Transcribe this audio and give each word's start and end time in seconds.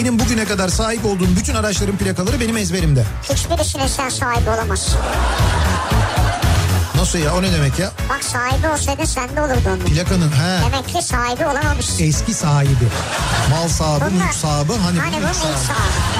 Benim 0.00 0.18
bugüne 0.18 0.44
kadar 0.44 0.68
sahip 0.68 1.04
olduğum 1.04 1.36
bütün 1.36 1.54
araçların 1.54 1.96
plakaları 1.96 2.40
benim 2.40 2.56
ezberimde. 2.56 3.04
Hiçbirisine 3.22 3.88
sen 3.88 4.08
sahibi 4.08 4.50
olamazsın. 4.50 4.98
Nasıl 6.96 7.18
ya 7.18 7.34
o 7.36 7.42
ne 7.42 7.52
demek 7.52 7.78
ya? 7.78 7.92
Bak 8.08 8.24
sahibi 8.24 8.68
olsaydı 8.68 9.06
sende 9.06 9.40
olurdu 9.40 9.60
onun. 9.66 9.78
Plakanın 9.78 10.30
he. 10.32 10.60
Demek 10.72 10.88
ki 10.88 11.02
sahibi 11.02 11.46
olamamışsın. 11.46 12.04
Eski 12.04 12.34
sahibi. 12.34 12.88
Mal 13.50 13.68
sahibi, 13.68 14.04
Bunlar- 14.14 14.24
mülk 14.24 14.34
sahibi. 14.34 14.72
Hani, 14.72 14.98
Hani 14.98 15.16
bu 15.16 15.20
mülk 15.20 15.34
sahibi. 15.34 16.19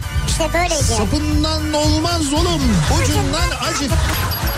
İşte 0.31 0.49
böyleydi. 0.53 0.83
Sapından 0.83 1.73
olmaz 1.73 2.33
oğlum. 2.33 2.61
Ucundan 3.01 3.49
acık. 3.69 3.91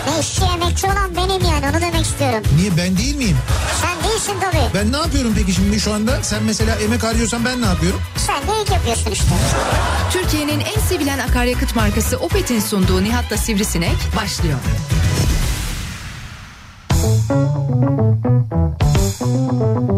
Ne 0.08 0.20
işçi 0.20 0.42
emekçi 0.44 0.86
olan 0.86 1.16
benim 1.16 1.44
yani 1.50 1.66
onu 1.70 1.80
demek 1.80 2.06
istiyorum. 2.06 2.42
Niye 2.56 2.76
ben 2.76 2.96
değil 2.96 3.16
miyim? 3.16 3.36
Sen 3.82 4.10
değilsin 4.10 4.34
tabii. 4.40 4.74
Ben 4.74 4.92
ne 4.92 4.96
yapıyorum 4.96 5.32
peki 5.36 5.52
şimdi 5.52 5.80
şu 5.80 5.92
anda? 5.94 6.22
Sen 6.22 6.42
mesela 6.42 6.76
emek 6.76 7.04
harcıyorsan 7.04 7.44
ben 7.44 7.62
ne 7.62 7.66
yapıyorum? 7.66 8.00
Sen 8.16 8.42
de 8.42 8.62
ilk 8.62 8.70
yapıyorsun 8.70 9.10
işte. 9.10 9.26
Türkiye'nin 10.12 10.60
en 10.60 10.80
sevilen 10.88 11.18
akaryakıt 11.18 11.76
markası 11.76 12.16
Opet'in 12.16 12.60
sunduğu 12.60 13.04
Nihat'la 13.04 13.36
Sivrisinek 13.36 13.96
başlıyor. 14.16 14.58
Türkiye'nin 19.18 19.93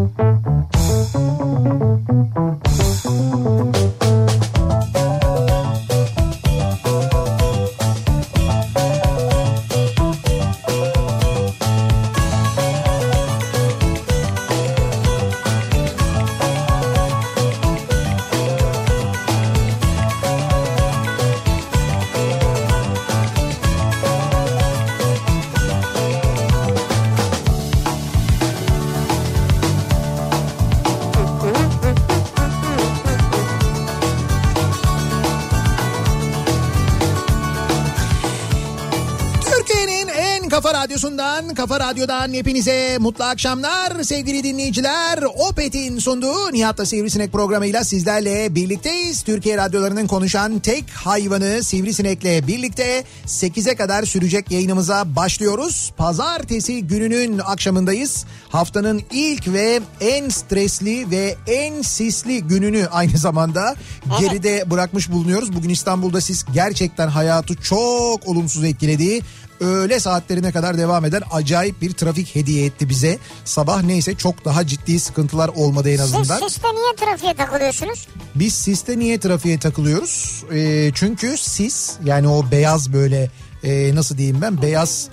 radyosundan, 41.37 41.55
kafa 41.55 41.79
radyodan 41.79 42.33
hepinize 42.33 42.97
mutlu 42.99 43.23
akşamlar 43.23 44.03
sevgili 44.03 44.43
dinleyiciler. 44.43 45.23
Opet'in 45.49 45.99
sunduğu 45.99 46.53
Nihat'la 46.53 46.85
Sivrisinek 46.85 47.31
programıyla 47.31 47.83
sizlerle 47.83 48.55
birlikteyiz. 48.55 49.23
Türkiye 49.23 49.57
radyolarının 49.57 50.07
konuşan 50.07 50.59
tek 50.59 50.89
hayvanı 50.89 51.63
Sivrisinek'le 51.63 52.47
birlikte 52.47 53.03
8'e 53.25 53.75
kadar 53.75 54.03
sürecek 54.03 54.51
yayınımıza 54.51 55.15
başlıyoruz. 55.15 55.93
Pazartesi 55.97 56.87
gününün 56.87 57.39
akşamındayız. 57.39 58.25
Haftanın 58.49 59.01
ilk 59.11 59.47
ve 59.47 59.79
en 60.01 60.29
stresli 60.29 61.11
ve 61.11 61.35
en 61.47 61.81
sisli 61.81 62.41
gününü 62.41 62.87
aynı 62.91 63.17
zamanda 63.17 63.75
geride 64.19 64.71
bırakmış 64.71 65.11
bulunuyoruz. 65.11 65.55
Bugün 65.55 65.69
İstanbul'da 65.69 66.21
sis 66.21 66.45
gerçekten 66.53 67.07
hayatı 67.07 67.55
çok 67.55 68.27
olumsuz 68.27 68.63
etkiledi. 68.63 69.21
Öğle 69.59 69.99
saatlerine 69.99 70.51
kadar 70.51 70.77
devam 70.77 71.05
eden 71.05 71.21
acayip 71.31 71.81
bir 71.81 71.91
trafik 71.93 72.35
hediye 72.35 72.65
etti 72.65 72.89
bize. 72.89 73.17
Sabah 73.45 73.83
neyse 73.83 74.15
çok 74.15 74.45
daha 74.45 74.67
ciddi 74.67 74.99
sıkıntılar 74.99 75.47
olmadı 75.55 75.89
en 75.89 75.95
Siz 75.97 76.15
azından. 76.15 76.47
siste 76.47 76.67
niye 76.67 76.95
trafiğe 76.97 77.33
takılıyorsunuz? 77.33 78.07
Biz 78.35 78.53
siste 78.53 78.99
niye 78.99 79.19
trafiğe 79.19 79.59
takılıyoruz? 79.59 80.43
Ee, 80.53 80.91
çünkü 80.95 81.37
sis 81.37 81.93
yani 82.05 82.27
o 82.27 82.51
beyaz 82.51 82.93
böyle 82.93 83.29
e, 83.63 83.95
nasıl 83.95 84.17
diyeyim 84.17 84.41
ben 84.41 84.61
beyaz 84.61 85.09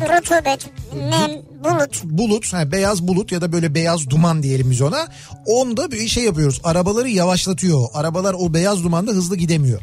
Rutubet, 0.00 0.66
nem, 0.94 1.30
bulut. 1.64 2.04
bulut, 2.04 2.52
ha, 2.52 2.72
beyaz 2.72 3.02
bulut 3.08 3.32
ya 3.32 3.40
da 3.40 3.52
böyle 3.52 3.74
beyaz 3.74 4.10
duman 4.10 4.42
diyelim 4.42 4.70
biz 4.70 4.80
ona. 4.82 5.06
Onda 5.46 5.90
bir 5.90 6.08
şey 6.08 6.24
yapıyoruz. 6.24 6.60
Arabaları 6.64 7.08
yavaşlatıyor. 7.08 7.88
Arabalar 7.94 8.34
o 8.38 8.54
beyaz 8.54 8.84
dumanda 8.84 9.10
hızlı 9.12 9.36
gidemiyor. 9.36 9.80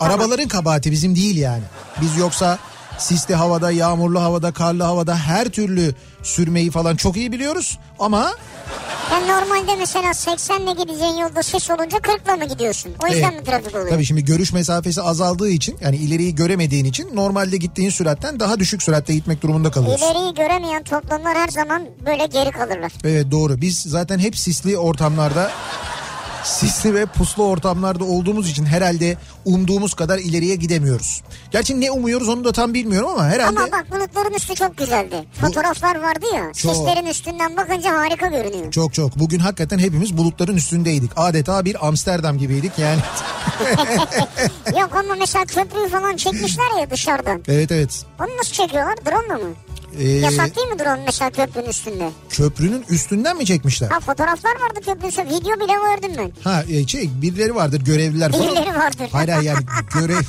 Arabaların 0.00 0.48
kabahati 0.48 0.90
bizim 0.92 1.16
değil 1.16 1.36
yani. 1.36 1.62
Biz 2.00 2.16
yoksa 2.16 2.58
sisli 2.98 3.34
havada, 3.34 3.70
yağmurlu 3.70 4.20
havada, 4.22 4.52
karlı 4.52 4.82
havada 4.82 5.16
her 5.16 5.48
türlü 5.48 5.94
sürmeyi 6.22 6.70
falan 6.70 6.96
çok 6.96 7.16
iyi 7.16 7.32
biliyoruz. 7.32 7.78
Ama 7.98 8.32
Ben 9.12 9.22
normalde 9.28 9.76
mesela 9.78 10.10
80'le 10.10 10.82
gideceğin 10.82 11.16
yolda 11.16 11.42
sis 11.42 11.70
olunca 11.70 11.98
40'la 11.98 12.36
mı 12.36 12.44
gidiyorsun? 12.44 12.92
O 13.04 13.06
yüzden 13.06 13.30
Evet. 13.32 13.40
mi 13.40 13.44
trafik 13.46 13.74
oluyor? 13.74 13.88
Tabii 13.90 14.04
şimdi 14.04 14.24
görüş 14.24 14.52
mesafesi 14.52 15.02
azaldığı 15.02 15.48
için 15.48 15.76
yani 15.80 15.96
ileriyi 15.96 16.34
göremediğin 16.34 16.84
için 16.84 17.16
normalde 17.16 17.56
gittiğin 17.56 17.90
süratten 17.90 18.40
daha 18.40 18.58
düşük 18.60 18.82
süratte 18.82 19.14
gitmek 19.14 19.42
durumunda 19.42 19.70
kalıyorsun. 19.70 20.06
İleriyi 20.06 20.34
göremeyen 20.34 20.82
toplumlar 20.82 21.36
her 21.38 21.48
zaman 21.48 21.82
böyle 22.06 22.26
geri 22.26 22.50
kalırlar. 22.50 22.92
Evet 23.04 23.30
doğru. 23.30 23.60
Biz 23.60 23.82
zaten 23.82 24.18
hep 24.18 24.38
sisli 24.38 24.78
ortamlarda 24.78 25.50
sisli 26.46 26.94
ve 26.94 27.06
puslu 27.06 27.44
ortamlarda 27.44 28.04
olduğumuz 28.04 28.50
için 28.50 28.64
herhalde 28.64 29.16
umduğumuz 29.44 29.94
kadar 29.94 30.18
ileriye 30.18 30.56
gidemiyoruz. 30.56 31.22
Gerçi 31.50 31.80
ne 31.80 31.90
umuyoruz 31.90 32.28
onu 32.28 32.44
da 32.44 32.52
tam 32.52 32.74
bilmiyorum 32.74 33.10
ama 33.12 33.24
herhalde 33.26 33.60
Ama 33.60 33.72
bak 33.72 33.86
bulutların 33.90 34.34
üstü 34.34 34.54
çok 34.54 34.76
güzeldi. 34.78 35.24
Fotoğraflar 35.40 36.02
vardı 36.02 36.26
ya. 36.34 36.52
Çok. 36.52 36.76
Sislerin 36.76 37.06
üstünden 37.06 37.56
bakınca 37.56 37.98
harika 37.98 38.26
görünüyor. 38.26 38.70
çok 38.72 38.94
çok. 38.94 39.18
Bugün 39.18 39.38
hakikaten 39.38 39.78
hepimiz 39.78 40.16
bulutların 40.18 40.56
üstündeydik. 40.56 41.10
Adeta 41.16 41.64
bir 41.64 41.86
Amsterdam 41.86 42.38
gibiydik 42.38 42.72
yani. 42.78 43.00
Yok 44.80 44.90
ama 44.96 45.14
mesela 45.18 45.44
köprüyü 45.44 45.88
falan 45.88 46.16
çekmişler 46.16 46.80
ya 46.80 46.90
dışarıdan. 46.90 47.42
evet 47.48 47.72
evet. 47.72 48.04
Onu 48.20 48.36
nasıl 48.38 48.52
çekiyorlar? 48.52 48.96
Drone 49.06 49.42
mu? 49.42 49.50
Ee, 49.98 50.08
Yasak 50.08 50.56
değil 50.56 50.68
mi 50.68 50.78
drone 50.78 51.02
mesela 51.06 51.30
köprünün 51.30 51.66
üstünde? 51.68 52.08
köprünün 52.30 52.84
üstünden 52.90 53.36
mi 53.36 53.46
çekmişler? 53.46 53.88
Ha 53.90 54.00
fotoğraflar 54.00 54.50
vardı 54.50 54.80
köprünün 54.86 55.08
üstünde. 55.08 55.28
Video 55.28 55.56
bile 55.56 55.72
gördüm 55.72 56.12
ben. 56.18 56.50
Ha 56.50 56.62
e, 56.68 56.86
şey 56.86 57.10
birileri 57.22 57.54
vardır 57.54 57.80
görevliler 57.80 58.32
falan. 58.32 58.46
Birileri 58.46 58.74
vardır. 58.78 59.08
Hayır 59.12 59.28
hayır 59.28 59.42
yani 59.44 59.58
görev... 59.94 60.20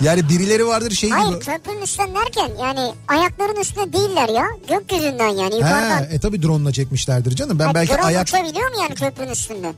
yani 0.00 0.28
birileri 0.28 0.66
vardır 0.66 0.90
şey 0.90 1.10
gibi. 1.10 1.18
Hayır 1.18 1.40
köprünün 1.40 1.82
üstünden 1.82 2.14
derken 2.14 2.50
yani 2.60 2.92
ayakların 3.08 3.60
üstünde 3.60 3.92
değiller 3.92 4.28
ya. 4.28 4.46
Gökyüzünden 4.68 5.28
yani 5.28 5.54
yukarıdan. 5.54 5.90
Ha, 5.90 6.04
e 6.10 6.20
tabi 6.20 6.42
drone'la 6.42 6.72
çekmişlerdir 6.72 7.36
canım. 7.36 7.58
Ben 7.58 7.66
Ha, 7.66 7.74
belki 7.74 7.92
drone 7.92 8.02
ayak 8.02 8.22
uçabiliyor 8.28 8.70
mu 8.74 8.82
yani 8.82 8.94
köprünün 8.94 9.30
üstünde? 9.30 9.72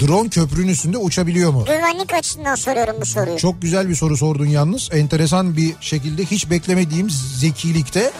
Drone 0.00 0.28
köprünün 0.28 0.68
üstünde 0.68 0.98
uçabiliyor 0.98 1.50
mu? 1.52 1.64
Güvenlik 1.64 2.14
açısından 2.14 2.54
soruyorum 2.54 2.96
bu 3.00 3.06
soruyu. 3.06 3.38
Çok 3.38 3.62
güzel 3.62 3.88
bir 3.88 3.94
soru 3.94 4.16
sordun 4.16 4.46
yalnız. 4.46 4.88
Enteresan 4.92 5.56
bir 5.56 5.74
şekilde 5.80 6.24
hiç 6.24 6.50
beklemediğim 6.50 7.10
zekilikte 7.38 8.12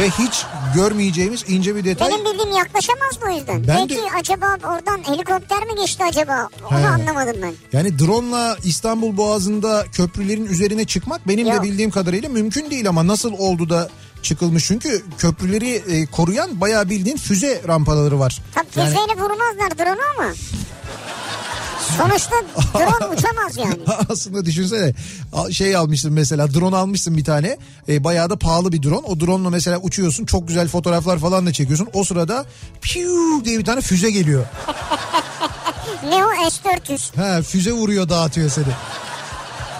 ve 0.00 0.10
hiç 0.10 0.44
görmeyeceğimiz 0.74 1.44
ince 1.48 1.76
bir 1.76 1.84
detay. 1.84 2.10
Benim 2.10 2.24
bildiğim 2.24 2.56
yaklaşamaz 2.56 3.18
o 3.28 3.38
yüzden? 3.38 3.66
Ben 3.68 3.88
Peki 3.88 4.00
de- 4.00 4.06
acaba 4.20 4.46
oradan 4.64 4.98
helikopter 5.14 5.58
mi 5.64 5.74
geçti 5.80 6.04
acaba? 6.04 6.48
Onu 6.70 6.78
He. 6.78 6.86
anlamadım 6.88 7.36
ben. 7.42 7.52
Yani 7.72 7.98
drone'la 7.98 8.56
İstanbul 8.64 9.16
Boğazı'nda 9.16 9.84
köprülerin 9.92 10.46
üzerine 10.46 10.84
çıkmak 10.84 11.28
benim 11.28 11.46
de 11.46 11.50
Yok. 11.50 11.62
bildiğim 11.64 11.90
kadarıyla 11.90 12.28
mümkün 12.28 12.70
değil 12.70 12.88
ama 12.88 13.06
nasıl 13.06 13.32
oldu 13.32 13.70
da 13.70 13.88
çıkılmış 14.22 14.66
çünkü 14.66 15.02
köprüleri 15.18 15.70
e, 15.74 16.06
koruyan 16.06 16.60
bayağı 16.60 16.88
bildiğin 16.90 17.16
füze 17.16 17.62
rampaları 17.68 18.18
var. 18.18 18.40
Tabii 18.54 18.66
Yani- 18.76 18.88
füzeyle 18.88 19.12
vurmazlar 19.20 19.78
drone'u 19.78 20.02
ama. 20.18 20.32
Sonuçta 21.98 22.36
drone 22.74 23.14
uçamaz 23.14 23.56
yani. 23.56 23.78
Aslında 24.08 24.44
düşünsene 24.44 24.94
şey 25.52 25.76
almışsın 25.76 26.12
mesela 26.12 26.54
drone 26.54 26.76
almışsın 26.76 27.16
bir 27.16 27.24
tane 27.24 27.58
e, 27.88 28.04
bayağı 28.04 28.30
da 28.30 28.36
pahalı 28.38 28.72
bir 28.72 28.82
drone 28.82 29.06
o 29.06 29.20
drone'la 29.20 29.50
mesela 29.50 29.78
uçuyorsun 29.78 30.24
çok 30.24 30.48
güzel 30.48 30.68
fotoğraflar 30.68 31.18
falan 31.18 31.46
da 31.46 31.52
çekiyorsun 31.52 31.88
o 31.92 32.04
sırada 32.04 32.44
piu 32.82 33.44
diye 33.44 33.58
bir 33.58 33.64
tane 33.64 33.80
füze 33.80 34.10
geliyor. 34.10 34.46
Ne 36.08 36.24
o 36.24 36.50
S-400? 36.50 37.16
Ha 37.16 37.42
füze 37.42 37.72
vuruyor 37.72 38.08
dağıtıyor 38.08 38.50
seni. 38.50 38.64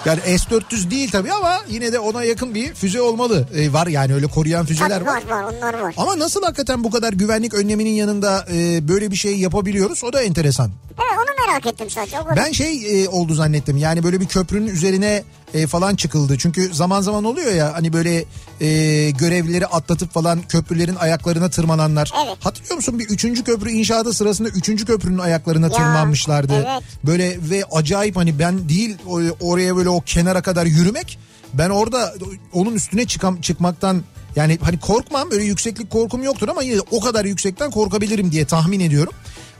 Yani 0.04 0.20
S-400 0.20 0.90
değil 0.90 1.10
tabii 1.10 1.32
ama 1.32 1.58
yine 1.68 1.92
de 1.92 1.98
ona 1.98 2.24
yakın 2.24 2.54
bir 2.54 2.74
füze 2.74 3.00
olmalı. 3.00 3.48
E, 3.54 3.72
var 3.72 3.86
yani 3.86 4.14
öyle 4.14 4.26
koruyan 4.26 4.66
füzeler 4.66 4.88
Tabii 4.88 5.06
var. 5.06 5.22
var 5.28 5.42
var 5.44 5.52
onlar 5.58 5.78
var. 5.80 5.94
Ama 5.96 6.18
nasıl 6.18 6.42
hakikaten 6.42 6.84
bu 6.84 6.90
kadar 6.90 7.12
güvenlik 7.12 7.54
önleminin 7.54 7.90
yanında 7.90 8.46
e, 8.52 8.88
böyle 8.88 9.10
bir 9.10 9.16
şey 9.16 9.38
yapabiliyoruz 9.38 10.04
o 10.04 10.12
da 10.12 10.22
enteresan. 10.22 10.70
Evet 10.90 11.18
onu 11.18 11.46
merak 11.46 11.66
ettim 11.66 11.90
sadece. 11.90 12.20
O 12.20 12.24
kadar. 12.24 12.36
Ben 12.36 12.52
şey 12.52 13.04
e, 13.04 13.08
oldu 13.08 13.34
zannettim 13.34 13.76
yani 13.76 14.02
böyle 14.02 14.20
bir 14.20 14.26
köprünün 14.26 14.66
üzerine 14.66 15.22
e, 15.54 15.66
falan 15.66 15.96
çıkıldı. 15.96 16.38
Çünkü 16.38 16.74
zaman 16.74 17.00
zaman 17.00 17.24
oluyor 17.24 17.52
ya 17.52 17.72
hani 17.74 17.92
böyle 17.92 18.24
e, 18.60 19.10
görevlileri 19.10 19.66
atlatıp 19.66 20.12
falan 20.14 20.42
köprülerin 20.42 20.94
ayaklarına 20.96 21.50
tırmananlar. 21.50 22.12
Evet. 22.26 22.36
Hatırlıyor 22.40 22.76
musun 22.76 22.98
bir 22.98 23.04
üçüncü 23.08 23.44
köprü 23.44 23.70
inşaatı 23.70 24.12
sırasında 24.12 24.48
üçüncü 24.48 24.84
köprünün 24.84 25.18
ayaklarına 25.18 25.66
Ya, 25.66 25.72
tırmanmışlardı. 25.72 26.54
evet. 26.54 26.82
Böyle 27.04 27.38
ve 27.50 27.64
acayip 27.72 28.16
hani 28.16 28.38
ben 28.38 28.68
değil 28.68 28.96
oraya 29.40 29.76
böyle 29.76 29.88
o 29.88 30.00
kenara 30.00 30.42
kadar 30.42 30.66
yürümek 30.66 31.18
ben 31.54 31.70
orada 31.70 32.14
onun 32.52 32.74
üstüne 32.74 33.04
çıkam, 33.06 33.40
çıkmaktan 33.40 34.02
yani 34.36 34.58
hani 34.62 34.78
korkmam 34.80 35.30
böyle 35.30 35.44
yükseklik 35.44 35.90
korkum 35.90 36.22
yoktur 36.22 36.48
ama 36.48 36.62
yine 36.62 36.80
o 36.90 37.00
kadar 37.00 37.24
yüksekten 37.24 37.70
korkabilirim 37.70 38.32
diye 38.32 38.44
tahmin 38.44 38.80
ediyorum. 38.80 39.12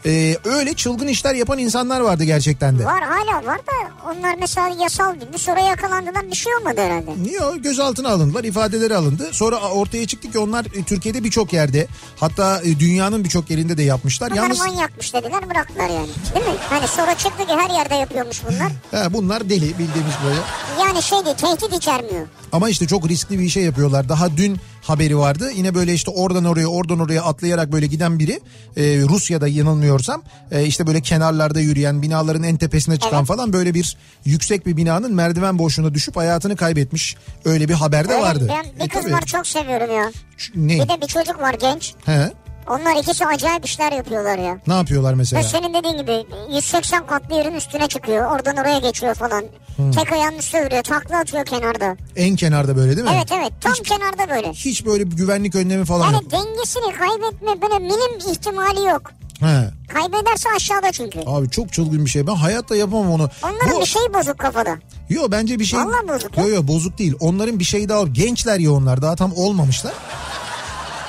E, 0.07 0.37
öyle 0.45 0.75
çılgın 0.75 1.07
işler 1.07 1.35
yapan 1.35 1.59
insanlar 1.59 2.01
vardı 2.01 2.25
gerçekten 2.25 2.79
de. 2.79 2.85
Var 2.85 3.03
hala 3.03 3.47
var 3.47 3.59
da 3.59 3.73
onlar 4.11 4.37
mesela 4.41 4.69
yasal 4.83 5.15
değil. 5.21 5.33
Sonra 5.37 5.61
yakalandılar 5.61 6.31
bir 6.31 6.37
şey 6.37 6.55
olmadı 6.55 6.81
herhalde. 6.81 7.31
Yok 7.31 7.55
gözaltına 7.65 8.09
alındılar 8.09 8.45
ifadeleri 8.45 8.97
alındı. 8.97 9.29
Sonra 9.33 9.61
ortaya 9.61 10.07
çıktı 10.07 10.31
ki 10.31 10.39
onlar 10.39 10.65
e, 10.65 10.83
Türkiye'de 10.85 11.25
birçok 11.25 11.53
yerde 11.53 11.87
hatta 12.17 12.61
e, 12.65 12.79
dünyanın 12.79 13.25
birçok 13.25 13.51
yerinde 13.51 13.77
de 13.77 13.83
yapmışlar. 13.83 14.31
Bunlar 14.31 14.43
Yalnız 14.43 14.59
manyakmış 14.59 15.15
dediler 15.15 15.51
bıraktılar 15.51 15.89
yani. 15.89 16.09
Değil 16.35 16.47
mi? 16.47 16.55
Hani 16.71 16.89
sonra 16.89 17.15
çıktı 17.15 17.47
ki 17.47 17.53
her 17.53 17.71
yerde 17.71 17.95
yapıyormuş 17.95 18.43
bunlar. 18.51 18.73
he, 19.05 19.13
bunlar 19.13 19.49
deli 19.51 19.63
bildiğimiz 19.63 20.15
böyle. 20.25 20.41
Yani 20.81 21.03
şey 21.03 21.25
değil 21.25 21.37
tehdit 21.37 21.73
içermiyor. 21.77 22.27
Ama 22.53 22.69
işte 22.69 22.87
çok 22.87 23.09
riskli 23.09 23.39
bir 23.39 23.49
şey 23.49 23.63
yapıyorlar. 23.63 24.09
Daha 24.09 24.37
dün 24.37 24.57
haberi 24.83 25.19
vardı. 25.19 25.51
Yine 25.55 25.75
böyle 25.75 25.95
işte 25.95 26.11
oradan 26.11 26.45
oraya 26.45 26.67
oradan 26.67 26.99
oraya 26.99 27.23
atlayarak 27.23 27.73
böyle 27.73 27.87
giden 27.87 28.19
biri 28.19 28.41
e, 28.77 28.83
Rusya'da 29.09 29.49
yanılmıyorsam 29.49 30.23
e, 30.51 30.65
işte 30.65 30.87
böyle 30.87 31.01
kenarlarda 31.01 31.61
yürüyen 31.61 32.03
binaların 32.03 32.43
en 32.43 32.57
tepesine 32.57 32.97
çıkan 32.99 33.19
Evet. 33.19 33.27
falan 33.29 33.53
böyle 33.53 33.75
bir 33.75 33.97
yüksek 34.25 34.67
bir 34.67 34.77
binanın 34.77 35.15
merdiven 35.15 35.59
boşluğuna 35.59 35.95
düşüp 35.95 36.17
hayatını 36.17 36.57
kaybetmiş. 36.57 37.17
Öyle 37.45 37.69
bir 37.69 37.75
haber 37.75 38.09
de 38.09 38.13
Öyle 38.13 38.23
vardı. 38.23 38.47
Ben 38.49 38.65
bir 38.79 38.85
E, 38.85 38.89
kız 38.89 39.13
var 39.13 39.23
çok 39.27 39.47
seviyorum 39.47 39.97
ya. 39.97 40.11
Ne? 40.55 40.75
Bir 40.75 40.89
de 40.89 41.01
bir 41.03 41.07
çocuk 41.07 41.41
var 41.41 41.55
genç. 41.61 41.95
He. 42.05 42.33
Onlar 42.73 43.03
ikisi 43.03 43.27
acayip 43.27 43.65
işler 43.65 43.93
yapıyorlar 43.93 44.39
ya. 44.39 44.59
Ne 44.67 44.75
yapıyorlar 44.75 45.15
mesela? 45.15 45.43
Ve 45.43 45.47
senin 45.49 45.75
dediğin 45.75 45.99
gibi 45.99 46.25
180 46.55 47.07
katlı 47.07 47.35
yerin 47.37 47.55
üstüne 47.55 47.87
çıkıyor. 47.89 48.33
Oradan 48.33 48.57
oraya 48.57 48.79
geçiyor 48.79 49.15
falan. 49.15 49.45
Hmm. 49.77 49.91
Tek 49.91 50.13
ayağının 50.13 50.39
üstüne 50.39 50.67
vuruyor. 50.67 50.83
Takla 50.83 51.19
atıyor 51.19 51.45
kenarda. 51.45 51.97
En 52.17 52.37
kenarda 52.37 52.77
böyle 52.77 52.97
değil 52.97 53.09
mi? 53.09 53.13
Evet 53.17 53.33
evet 53.33 53.53
tam 53.61 53.73
kenarda 53.73 54.35
böyle. 54.35 54.53
Hiç 54.53 54.87
böyle 54.87 55.11
bir 55.11 55.17
güvenlik 55.17 55.55
önlemi 55.55 55.85
falan 55.85 56.13
yok. 56.13 56.23
Yani 56.33 56.47
dengesini 56.47 56.93
kaybetme 56.93 57.63
böyle 57.63 57.79
milim 57.79 58.33
ihtimali 58.33 58.87
yok. 58.89 59.03
He. 59.41 59.71
Kaybederse 59.89 60.49
aşağıda 60.57 60.93
çünkü. 60.93 61.21
Abi 61.27 61.51
çok 61.51 61.73
çılgın 61.73 62.05
bir 62.05 62.11
şey. 62.11 62.27
Ben 62.27 62.35
hayatta 62.35 62.77
yapamam 62.77 63.11
onu. 63.11 63.31
Onların 63.45 63.77
Bu- 63.77 63.81
bir 63.81 63.87
şey 63.87 64.03
bozuk 64.15 64.39
kafada. 64.39 64.77
Yo 65.09 65.23
bence 65.31 65.59
bir 65.59 65.65
şey. 65.65 65.81
Vallahi 65.81 66.09
bozuk 66.09 66.39
Yo 66.39 66.47
ya. 66.47 66.55
yo 66.55 66.69
bozuk 66.69 66.99
değil. 66.99 67.15
Onların 67.21 67.59
bir 67.59 67.65
şey 67.65 67.89
daha 67.89 68.03
gençler 68.03 68.59
ya 68.59 68.73
onlar 68.73 69.03
daha 69.03 69.17
tam 69.17 69.33
olmamışlar. 69.37 69.93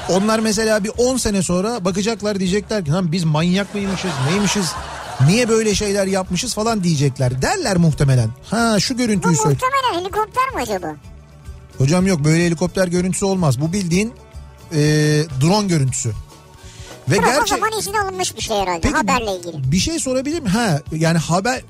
Onlar 0.09 0.39
mesela 0.39 0.83
bir 0.83 0.91
10 0.97 1.17
sene 1.17 1.43
sonra 1.43 1.85
bakacaklar 1.85 2.39
diyecekler 2.39 2.85
ki 2.85 2.91
lan 2.91 3.11
biz 3.11 3.23
manyak 3.23 3.73
mıymışız 3.75 4.11
neymişiz 4.29 4.71
niye 5.27 5.49
böyle 5.49 5.75
şeyler 5.75 6.07
yapmışız 6.07 6.53
falan 6.53 6.83
diyecekler 6.83 7.41
derler 7.41 7.77
muhtemelen. 7.77 8.29
Ha 8.49 8.79
şu 8.79 8.97
görüntüyü 8.97 9.35
söyle. 9.35 9.49
muhtemelen 9.61 10.01
helikopter 10.01 10.49
mi 10.55 10.61
acaba? 10.61 10.95
Hocam 11.77 12.07
yok 12.07 12.23
böyle 12.23 12.45
helikopter 12.45 12.87
görüntüsü 12.87 13.25
olmaz. 13.25 13.61
Bu 13.61 13.73
bildiğin 13.73 14.13
e, 14.71 14.77
drone 15.41 15.67
görüntüsü. 15.67 16.11
Ve 17.09 17.17
Bırak 17.17 17.27
o 17.29 17.31
gerçek 17.39 17.47
zaman 17.59 17.79
izin 17.79 17.93
alınmış 17.93 18.35
bir 18.35 18.41
şey 18.41 18.57
herhalde 18.57 18.79
Peki, 18.81 18.95
haberle 18.95 19.37
ilgili. 19.37 19.71
bir 19.71 19.77
şey 19.79 19.99
sorabilir 19.99 20.39
miyim? 20.39 20.45
Ha 20.53 20.79
yani 20.91 21.17
haber 21.17 21.61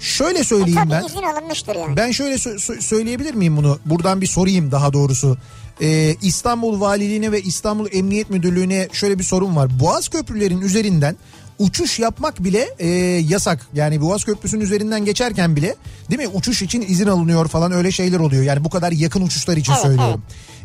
şöyle 0.00 0.38
E, 0.38 0.44
söyleyeyim 0.44 0.74
tabii 0.80 0.90
ben. 0.90 1.04
izin 1.04 1.22
alınmıştır 1.22 1.76
yani. 1.76 1.96
Ben 1.96 2.10
şöyle 2.10 2.34
sö- 2.34 2.54
sö- 2.54 2.80
söyleyebilir 2.80 3.34
miyim 3.34 3.56
bunu? 3.56 3.78
Buradan 3.86 4.20
bir 4.20 4.26
sorayım 4.26 4.72
daha 4.72 4.92
doğrusu. 4.92 5.36
Ee, 5.80 6.16
İstanbul 6.22 6.80
Valiliğine 6.80 7.32
ve 7.32 7.42
İstanbul 7.42 7.88
Emniyet 7.92 8.30
Müdürlüğü'ne 8.30 8.88
şöyle 8.92 9.18
bir 9.18 9.24
sorun 9.24 9.56
var. 9.56 9.80
Boğaz 9.80 10.08
köprülerin 10.08 10.60
üzerinden 10.60 11.16
uçuş 11.58 11.98
yapmak 11.98 12.44
bile 12.44 12.68
e, 12.78 12.88
yasak. 13.28 13.66
Yani 13.74 14.00
Boğaz 14.00 14.24
Köprüsü'nün 14.24 14.60
üzerinden 14.60 15.04
geçerken 15.04 15.56
bile 15.56 15.74
değil 16.10 16.20
mi 16.20 16.28
uçuş 16.28 16.62
için 16.62 16.84
izin 16.88 17.06
alınıyor 17.06 17.48
falan 17.48 17.72
öyle 17.72 17.90
şeyler 17.90 18.20
oluyor. 18.20 18.42
Yani 18.42 18.64
bu 18.64 18.70
kadar 18.70 18.92
yakın 18.92 19.22
uçuşlar 19.22 19.56
için 19.56 19.72
Evet, 19.72 19.82
söylüyorum. 19.82 20.22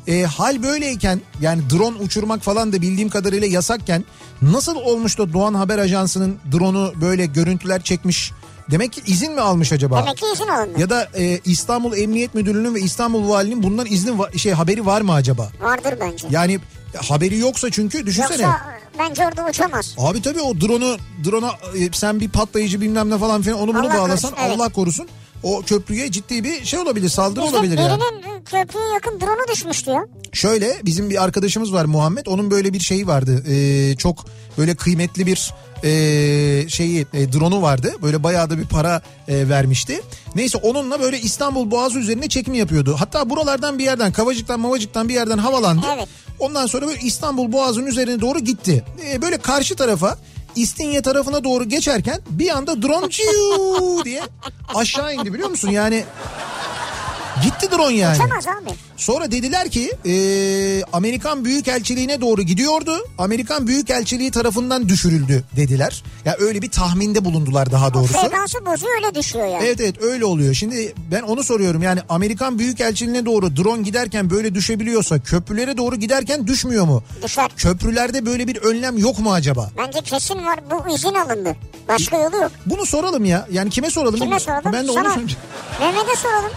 E, 0.07 0.23
hal 0.23 0.63
böyleyken 0.63 1.21
yani 1.41 1.61
drone 1.69 1.97
uçurmak 1.97 2.41
falan 2.41 2.73
da 2.73 2.81
bildiğim 2.81 3.09
kadarıyla 3.09 3.47
yasakken 3.47 4.05
nasıl 4.41 4.75
olmuş 4.75 5.17
da 5.17 5.33
Doğan 5.33 5.53
Haber 5.53 5.79
Ajansı'nın 5.79 6.35
drone'u 6.51 6.93
böyle 7.01 7.25
görüntüler 7.25 7.81
çekmiş? 7.81 8.31
Demek 8.71 8.93
ki 8.93 9.01
izin 9.07 9.31
mi 9.33 9.41
almış 9.41 9.71
acaba? 9.71 9.97
Demek 10.01 10.17
ki 10.17 10.25
izin 10.33 10.47
alındı. 10.47 10.79
Ya 10.79 10.89
da 10.89 11.07
e, 11.17 11.39
İstanbul 11.45 11.97
Emniyet 11.97 12.35
Müdürlüğü'nün 12.35 12.75
ve 12.75 12.79
İstanbul 12.81 13.29
Valiliğinin 13.29 13.63
bundan 13.63 13.85
izni 13.89 14.11
va- 14.11 14.37
şey 14.37 14.51
haberi 14.51 14.85
var 14.85 15.01
mı 15.01 15.13
acaba? 15.13 15.49
Vardır 15.61 15.93
bence. 16.01 16.27
Yani 16.31 16.59
haberi 17.09 17.37
yoksa 17.37 17.71
çünkü 17.71 18.05
düşünsene. 18.05 18.41
Yoksa 18.41 18.61
bence 18.99 19.27
orada 19.27 19.45
uçamaz. 19.49 19.95
Abi 19.97 20.21
tabii 20.21 20.41
o 20.41 20.61
drone'u 20.61 20.97
drone'a 21.23 21.51
e, 21.77 21.89
sen 21.93 22.19
bir 22.19 22.29
patlayıcı 22.29 22.81
bilmem 22.81 23.09
ne 23.09 23.17
falan 23.17 23.41
filan 23.41 23.59
onu 23.59 23.73
bunu 23.73 23.79
Allah 23.91 23.97
bağlasan 23.97 24.31
korusun, 24.31 24.45
evet. 24.47 24.59
Allah 24.59 24.69
korusun. 24.69 25.07
O 25.43 25.61
köprüye 25.61 26.11
ciddi 26.11 26.43
bir 26.43 26.65
şey 26.65 26.79
olabilir 26.79 27.09
saldırı 27.09 27.45
İşte 27.45 27.57
olabilir 27.57 27.77
yani. 27.77 28.01
köprüye 28.45 28.85
yakın 28.93 29.19
drone'u 29.21 29.53
düşmüştü 29.53 29.91
ya. 29.91 30.05
Şöyle 30.33 30.77
bizim 30.85 31.09
bir 31.09 31.23
arkadaşımız 31.23 31.73
var 31.73 31.85
Muhammed 31.85 32.25
onun 32.25 32.51
böyle 32.51 32.73
bir 32.73 32.79
şeyi 32.79 33.07
vardı 33.07 33.43
Ee, 33.49 33.95
çok 33.97 34.25
böyle 34.57 34.75
kıymetli 34.75 35.25
bir 35.25 35.53
e, 35.83 36.69
şeyi 36.69 37.05
e, 37.13 37.33
drone'u 37.33 37.61
vardı 37.61 37.93
böyle 38.01 38.23
bayağı 38.23 38.49
da 38.49 38.57
bir 38.57 38.65
para 38.65 39.01
e, 39.27 39.49
vermişti. 39.49 40.01
Neyse 40.35 40.57
onunla 40.57 40.99
böyle 40.99 41.19
İstanbul 41.19 41.71
Boğazı 41.71 41.99
üzerine 41.99 42.29
çekim 42.29 42.53
yapıyordu. 42.53 42.95
Hatta 42.99 43.29
buralardan 43.29 43.79
bir 43.79 43.83
yerden 43.83 44.11
Kavacık'tan 44.11 44.59
Mavacık'tan 44.59 45.09
bir 45.09 45.13
yerden 45.13 45.37
havalandı. 45.37 45.85
Evet. 45.95 46.07
Ondan 46.39 46.65
sonra 46.67 46.87
böyle 46.87 46.99
İstanbul 47.01 47.51
Boğazı'nın 47.51 47.85
üzerine 47.87 48.21
doğru 48.21 48.39
gitti. 48.39 48.83
Ee, 49.05 49.21
böyle 49.21 49.37
karşı 49.37 49.75
tarafa 49.75 50.17
İstinye 50.55 51.01
tarafına 51.01 51.43
doğru 51.43 51.63
geçerken 51.63 52.21
bir 52.29 52.49
anda 52.49 52.81
drone 52.81 53.09
ciu 53.09 54.05
diye 54.05 54.21
aşağı 54.75 55.15
indi 55.15 55.33
biliyor 55.33 55.49
musun? 55.49 55.69
Yani 55.69 56.03
gitti 57.43 57.71
drone 57.71 57.95
yani. 57.95 58.15
Uçamaz 58.15 58.47
abi. 58.47 58.69
Sonra 58.97 59.31
dediler 59.31 59.69
ki 59.69 59.91
e, 60.05 60.13
Amerikan 60.93 61.45
Büyükelçiliğine 61.45 62.21
doğru 62.21 62.41
gidiyordu. 62.41 62.97
Amerikan 63.17 63.67
Büyükelçiliği 63.67 64.31
tarafından 64.31 64.89
düşürüldü 64.89 65.43
dediler. 65.55 66.03
Ya 66.25 66.35
öyle 66.39 66.61
bir 66.61 66.71
tahminde 66.71 67.25
bulundular 67.25 67.71
daha 67.71 67.93
doğrusu. 67.93 68.13
Frekansı 68.13 68.65
bozuyor 68.65 68.95
öyle 68.95 69.15
düşüyor 69.15 69.45
yani. 69.45 69.63
Evet 69.65 69.79
evet 69.81 70.01
öyle 70.03 70.25
oluyor. 70.25 70.53
Şimdi 70.53 70.93
ben 71.11 71.21
onu 71.21 71.43
soruyorum 71.43 71.81
yani 71.81 71.99
Amerikan 72.09 72.59
Büyükelçiliğine 72.59 73.25
doğru 73.25 73.55
drone 73.57 73.81
giderken 73.81 74.29
böyle 74.29 74.55
düşebiliyorsa 74.55 75.19
köprülere 75.19 75.77
doğru 75.77 75.95
giderken 75.95 76.47
düşmüyor 76.47 76.85
mu? 76.85 77.03
Düşer. 77.23 77.51
Köprülerde 77.57 78.25
böyle 78.25 78.47
bir 78.47 78.57
önlem 78.57 78.97
yok 78.97 79.19
mu 79.19 79.33
acaba? 79.33 79.69
Bence 79.77 80.01
kesin 80.01 80.45
var 80.45 80.59
bu 80.71 80.95
izin 80.95 81.13
alındı. 81.13 81.55
Başka 81.87 82.17
yolu 82.17 82.35
yok. 82.35 82.51
Bunu 82.65 82.85
soralım 82.85 83.25
ya. 83.25 83.47
Yani 83.51 83.69
kime 83.69 83.89
soralım? 83.89 84.19
Kime 84.19 84.39
soralım? 84.39 84.73
Ben 84.73 84.87
de 84.87 84.91
onu 84.91 85.03
Sana. 85.03 85.13
soracağım. 85.13 85.41
Mehmet'e 85.79 86.15
soralım. 86.15 86.51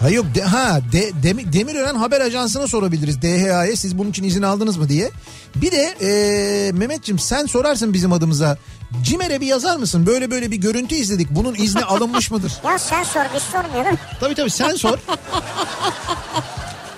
Ha 0.00 0.10
yok 0.10 0.26
de, 0.34 0.42
ha 0.42 0.80
de, 0.92 1.10
Dem- 1.22 1.52
Demirören 1.52 1.94
Haber 1.94 2.20
Ajansı'na 2.20 2.66
sorabiliriz 2.66 3.22
DHA'ya 3.22 3.76
siz 3.76 3.98
bunun 3.98 4.10
için 4.10 4.24
izin 4.24 4.42
aldınız 4.42 4.76
mı 4.76 4.88
diye. 4.88 5.10
Bir 5.56 5.72
de 5.72 5.94
e, 6.00 6.72
Mehmetciğim 6.72 7.18
sen 7.18 7.46
sorarsın 7.46 7.92
bizim 7.94 8.12
adımıza. 8.12 8.58
Cimer'e 9.04 9.40
bir 9.40 9.46
yazar 9.46 9.76
mısın? 9.76 10.06
Böyle 10.06 10.30
böyle 10.30 10.50
bir 10.50 10.56
görüntü 10.56 10.94
izledik. 10.94 11.28
Bunun 11.30 11.54
izni 11.54 11.84
alınmış 11.84 12.30
mıdır? 12.30 12.52
Ya 12.64 12.78
sen 12.78 13.02
sor 13.04 13.24
biz 13.34 13.42
sormuyoruz. 13.42 13.98
Tabii 14.20 14.34
tabii 14.34 14.50
sen 14.50 14.74
sor. 14.74 14.98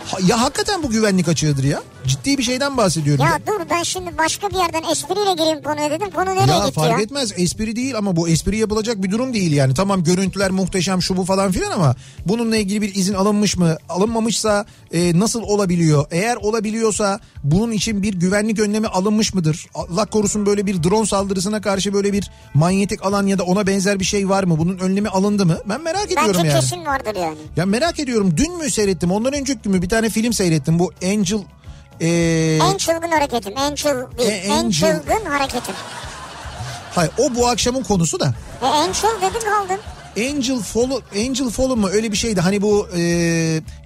Ha- 0.08 0.18
ya 0.26 0.40
hakikaten 0.40 0.82
bu 0.82 0.90
güvenlik 0.90 1.28
açığıdır 1.28 1.64
ya. 1.64 1.82
Ciddi 2.08 2.38
bir 2.38 2.42
şeyden 2.42 2.76
bahsediyorum. 2.76 3.24
Ya 3.24 3.38
dur 3.46 3.66
ben 3.70 3.82
şimdi 3.82 4.18
başka 4.18 4.50
bir 4.50 4.54
yerden 4.54 4.82
espriyle 4.92 5.32
gireyim 5.32 5.62
konuya 5.62 5.90
dedim. 5.90 6.10
Konu 6.10 6.34
nereye 6.34 6.52
Ya 6.52 6.58
gitti 6.58 6.72
fark 6.72 6.90
ya? 6.90 7.00
etmez 7.00 7.32
espri 7.36 7.76
değil 7.76 7.96
ama 7.98 8.16
bu 8.16 8.28
espri 8.28 8.56
yapılacak 8.58 9.02
bir 9.02 9.10
durum 9.10 9.34
değil 9.34 9.52
yani. 9.52 9.74
Tamam 9.74 10.04
görüntüler 10.04 10.50
muhteşem 10.50 11.02
şu 11.02 11.16
bu 11.16 11.24
falan 11.24 11.52
filan 11.52 11.70
ama 11.70 11.96
bununla 12.26 12.56
ilgili 12.56 12.82
bir 12.82 12.94
izin 12.94 13.14
alınmış 13.14 13.56
mı? 13.56 13.76
Alınmamışsa 13.88 14.66
e, 14.92 15.18
nasıl 15.18 15.42
olabiliyor? 15.42 16.06
Eğer 16.10 16.36
olabiliyorsa 16.36 17.20
bunun 17.44 17.72
için 17.72 18.02
bir 18.02 18.14
güvenlik 18.14 18.58
önlemi 18.60 18.86
alınmış 18.86 19.34
mıdır? 19.34 19.66
Allah 19.74 20.04
korusun 20.06 20.46
böyle 20.46 20.66
bir 20.66 20.82
drone 20.82 21.06
saldırısına 21.06 21.60
karşı 21.60 21.92
böyle 21.94 22.12
bir 22.12 22.30
manyetik 22.54 23.06
alan 23.06 23.26
ya 23.26 23.38
da 23.38 23.42
ona 23.44 23.66
benzer 23.66 24.00
bir 24.00 24.04
şey 24.04 24.28
var 24.28 24.44
mı? 24.44 24.58
Bunun 24.58 24.78
önlemi 24.78 25.08
alındı 25.08 25.46
mı? 25.46 25.58
Ben 25.68 25.82
merak 25.82 26.06
ediyorum 26.06 26.34
Bence 26.38 26.48
yani. 26.48 26.60
kesin 26.60 26.84
vardır 26.86 27.16
yani. 27.20 27.36
Ya 27.56 27.66
merak 27.66 28.00
ediyorum 28.00 28.34
dün 28.36 28.58
mü 28.58 28.70
seyrettim 28.70 29.10
ondan 29.12 29.32
önceki 29.32 29.60
gün 29.62 29.72
mü 29.72 29.82
bir 29.82 29.88
tane 29.88 30.08
film 30.10 30.32
seyrettim 30.32 30.78
bu 30.78 30.92
Angel 31.04 31.38
e, 32.00 32.58
En 32.62 32.76
çılgın 32.76 33.10
hareketim. 33.10 33.52
En 33.58 33.74
çıl 33.74 33.88
değil. 34.18 34.30
E, 34.30 34.34
en 34.34 34.50
Angel. 34.50 34.72
çılgın 34.72 35.24
hareketim. 35.30 35.74
hayır 36.94 37.12
o 37.18 37.34
bu 37.34 37.48
akşamın 37.48 37.82
konusu 37.82 38.20
da 38.20 38.34
E, 38.62 38.66
en 38.66 38.92
çıl 38.92 39.08
dedin 39.22 39.40
kaldın. 39.50 39.80
Angel 40.16 40.58
Fall 40.62 40.90
Angel 41.16 41.50
Fall 41.50 41.76
mu 41.76 41.88
öyle 41.88 42.12
bir 42.12 42.16
şeydi 42.16 42.40
hani 42.40 42.62
bu 42.62 42.88
e, 42.96 43.00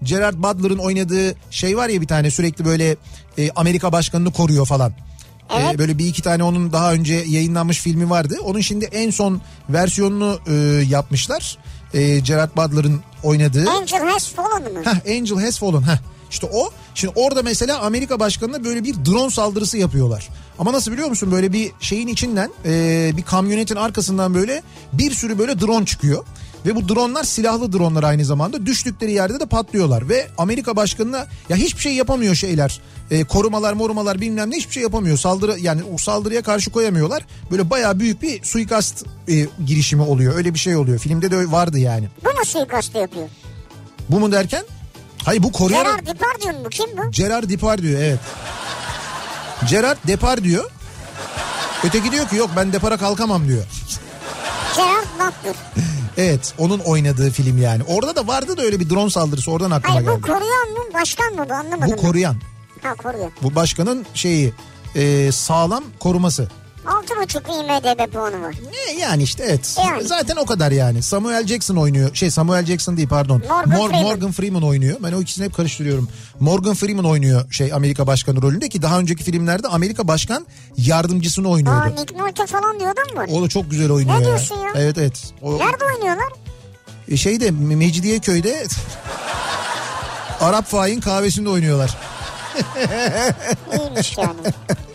Gerard 0.03 0.35
Butler'ın 0.35 0.79
oynadığı 0.79 1.35
şey 1.51 1.77
var 1.77 1.89
ya 1.89 2.01
bir 2.01 2.07
tane 2.07 2.31
sürekli 2.31 2.65
böyle 2.65 2.97
e, 3.39 3.51
Amerika 3.57 3.93
başkanını 3.93 4.33
koruyor 4.33 4.67
falan. 4.67 4.93
Evet. 5.57 5.75
Ee, 5.75 5.79
böyle 5.79 5.99
bir 5.99 6.07
iki 6.07 6.23
tane 6.23 6.45
onun 6.45 6.73
daha 6.73 6.93
önce 6.93 7.15
yayınlanmış 7.15 7.79
filmi 7.81 8.11
vardı. 8.11 8.37
Onun 8.45 8.61
şimdi 8.61 8.85
en 8.85 9.11
son 9.11 9.41
versiyonunu 9.69 10.39
e, 10.47 10.53
yapmışlar. 10.89 11.59
E, 11.95 12.19
Gerard 12.19 12.51
Butler'ın 12.57 13.01
oynadığı. 13.23 13.71
Angel 13.71 14.01
Has 14.11 14.29
Fallen 14.29 14.73
mı? 14.73 14.81
Heh, 14.85 15.17
Angel 15.19 15.45
Has 15.45 15.59
Fallen. 15.59 15.83
Heh. 15.83 15.99
İşte 16.33 16.49
o. 16.53 16.71
Şimdi 16.95 17.13
orada 17.17 17.43
mesela 17.43 17.79
Amerika 17.81 18.21
başkanına 18.21 18.65
böyle 18.65 18.85
bir 18.85 18.95
drone 18.95 19.31
saldırısı 19.31 19.79
yapıyorlar. 19.79 20.29
Ama 20.59 20.73
nasıl 20.73 20.93
biliyor 20.93 21.09
musun? 21.09 21.33
Böyle 21.33 21.53
bir 21.53 21.73
şeyin 21.81 22.09
içinden 22.09 22.51
e, 22.65 23.13
bir 23.17 23.23
kamyonetin 23.23 23.77
arkasından 23.77 24.35
böyle 24.35 24.63
bir 24.93 25.11
sürü 25.11 25.39
böyle 25.39 25.61
drone 25.61 25.87
çıkıyor. 25.87 26.25
Ve 26.67 26.77
bu 26.77 26.89
dronlar 26.89 27.25
silahlı 27.25 27.73
dronlar 27.73 28.03
aynı 28.03 28.25
zamanda. 28.25 28.67
Düştükleri 28.67 29.13
yerde 29.13 29.41
de 29.41 29.47
patlıyorlar. 29.47 30.09
Ve 30.09 30.29
Amerika 30.39 30.77
başkanına 30.77 31.27
ya 31.49 31.57
hiçbir 31.57 31.81
şey 31.81 31.95
yapamıyor 31.95 32.35
şeyler. 32.35 32.81
E, 33.11 33.25
korumalar 33.25 33.73
morumalar 33.73 34.21
bilmem 34.21 34.51
ne 34.51 34.57
hiçbir 34.57 34.73
şey 34.75 34.83
yapamıyor. 34.83 35.17
Saldırı 35.19 35.59
yani 35.61 35.83
o 35.95 35.99
saldırıya 35.99 36.43
karşı 36.43 36.71
koyamıyorlar. 36.71 37.27
Böyle 37.51 37.71
bayağı 37.71 38.01
büyük 38.01 38.23
bir 38.23 38.45
suikast 38.45 39.05
e, 39.29 39.47
girişimi 39.67 40.03
oluyor. 40.03 40.37
Öyle 40.37 40.55
bir 40.55 40.59
şey 40.59 40.77
oluyor. 40.77 40.99
Filmde 40.99 41.31
de 41.31 41.51
vardı 41.51 41.79
yani. 41.79 42.09
Bu 42.25 42.29
mu 42.29 42.45
suikastı 42.45 42.99
yapıyor? 42.99 43.29
Bu 44.09 44.21
mu 44.21 44.33
derken? 44.33 44.65
Hayır 45.25 45.43
bu 45.43 45.53
koruyan... 45.53 45.85
Gerard 45.85 46.07
Depardieu 46.07 46.63
mu? 46.63 46.69
Kim 46.71 46.87
bu? 46.97 47.11
Gerard 47.11 47.51
Depardieu 47.51 47.99
evet. 47.99 48.19
Gerard 49.71 49.99
Depardieu. 50.07 50.63
Öteki 51.85 52.13
diyor 52.13 52.29
ki 52.29 52.37
yok 52.37 52.51
ben 52.57 52.73
depara 52.73 52.97
kalkamam 52.97 53.49
diyor. 53.49 53.65
Gerard 54.77 55.07
Butler. 55.15 55.55
Evet 56.17 56.55
onun 56.59 56.79
oynadığı 56.79 57.31
film 57.31 57.63
yani. 57.63 57.83
Orada 57.89 58.17
da 58.17 58.27
vardı 58.27 58.57
da 58.57 58.63
öyle 58.63 58.81
bir 58.81 58.91
drone 58.91 59.11
saldırısı 59.11 59.51
oradan 59.51 59.71
aklıma 59.71 59.95
Hayır 59.95 60.07
bu 60.09 60.11
geldi. 60.15 60.23
koruyan 60.23 60.71
mı? 60.71 60.95
Başkan 60.95 61.35
mı 61.35 61.47
bu? 61.49 61.55
Anlamadım. 61.55 61.93
Bu 61.93 61.97
koruyan. 61.97 62.37
ben. 62.85 62.89
Ha 62.89 62.95
koruyor. 62.95 63.31
Bu 63.43 63.55
başkanın 63.55 64.07
şeyi 64.15 64.53
e, 64.95 65.33
sağlam 65.33 65.85
koruması. 65.99 66.49
Altı 66.87 67.17
buçuk 67.23 67.43
IMDB 67.49 68.13
puanı 68.13 68.43
var. 68.43 68.55
Ne 68.71 69.01
yani 69.01 69.23
işte 69.23 69.45
evet. 69.49 69.77
Yani. 69.87 70.03
Zaten 70.03 70.37
o 70.37 70.47
kadar 70.47 70.71
yani. 70.73 71.03
Samuel 71.03 71.47
Jackson 71.47 71.77
oynuyor. 71.77 72.15
Şey 72.15 72.31
Samuel 72.31 72.65
Jackson 72.67 72.97
değil 72.97 73.09
pardon. 73.09 73.43
Morgan 73.49 73.89
Freeman. 73.89 74.03
Morgan 74.03 74.33
Freeman 74.33 74.63
oynuyor. 74.63 74.97
Ben 75.03 75.13
o 75.13 75.21
ikisini 75.21 75.45
hep 75.45 75.55
karıştırıyorum. 75.55 76.09
Morgan 76.41 76.75
Freeman 76.75 77.05
oynuyor 77.05 77.53
şey 77.53 77.73
Amerika 77.73 78.07
Başkanı 78.07 78.43
rolünde 78.43 78.69
ki 78.69 78.83
daha 78.83 78.99
önceki 78.99 79.25
filmlerde 79.25 79.69
Amerika 79.69 80.09
Başkan 80.09 80.47
yardımcısını 80.77 81.49
Aa 81.49 81.51
oynuyordu. 81.51 81.95
Nick 82.01 82.19
Nolte 82.19 82.47
falan 82.47 82.81
diyor 82.81 82.93
adam 82.93 83.17
var. 83.17 83.29
O 83.33 83.43
da 83.43 83.49
çok 83.49 83.71
güzel 83.71 83.91
oynuyor 83.91 84.19
Ne 84.19 84.23
ya. 84.23 84.27
diyorsun 84.29 84.57
ya? 84.57 84.71
Evet 84.75 84.99
evet. 84.99 85.33
O, 85.43 85.59
Nerede 85.59 85.85
oynuyorlar? 85.85 86.29
E, 87.09 87.17
şeyde 87.17 87.51
Mecidiyeköy'de 87.51 88.67
Arap 90.41 90.67
Fahin 90.67 91.01
kahvesinde 91.01 91.49
oynuyorlar. 91.49 91.97
İyiymiş 93.79 94.19
yani. 94.19 94.39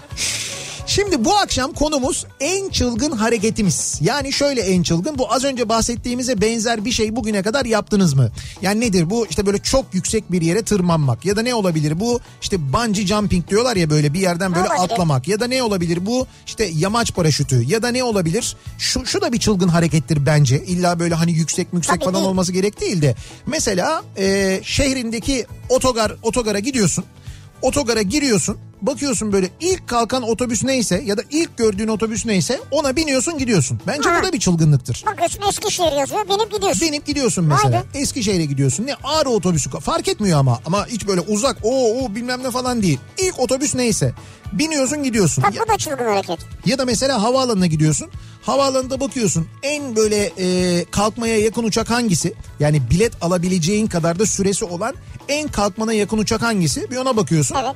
Şimdi 0.98 1.26
bu 1.26 1.36
akşam 1.36 1.74
konumuz 1.74 2.26
en 2.40 2.70
çılgın 2.70 3.12
hareketimiz. 3.12 4.00
Yani 4.02 4.34
şöyle 4.34 4.62
en 4.62 4.84
çılgın 4.84 5.18
bu 5.18 5.34
az 5.34 5.44
önce 5.44 5.70
bahsettiğimize 5.70 6.42
benzer 6.42 6.86
bir 6.86 6.92
şey 6.92 7.16
bugüne 7.16 7.42
kadar 7.44 7.66
yaptınız 7.66 8.14
mı? 8.14 8.30
Yani 8.62 8.82
nedir 8.82 9.10
bu 9.10 9.28
işte 9.28 9.46
böyle 9.46 9.58
çok 9.58 9.86
yüksek 9.94 10.32
bir 10.32 10.42
yere 10.42 10.62
tırmanmak 10.62 11.26
ya 11.26 11.36
da 11.36 11.42
ne 11.42 11.56
olabilir 11.56 12.00
bu 12.00 12.20
işte 12.42 12.74
bungee 12.74 13.08
jumping 13.08 13.48
diyorlar 13.48 13.76
ya 13.76 13.90
böyle 13.90 14.14
bir 14.14 14.20
yerden 14.20 14.56
böyle 14.56 14.68
Olabilir. 14.70 14.84
atlamak 14.84 15.28
ya 15.28 15.40
da 15.40 15.48
ne 15.48 15.64
olabilir 15.64 16.06
bu 16.06 16.28
işte 16.48 16.70
yamaç 16.76 17.14
paraşütü 17.14 17.64
ya 17.68 17.82
da 17.82 17.88
ne 17.88 18.04
olabilir 18.04 18.56
şu, 18.78 19.06
şu 19.06 19.22
da 19.22 19.34
bir 19.34 19.40
çılgın 19.40 19.68
harekettir 19.68 20.26
bence 20.26 20.64
illa 20.66 21.00
böyle 21.00 21.16
hani 21.16 21.32
yüksek 21.32 21.68
yüksek 21.74 21.96
Tabii 21.96 22.06
falan 22.06 22.16
değil. 22.16 22.26
olması 22.26 22.52
gerek 22.52 22.82
değil 22.82 23.02
de 23.02 23.16
mesela 23.46 24.04
e, 24.18 24.60
şehrindeki 24.64 25.46
otogar 25.70 26.16
otogara 26.22 26.60
gidiyorsun 26.60 27.04
otogara 27.62 28.02
giriyorsun 28.02 28.58
bakıyorsun 28.82 29.34
böyle 29.34 29.50
ilk 29.60 29.88
kalkan 29.88 30.24
otobüs 30.24 30.64
neyse 30.64 31.02
ya 31.06 31.18
da 31.18 31.22
ilk 31.32 31.58
gördüğün 31.58 31.88
otobüs 31.88 32.26
neyse 32.26 32.60
ona 32.72 32.96
biniyorsun 32.96 33.38
gidiyorsun. 33.38 33.80
Bence 33.88 34.10
Ha. 34.10 34.20
bu 34.22 34.28
da 34.28 34.34
bir 34.34 34.40
çılgınlıktır. 34.40 35.04
Bakıyorsun 35.08 35.42
Eskişehir 35.50 35.92
yazıyor 35.92 36.26
binip 36.30 36.52
gidiyorsun. 36.52 36.88
Binip 36.88 37.06
gidiyorsun 37.06 37.46
mesela. 37.46 37.84
Vay 37.94 38.02
Eskişehir'e 38.02 38.46
gidiyorsun. 38.46 38.86
Ne 38.86 38.94
ağrı 39.04 39.30
otobüsü 39.30 39.70
fark 39.70 40.08
etmiyor 40.08 40.40
ama. 40.40 40.60
Ama 40.66 40.88
hiç 40.88 41.08
böyle 41.08 41.22
uzak 41.22 41.58
o 41.64 42.04
o 42.06 42.16
bilmem 42.16 42.44
ne 42.44 42.52
falan 42.52 42.82
değil. 42.82 43.00
İlk 43.18 43.40
otobüs 43.40 43.76
neyse. 43.76 44.14
Biniyorsun 44.54 45.04
gidiyorsun. 45.04 45.44
Bak 45.44 45.56
Ya, 45.56 45.64
bu 45.64 45.74
da 45.74 45.78
çılgın 45.78 46.06
hareket. 46.06 46.40
ya 46.66 46.78
da 46.78 46.86
mesela 46.86 47.22
havaalanına 47.24 47.68
gidiyorsun. 47.68 48.08
Havaalanında 48.42 49.00
bakıyorsun 49.00 49.48
en 49.64 49.96
böyle 49.96 50.32
e, 50.38 50.86
kalkmaya 50.92 51.38
yakın 51.40 51.64
uçak 51.64 51.90
hangisi? 51.90 52.34
Yani 52.60 52.82
bilet 52.92 53.14
alabileceğin 53.24 53.88
kadar 53.88 54.20
da 54.20 54.26
süresi 54.26 54.66
olan 54.66 54.96
en 55.30 55.48
kalkmana 55.48 55.94
yakın 55.94 56.18
uçak 56.18 56.42
hangisi? 56.42 56.92
Bir 56.92 56.98
ona 56.98 57.18
bakıyorsun. 57.18 57.56
Evet 57.56 57.76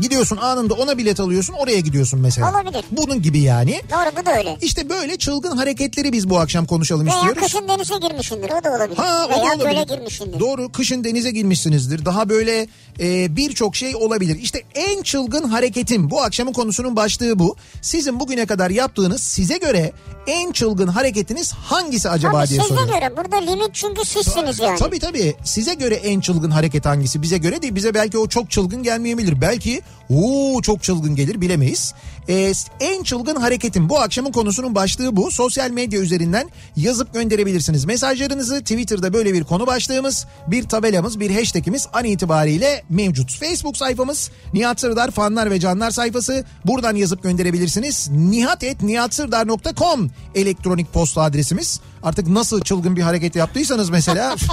Gidiyorsun 0.00 0.36
anında 0.36 0.74
ona 0.74 0.98
bilet 0.98 1.20
alıyorsun 1.20 1.52
oraya 1.54 1.80
gidiyorsun 1.80 2.20
mesela. 2.20 2.50
Olabilir. 2.50 2.84
Bunun 2.90 3.22
gibi 3.22 3.38
yani. 3.40 3.80
doğru 3.90 4.22
bu 4.22 4.26
da 4.26 4.36
öyle. 4.38 4.56
İşte 4.62 4.88
böyle 4.88 5.16
çılgın 5.18 5.56
hareketleri 5.56 6.12
biz 6.12 6.30
bu 6.30 6.38
akşam 6.38 6.66
konuşalım 6.66 7.06
Veya 7.06 7.16
istiyoruz. 7.16 7.42
kışın 7.42 7.68
denize 7.68 7.94
girmişsindir 8.08 8.50
o 8.60 8.64
da 8.64 8.70
olabilir. 8.76 8.96
Ha 8.96 9.26
o 9.26 9.30
da 9.30 9.34
Veya 9.42 9.54
olabilir. 9.54 9.70
göle 9.70 9.82
girmişsindir. 9.96 10.40
Doğru 10.40 10.72
kışın 10.72 11.04
denize 11.04 11.30
girmişsinizdir. 11.30 12.04
Daha 12.04 12.28
böyle 12.28 12.66
e, 13.00 13.36
birçok 13.36 13.76
şey 13.76 13.96
olabilir. 13.96 14.38
İşte 14.42 14.62
en 14.74 15.02
çılgın 15.02 15.48
hareketim 15.48 16.10
bu 16.10 16.22
akşamın 16.22 16.52
konusunun 16.52 16.96
başlığı 16.96 17.38
bu. 17.38 17.56
Sizin 17.82 18.20
bugüne 18.20 18.46
kadar 18.46 18.70
yaptığınız 18.70 19.20
size 19.22 19.56
göre 19.58 19.92
en 20.26 20.52
çılgın 20.52 20.88
hareketiniz 20.88 21.52
hangisi 21.52 22.10
acaba 22.10 22.32
Tabii 22.38 22.48
diye 22.48 22.60
size 22.60 22.68
soruyorum. 22.74 22.94
göre 23.00 23.16
burada 23.16 23.36
limit 23.36 23.70
çünkü 23.74 24.04
sizsiniz 24.04 24.58
yani. 24.60 24.78
Tabii 24.78 24.98
tabii 24.98 25.36
size 25.44 25.74
göre 25.74 25.94
en 25.94 26.20
çılgın 26.20 26.50
hareket 26.50 26.86
hangisi 26.86 27.22
bize 27.22 27.38
göre 27.38 27.62
değil 27.62 27.74
bize 27.74 27.94
belki 27.94 28.18
o 28.18 28.28
çok 28.28 28.50
çılgın 28.50 28.82
gelmeyebilir 28.82 29.40
belki 29.40 29.82
ooo 30.10 30.62
çok 30.62 30.82
çılgın 30.82 31.14
gelir 31.14 31.40
bilemeyiz. 31.40 31.94
Ee, 32.28 32.52
en 32.80 33.02
çılgın 33.02 33.36
hareketim 33.36 33.88
bu 33.88 33.98
akşamın 33.98 34.32
konusunun 34.32 34.74
başlığı 34.74 35.16
bu 35.16 35.30
sosyal 35.30 35.70
medya 35.70 36.00
üzerinden 36.00 36.50
yazıp 36.76 37.14
gönderebilirsiniz 37.14 37.84
mesajlarınızı 37.84 38.60
Twitter'da 38.60 39.12
böyle 39.12 39.34
bir 39.34 39.44
konu 39.44 39.66
başlığımız 39.66 40.26
bir 40.46 40.68
tabelamız 40.68 41.20
bir 41.20 41.30
hashtagimiz 41.30 41.88
an 41.92 42.04
itibariyle 42.04 42.82
mevcut. 42.90 43.40
Facebook 43.40 43.76
sayfamız 43.76 44.30
Nihat 44.52 44.80
Sırdar 44.80 45.10
fanlar 45.10 45.50
ve 45.50 45.60
canlar 45.60 45.90
sayfası 45.90 46.44
buradan 46.64 46.96
yazıp 46.96 47.22
gönderebilirsiniz. 47.22 48.08
nihat.nihatsırdar.com 48.10 50.10
elektronik 50.34 50.92
posta 50.92 51.22
adresimiz. 51.22 51.80
Artık 52.02 52.28
nasıl 52.28 52.60
çılgın 52.60 52.96
bir 52.96 53.02
hareket 53.02 53.36
yaptıysanız 53.36 53.90
mesela 53.90 54.36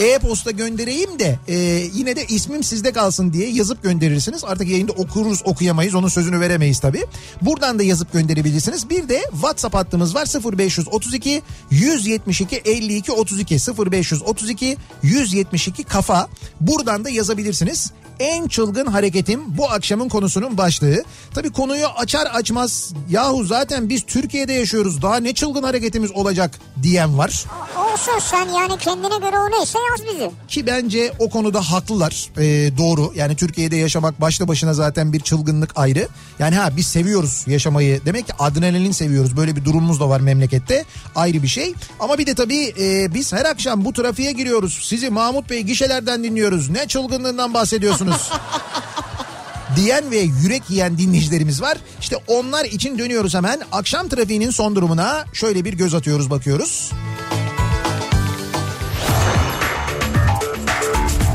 e-posta 0.00 0.50
göndereyim 0.50 1.18
de 1.18 1.38
e, 1.48 1.54
yine 1.94 2.16
de 2.16 2.26
ismim 2.26 2.62
sizde 2.62 2.92
kalsın 2.92 3.32
diye 3.32 3.50
yazıp 3.50 3.82
gönderirsiniz. 3.82 4.44
Artık 4.44 4.68
yayında 4.68 4.92
okuruz 4.92 5.42
okuyamayız 5.44 5.94
onun 5.94 6.08
sözünü 6.08 6.40
veremeyiz 6.40 6.78
tabii. 6.78 7.06
Buradan 7.42 7.78
da 7.78 7.82
yazıp 7.82 8.12
gönderebilirsiniz. 8.12 8.90
Bir 8.90 9.08
de 9.08 9.22
WhatsApp 9.32 9.74
hattımız 9.74 10.14
var 10.14 10.26
0532 10.56 11.42
172 11.70 12.56
52 12.56 13.12
32 13.12 13.54
0532 13.54 14.76
172 15.02 15.84
kafa. 15.84 16.28
Buradan 16.60 17.04
da 17.04 17.10
yazabilirsiniz. 17.10 17.92
En 18.20 18.48
çılgın 18.48 18.86
hareketim 18.86 19.40
bu 19.56 19.70
akşamın 19.70 20.08
konusunun 20.08 20.58
başlığı. 20.58 21.04
Tabii 21.34 21.52
konuyu 21.52 21.86
açar 21.86 22.26
açmaz 22.26 22.92
yahu 23.10 23.44
zaten 23.44 23.88
biz 23.88 24.02
Türkiye'de 24.06 24.52
yaşıyoruz 24.52 25.02
daha 25.02 25.16
ne 25.16 25.34
çılgın 25.34 25.62
hareketimiz 25.62 26.10
olacak 26.12 26.58
diyen 26.82 27.18
var. 27.18 27.44
Olsun 27.76 28.18
sen 28.30 28.48
yani 28.48 28.78
kendine 28.78 29.18
göre 29.18 29.38
o 29.38 29.58
neyse 29.58 29.78
yaz 29.90 30.14
bizi. 30.14 30.30
Ki 30.48 30.66
bence 30.66 31.12
o 31.18 31.30
konuda 31.30 31.60
haklılar. 31.60 32.28
Ee, 32.38 32.70
doğru. 32.78 33.12
Yani 33.14 33.36
Türkiye'de 33.36 33.76
yaşamak 33.76 34.20
başlı 34.20 34.48
başına 34.48 34.74
zaten 34.74 35.12
bir 35.12 35.20
çılgınlık 35.20 35.72
ayrı. 35.76 36.08
Yani 36.38 36.54
ha 36.54 36.76
biz 36.76 36.86
seviyoruz 36.86 37.44
yaşamayı. 37.46 38.00
Demek 38.06 38.26
ki 38.26 38.32
adrenalin 38.38 38.92
seviyoruz. 38.92 39.36
Böyle 39.36 39.56
bir 39.56 39.64
durumumuz 39.64 40.00
da 40.00 40.08
var 40.08 40.20
memlekette. 40.20 40.84
Ayrı 41.14 41.42
bir 41.42 41.48
şey. 41.48 41.74
Ama 42.00 42.18
bir 42.18 42.26
de 42.26 42.34
tabii 42.34 42.74
e, 42.80 43.14
biz 43.14 43.32
her 43.32 43.44
akşam 43.44 43.84
bu 43.84 43.92
trafiğe 43.92 44.32
giriyoruz. 44.32 44.78
Sizi 44.82 45.10
Mahmut 45.10 45.50
Bey 45.50 45.60
gişelerden 45.62 46.24
dinliyoruz. 46.24 46.70
Ne 46.70 46.88
çılgınlığından 46.88 47.54
bahsediyorsunuz? 47.54 48.09
Diyen 49.76 50.10
ve 50.10 50.18
yürek 50.18 50.62
yiyen 50.68 50.98
dinleyicilerimiz 50.98 51.62
var. 51.62 51.78
İşte 52.00 52.16
onlar 52.26 52.64
için 52.64 52.98
dönüyoruz 52.98 53.34
hemen. 53.34 53.60
Akşam 53.72 54.08
trafiğinin 54.08 54.50
son 54.50 54.76
durumuna 54.76 55.24
şöyle 55.32 55.64
bir 55.64 55.72
göz 55.72 55.94
atıyoruz 55.94 56.30
bakıyoruz. 56.30 56.90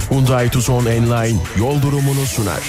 Hyundai 0.10 0.50
Tucson 0.50 0.86
Enline 0.86 1.40
yol 1.58 1.82
durumunu 1.82 2.26
sunar. 2.26 2.62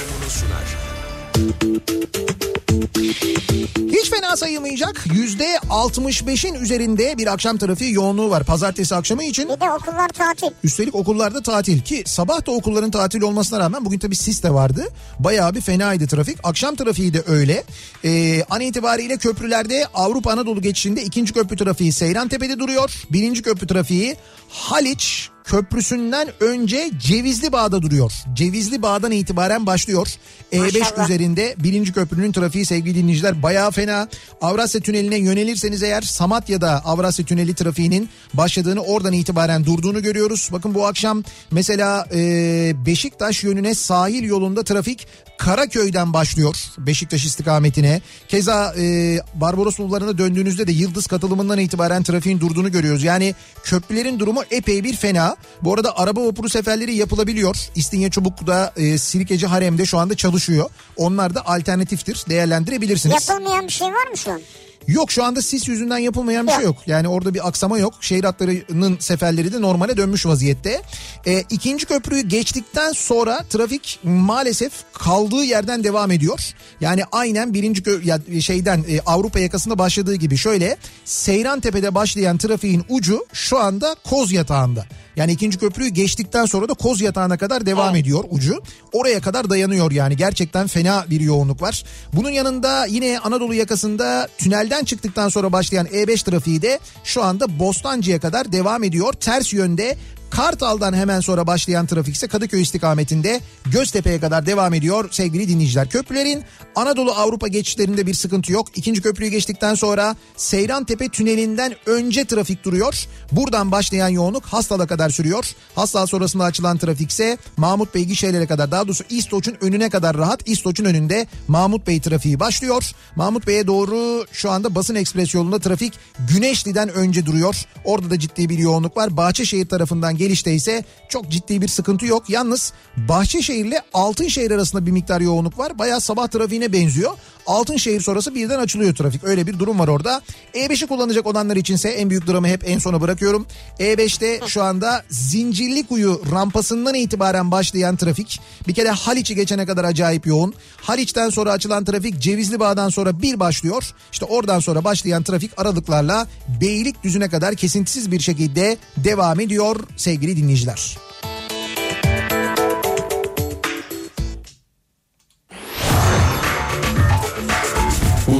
Hiç 3.92 4.10
fena 4.10 4.36
sayılmayacak 4.36 5.04
yüzde 5.14 5.56
65'in 5.56 6.54
üzerinde 6.54 7.18
bir 7.18 7.26
akşam 7.26 7.58
trafiği 7.58 7.92
yoğunluğu 7.92 8.30
var 8.30 8.44
pazartesi 8.44 8.94
akşamı 8.94 9.24
için. 9.24 9.48
Bir 9.48 9.60
de 9.60 9.70
okullar 9.70 10.08
tatil. 10.08 10.46
Üstelik 10.64 10.94
okullarda 10.94 11.42
tatil 11.42 11.80
ki 11.80 12.02
sabah 12.06 12.46
da 12.46 12.50
okulların 12.50 12.90
tatil 12.90 13.22
olmasına 13.22 13.58
rağmen 13.58 13.84
bugün 13.84 13.98
tabii 13.98 14.16
sis 14.16 14.42
de 14.42 14.54
vardı. 14.54 14.88
Bayağı 15.18 15.54
bir 15.54 15.60
fenaydı 15.60 16.06
trafik. 16.06 16.38
Akşam 16.44 16.76
trafiği 16.76 17.14
de 17.14 17.22
öyle. 17.26 17.64
Ee, 18.04 18.42
an 18.50 18.60
itibariyle 18.60 19.16
köprülerde 19.16 19.86
Avrupa 19.94 20.32
Anadolu 20.32 20.62
geçişinde 20.62 21.02
ikinci 21.02 21.32
köprü 21.32 21.56
trafiği 21.56 21.92
Seyrantepe'de 21.92 22.58
duruyor. 22.58 22.92
Birinci 23.10 23.42
köprü 23.42 23.66
trafiği 23.66 24.16
Haliç 24.48 25.30
Köprüsü'nden 25.46 26.28
önce 26.40 26.90
Cevizli 26.98 27.52
Bağ'da 27.52 27.82
duruyor. 27.82 28.12
Cevizli 28.34 28.82
Bağ'dan 28.82 29.10
itibaren 29.10 29.66
başlıyor. 29.66 30.08
E5 30.52 30.78
Maşallah. 30.78 31.04
üzerinde 31.04 31.54
birinci 31.58 31.92
köprünün 31.92 32.32
trafiği 32.32 32.66
sevgili 32.66 32.94
dinleyiciler 32.94 33.42
bayağı 33.42 33.70
fena. 33.70 34.08
Avrasya 34.40 34.80
Tüneli'ne 34.80 35.18
yönelirseniz 35.18 35.82
eğer 35.82 36.02
Samatya'da 36.02 36.82
Avrasya 36.84 37.24
Tüneli 37.24 37.54
trafiğinin 37.54 38.08
başladığını 38.34 38.80
oradan 38.80 39.12
itibaren 39.12 39.64
durduğunu 39.64 40.02
görüyoruz. 40.02 40.48
Bakın 40.52 40.74
bu 40.74 40.86
akşam 40.86 41.22
mesela 41.50 42.06
e, 42.14 42.72
Beşiktaş 42.86 43.44
yönüne 43.44 43.74
sahil 43.74 44.24
yolunda 44.24 44.64
trafik 44.64 45.06
Karaköy'den 45.38 46.12
başlıyor 46.12 46.56
Beşiktaş 46.78 47.24
istikametine. 47.24 48.00
Keza 48.28 48.74
e, 48.78 49.18
Barbaros 49.34 49.78
Bulvarı'na 49.78 50.18
döndüğünüzde 50.18 50.66
de 50.66 50.72
Yıldız 50.72 51.06
katılımından 51.06 51.58
itibaren 51.58 52.02
trafiğin 52.02 52.40
durduğunu 52.40 52.72
görüyoruz. 52.72 53.02
Yani 53.02 53.34
köprülerin 53.64 54.18
durumu 54.18 54.42
epey 54.50 54.84
bir 54.84 54.96
fena. 54.96 55.36
Bu 55.62 55.74
arada 55.74 55.98
araba 55.98 56.26
vapuru 56.26 56.48
seferleri 56.48 56.94
yapılabiliyor. 56.94 57.56
İstinye 57.74 58.10
Çubuk'ta 58.10 58.72
e, 58.76 58.98
Sirkeci 58.98 59.46
Harem'de 59.46 59.86
şu 59.86 59.98
anda 59.98 60.14
çalışıyor. 60.16 60.70
Onlar 60.96 61.34
da 61.34 61.46
alternatiftir 61.46 62.24
değerlendirebilirsiniz. 62.28 63.28
Yapılmayan 63.28 63.66
bir 63.66 63.72
şey 63.72 63.88
var 63.88 64.06
mı 64.10 64.16
şu 64.16 64.32
an? 64.32 64.40
Yok 64.88 65.12
şu 65.12 65.24
anda 65.24 65.42
sis 65.42 65.68
yüzünden 65.68 65.98
yapılmayan 65.98 66.46
bir 66.46 66.52
şey 66.52 66.64
yok. 66.64 66.76
Yani 66.86 67.08
orada 67.08 67.34
bir 67.34 67.48
aksama 67.48 67.78
yok. 67.78 67.94
Şehir 68.00 68.24
hatlarının 68.24 68.96
seferleri 69.00 69.52
de 69.52 69.60
normale 69.60 69.96
dönmüş 69.96 70.26
vaziyette. 70.26 70.82
E, 71.26 71.40
ikinci 71.50 71.86
köprüyü 71.86 72.22
geçtikten 72.28 72.92
sonra 72.92 73.44
trafik 73.50 73.98
maalesef 74.02 74.72
kaldığı 74.92 75.44
yerden 75.44 75.84
devam 75.84 76.10
ediyor. 76.10 76.40
Yani 76.80 77.02
aynen 77.12 77.54
birinci 77.54 77.82
kö- 77.82 78.06
ya, 78.06 78.40
şeyden 78.40 78.84
e, 78.88 79.00
Avrupa 79.00 79.38
yakasında 79.38 79.78
başladığı 79.78 80.14
gibi 80.14 80.36
şöyle 80.36 80.76
Seyran 81.04 81.60
Tepe'de 81.60 81.94
başlayan 81.94 82.38
trafiğin 82.38 82.84
ucu 82.88 83.26
şu 83.32 83.58
anda 83.58 83.96
Koz 84.04 84.32
Yatağı'nda. 84.32 84.86
Yani 85.16 85.32
ikinci 85.32 85.58
köprüyü 85.58 85.90
geçtikten 85.90 86.44
sonra 86.44 86.68
da 86.68 86.74
Koz 86.74 87.00
Yatağı'na 87.00 87.38
kadar 87.38 87.66
devam 87.66 87.96
ediyor 87.96 88.24
ucu. 88.30 88.62
Oraya 88.92 89.20
kadar 89.20 89.50
dayanıyor 89.50 89.92
yani 89.92 90.16
gerçekten 90.16 90.66
fena 90.66 91.04
bir 91.10 91.20
yoğunluk 91.20 91.62
var. 91.62 91.84
Bunun 92.12 92.30
yanında 92.30 92.86
yine 92.86 93.18
Anadolu 93.18 93.54
yakasında 93.54 94.28
tünelden 94.38 94.84
çıktıktan 94.84 95.28
sonra 95.28 95.52
başlayan 95.52 95.86
E5 95.86 96.24
trafiği 96.24 96.62
de 96.62 96.78
şu 97.04 97.22
anda 97.22 97.58
Bostancı'ya 97.58 98.20
kadar 98.20 98.52
devam 98.52 98.84
ediyor. 98.84 99.12
Ters 99.12 99.52
yönde 99.52 99.96
Kartal'dan 100.30 100.92
hemen 100.92 101.20
sonra 101.20 101.46
başlayan 101.46 101.86
trafik 101.86 102.14
ise 102.14 102.26
Kadıköy 102.26 102.62
istikametinde 102.62 103.40
Göztepe'ye 103.66 104.20
kadar 104.20 104.46
devam 104.46 104.74
ediyor 104.74 105.08
sevgili 105.10 105.48
dinleyiciler. 105.48 105.88
Köprülerin 105.90 106.44
Anadolu 106.74 107.12
Avrupa 107.12 107.48
geçişlerinde 107.48 108.06
bir 108.06 108.14
sıkıntı 108.14 108.52
yok. 108.52 108.66
İkinci 108.74 109.02
köprüyü 109.02 109.30
geçtikten 109.30 109.74
sonra 109.74 110.16
Seyrantepe 110.36 111.08
tünelinden 111.08 111.74
önce 111.86 112.24
trafik 112.24 112.64
duruyor. 112.64 113.06
Buradan 113.32 113.72
başlayan 113.72 114.08
yoğunluk 114.08 114.44
Hastal'a 114.44 114.86
kadar 114.86 115.10
sürüyor. 115.10 115.44
Hastal 115.74 116.06
sonrasında 116.06 116.44
açılan 116.44 116.78
trafik 116.78 117.10
ise 117.10 117.38
Mahmut 117.56 117.94
Bey 117.94 118.04
gişelere 118.04 118.46
kadar 118.46 118.70
daha 118.70 118.84
doğrusu 118.86 119.04
İstoç'un 119.10 119.56
önüne 119.60 119.90
kadar 119.90 120.16
rahat. 120.16 120.48
İstoç'un 120.48 120.84
önünde 120.84 121.26
Mahmut 121.48 121.86
Bey 121.86 122.00
trafiği 122.00 122.40
başlıyor. 122.40 122.92
Mahmut 123.16 123.46
Bey'e 123.46 123.66
doğru 123.66 124.24
şu 124.32 124.50
anda 124.50 124.74
basın 124.74 124.94
ekspres 124.94 125.34
yolunda 125.34 125.58
trafik 125.58 125.92
Güneşli'den 126.32 126.88
önce 126.88 127.26
duruyor. 127.26 127.56
Orada 127.84 128.10
da 128.10 128.18
ciddi 128.18 128.48
bir 128.48 128.58
yoğunluk 128.58 128.96
var. 128.96 129.16
Bahçeşehir 129.16 129.68
tarafından 129.68 130.15
gelişte 130.16 130.54
ise 130.54 130.84
çok 131.08 131.28
ciddi 131.28 131.60
bir 131.60 131.68
sıkıntı 131.68 132.06
yok. 132.06 132.30
Yalnız 132.30 132.72
Bahçeşehir 132.96 133.64
ile 133.64 133.80
Altınşehir 133.94 134.50
arasında 134.50 134.86
bir 134.86 134.90
miktar 134.90 135.20
yoğunluk 135.20 135.58
var. 135.58 135.78
Bayağı 135.78 136.00
sabah 136.00 136.28
trafiğine 136.28 136.72
benziyor. 136.72 137.12
Altınşehir 137.46 138.00
sonrası 138.00 138.34
birden 138.34 138.58
açılıyor 138.58 138.94
trafik. 138.94 139.24
Öyle 139.24 139.46
bir 139.46 139.58
durum 139.58 139.78
var 139.78 139.88
orada. 139.88 140.22
E5'i 140.54 140.86
kullanacak 140.86 141.26
olanlar 141.26 141.56
içinse 141.56 141.88
en 141.88 142.10
büyük 142.10 142.26
dramı 142.26 142.48
hep 142.48 142.62
en 142.66 142.78
sona 142.78 143.00
bırakıyorum. 143.00 143.46
E5'te 143.78 144.40
şu 144.46 144.62
anda 144.62 145.04
Zincirlikuyu 145.10 146.22
rampasından 146.30 146.94
itibaren 146.94 147.50
başlayan 147.50 147.96
trafik 147.96 148.40
bir 148.68 148.74
kere 148.74 148.90
Haliç'i 148.90 149.34
geçene 149.34 149.66
kadar 149.66 149.84
acayip 149.84 150.26
yoğun. 150.26 150.54
Haliç'ten 150.76 151.30
sonra 151.30 151.52
açılan 151.52 151.84
trafik 151.84 152.20
Cevizli 152.20 152.60
Bağ'dan 152.60 152.88
sonra 152.88 153.22
bir 153.22 153.40
başlıyor. 153.40 153.94
İşte 154.12 154.24
oradan 154.24 154.60
sonra 154.60 154.84
başlayan 154.84 155.22
trafik 155.22 155.50
aralıklarla 155.56 156.26
Beylikdüzü'ne 156.60 157.28
kadar 157.28 157.54
kesintisiz 157.54 158.12
bir 158.12 158.20
şekilde 158.20 158.76
devam 158.96 159.40
ediyor 159.40 159.76
sevgili 159.96 160.36
dinleyiciler. 160.36 161.05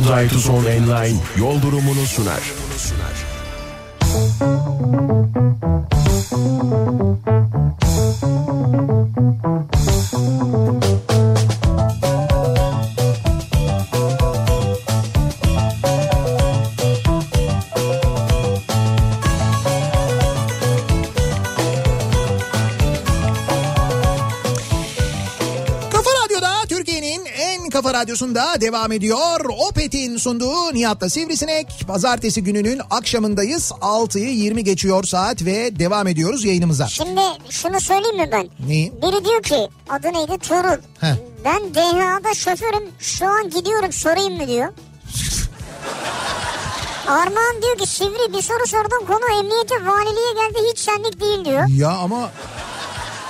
Hyundai 0.07 0.29
Tucson 0.29 0.64
Enline 0.64 1.19
yol 1.37 1.62
durumunu 1.62 2.07
sunar. 2.07 2.42
Kafa 10.07 11.36
radyosunda 27.97 28.61
devam 28.61 28.93
ediyor. 28.93 29.41
Opet'in 29.69 30.17
sunduğu 30.17 30.75
Nihat'la 30.75 31.09
Sivrisinek. 31.09 31.67
Pazartesi 31.87 32.45
gününün 32.45 32.81
akşamındayız. 32.91 33.71
6'yı 33.81 34.31
20 34.31 34.65
geçiyor 34.65 35.05
saat 35.05 35.45
ve 35.45 35.79
devam 35.79 36.07
ediyoruz 36.07 36.45
yayınımıza. 36.45 36.87
Şimdi 36.87 37.21
şunu 37.51 37.81
söyleyeyim 37.81 38.17
mi 38.17 38.29
ben? 38.33 38.49
Neyi? 38.69 38.93
Biri 39.03 39.25
diyor 39.25 39.43
ki 39.43 39.69
adı 39.89 40.13
neydi? 40.13 40.39
Tuğrul. 40.39 40.83
Heh. 41.01 41.15
Ben 41.45 41.75
DHA'da 41.75 42.35
şoförüm 42.35 42.89
şu 42.99 43.27
an 43.27 43.51
gidiyorum 43.51 43.93
sorayım 43.93 44.37
mı 44.37 44.49
diyor. 44.49 44.73
Armağan 47.09 47.63
diyor 47.63 47.79
ki 47.79 47.87
Sivri 47.87 48.33
bir 48.33 48.43
soru 48.43 48.67
sordum 48.67 49.07
konu 49.07 49.39
emniyete 49.39 49.75
valiliğe 49.87 50.33
geldi 50.35 50.59
hiç 50.71 50.79
senlik 50.79 51.21
değil 51.21 51.45
diyor. 51.45 51.65
Ya 51.69 51.91
ama 51.91 52.31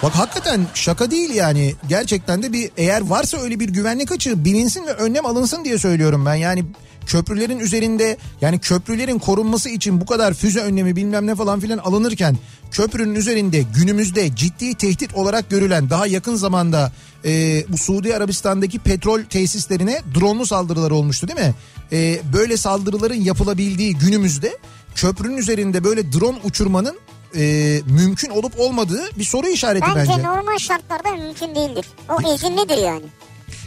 bak 0.03 0.13
hakikaten 0.15 0.67
şaka 0.75 1.11
değil 1.11 1.35
yani. 1.35 1.75
Gerçekten 1.89 2.43
de 2.43 2.53
bir 2.53 2.71
eğer 2.77 3.01
varsa 3.01 3.39
öyle 3.39 3.61
bir 3.61 3.69
güvenlik 3.69 4.13
açığı 4.13 4.45
bilinsin 4.45 4.87
ve 4.87 4.93
önlem 4.93 5.27
alınsın 5.27 5.65
diye 5.65 5.79
söylüyorum 5.79 6.27
ben. 6.27 6.35
Yani 6.35 6.65
köprülerin 7.07 7.59
üzerinde 7.59 8.17
yani 8.41 8.59
köprülerin 8.59 9.19
korunması 9.19 9.69
için 9.69 10.01
bu 10.01 10.07
kadar 10.07 10.35
füze 10.35 10.61
önlemi 10.61 10.97
bilmem 10.97 11.27
ne 11.27 11.35
falan 11.35 11.61
filan 11.61 11.79
alınırken 11.79 12.37
köprünün 12.71 13.15
üzerinde 13.15 13.63
günümüzde 13.75 14.37
ciddi 14.37 14.75
tehdit 14.75 15.15
olarak 15.15 15.51
görülen 15.51 15.91
daha 15.91 16.07
yakın 16.07 16.35
zamanda 16.35 16.93
e, 17.25 17.65
bu 17.69 17.79
Suudi 17.79 18.17
Arabistan'daki 18.17 18.79
petrol 18.79 19.23
tesislerine 19.23 20.03
dronlu 20.15 20.47
saldırılar 20.47 20.91
olmuştu 20.91 21.29
değil 21.29 21.41
mi? 21.41 21.55
E, 21.93 22.21
böyle 22.33 22.57
saldırıların 22.57 23.21
yapılabildiği 23.21 23.95
günümüzde 23.95 24.59
köprünün 24.95 25.37
üzerinde 25.37 25.85
böyle 25.85 26.13
drone 26.13 26.39
uçurmanın 26.45 26.97
e, 27.35 27.43
mümkün 27.87 28.31
olup 28.31 28.61
olmadığı 28.61 29.19
bir 29.19 29.25
soru 29.25 29.47
işareti 29.49 29.87
Bence, 29.97 30.11
bence. 30.13 30.23
normal 30.23 30.59
şartlarda 30.59 31.11
mümkün 31.11 31.55
değildir. 31.55 31.87
O 32.09 32.35
izinlidir 32.35 32.77
yani. 32.79 33.05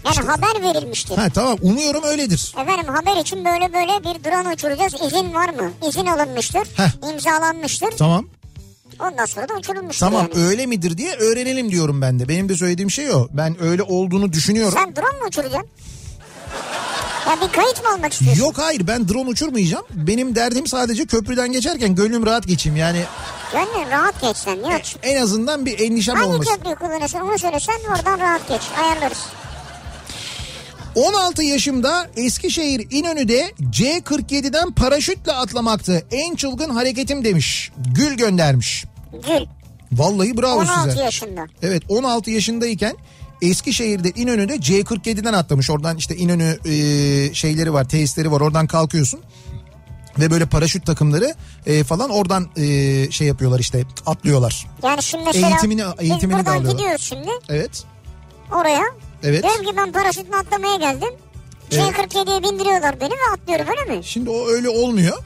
Yani 0.05 0.27
haber 0.27 0.63
verilmiştir. 0.63 1.15
Ha 1.17 1.27
tamam 1.33 1.57
umuyorum 1.61 2.03
öyledir. 2.03 2.53
Efendim 2.61 2.87
haber 2.93 3.21
için 3.21 3.45
böyle 3.45 3.73
böyle 3.73 3.99
bir 4.03 4.23
drone 4.23 4.53
uçuracağız. 4.53 4.93
İzin 5.07 5.33
var 5.33 5.49
mı? 5.49 5.71
İzin 5.89 6.05
alınmıştır. 6.05 6.67
Heh. 6.77 7.11
imzalanmıştır. 7.13 7.91
Tamam. 7.97 8.25
Ondan 8.99 9.25
sonra 9.25 9.49
da 9.49 9.53
uçurulmuştur 9.53 9.99
Tamam 10.05 10.27
yani. 10.35 10.45
öyle 10.47 10.65
midir 10.65 10.97
diye 10.97 11.15
öğrenelim 11.15 11.71
diyorum 11.71 12.01
ben 12.01 12.19
de. 12.19 12.27
Benim 12.27 12.49
de 12.49 12.55
söylediğim 12.55 12.91
şey 12.91 13.11
o. 13.11 13.27
Ben 13.31 13.63
öyle 13.63 13.83
olduğunu 13.83 14.33
düşünüyorum. 14.33 14.79
Sen 14.83 14.95
drone 14.95 15.19
mu 15.19 15.27
uçuracaksın? 15.27 15.69
Ya 17.29 17.35
bir 17.41 17.53
kayıt 17.53 17.83
mı 17.83 17.89
almak 17.93 18.13
istiyorsun? 18.13 18.41
Yok 18.43 18.57
hayır 18.57 18.87
ben 18.87 19.07
drone 19.07 19.29
uçurmayacağım. 19.29 19.85
Benim 19.93 20.35
derdim 20.35 20.67
sadece 20.67 21.05
köprüden 21.05 21.51
geçerken 21.51 21.95
gönlüm 21.95 22.25
rahat 22.25 22.47
geçeyim. 22.47 22.77
Yani 22.77 23.01
Gönlün 23.53 23.91
rahat 23.91 24.21
geç 24.21 24.37
sen 24.37 24.61
niye 24.63 24.77
uç? 24.77 24.95
en 25.03 25.21
azından 25.21 25.65
bir 25.65 25.79
endişem 25.79 26.15
Hangi 26.15 26.29
olmasın. 26.29 26.53
köprüyü 26.55 26.75
kullanırsan 26.75 27.29
onu 27.29 27.39
söylesen 27.39 27.75
oradan 27.97 28.19
rahat 28.19 28.47
geç. 28.47 28.61
Ayarlarız. 28.83 29.17
16 30.95 31.43
yaşımda 31.43 32.07
Eskişehir 32.17 32.87
İnönü'de 32.91 33.51
C47'den 33.59 34.71
paraşütle 34.71 35.31
atlamaktı. 35.31 36.03
En 36.11 36.35
çılgın 36.35 36.69
hareketim 36.69 37.23
demiş. 37.25 37.71
Gül 37.95 38.13
göndermiş. 38.13 38.85
Gül. 39.13 39.45
Vallahi 39.91 40.37
bravo 40.37 40.59
16 40.59 40.89
size. 40.89 41.03
yaşında. 41.03 41.45
Evet 41.61 41.83
16 41.89 42.31
yaşındayken 42.31 42.95
Eskişehir'de 43.41 44.09
İnönü'de 44.09 44.55
C47'den 44.55 45.33
atlamış. 45.33 45.69
Oradan 45.69 45.97
işte 45.97 46.15
İnönü 46.15 46.57
e, 46.65 47.33
şeyleri 47.33 47.73
var 47.73 47.89
tesisleri 47.89 48.31
var 48.31 48.41
oradan 48.41 48.67
kalkıyorsun. 48.67 49.19
Ve 50.19 50.31
böyle 50.31 50.45
paraşüt 50.45 50.85
takımları 50.85 51.35
e, 51.65 51.83
falan 51.83 52.09
oradan 52.09 52.49
e, 52.57 52.63
şey 53.11 53.27
yapıyorlar 53.27 53.59
işte 53.59 53.83
atlıyorlar. 54.05 54.67
Yani 54.83 55.03
şimdi 55.03 55.23
mesela 55.25 55.49
Eğitimini- 55.49 56.01
eğitimini 56.01 56.39
biz 56.39 56.45
buradan 56.45 56.69
gidiyoruz 56.69 57.01
şimdi 57.01 57.29
Evet. 57.49 57.83
oraya. 58.51 58.83
Evet. 59.23 59.43
Diyorum 59.43 59.65
ki 59.65 59.77
ben 59.77 59.91
paraşütle 59.91 60.35
atlamaya 60.35 60.75
geldim. 60.75 61.09
C47'ye 61.71 62.43
bindiriyorlar 62.43 63.01
beni 63.01 63.09
ve 63.11 63.33
atlıyorum 63.33 63.65
öyle 63.69 63.97
mi? 63.97 64.03
Şimdi 64.03 64.29
o 64.29 64.47
öyle 64.47 64.69
olmuyor. 64.69 65.17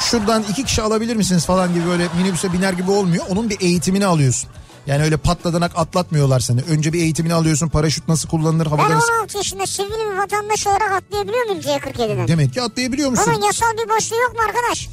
şuradan 0.00 0.44
iki 0.50 0.64
kişi 0.64 0.82
alabilir 0.82 1.16
misiniz 1.16 1.44
falan 1.46 1.74
gibi 1.74 1.86
böyle 1.86 2.08
minibüse 2.18 2.52
biner 2.52 2.72
gibi 2.72 2.90
olmuyor. 2.90 3.24
Onun 3.28 3.50
bir 3.50 3.60
eğitimini 3.60 4.06
alıyorsun. 4.06 4.50
Yani 4.86 5.02
öyle 5.02 5.16
patladanak 5.16 5.72
atlatmıyorlar 5.76 6.40
seni. 6.40 6.60
Önce 6.60 6.92
bir 6.92 7.00
eğitimini 7.00 7.34
alıyorsun. 7.34 7.68
Paraşüt 7.68 8.08
nasıl 8.08 8.28
kullanılır 8.28 8.66
Ben 8.66 8.70
havada 8.70 8.94
nasıl... 8.94 9.12
16 9.12 9.36
yaşında 9.36 9.66
sivil 9.66 9.90
bir 9.90 10.16
vatandaş 10.18 10.66
olarak 10.66 10.92
atlayabiliyor 10.92 11.46
muyum 11.46 11.60
C47'den? 11.60 12.28
Demek 12.28 12.54
ki 12.54 12.62
atlayabiliyor 12.62 13.10
musun? 13.10 13.32
Bunun 13.36 13.46
yasal 13.46 13.72
bir 13.72 13.88
boşluğu 13.88 14.16
yok 14.16 14.32
mu 14.34 14.40
arkadaş? 14.48 14.88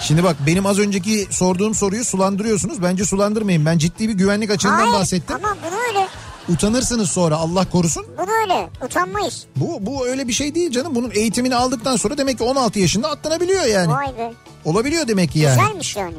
Şimdi 0.00 0.24
bak 0.24 0.36
benim 0.46 0.66
az 0.66 0.78
önceki 0.78 1.26
sorduğum 1.30 1.74
soruyu 1.74 2.04
sulandırıyorsunuz. 2.04 2.82
Bence 2.82 3.04
sulandırmayın. 3.04 3.66
Ben 3.66 3.78
ciddi 3.78 4.08
bir 4.08 4.14
güvenlik 4.14 4.50
açığından 4.50 4.74
Hayır 4.74 4.92
bahsettim. 4.92 5.36
ama 5.36 5.56
bunu 5.66 5.80
öyle. 5.88 6.08
Utanırsınız 6.48 7.10
sonra 7.10 7.36
Allah 7.36 7.70
korusun. 7.70 8.06
Bunu 8.18 8.30
öyle. 8.42 8.70
Utanmayız. 8.84 9.44
Bu, 9.56 9.86
bu 9.86 10.06
öyle 10.06 10.28
bir 10.28 10.32
şey 10.32 10.54
değil 10.54 10.70
canım. 10.70 10.94
Bunun 10.94 11.10
eğitimini 11.10 11.56
aldıktan 11.56 11.96
sonra 11.96 12.18
demek 12.18 12.38
ki 12.38 12.44
16 12.44 12.78
yaşında 12.78 13.10
atlanabiliyor 13.10 13.64
yani. 13.64 13.92
Vay 13.92 14.18
be. 14.18 14.32
Olabiliyor 14.64 15.08
demek 15.08 15.30
ki 15.32 15.38
yani. 15.38 15.60
Güzelmiş 15.60 15.96
yani. 15.96 16.14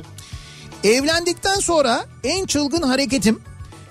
Evlendikten 0.85 1.59
sonra 1.59 2.05
en 2.23 2.45
çılgın 2.45 2.81
hareketim 2.81 3.39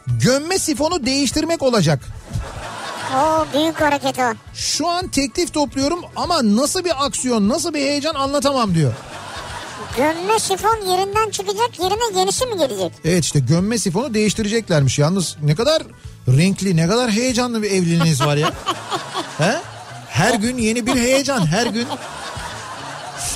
gömme 0.07 0.59
sifonu 0.59 1.07
değiştirmek 1.07 1.63
olacak. 1.63 2.01
Oo 3.15 3.47
büyük 3.55 3.81
hareket 3.81 4.19
o. 4.19 4.33
Şu 4.55 4.89
an 4.89 5.09
teklif 5.09 5.55
topluyorum 5.55 6.01
ama 6.17 6.57
nasıl 6.57 6.85
bir 6.85 7.05
aksiyon, 7.07 7.49
nasıl 7.49 7.75
bir 7.75 7.81
heyecan 7.81 8.15
anlatamam 8.15 8.75
diyor. 8.75 8.93
Gömme 9.97 10.39
sifon 10.39 10.87
yerinden 10.87 11.31
çıkacak 11.31 11.81
yerine 11.81 12.19
yenisi 12.21 12.47
mi 12.47 12.59
gelecek? 12.59 12.93
Evet 13.05 13.25
işte 13.25 13.41
gömme 13.41 13.79
sifonu 13.79 14.15
değiştireceklermiş. 14.15 14.99
Yalnız 14.99 15.37
ne 15.43 15.55
kadar 15.55 15.83
renkli, 16.29 16.77
ne 16.77 16.87
kadar 16.89 17.11
heyecanlı 17.11 17.63
bir 17.63 17.71
evliliğiniz 17.71 18.21
var 18.21 18.37
ya. 18.37 18.53
He? 19.39 19.57
Her 20.09 20.35
gün 20.35 20.59
yeni 20.59 20.87
bir 20.87 20.95
heyecan, 20.95 21.47
her 21.47 21.67
gün 21.67 21.87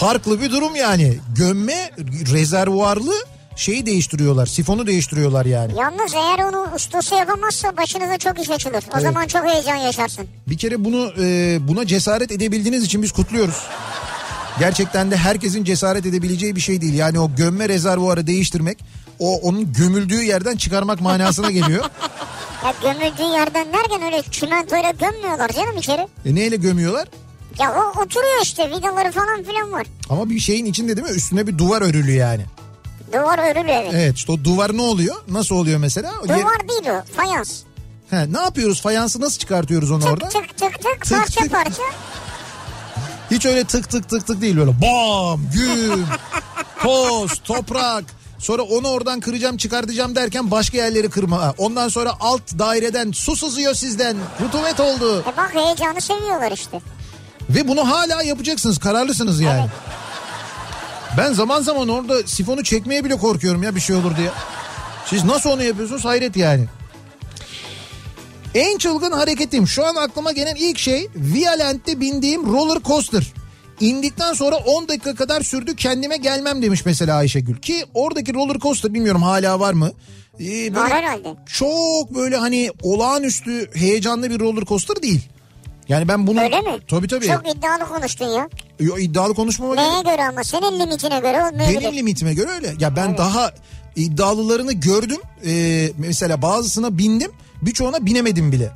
farklı 0.01 0.41
bir 0.41 0.51
durum 0.51 0.77
yani. 0.77 1.19
Gömme 1.37 1.91
rezervuarlı 2.33 3.15
şeyi 3.59 3.87
değiştiriyorlar, 3.87 4.47
sifonu 4.47 4.87
değiştiriyorlar 4.87 5.47
yani. 5.47 5.73
Yalnız 5.79 6.15
eğer 6.15 6.39
onu 6.49 6.67
ustası 6.75 7.15
yapamazsa 7.15 7.77
başınıza 7.77 8.19
çok 8.19 8.41
iş 8.41 8.51
açılır. 8.51 8.83
O 8.89 8.91
Evet. 8.93 9.03
zaman 9.03 9.27
çok 9.27 9.45
heyecan 9.45 9.77
yaşarsın. 9.77 10.27
Bir 10.49 10.59
kere 10.59 10.85
bunu 10.85 11.13
e, 11.21 11.59
buna 11.69 11.87
cesaret 11.87 12.33
edebildiğiniz 12.33 12.85
için 12.85 13.03
biz 13.03 13.13
kutluyoruz. 13.13 13.63
Gerçekten 14.59 15.11
de 15.11 15.17
herkesin 15.17 15.65
cesaret 15.65 16.07
edebileceği 16.07 16.57
bir 16.57 16.61
şey 16.61 16.81
değil. 16.81 16.95
Yani 16.95 17.21
o 17.21 17.31
gömme 17.37 17.69
rezervuarı 17.69 18.27
değiştirmek 18.27 18.79
o 19.19 19.37
onun 19.37 19.73
gömüldüğü 19.73 20.23
yerden 20.23 20.57
çıkarmak 20.57 21.01
manasına 21.01 21.51
geliyor. 21.51 21.85
Ya 22.65 22.75
gömüldüğü 22.83 23.23
yerden 23.39 23.67
derken 23.73 24.03
öyle 24.03 24.23
çimentoyla 24.31 24.91
gömmüyorlar 24.91 25.49
canım 25.49 25.77
içeri. 25.79 26.01
E 26.27 26.35
neyle 26.35 26.57
gömüyorlar? 26.57 27.09
Ya 27.59 27.73
o 27.75 28.01
oturuyor 28.01 28.43
işte 28.43 28.71
vidaları 28.71 29.13
falan 29.13 29.43
filan 29.43 29.73
var. 29.73 29.87
Ama 30.11 30.31
bir 30.31 30.39
şeyin 30.39 30.67
içinde 30.67 30.97
değil 30.97 31.09
mi? 31.09 31.15
Üstüne 31.15 31.47
bir 31.47 31.59
duvar 31.59 31.83
örülü 31.83 32.13
yani. 32.13 32.43
Duvar 33.13 33.39
örülü 33.51 33.71
evet. 33.71 33.91
Evet 33.95 34.17
işte 34.17 34.33
o 34.33 34.45
duvar 34.45 34.77
ne 34.77 34.83
oluyor? 34.83 35.17
Nasıl 35.29 35.55
oluyor 35.55 35.79
mesela? 35.79 36.13
O 36.23 36.27
yer- 36.27 36.41
Duvar 36.41 36.69
değil 36.69 36.89
o 36.99 37.03
fayans. 37.17 37.51
He, 38.11 38.33
ne 38.33 38.39
yapıyoruz? 38.41 38.81
Fayansı 38.83 39.21
nasıl 39.21 39.39
çıkartıyoruz 39.39 39.91
onu 39.91 40.05
orada? 40.05 40.29
Tık 40.29 40.49
tık 40.49 40.59
tık 40.59 40.73
tık 40.83 41.01
Tık 41.05 41.11
parça 41.19 41.41
tık. 41.41 41.53
parça. 41.53 41.83
Hiç 43.31 43.47
öyle 43.47 43.65
tık 43.65 43.91
tık 43.91 44.09
tık 44.09 44.27
tık 44.27 44.41
değil 44.41 44.57
böyle 44.57 44.71
bam, 44.83 45.41
güm, 45.55 46.07
toz, 46.83 47.31
toprak. 47.45 48.05
Sonra 48.39 48.63
onu 48.63 48.89
oradan 48.89 49.21
kıracağım 49.21 49.57
çıkartacağım 49.57 50.17
derken 50.17 50.51
başka 50.51 50.77
yerleri 50.77 51.11
kırma. 51.11 51.55
Ondan 51.59 51.89
sonra 51.89 52.13
alt 52.21 52.59
daireden 52.59 53.13
su 53.13 53.37
sızıyor 53.37 53.75
sizden. 53.75 54.17
Rutubet 54.41 54.81
oldu. 54.81 55.21
E 55.33 55.37
bak 55.37 55.51
heyecanı 55.55 56.01
seviyorlar 56.01 56.53
işte. 56.53 56.81
Ve 57.51 57.69
bunu 57.69 57.91
hala 57.91 58.23
yapacaksınız. 58.23 58.79
Kararlısınız 58.79 59.41
yani. 59.41 59.67
Ben 61.19 61.33
zaman 61.33 61.63
zaman 61.63 61.89
orada 61.89 62.23
sifonu 62.27 62.65
çekmeye 62.65 63.05
bile 63.05 63.17
korkuyorum 63.17 63.63
ya 63.63 63.75
bir 63.75 63.81
şey 63.81 63.97
olur 63.97 64.17
diye. 64.17 64.31
Siz 65.07 65.25
nasıl 65.25 65.51
onu 65.51 65.63
yapıyorsunuz 65.63 66.05
hayret 66.05 66.37
yani. 66.37 66.65
En 68.55 68.79
çılgın 68.79 69.13
hareketim 69.13 69.67
şu 69.69 69.87
an 69.87 69.95
aklıma 69.95 70.33
gelen 70.33 70.55
ilk 70.55 70.79
şey 70.79 71.09
Violent'te 71.17 72.01
bindiğim 72.01 72.53
roller 72.53 72.83
coaster. 72.83 73.33
İndikten 73.81 74.33
sonra 74.33 74.57
10 74.57 74.89
dakika 74.89 75.15
kadar 75.15 75.41
sürdü 75.41 75.77
kendime 75.77 76.17
gelmem 76.17 76.63
demiş 76.63 76.85
mesela 76.85 77.17
Ayşegül. 77.17 77.57
Ki 77.57 77.85
oradaki 77.95 78.35
roller 78.35 78.59
coaster 78.59 78.95
bilmiyorum 78.95 79.23
hala 79.23 79.61
var 79.61 79.73
mı? 79.73 79.93
Ee, 80.35 80.41
böyle 80.41 80.75
Var 80.75 80.91
herhalde. 80.91 81.35
Çok 81.47 82.15
böyle 82.15 82.37
hani 82.37 82.71
olağanüstü 82.83 83.71
heyecanlı 83.75 84.31
bir 84.31 84.41
roller 84.41 84.65
coaster 84.65 85.03
değil. 85.03 85.29
Yani 85.89 86.09
ben 86.09 86.27
bunu... 86.27 86.41
Öyle 86.41 86.61
mi? 86.61 86.79
Tabii 86.89 87.09
tabii. 87.09 87.27
Çok 87.27 87.57
iddialı 87.57 87.89
konuştun 87.89 88.27
ya. 88.27 88.49
Yo, 88.81 88.99
iddialı 88.99 89.35
konuşmama 89.35 89.75
Neye 89.75 90.03
göre 90.03 90.25
ama 90.29 90.45
senin 90.45 90.81
limitine 90.81 91.19
göre 91.21 91.45
olmayabilir. 91.45 91.81
benim 91.81 91.97
limitime 91.97 92.35
göre 92.35 92.51
öyle. 92.51 92.75
Ya 92.81 92.97
ben 92.97 93.19
daha 93.19 93.53
iddialılarını 93.97 94.73
gördüm. 94.73 95.21
Ee, 95.47 95.91
mesela 95.99 96.43
bazısına 96.43 96.99
bindim. 96.99 97.31
Birçoğuna 97.63 98.07
binemedim 98.07 98.53
bile. 98.53 98.71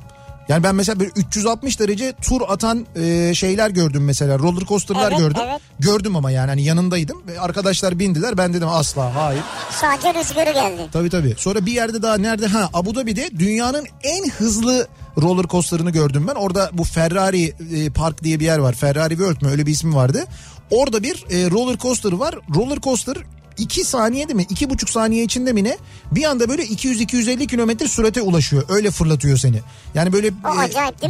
Yani 0.49 0.63
ben 0.63 0.75
mesela 0.75 0.99
böyle 0.99 1.11
360 1.15 1.79
derece 1.79 2.13
tur 2.21 2.41
atan 2.47 2.85
e, 2.95 3.33
şeyler 3.33 3.69
gördüm 3.69 4.05
mesela. 4.05 4.39
Roller 4.39 4.65
coaster'lar 4.65 5.07
Evet, 5.11 5.19
gördüm. 5.19 5.41
evet. 5.49 5.61
Gördüm 5.79 6.15
ama 6.15 6.31
yani 6.31 6.47
hani 6.49 6.63
yanındaydım. 6.63 7.21
Ve 7.27 7.39
Arkadaşlar 7.39 7.99
bindiler. 7.99 8.37
Ben 8.37 8.53
dedim 8.53 8.67
asla 8.67 9.15
hayır. 9.15 9.41
Sadece 9.81 10.13
rüzgarı 10.19 10.51
geldi. 10.51 10.81
Tabii 10.93 11.09
tabii. 11.09 11.35
Sonra 11.37 11.65
bir 11.65 11.71
yerde 11.71 12.01
daha 12.01 12.17
nerede? 12.17 12.47
Ha 12.47 12.69
Abu 12.73 12.95
Dhabi'de 12.95 13.29
dünyanın 13.39 13.85
en 14.03 14.29
hızlı 14.29 14.87
roller 15.21 15.43
coaster'ını 15.47 15.91
gördüm 15.91 16.25
ben. 16.27 16.35
Orada 16.35 16.69
bu 16.73 16.83
Ferrari 16.83 17.53
e, 17.75 17.89
Park 17.89 18.23
diye 18.23 18.39
bir 18.39 18.45
yer 18.45 18.57
var. 18.57 18.73
Ferrari 18.73 19.13
World 19.13 19.41
mü 19.41 19.49
öyle 19.49 19.65
bir 19.65 19.71
ismi 19.71 19.95
vardı. 19.95 20.25
Orada 20.71 21.03
bir 21.03 21.25
e, 21.29 21.51
roller 21.51 21.77
coaster 21.77 22.11
var. 22.11 22.35
Roller 22.55 22.79
coaster 22.79 23.17
2 23.57 23.83
saniye 23.83 24.27
değil 24.27 24.35
mi? 24.35 24.43
2,5 24.43 24.91
saniye 24.91 25.23
içinde 25.23 25.53
mi 25.53 25.63
ne? 25.63 25.77
Bir 26.11 26.23
anda 26.23 26.49
böyle 26.49 26.63
200-250 26.63 27.47
kilometre 27.47 27.87
sürate 27.87 28.21
ulaşıyor. 28.21 28.63
Öyle 28.69 28.91
fırlatıyor 28.91 29.37
seni. 29.37 29.59
Yani 29.95 30.13
böyle 30.13 30.31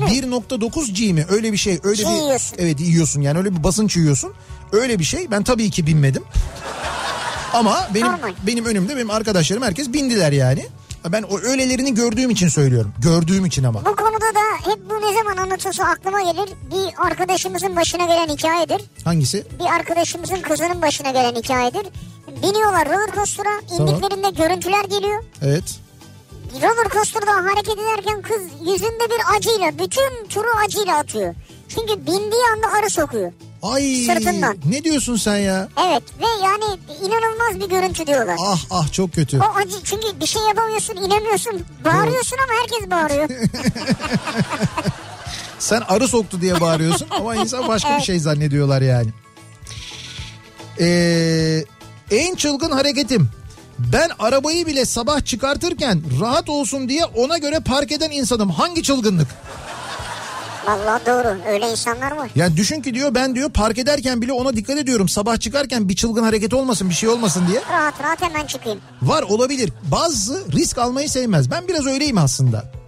mi? 0.04 0.10
1.9 0.10 0.92
G 0.92 1.14
mi? 1.14 1.26
Öyle 1.30 1.52
bir 1.52 1.58
şey. 1.58 1.80
Öyle 1.84 2.04
Çiğ 2.04 2.10
bir 2.10 2.22
yiyorsun. 2.22 2.56
Evet 2.60 2.80
yiyorsun. 2.80 3.22
Yani 3.22 3.38
öyle 3.38 3.56
bir 3.56 3.64
basınç 3.64 3.98
yiyorsun. 3.98 4.34
Öyle 4.72 5.00
bir 5.00 5.04
şey. 5.04 5.32
Ben 5.32 5.44
tabii 5.44 5.70
ki 5.70 5.88
binmedim. 5.88 6.24
Ama 7.54 7.88
benim 7.94 8.08
Normal. 8.08 8.34
benim 8.48 8.66
önümde 8.66 8.96
benim 8.96 9.10
arkadaşlarım 9.10 9.64
herkes 9.64 9.94
bindiler 9.94 10.32
yani. 10.32 10.66
Ben 11.12 11.24
o 11.24 11.40
öylelerini 11.40 11.94
gördüğüm 11.94 12.30
için 12.30 12.48
söylüyorum. 12.48 12.94
Gördüğüm 13.00 13.46
için 13.46 13.64
ama. 13.64 13.86
Bu 13.86 13.96
konuda 13.96 14.36
da 14.36 14.72
hep 14.72 14.90
bu 14.90 14.94
ne 14.94 15.14
zaman 15.14 15.38
anlatılsa 15.38 15.84
aklıma 15.84 16.22
gelir. 16.22 16.50
Bir 16.72 17.06
arkadaşımızın 17.08 17.76
başına 17.76 18.06
gelen 18.06 18.28
hikayedir. 18.28 18.82
Hangisi? 19.04 19.44
Bir 19.60 19.66
arkadaşımızın 19.66 20.42
kızının 20.42 20.82
başına 20.82 21.12
gelen 21.12 21.36
hikayedir. 21.36 21.86
Biniyorlar 22.44 22.88
roller 22.90 23.16
coaster'a. 23.16 23.60
indiklerinde 23.60 24.30
görüntüler 24.30 24.84
geliyor. 24.84 25.24
Evet. 25.42 25.80
Roller 26.62 26.90
coaster'da 26.94 27.32
hareket 27.32 27.80
ederken 27.80 28.22
kız 28.22 28.42
yüzünde 28.60 29.04
bir 29.10 29.38
acıyla 29.38 29.72
bütün 29.80 30.28
turu 30.30 30.48
acıyla 30.66 30.98
atıyor. 30.98 31.36
Çünkü 31.70 32.06
bindiği 32.06 32.44
anda 32.56 32.68
arı 32.80 32.90
sokuyor. 32.90 33.32
Ay 33.64 33.96
Sırtından. 34.06 34.58
ne 34.66 34.84
diyorsun 34.84 35.16
sen 35.16 35.38
ya? 35.38 35.68
Evet 35.88 36.04
ve 36.20 36.46
yani 36.46 36.64
inanılmaz 37.02 37.60
bir 37.60 37.70
görüntü 37.76 38.08
diyorlar. 38.08 38.36
Ah 38.46 38.60
ah 38.72 38.92
çok 38.92 39.14
kötü. 39.14 39.40
O 39.40 39.56
acı 39.56 39.76
çünkü 39.84 40.20
bir 40.20 40.26
şey 40.26 40.42
yapamıyorsun 40.42 40.96
inemiyorsun. 40.96 41.62
Bağırıyorsun 41.86 42.38
ama 42.38 42.62
herkes 42.62 42.92
bağırıyor. 42.92 43.30
Sen 45.60 45.82
arı 45.88 46.08
soktu 46.08 46.42
diye 46.42 46.62
bağırıyorsun 46.62 47.08
ama 47.12 47.36
insan 47.44 47.68
başka 47.68 47.98
bir 47.98 48.04
şey 48.04 48.20
zannediyorlar 48.20 48.82
yani. 48.82 49.10
Ee, 50.80 51.66
en 52.12 52.36
çılgın 52.36 52.72
hareketim. 52.72 53.30
Ben 53.80 54.10
arabayı 54.20 54.68
bile 54.68 54.86
sabah 54.86 55.26
çıkartırken 55.26 56.04
rahat 56.22 56.50
olsun 56.50 56.90
diye 56.90 57.06
ona 57.06 57.38
göre 57.38 57.60
park 57.60 57.92
eden 57.92 58.12
insanım. 58.12 58.50
Hangi 58.50 58.84
çılgınlık? 58.84 59.28
Vallahi 60.68 61.06
doğru 61.06 61.38
öyle 61.48 61.72
insanlar 61.72 62.12
var. 62.12 62.30
Yani 62.36 62.58
düşün 62.58 62.82
ki 62.82 62.94
diyor 62.94 63.16
ben 63.16 63.36
diyor 63.36 63.50
park 63.50 63.78
ederken 63.78 64.22
bile 64.22 64.34
ona 64.34 64.56
dikkat 64.56 64.78
ediyorum. 64.78 65.10
Sabah 65.10 65.38
çıkarken 65.40 65.90
bir 65.90 65.96
çılgın 65.96 66.24
hareket 66.24 66.54
olmasın 66.54 66.90
bir 66.90 66.94
şey 66.96 67.10
olmasın 67.10 67.44
diye. 67.48 67.62
Rahat 67.72 68.04
rahat 68.04 68.22
hemen 68.22 68.46
çıkayım. 68.46 68.80
Var 69.02 69.24
olabilir. 69.24 69.70
Bazısı 69.92 70.52
risk 70.52 70.78
almayı 70.78 71.10
sevmez. 71.10 71.52
Ben 71.52 71.68
biraz 71.68 71.86
öyleyim 71.86 72.18
aslında. 72.18 72.83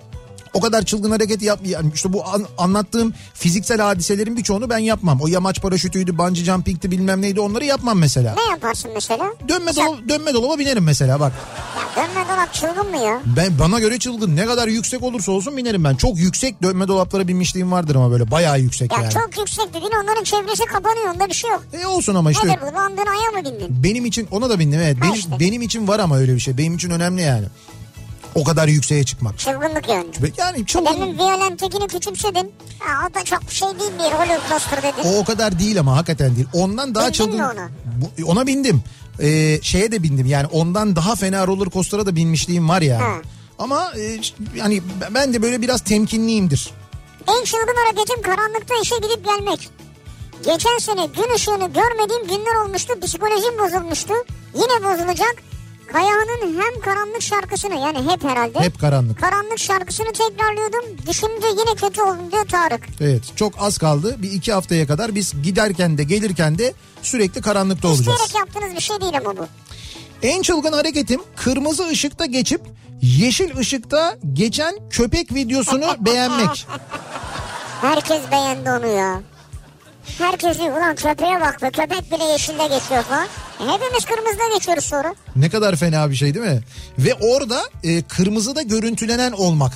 O 0.55 0.59
kadar 0.59 0.83
çılgın 0.85 1.11
hareket 1.11 1.41
yap 1.41 1.59
yani 1.65 1.91
işte 1.95 2.13
bu 2.13 2.25
an- 2.27 2.45
anlattığım 2.57 3.13
fiziksel 3.33 3.81
hadiselerin 3.81 4.37
birçoğunu 4.37 4.69
ben 4.69 4.77
yapmam. 4.77 5.21
O 5.21 5.27
yamaç 5.27 5.61
paraşütüydü, 5.61 6.17
bungee 6.17 6.43
jumping'ti 6.43 6.91
bilmem 6.91 7.21
neydi 7.21 7.39
onları 7.39 7.65
yapmam 7.65 7.97
mesela. 7.99 8.35
Ne 8.35 8.51
yaparsın 8.51 8.91
mesela? 8.93 9.25
Dönme 9.47 9.75
dolaba, 9.75 10.09
dönme 10.09 10.33
dolaba 10.33 10.59
binerim 10.59 10.83
mesela 10.83 11.19
bak. 11.19 11.33
Ya 11.77 12.03
dönme 12.03 12.25
dolap 12.29 12.53
çılgın 12.53 12.89
mı 12.89 12.97
ya? 12.97 13.21
Ben 13.37 13.59
bana 13.59 13.79
göre 13.79 13.99
çılgın. 13.99 14.35
Ne 14.35 14.45
kadar 14.45 14.67
yüksek 14.67 15.03
olursa 15.03 15.31
olsun 15.31 15.57
binerim 15.57 15.83
ben. 15.83 15.95
Çok 15.95 16.17
yüksek 16.17 16.63
dönme 16.63 16.87
dolaplara 16.87 17.27
binmişliğim 17.27 17.71
vardır 17.71 17.95
ama 17.95 18.11
böyle 18.11 18.31
bayağı 18.31 18.59
yüksek 18.59 18.91
Ya 18.91 19.01
yani. 19.01 19.13
çok 19.13 19.37
yüksek 19.37 19.73
dedin 19.73 19.91
onların 20.03 20.23
çevresi 20.23 20.65
kapanıyor 20.65 21.13
onda 21.15 21.27
bir 21.29 21.33
şey 21.33 21.49
yok. 21.51 21.63
E 21.81 21.85
olsun 21.85 22.15
ama 22.15 22.31
işte 22.31 22.47
Nedir 22.47 22.59
bu 22.61 22.65
landın 22.75 23.05
aya 23.05 23.31
mı 23.31 23.49
bindin? 23.51 23.83
benim 23.83 24.05
için 24.05 24.27
ona 24.31 24.49
da 24.49 24.59
bindim 24.59 24.79
evet. 24.83 24.97
Ha 24.97 25.01
Benim, 25.01 25.13
işte. 25.13 25.31
benim 25.39 25.61
için 25.61 25.87
var 25.87 25.99
ama 25.99 26.17
öyle 26.17 26.35
bir 26.35 26.39
şey. 26.39 26.57
Benim 26.57 26.75
için 26.75 26.89
önemli 26.89 27.21
yani. 27.21 27.45
O 28.35 28.43
kadar 28.43 28.67
yükseğe 28.67 29.03
çıkmak. 29.03 29.39
Çılgınlık 29.39 29.89
yani. 29.89 30.05
Yani 30.37 30.65
çılgın. 30.65 30.93
Demin 30.93 31.17
Violentekini 31.17 31.87
küçümsedin. 31.87 32.51
Ha, 32.79 33.07
o 33.09 33.13
da 33.13 33.23
çok 33.23 33.51
şey 33.51 33.67
değil 33.67 33.91
bir 33.99 34.03
roller 34.03 34.39
coaster 34.49 34.83
dedin. 34.83 35.09
O 35.09 35.17
o 35.19 35.25
kadar 35.25 35.59
değil 35.59 35.79
ama 35.79 35.95
hakikaten 35.97 36.35
değil. 36.35 36.47
Ondan 36.53 36.95
daha 36.95 37.03
Bindin 37.03 37.13
çılgın. 37.17 37.35
mi 37.37 37.43
ona? 37.45 37.69
Bu- 37.85 38.31
ona 38.31 38.47
bindim. 38.47 38.83
Ee, 39.21 39.59
şeye 39.61 39.91
de 39.91 40.03
bindim 40.03 40.25
yani 40.25 40.47
ondan 40.51 40.95
daha 40.95 41.15
fena 41.15 41.47
roller 41.47 41.69
coaster'a 41.69 42.05
da 42.05 42.15
binmişliğim 42.15 42.69
var 42.69 42.81
yani. 42.81 43.01
Ha. 43.03 43.15
Ama 43.59 43.91
e, 43.97 44.19
yani 44.55 44.81
ben 45.11 45.33
de 45.33 45.41
böyle 45.41 45.61
biraz 45.61 45.81
temkinliyimdir. 45.81 46.71
En 47.27 47.43
çılgın 47.43 47.75
hareketim 47.85 48.21
karanlıkta 48.21 48.73
işe 48.83 48.95
gidip 48.95 49.25
gelmek. 49.25 49.69
Geçen 50.45 50.77
sene 50.79 51.05
gün 51.05 51.35
ışığını 51.35 51.73
görmediğim 51.73 52.27
günler 52.27 52.65
olmuştu. 52.65 52.93
Psikolojim 53.01 53.59
bozulmuştu. 53.59 54.13
Yine 54.55 54.83
bozulacak. 54.83 55.35
Kayahan'ın 55.91 56.61
hem 56.61 56.81
karanlık 56.81 57.21
şarkısını 57.21 57.73
yani 57.75 58.11
hep 58.11 58.23
herhalde. 58.23 58.59
Hep 58.59 58.79
karanlık. 58.81 59.19
Karanlık 59.21 59.59
şarkısını 59.59 60.07
tekrarlıyordum. 60.13 60.85
Düşünce 61.07 61.47
yine 61.47 61.75
kötü 61.75 62.01
oldum 62.01 62.31
diyor 62.31 62.45
Tarık. 62.47 62.83
Evet 63.01 63.23
çok 63.35 63.53
az 63.59 63.77
kaldı. 63.77 64.15
Bir 64.21 64.31
iki 64.31 64.53
haftaya 64.53 64.87
kadar 64.87 65.15
biz 65.15 65.33
giderken 65.43 65.97
de 65.97 66.03
gelirken 66.03 66.57
de 66.57 66.73
sürekli 67.01 67.41
karanlıkta 67.41 67.87
olacağız. 67.87 68.19
İsteyerek 68.21 68.35
yaptığınız 68.47 68.75
bir 68.75 68.81
şey 68.81 69.01
değil 69.01 69.17
ama 69.17 69.37
bu. 69.37 69.47
En 70.23 70.41
çılgın 70.41 70.71
hareketim 70.73 71.21
kırmızı 71.35 71.87
ışıkta 71.87 72.25
geçip 72.25 72.61
yeşil 73.01 73.57
ışıkta 73.57 74.17
geçen 74.33 74.89
köpek 74.89 75.33
videosunu 75.33 75.85
beğenmek. 75.99 76.67
Herkes 77.81 78.21
beğendi 78.31 78.69
onu 78.71 78.87
ya. 78.87 79.21
Herkes 80.17 80.59
ulan 80.59 80.95
köpeğe 80.95 81.41
bak 81.41 81.61
be 81.61 81.69
köpek 81.71 82.11
bile 82.11 82.23
yeşilde 82.23 82.63
geçiyor 82.67 83.03
falan. 83.03 83.27
E, 83.59 83.63
hepimiz 83.63 84.05
kırmızıda 84.05 84.43
geçiyoruz 84.53 84.85
sonra. 84.85 85.15
Ne 85.35 85.49
kadar 85.49 85.75
fena 85.75 86.09
bir 86.09 86.15
şey 86.15 86.33
değil 86.33 86.45
mi? 86.45 86.61
Ve 86.99 87.13
orada 87.13 87.61
e, 87.83 88.01
kırmızıda 88.01 88.61
görüntülenen 88.61 89.31
olmak. 89.31 89.71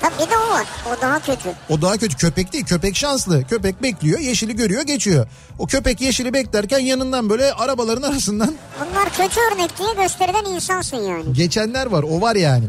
Tabii 0.00 0.14
bir 0.14 0.30
de 0.30 0.34
o 0.50 0.54
var. 0.54 0.66
O 0.86 1.00
daha 1.02 1.18
kötü. 1.20 1.48
O 1.70 1.82
daha 1.82 1.96
kötü 1.96 2.16
köpek 2.16 2.52
değil 2.52 2.64
köpek 2.64 2.96
şanslı. 2.96 3.44
Köpek 3.44 3.82
bekliyor 3.82 4.18
yeşili 4.18 4.56
görüyor 4.56 4.82
geçiyor. 4.82 5.26
O 5.58 5.66
köpek 5.66 6.00
yeşili 6.00 6.32
beklerken 6.32 6.78
yanından 6.78 7.30
böyle 7.30 7.52
arabaların 7.52 8.02
arasından 8.12 8.54
Bunlar 8.80 9.08
kötü 9.12 9.40
örnek 9.54 9.78
diye 9.78 9.94
gösterilen 10.04 10.44
insansın 10.54 10.96
yani. 10.96 11.32
geçenler 11.32 11.86
var 11.86 12.02
o 12.02 12.20
var 12.20 12.36
yani. 12.36 12.64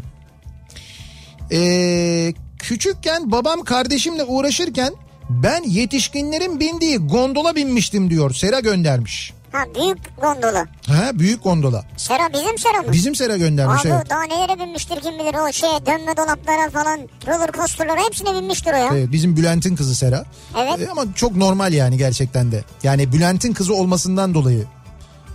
Ee, 1.52 2.32
küçükken 2.58 3.30
babam 3.32 3.62
kardeşimle 3.64 4.24
uğraşırken 4.24 4.94
ben 5.30 5.62
yetişkinlerin 5.62 6.60
bindiği 6.60 6.96
gondola 6.98 7.56
binmiştim 7.56 8.10
diyor. 8.10 8.34
Sera 8.34 8.60
göndermiş. 8.60 9.32
Ha 9.52 9.64
büyük 9.74 9.98
gondola. 10.20 10.66
Ha 10.86 11.10
büyük 11.14 11.44
gondola. 11.44 11.84
Sera 11.96 12.32
bizim 12.32 12.58
Sera 12.58 12.82
mı? 12.82 12.92
Bizim 12.92 13.14
Sera 13.14 13.36
göndermiş 13.36 13.86
Abi 13.86 13.92
evet. 13.94 14.10
daha 14.10 14.22
nelere 14.22 14.58
binmiştir 14.58 15.00
kim 15.00 15.18
bilir 15.18 15.48
o 15.48 15.52
şeye 15.52 15.86
dönme 15.86 16.16
dolaplara 16.16 16.70
falan 16.70 17.00
roller 17.26 17.52
coasterlara 17.52 18.00
hepsine 18.06 18.34
binmiştir 18.34 18.72
o 18.72 18.76
ya. 18.76 18.88
Evet, 18.92 19.12
bizim 19.12 19.36
Bülent'in 19.36 19.76
kızı 19.76 19.94
Sera. 19.96 20.24
Evet. 20.58 20.80
Ee, 20.80 20.90
ama 20.90 21.14
çok 21.14 21.36
normal 21.36 21.72
yani 21.72 21.98
gerçekten 21.98 22.52
de. 22.52 22.64
Yani 22.82 23.12
Bülent'in 23.12 23.52
kızı 23.52 23.74
olmasından 23.74 24.34
dolayı. 24.34 24.64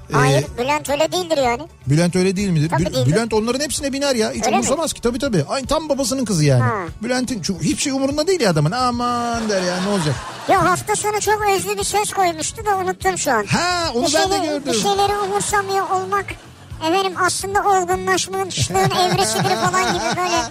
Ee, 0.10 0.14
Hayır 0.14 0.46
Bülent 0.58 0.90
öyle 0.90 1.12
değildir 1.12 1.38
yani. 1.38 1.62
Bülent 1.88 2.16
öyle 2.16 2.36
değil 2.36 2.50
midir? 2.50 2.70
Tabii 2.70 2.84
Bül- 2.84 2.94
değildir. 2.94 3.12
Bülent 3.12 3.34
onların 3.34 3.60
hepsine 3.60 3.94
biner 3.94 4.16
ya. 4.16 4.30
Hiç 4.32 4.38
Öyle 4.38 4.50
mi? 4.50 4.56
umursamaz 4.56 4.94
ki 4.94 5.02
tabii 5.02 5.20
tabii. 5.20 5.46
Aynı 5.50 5.68
tam 5.68 5.90
babasının 5.90 6.26
kızı 6.26 6.46
yani. 6.46 6.62
Ha. 6.64 6.72
Bülent'in 7.04 7.42
hiçbir 7.62 7.82
şey 7.82 7.92
umurunda 7.94 8.28
değil 8.28 8.42
ya 8.42 8.50
adamın. 8.52 8.72
Aman 8.72 9.50
der 9.50 9.62
ya 9.62 9.82
ne 9.84 9.90
olacak. 9.90 10.16
Ya 10.50 10.64
hafta 10.72 10.96
sonu 10.96 11.20
çok 11.22 11.42
özlü 11.56 11.78
bir 11.78 11.84
söz 11.84 12.14
koymuştu 12.14 12.66
da 12.66 12.78
unuttum 12.78 13.18
şu 13.18 13.32
an. 13.32 13.46
Ha 13.46 13.92
onu 13.94 14.08
bir, 14.08 14.14
ben 14.14 14.30
de 14.32 14.36
şeyleri- 14.36 14.46
gördüm. 14.50 14.64
bir 14.74 14.80
şeyleri 14.80 15.18
umursamıyor 15.18 15.90
olmak 15.90 16.26
efendim 16.88 17.14
aslında 17.26 17.60
olgunlaşmanın 17.60 18.46
evresidir 19.12 19.56
falan 19.56 19.94
gibi 19.94 20.18
böyle 20.18 20.42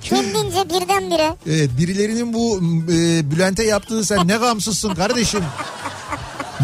kendince 0.00 0.68
birdenbire. 0.70 1.34
Evet 1.46 1.70
birilerinin 1.78 2.32
bu 2.34 2.58
e, 2.92 3.30
Bülent'e 3.30 3.64
yaptığı 3.64 4.04
sen 4.04 4.28
ne 4.28 4.36
gamsızsın 4.36 4.94
kardeşim. 4.94 5.44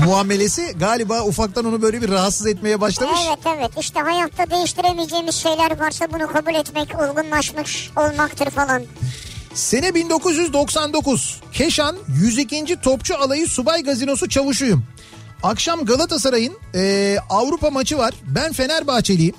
muamelesi 0.04 0.74
galiba 0.78 1.22
ufaktan 1.22 1.64
onu 1.64 1.82
böyle 1.82 2.02
bir 2.02 2.08
rahatsız 2.08 2.46
etmeye 2.46 2.80
başlamış. 2.80 3.20
Evet 3.28 3.38
evet 3.58 3.70
işte 3.80 4.00
hayatta 4.00 4.50
değiştiremeyeceğimiz 4.50 5.34
şeyler 5.34 5.80
varsa 5.80 6.12
bunu 6.12 6.26
kabul 6.32 6.54
etmek 6.54 7.00
olgunlaşmış 7.00 7.90
olmaktır 7.96 8.50
falan. 8.50 8.82
Sene 9.54 9.94
1999. 9.94 11.40
Keşan 11.52 11.96
102. 12.08 12.76
Topçu 12.82 13.16
Alayı 13.16 13.48
Subay 13.48 13.82
Gazinosu 13.82 14.28
çavuşuyum. 14.28 14.84
Akşam 15.42 15.84
Galatasaray'ın 15.84 16.56
e, 16.74 17.16
Avrupa 17.30 17.70
maçı 17.70 17.98
var. 17.98 18.14
Ben 18.26 18.52
Fenerbahçeliyim. 18.52 19.34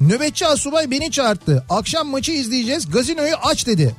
Nöbetçi 0.00 0.46
asubay 0.46 0.90
beni 0.90 1.10
çağırdı. 1.10 1.64
Akşam 1.70 2.08
maçı 2.08 2.32
izleyeceğiz. 2.32 2.90
Gazinoyu 2.90 3.34
aç 3.42 3.66
dedi. 3.66 3.96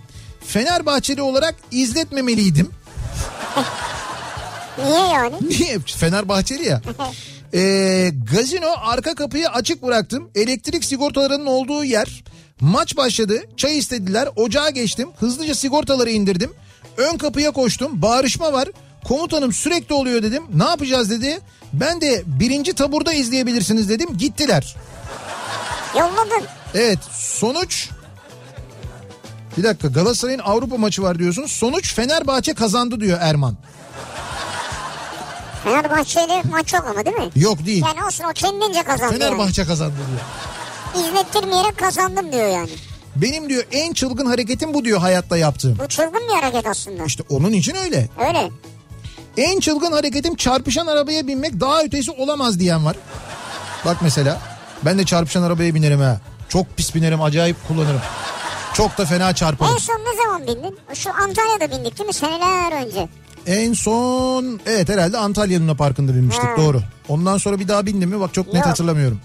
Fenerbahçeli 0.48 1.22
olarak 1.22 1.56
izletmemeliydim. 1.72 2.70
Niye 4.78 5.00
yani? 5.00 5.36
Niye? 5.50 5.80
Fenerbahçeli 5.80 6.66
ya. 6.66 6.82
Ee, 7.54 8.12
gazino 8.32 8.68
arka 8.82 9.16
kapıyı 9.16 9.50
açık 9.50 9.84
bıraktım. 9.84 10.30
Elektrik 10.36 10.86
sigortalarının 10.86 11.46
olduğu 11.46 11.84
yer. 11.84 12.24
Maç 12.62 12.98
başladı. 12.98 13.42
Çay 13.58 13.78
istediler. 13.78 14.30
Ocağa 14.36 14.70
geçtim. 14.70 15.10
Hızlıca 15.20 15.56
sigortaları 15.56 16.10
indirdim. 16.10 16.52
Ön 16.98 17.18
kapıya 17.18 17.52
koştum. 17.52 18.02
Bağırışma 18.02 18.54
var. 18.54 18.70
Komutanım 19.04 19.54
sürekli 19.54 19.96
oluyor 19.96 20.24
dedim. 20.24 20.44
Ne 20.54 20.64
yapacağız 20.64 21.10
dedi. 21.10 21.40
Ben 21.74 22.02
de 22.02 22.24
birinci 22.26 22.74
taburda 22.74 23.14
izleyebilirsiniz 23.14 23.90
dedim. 23.90 24.18
Gittiler. 24.18 24.76
Yolladın. 26.00 26.44
Evet 26.74 27.00
sonuç... 27.12 27.90
Bir 29.58 29.64
dakika 29.64 29.88
Galatasaray'ın 29.88 30.40
Avrupa 30.40 30.78
maçı 30.78 31.02
var 31.04 31.20
diyorsun. 31.20 31.46
Sonuç 31.46 31.94
Fenerbahçe 31.94 32.54
kazandı 32.54 33.00
diyor 33.00 33.18
Erman. 33.22 33.58
Fenerbahçe'yle 35.70 36.42
maç 36.52 36.74
yok 36.74 36.86
ama 36.90 37.06
değil 37.06 37.16
mi? 37.18 37.30
Yok 37.36 37.66
değil. 37.66 37.84
Yani 37.88 38.06
olsun 38.06 38.24
o 38.24 38.34
kendince 38.34 38.84
kazandı 38.84 39.14
Fenerbahçe 39.20 39.66
kazandı 39.66 39.94
diyor. 39.96 40.20
yani. 40.20 41.08
İzlettirmeyerek 41.10 41.78
kazandım 41.78 42.32
diyor 42.32 42.48
yani. 42.48 42.70
Benim 43.16 43.50
diyor 43.50 43.64
en 43.72 43.94
çılgın 43.94 44.26
hareketim 44.26 44.74
bu 44.74 44.86
diyor 44.86 45.00
hayatta 45.00 45.38
yaptığım. 45.38 45.78
Bu 45.84 45.88
çılgın 45.88 46.22
bir 46.30 46.42
hareket 46.42 46.68
aslında. 46.68 47.04
İşte 47.06 47.24
onun 47.30 47.52
için 47.54 47.76
öyle. 47.76 48.10
Öyle. 48.28 48.50
En 49.38 49.60
çılgın 49.60 49.92
hareketim 49.92 50.36
çarpışan 50.36 50.88
arabaya 50.88 51.28
binmek 51.28 51.60
daha 51.60 51.82
ötesi 51.84 52.12
olamaz 52.12 52.60
diyen 52.60 52.86
var. 52.86 52.96
Bak 53.86 53.98
mesela 54.02 54.40
ben 54.86 54.98
de 54.98 55.06
çarpışan 55.06 55.44
arabaya 55.44 55.76
binerim 55.76 56.00
ha. 56.00 56.20
Çok 56.50 56.78
pis 56.78 56.96
binerim 56.96 57.22
acayip 57.22 57.68
kullanırım. 57.68 58.02
Çok 58.74 58.98
da 58.98 59.06
fena 59.06 59.30
En 59.30 59.34
çarparım. 59.34 59.80
son 59.80 59.96
ne 60.00 60.24
zaman 60.24 60.42
bindin? 60.48 60.78
Şu 60.94 61.10
Antalya'da 61.10 61.78
bindik 61.78 62.00
değil 62.00 62.08
mi? 62.08 62.14
Seneler 62.14 62.86
önce. 62.86 63.08
En 63.48 63.74
son 63.74 64.60
evet 64.66 64.90
herhalde 64.90 65.18
Antalya 65.18 65.60
Luna 65.60 65.76
Parkı'nda 65.76 66.16
binmiştik 66.16 66.46
Ha. 66.46 66.58
doğru. 66.58 66.82
Ondan 67.08 67.38
sonra 67.38 67.60
bir 67.60 67.68
daha 67.68 67.86
bindim 67.86 68.10
mi 68.10 68.20
bak 68.20 68.34
çok 68.34 68.48
net 68.48 68.56
Yok. 68.56 68.66
hatırlamıyorum. 68.66 69.20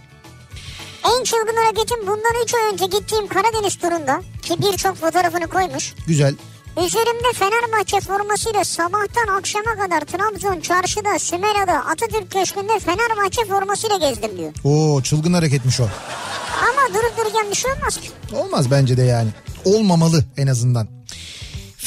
En 1.04 1.24
çılgın 1.24 1.56
hareketim 1.64 2.00
bundan 2.00 2.42
3 2.44 2.54
ay 2.54 2.72
önce 2.72 2.84
gittiğim 2.98 3.26
Karadeniz 3.28 3.76
turunda 3.76 4.20
ki 4.42 4.54
birçok 4.58 4.96
fotoğrafını 4.96 5.46
koymuş. 5.46 5.94
Güzel. 6.06 6.34
Üzerimde 6.86 7.32
Fenerbahçe 7.34 8.00
formasıyla 8.00 8.64
sabahtan 8.64 9.36
akşama 9.38 9.74
kadar 9.84 10.00
Trabzon 10.00 10.60
çarşıda, 10.60 11.18
Sümera'da, 11.18 11.72
Atatürk 11.72 12.30
Köşkü'nde 12.32 12.78
Fenerbahçe 12.80 13.44
formasıyla 13.48 13.96
gezdim 13.96 14.38
diyor. 14.38 14.52
Oo 14.64 15.02
çılgın 15.02 15.32
hareketmiş 15.32 15.80
o. 15.80 15.88
Ama 16.62 16.94
durup 16.94 17.18
dururken 17.18 17.50
bir 17.50 17.56
şey 17.56 17.72
olmaz 17.72 17.96
ki. 17.96 18.10
Olmaz 18.36 18.70
bence 18.70 18.96
de 18.96 19.02
yani. 19.02 19.28
Olmamalı 19.64 20.24
en 20.36 20.46
azından. 20.46 20.88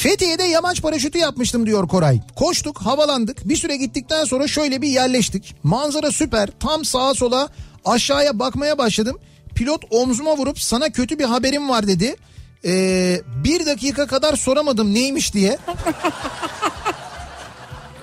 Fethiye'de 0.04 0.42
yamaç 0.42 0.82
paraşütü 0.82 1.18
yapmıştım 1.18 1.66
diyor 1.66 1.88
Koray. 1.88 2.20
Koştuk, 2.36 2.78
havalandık. 2.78 3.48
Bir 3.48 3.56
süre 3.56 3.76
gittikten 3.76 4.24
sonra 4.24 4.48
şöyle 4.48 4.82
bir 4.82 4.88
yerleştik. 4.88 5.54
Manzara 5.62 6.12
süper. 6.12 6.48
Tam 6.60 6.84
sağa 6.84 7.14
sola 7.14 7.48
aşağıya 7.84 8.38
bakmaya 8.38 8.78
başladım. 8.78 9.18
Pilot 9.54 9.84
omzuma 9.90 10.36
vurup 10.36 10.60
sana 10.60 10.90
kötü 10.90 11.18
bir 11.18 11.24
haberim 11.24 11.68
var 11.68 11.86
dedi. 11.86 12.16
Ee, 12.64 13.20
bir 13.44 13.66
dakika 13.66 14.06
kadar 14.06 14.36
soramadım 14.36 14.94
neymiş 14.94 15.34
diye. 15.34 15.58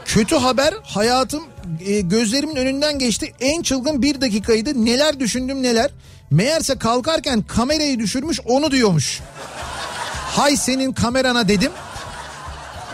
Kötü 0.05 0.35
haber 0.35 0.73
hayatım 0.83 1.43
e, 1.85 2.01
gözlerimin 2.01 2.55
önünden 2.55 2.99
geçti. 2.99 3.33
En 3.39 3.61
çılgın 3.61 4.01
bir 4.01 4.21
dakikaydı. 4.21 4.85
Neler 4.85 5.19
düşündüm 5.19 5.63
neler. 5.63 5.91
Meğerse 6.31 6.77
kalkarken 6.77 7.41
kamerayı 7.41 7.99
düşürmüş 7.99 8.39
onu 8.45 8.71
diyormuş. 8.71 9.21
Hay 10.35 10.57
senin 10.57 10.93
kamerana 10.93 11.47
dedim 11.47 11.71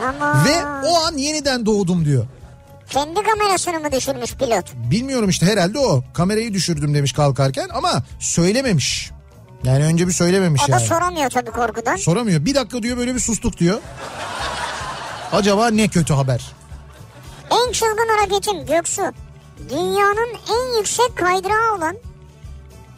Ama 0.04 0.46
ve 0.46 0.66
o 0.88 1.06
an 1.08 1.18
yeniden 1.18 1.66
doğdum 1.66 2.06
diyor. 2.06 2.26
kendi 2.90 3.24
kamerasını 3.24 3.80
mı 3.80 3.92
düşürmüş 3.92 4.34
pilot? 4.36 4.74
Bilmiyorum 4.76 5.30
işte 5.30 5.46
herhalde 5.46 5.80
o. 5.80 6.04
Kamerayı 6.14 6.54
düşürdüm 6.54 6.94
demiş 6.94 7.14
kalkarken 7.14 7.70
ama 7.74 8.04
söylememiş. 8.20 9.12
Yani 9.64 9.84
önce 9.84 10.08
bir 10.08 10.14
söylememiş 10.14 10.62
O 10.64 10.68
da 10.68 10.72
yani. 10.72 10.86
soramıyor 10.88 11.30
tabii 11.30 11.52
korkudan. 11.52 11.96
Soramıyor. 11.96 12.46
Bir 12.46 12.56
dakika 12.56 12.84
diyor 12.84 12.98
böyle 12.98 13.16
bir 13.16 13.20
sustuk 13.20 13.58
diyor. 13.58 13.80
Acaba 15.32 15.68
ne 15.68 15.88
kötü 15.88 16.14
haber? 16.14 16.42
En 17.52 17.72
çılgın 17.72 18.08
hareketim 18.18 18.66
Göksu. 18.66 19.02
Dünyanın 19.70 20.30
en 20.50 20.78
yüksek 20.78 21.16
kaydırağı 21.18 21.78
olan 21.78 21.96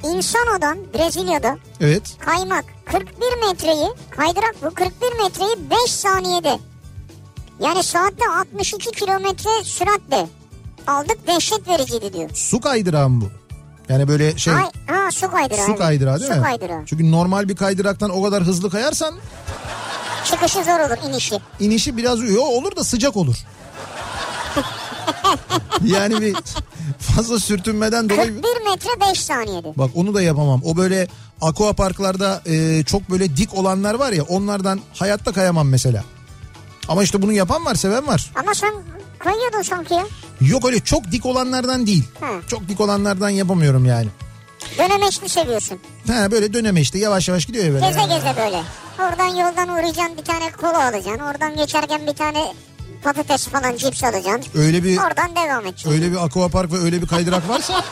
insanodan 0.03 0.77
Brezilya'da 0.93 1.57
Evet. 1.81 2.03
kaymak 2.19 2.65
41 2.85 3.47
metreyi 3.47 3.89
kaydırak 4.09 4.55
bu 4.63 4.69
41 4.73 5.23
metreyi 5.23 5.69
5 5.85 5.91
saniyede 5.91 6.59
yani 7.59 7.83
saatte 7.83 8.25
62 8.39 8.91
kilometre 8.91 9.63
süratle 9.63 10.27
aldık 10.87 11.27
dehşet 11.27 11.67
vericiydi 11.67 12.13
diyor. 12.13 12.29
Su 12.33 12.59
kaydırağı 12.61 13.09
mı 13.09 13.21
bu? 13.21 13.29
Yani 13.93 14.07
böyle 14.07 14.37
şey 14.37 14.53
Ay, 14.53 14.63
ha 14.87 15.11
su 15.11 15.31
kaydırağı. 15.31 15.65
su 15.65 15.75
kaydırağı 15.75 16.19
değil 16.19 16.31
su 16.31 16.37
mi? 16.37 16.43
kaydırağı. 16.43 16.85
Çünkü 16.85 17.11
normal 17.11 17.49
bir 17.49 17.55
kaydıraktan 17.55 18.09
o 18.09 18.23
kadar 18.23 18.43
hızlı 18.43 18.69
kayarsan 18.69 19.15
Çıkışı 20.25 20.63
zor 20.63 20.79
olur 20.79 21.09
inişi. 21.09 21.39
inişi 21.59 21.97
biraz 21.97 22.29
yo 22.31 22.41
olur 22.41 22.75
da 22.75 22.83
sıcak 22.83 23.17
olur. 23.17 23.35
yani 25.83 26.21
bir 26.21 26.35
fazla 26.99 27.39
sürtünmeden 27.39 28.09
dolayı 28.09 28.35
41 28.41 28.69
metre 28.71 29.09
5 29.11 29.21
saniyede. 29.21 29.73
bak 29.77 29.91
onu 29.95 30.13
da 30.13 30.21
yapamam. 30.21 30.61
O 30.65 30.77
böyle 30.77 31.07
aqua 31.41 31.73
parklarda 31.73 32.41
e, 32.45 32.83
çok 32.83 33.09
böyle 33.09 33.37
dik 33.37 33.53
olanlar 33.53 33.93
var 33.93 34.11
ya 34.11 34.23
onlardan 34.23 34.79
hayatta 34.93 35.31
kayamam 35.31 35.69
mesela. 35.69 36.03
Ama 36.89 37.04
işte 37.04 37.21
bunu 37.21 37.32
yapan 37.32 37.65
var 37.65 37.75
seven 37.75 38.08
var. 38.08 38.32
Ama 38.36 38.54
sen 38.54 38.73
kayıyordun 39.19 39.62
sanki 39.62 39.93
ya. 39.93 40.04
Yok 40.41 40.65
öyle 40.65 40.80
çok 40.80 41.12
dik 41.12 41.25
olanlardan 41.25 41.88
değil. 41.88 42.04
Hı. 42.19 42.47
Çok 42.47 42.67
dik 42.67 42.82
olanlardan 42.82 43.30
yapamıyorum 43.30 43.86
yani. 43.86 44.08
Dönemeçli 44.78 45.30
seviyorsun. 45.30 45.80
Ha 46.08 46.32
böyle 46.32 46.54
döneme 46.54 46.82
işte 46.82 46.99
yavaş 46.99 47.28
yavaş 47.30 47.45
gidiyor 47.45 47.65
ya 47.65 47.73
böyle. 47.73 47.88
Geze 47.88 47.99
geze 48.02 48.34
böyle. 48.38 48.62
Oradan 48.99 49.28
yoldan 49.28 49.69
uğrayacaksın 49.69 50.17
bir 50.17 50.23
tane 50.25 50.52
kola 50.52 50.88
alacaksın. 50.88 51.23
Oradan 51.23 51.56
geçerken 51.58 52.08
bir 52.08 52.13
tane 52.13 52.54
patates 53.04 53.47
falan 53.47 53.75
cips 53.78 54.04
alacaksın. 54.04 54.60
Öyle 54.60 54.84
bir 54.84 54.97
Oradan 54.97 55.36
devam 55.36 55.62
edeceksin. 55.65 55.91
öyle 55.91 56.12
bir 56.12 56.25
aquapark 56.25 56.71
ve 56.73 56.78
öyle 56.78 57.02
bir 57.02 57.08
kaydırak 57.08 57.49
varsa 57.49 57.73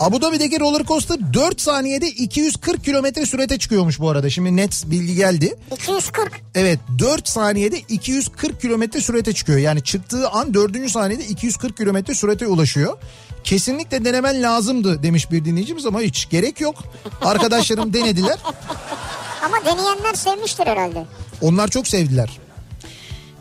Abu 0.00 0.22
Dhabi'deki 0.22 0.60
roller 0.60 0.84
coaster 0.84 1.18
4 1.34 1.60
saniyede 1.60 2.08
240 2.08 2.84
kilometre 2.84 3.26
sürete 3.26 3.58
çıkıyormuş 3.58 4.00
bu 4.00 4.10
arada. 4.10 4.30
Şimdi 4.30 4.56
net 4.56 4.82
bilgi 4.86 5.14
geldi. 5.14 5.56
240. 5.72 6.42
Evet 6.54 6.78
4 6.98 7.28
saniyede 7.28 7.78
240 7.78 8.60
kilometre 8.60 9.00
sürete 9.00 9.32
çıkıyor. 9.32 9.58
Yani 9.58 9.82
çıktığı 9.82 10.28
an 10.28 10.54
4. 10.54 10.90
saniyede 10.90 11.24
240 11.24 11.76
kilometre 11.76 12.14
sürete 12.14 12.46
ulaşıyor. 12.46 12.98
Kesinlikle 13.44 14.04
denemen 14.04 14.42
lazımdı 14.42 15.02
demiş 15.02 15.30
bir 15.30 15.44
dinleyicimiz 15.44 15.86
ama 15.86 16.00
hiç 16.00 16.30
gerek 16.30 16.60
yok. 16.60 16.74
Arkadaşlarım 17.20 17.92
denediler. 17.92 18.38
Ama 19.44 19.56
deneyenler 19.64 20.14
sevmiştir 20.14 20.66
herhalde. 20.66 21.04
Onlar 21.42 21.68
çok 21.68 21.88
sevdiler. 21.88 22.38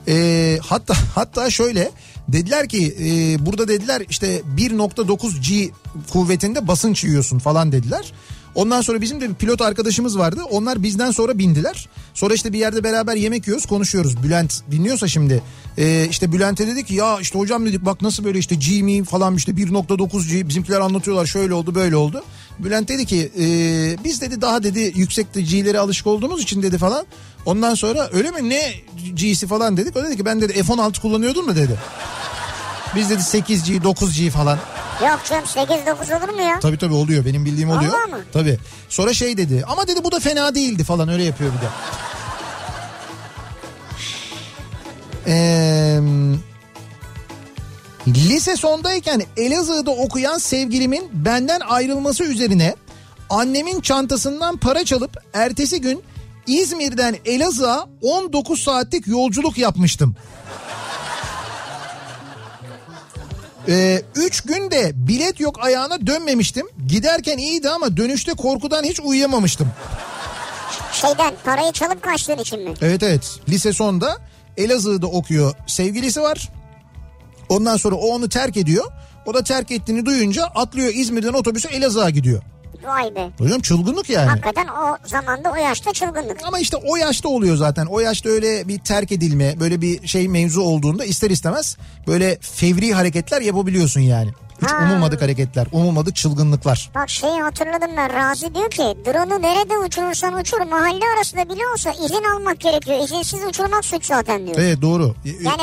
Ee, 0.07 0.59
hatta 0.63 0.93
hatta 1.15 1.49
şöyle 1.49 1.91
dediler 2.27 2.69
ki 2.69 2.95
e, 2.99 3.45
burada 3.45 3.67
dediler 3.67 4.03
işte 4.09 4.41
1.9 4.57 5.49
G 5.49 5.71
kuvvetinde 6.11 6.67
basınç 6.67 7.03
yiyorsun 7.03 7.39
falan 7.39 7.71
dediler. 7.71 8.13
Ondan 8.57 8.81
sonra 8.81 9.01
bizim 9.01 9.21
de 9.21 9.29
bir 9.29 9.35
pilot 9.35 9.61
arkadaşımız 9.61 10.19
vardı. 10.19 10.41
Onlar 10.49 10.83
bizden 10.83 11.11
sonra 11.11 11.37
bindiler. 11.37 11.89
Sonra 12.13 12.33
işte 12.33 12.53
bir 12.53 12.59
yerde 12.59 12.83
beraber 12.83 13.15
yemek 13.15 13.47
yiyoruz 13.47 13.65
konuşuyoruz. 13.65 14.23
Bülent 14.23 14.61
dinliyorsa 14.71 15.07
şimdi 15.07 15.43
e, 15.77 16.07
işte 16.09 16.31
Bülent'e 16.31 16.67
dedik 16.67 16.91
ya 16.91 17.19
işte 17.19 17.39
hocam 17.39 17.65
dedik 17.65 17.85
bak 17.85 18.01
nasıl 18.01 18.23
böyle 18.23 18.39
işte 18.39 18.55
G 18.55 18.83
mi 18.83 19.03
falan 19.03 19.35
işte 19.35 19.51
1.9 19.51 20.29
G 20.29 20.49
bizimkiler 20.49 20.79
anlatıyorlar 20.79 21.25
şöyle 21.25 21.53
oldu 21.53 21.75
böyle 21.75 21.95
oldu. 21.95 22.23
Bülent 22.59 22.89
dedi 22.89 23.05
ki 23.05 23.31
e, 23.39 23.45
biz 24.03 24.21
dedi 24.21 24.41
daha 24.41 24.63
dedi 24.63 24.93
yüksek 24.95 25.33
G'lere 25.33 25.79
alışık 25.79 26.07
olduğumuz 26.07 26.43
için 26.43 26.63
dedi 26.63 26.77
falan. 26.77 27.05
Ondan 27.45 27.75
sonra 27.75 28.09
öyle 28.13 28.31
mi 28.31 28.49
ne 28.49 28.73
G'si 29.13 29.47
falan 29.47 29.77
dedik. 29.77 29.97
O 29.97 30.03
dedi 30.03 30.17
ki 30.17 30.25
ben 30.25 30.41
dedi 30.41 30.63
F-16 30.63 31.01
kullanıyordum 31.01 31.47
da 31.47 31.55
dedi. 31.55 31.77
Biz 32.95 33.09
dedi 33.09 33.21
8G 33.21 33.81
9G 33.81 34.29
falan. 34.29 34.59
Yok 35.01 35.19
canım 35.29 35.43
8-9 35.45 36.17
olur 36.17 36.33
mu 36.33 36.41
ya? 36.41 36.59
Tabii 36.59 36.77
tabii 36.77 36.93
oluyor 36.93 37.25
benim 37.25 37.45
bildiğim 37.45 37.69
oluyor. 37.69 37.93
Vallahi 37.93 38.11
mı? 38.11 38.19
Tabii. 38.33 38.57
Sonra 38.89 39.13
şey 39.13 39.37
dedi 39.37 39.63
ama 39.67 39.87
dedi 39.87 40.03
bu 40.03 40.11
da 40.11 40.19
fena 40.19 40.55
değildi 40.55 40.83
falan 40.83 41.09
öyle 41.09 41.23
yapıyor 41.23 41.51
bir 41.53 41.61
de. 41.61 41.69
Ee, 45.29 45.99
lise 48.07 48.55
sondayken 48.55 49.21
Elazığ'da 49.37 49.91
okuyan 49.91 50.37
sevgilimin 50.37 51.09
benden 51.13 51.59
ayrılması 51.59 52.23
üzerine 52.23 52.75
annemin 53.29 53.81
çantasından 53.81 54.57
para 54.57 54.85
çalıp 54.85 55.17
ertesi 55.33 55.81
gün 55.81 56.03
İzmir'den 56.47 57.15
Elazığ'a 57.25 57.87
19 58.01 58.59
saatlik 58.63 59.07
yolculuk 59.07 59.57
yapmıştım. 59.57 60.15
Ee, 63.67 64.01
üç 64.15 64.41
günde 64.41 64.91
bilet 64.93 65.39
yok 65.39 65.65
ayağına 65.65 66.07
dönmemiştim. 66.07 66.67
Giderken 66.87 67.37
iyiydi 67.37 67.69
ama 67.69 67.97
dönüşte 67.97 68.33
korkudan 68.33 68.83
hiç 68.83 68.99
uyuyamamıştım. 68.99 69.67
Şeyden 70.93 71.33
parayı 71.45 71.71
çalıp 71.71 72.01
kaçtığın 72.01 72.37
için 72.37 72.59
mi? 72.69 72.73
Evet 72.81 73.03
evet 73.03 73.39
lise 73.49 73.73
sonda 73.73 74.17
Elazığ'da 74.57 75.07
okuyor 75.07 75.53
sevgilisi 75.67 76.21
var. 76.21 76.49
Ondan 77.49 77.77
sonra 77.77 77.95
o 77.95 78.07
onu 78.07 78.29
terk 78.29 78.57
ediyor. 78.57 78.85
O 79.25 79.33
da 79.33 79.43
terk 79.43 79.71
ettiğini 79.71 80.05
duyunca 80.05 80.43
atlıyor 80.45 80.93
İzmir'den 80.93 81.33
otobüse 81.33 81.69
Elazığ'a 81.69 82.09
gidiyor. 82.09 82.41
Vay 82.87 83.15
be. 83.15 83.29
Hocam 83.37 83.61
çılgınlık 83.61 84.09
yani. 84.09 84.29
Hakikaten 84.29 84.67
o 84.67 84.97
zamanda 85.05 85.51
o 85.51 85.55
yaşta 85.55 85.93
çılgınlık. 85.93 86.37
Ama 86.43 86.59
işte 86.59 86.77
o 86.77 86.95
yaşta 86.95 87.29
oluyor 87.29 87.55
zaten. 87.55 87.85
O 87.85 87.99
yaşta 87.99 88.29
öyle 88.29 88.67
bir 88.67 88.79
terk 88.79 89.11
edilme, 89.11 89.59
böyle 89.59 89.81
bir 89.81 90.07
şey 90.07 90.27
mevzu 90.27 90.61
olduğunda 90.61 91.05
ister 91.05 91.29
istemez 91.29 91.77
böyle 92.07 92.37
fevri 92.41 92.93
hareketler 92.93 93.41
yapabiliyorsun 93.41 94.01
yani. 94.01 94.29
Hiç 94.61 94.69
Ha. 94.71 94.77
umulmadık 94.83 95.21
hareketler, 95.21 95.67
umulmadık 95.71 96.15
çılgınlıklar. 96.15 96.89
Bak 96.95 97.09
şeyi 97.09 97.41
hatırladım 97.41 97.91
ben 97.97 98.13
Razi 98.13 98.55
diyor 98.55 98.71
ki 98.71 98.83
drone'u 99.05 99.41
nerede 99.41 99.77
uçurursan 99.77 100.33
uçur 100.39 100.61
mahalle 100.61 101.03
arasında 101.17 101.49
bile 101.49 101.61
olsa 101.73 101.91
izin 101.91 102.23
almak 102.35 102.59
gerekiyor. 102.59 103.03
İzinsiz 103.03 103.43
uçurmak 103.49 103.85
suç 103.85 104.05
zaten 104.05 104.47
diyor. 104.47 104.57
Evet 104.59 104.81
doğru. 104.81 105.15
Yani 105.25 105.61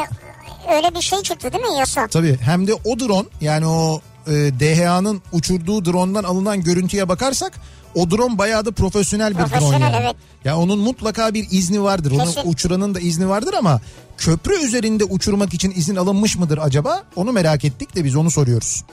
öyle 0.76 0.94
bir 0.94 1.00
şey 1.00 1.22
çıktı 1.22 1.52
değil 1.52 1.64
mi 1.64 1.78
yasa? 1.78 2.06
Tabii 2.06 2.36
hem 2.40 2.66
de 2.66 2.74
o 2.74 2.98
drone 2.98 3.26
yani 3.40 3.66
o 3.66 4.00
e, 4.26 4.32
DHA'nın 4.60 5.22
uçurduğu 5.32 5.84
drone'dan 5.84 6.24
alınan 6.24 6.62
görüntüye 6.62 7.08
bakarsak 7.08 7.52
o 7.94 8.10
drone 8.10 8.38
bayağı 8.38 8.64
da 8.64 8.72
profesyonel 8.72 9.30
bir 9.30 9.38
drone 9.38 9.46
Profesyonel, 9.48 9.80
yani. 9.80 9.96
evet. 10.02 10.14
Ya 10.44 10.56
onun 10.58 10.78
mutlaka 10.78 11.34
bir 11.34 11.46
izni 11.50 11.82
vardır. 11.82 12.10
Onun 12.10 12.24
Kesin. 12.24 12.50
uçuranın 12.50 12.94
da 12.94 13.00
izni 13.00 13.28
vardır 13.28 13.54
ama 13.58 13.80
köprü 14.18 14.64
üzerinde 14.64 15.04
uçurmak 15.04 15.54
için 15.54 15.72
izin 15.76 15.96
alınmış 15.96 16.38
mıdır 16.38 16.58
acaba? 16.62 17.02
Onu 17.16 17.32
merak 17.32 17.64
ettik 17.64 17.96
de 17.96 18.04
biz 18.04 18.16
onu 18.16 18.30
soruyoruz. 18.30 18.84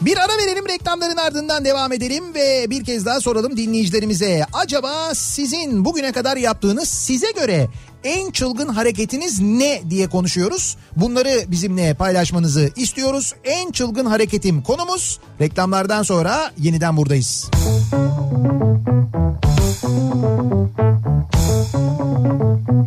Bir 0.00 0.16
ara 0.16 0.38
verelim 0.38 0.68
reklamların 0.68 1.16
ardından 1.16 1.64
devam 1.64 1.92
edelim 1.92 2.34
ve 2.34 2.66
bir 2.70 2.84
kez 2.84 3.06
daha 3.06 3.20
soralım 3.20 3.56
dinleyicilerimize. 3.56 4.46
Acaba 4.52 5.14
sizin 5.14 5.84
bugüne 5.84 6.12
kadar 6.12 6.36
yaptığınız 6.36 6.88
size 6.88 7.30
göre 7.30 7.68
en 8.04 8.30
çılgın 8.30 8.68
hareketiniz 8.68 9.40
ne 9.40 9.82
diye 9.90 10.08
konuşuyoruz. 10.08 10.76
Bunları 10.96 11.44
bizimle 11.48 11.94
paylaşmanızı 11.94 12.70
istiyoruz. 12.76 13.34
En 13.44 13.70
çılgın 13.70 14.06
hareketim 14.06 14.62
konumuz. 14.62 15.20
Reklamlardan 15.40 16.02
sonra 16.02 16.52
yeniden 16.58 16.96
buradayız. 16.96 17.50
Kafa 22.74 22.83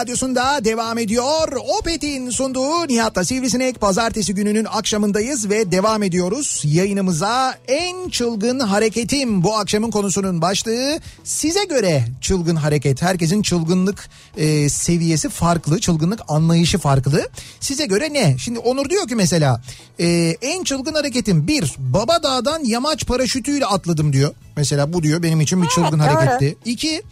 radyosunda 0.00 0.64
devam 0.64 0.98
ediyor. 0.98 1.52
Opet'in 1.78 2.30
sunduğu 2.30 2.88
Nihat'la 2.88 3.24
Sivrisinek 3.24 3.80
pazartesi 3.80 4.34
gününün 4.34 4.64
akşamındayız 4.64 5.50
ve 5.50 5.72
devam 5.72 6.02
ediyoruz. 6.02 6.62
Yayınımıza 6.64 7.54
en 7.68 8.08
çılgın 8.08 8.60
hareketim 8.60 9.44
bu 9.44 9.56
akşamın 9.56 9.90
konusunun 9.90 10.42
başlığı. 10.42 11.00
Size 11.24 11.64
göre 11.64 12.04
çılgın 12.20 12.56
hareket. 12.56 13.02
Herkesin 13.02 13.42
çılgınlık 13.42 14.08
e, 14.36 14.68
seviyesi 14.68 15.28
farklı, 15.28 15.80
çılgınlık 15.80 16.20
anlayışı 16.28 16.78
farklı. 16.78 17.28
Size 17.60 17.86
göre 17.86 18.12
ne? 18.12 18.38
Şimdi 18.38 18.58
Onur 18.58 18.90
diyor 18.90 19.08
ki 19.08 19.14
mesela 19.14 19.62
e, 19.98 20.36
en 20.42 20.64
çılgın 20.64 20.94
hareketim 20.94 21.46
bir 21.46 21.74
Baba 21.78 22.22
Dağ'dan 22.22 22.64
yamaç 22.64 23.06
paraşütüyle 23.06 23.66
atladım 23.66 24.12
diyor. 24.12 24.34
Mesela 24.56 24.92
bu 24.92 25.02
diyor 25.02 25.22
benim 25.22 25.40
için 25.40 25.62
bir 25.62 25.68
çılgın 25.68 25.98
doğru. 25.98 26.06
hareketti. 26.08 26.56
İki 26.64 27.02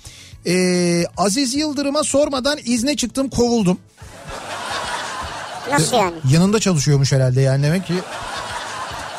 ee, 0.46 1.04
Aziz 1.16 1.54
Yıldırım'a 1.54 2.04
sormadan 2.04 2.58
izne 2.64 2.96
çıktım 2.96 3.30
kovuldum. 3.30 3.78
Nasıl 5.70 5.96
yani? 5.96 6.14
Yanında 6.32 6.60
çalışıyormuş 6.60 7.12
herhalde 7.12 7.40
yani 7.40 7.62
demek 7.62 7.86
ki 7.86 7.94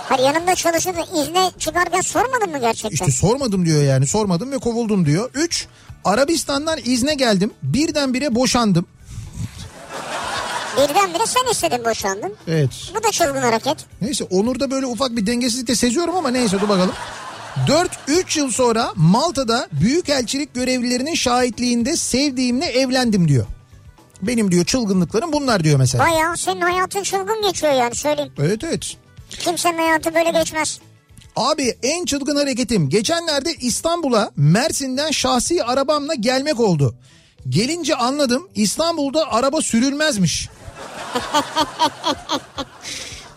Hayır 0.10 0.24
yanımda 0.24 0.56
çalışırdı 0.56 1.00
izne 1.22 1.52
çıkarken 1.60 2.02
sormadın 2.02 2.50
mı 2.52 2.60
gerçekten? 2.60 2.90
işte 3.08 3.12
sormadım 3.12 3.66
diyor 3.66 3.84
yani 3.84 4.08
sormadım 4.08 4.52
ve 4.52 4.58
kovuldum 4.58 5.06
diyor. 5.06 5.30
Üç 5.34 5.68
Arabistan'dan 6.06 6.80
izne 6.86 7.14
geldim 7.14 7.52
birdenbire 7.64 8.36
boşandım. 8.36 8.86
Birdenbire 10.78 11.26
sen 11.26 11.52
istedin 11.52 11.86
boşandın. 11.86 12.36
Evet. 12.48 12.70
Bu 12.96 13.04
da 13.04 13.12
çılgın 13.12 13.42
hareket. 13.42 13.78
Neyse 14.02 14.24
Onur'da 14.24 14.72
böyle 14.72 14.86
ufak 14.86 15.16
bir 15.16 15.26
dengesizlik 15.26 15.68
de 15.68 15.76
seziyorum 15.76 16.16
ama 16.16 16.30
neyse 16.30 16.62
dur 16.62 16.70
bakalım. 16.70 16.94
4-3 17.68 18.40
yıl 18.40 18.52
sonra 18.52 18.92
Malta'da 18.96 19.68
büyükelçilik 19.72 20.54
görevlilerinin 20.54 21.16
şahitliğinde 21.16 21.96
sevdiğimle 21.96 22.66
evlendim 22.66 23.28
diyor. 23.28 23.46
Benim 24.22 24.52
diyor 24.52 24.66
çılgınlıklarım 24.66 25.34
bunlar 25.34 25.64
diyor 25.64 25.78
mesela. 25.78 26.04
Bayağı 26.04 26.38
senin 26.38 26.62
hayatın 26.62 27.04
çılgın 27.04 27.42
geçiyor 27.42 27.74
yani 27.74 27.96
söyleyeyim. 27.96 28.34
Evet 28.40 28.64
evet. 28.64 28.98
Kimsenin 29.30 29.78
hayatı 29.78 30.16
böyle 30.16 30.32
geçmez. 30.32 30.80
Abi 31.36 31.78
en 31.84 32.06
çılgın 32.06 32.36
hareketim 32.36 32.90
geçenlerde 32.90 33.54
İstanbul'a 33.54 34.32
Mersin'den 34.36 35.12
şahsi 35.12 35.64
arabamla 35.64 36.14
gelmek 36.14 36.60
oldu. 36.60 36.96
Gelince 37.50 37.96
anladım 37.96 38.50
İstanbul'da 38.56 39.32
araba 39.32 39.62
sürülmezmiş. 39.62 40.50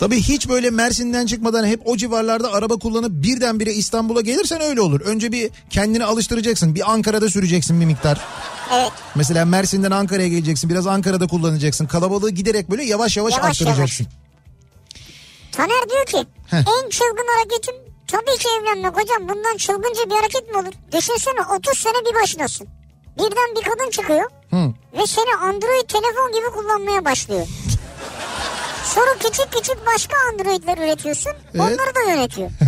Tabii 0.03 0.23
hiç 0.23 0.49
böyle 0.49 0.71
Mersin'den 0.71 1.27
çıkmadan 1.27 1.67
hep 1.67 1.81
o 1.85 1.97
civarlarda 1.97 2.53
araba 2.53 2.77
kullanıp 2.77 3.11
birdenbire 3.13 3.73
İstanbul'a 3.73 4.21
gelirsen 4.21 4.61
öyle 4.61 4.81
olur. 4.81 5.01
Önce 5.01 5.33
bir 5.33 5.51
kendini 5.71 6.05
alıştıracaksın. 6.05 6.75
Bir 6.75 6.93
Ankara'da 6.93 7.31
süreceksin 7.31 7.81
bir 7.81 7.87
miktar. 7.87 8.21
Evet. 8.73 8.93
Mesela 9.15 9.45
Mersin'den 9.45 9.91
Ankara'ya 9.91 10.29
geleceksin. 10.29 10.71
Biraz 10.71 10.87
Ankara'da 10.87 11.27
kullanacaksın. 11.27 11.87
Kalabalığı 11.87 12.31
giderek 12.31 12.71
böyle 12.71 12.85
yavaş 12.85 13.17
yavaş, 13.17 13.33
Yavaş 13.37 13.63
arttıracaksın. 13.63 14.07
Taner 15.53 15.91
diyor 15.91 16.07
ki 16.07 16.29
Heh. 16.47 16.59
en 16.59 16.89
çılgın 16.89 17.27
hareketim 17.37 17.75
tabii 18.07 18.39
ki 18.39 18.49
evlenmek 18.61 18.97
hocam. 18.97 19.29
Bundan 19.29 19.57
çılgınca 19.57 20.11
bir 20.11 20.15
hareket 20.15 20.51
mi 20.51 20.57
olur? 20.57 20.73
Düşünsene 20.93 21.41
30 21.57 21.79
sene 21.79 22.11
bir 22.11 22.23
başınasın. 22.23 22.69
Birden 23.19 23.57
bir 23.57 23.63
kadın 23.63 23.91
çıkıyor 23.91 24.31
Hı. 24.51 24.73
ve 24.99 25.07
seni 25.07 25.35
Android 25.43 25.89
telefon 25.89 26.33
gibi 26.33 26.47
kullanmaya 26.57 27.05
başlıyor. 27.05 27.47
Sonra 28.85 29.11
küçük 29.21 29.53
küçük 29.53 29.87
başka 29.87 30.15
Android'ler 30.33 30.79
üretiyorsun. 30.79 31.33
Onları 31.59 31.95
da 31.95 32.11
yönetiyor. 32.11 32.51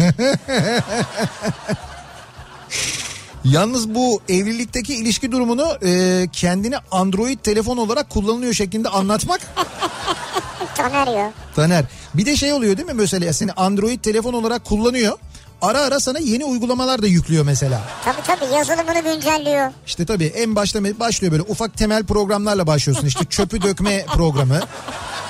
Yalnız 3.44 3.94
bu 3.94 4.22
evlilikteki 4.28 4.94
ilişki 4.94 5.32
durumunu 5.32 5.78
e, 5.86 6.26
kendini 6.32 6.76
Android 6.90 7.38
telefon 7.38 7.76
olarak 7.76 8.10
kullanılıyor 8.10 8.52
şeklinde 8.54 8.88
anlatmak 8.88 9.40
Taner 10.74 11.06
ya. 11.06 11.32
Taner. 11.56 11.84
Bir 12.14 12.26
de 12.26 12.36
şey 12.36 12.52
oluyor 12.52 12.76
değil 12.76 12.88
mi 12.88 12.94
mesela 12.94 13.32
seni 13.32 13.52
Android 13.52 14.00
telefon 14.00 14.32
olarak 14.32 14.64
kullanıyor. 14.64 15.18
Ara 15.64 15.80
ara 15.80 16.00
sana 16.00 16.18
yeni 16.18 16.44
uygulamalar 16.44 17.02
da 17.02 17.06
yüklüyor 17.06 17.44
mesela. 17.44 17.82
Tabii 18.04 18.22
tabii 18.26 18.54
yazılımını 18.54 19.14
güncelliyor. 19.14 19.72
İşte 19.86 20.06
tabii 20.06 20.24
en 20.24 20.56
başta 20.56 20.84
başlıyor 21.00 21.32
böyle 21.32 21.42
ufak 21.42 21.76
temel 21.76 22.04
programlarla 22.04 22.66
başlıyorsun. 22.66 23.06
İşte 23.06 23.24
çöpü 23.24 23.62
dökme 23.62 24.04
programı 24.14 24.60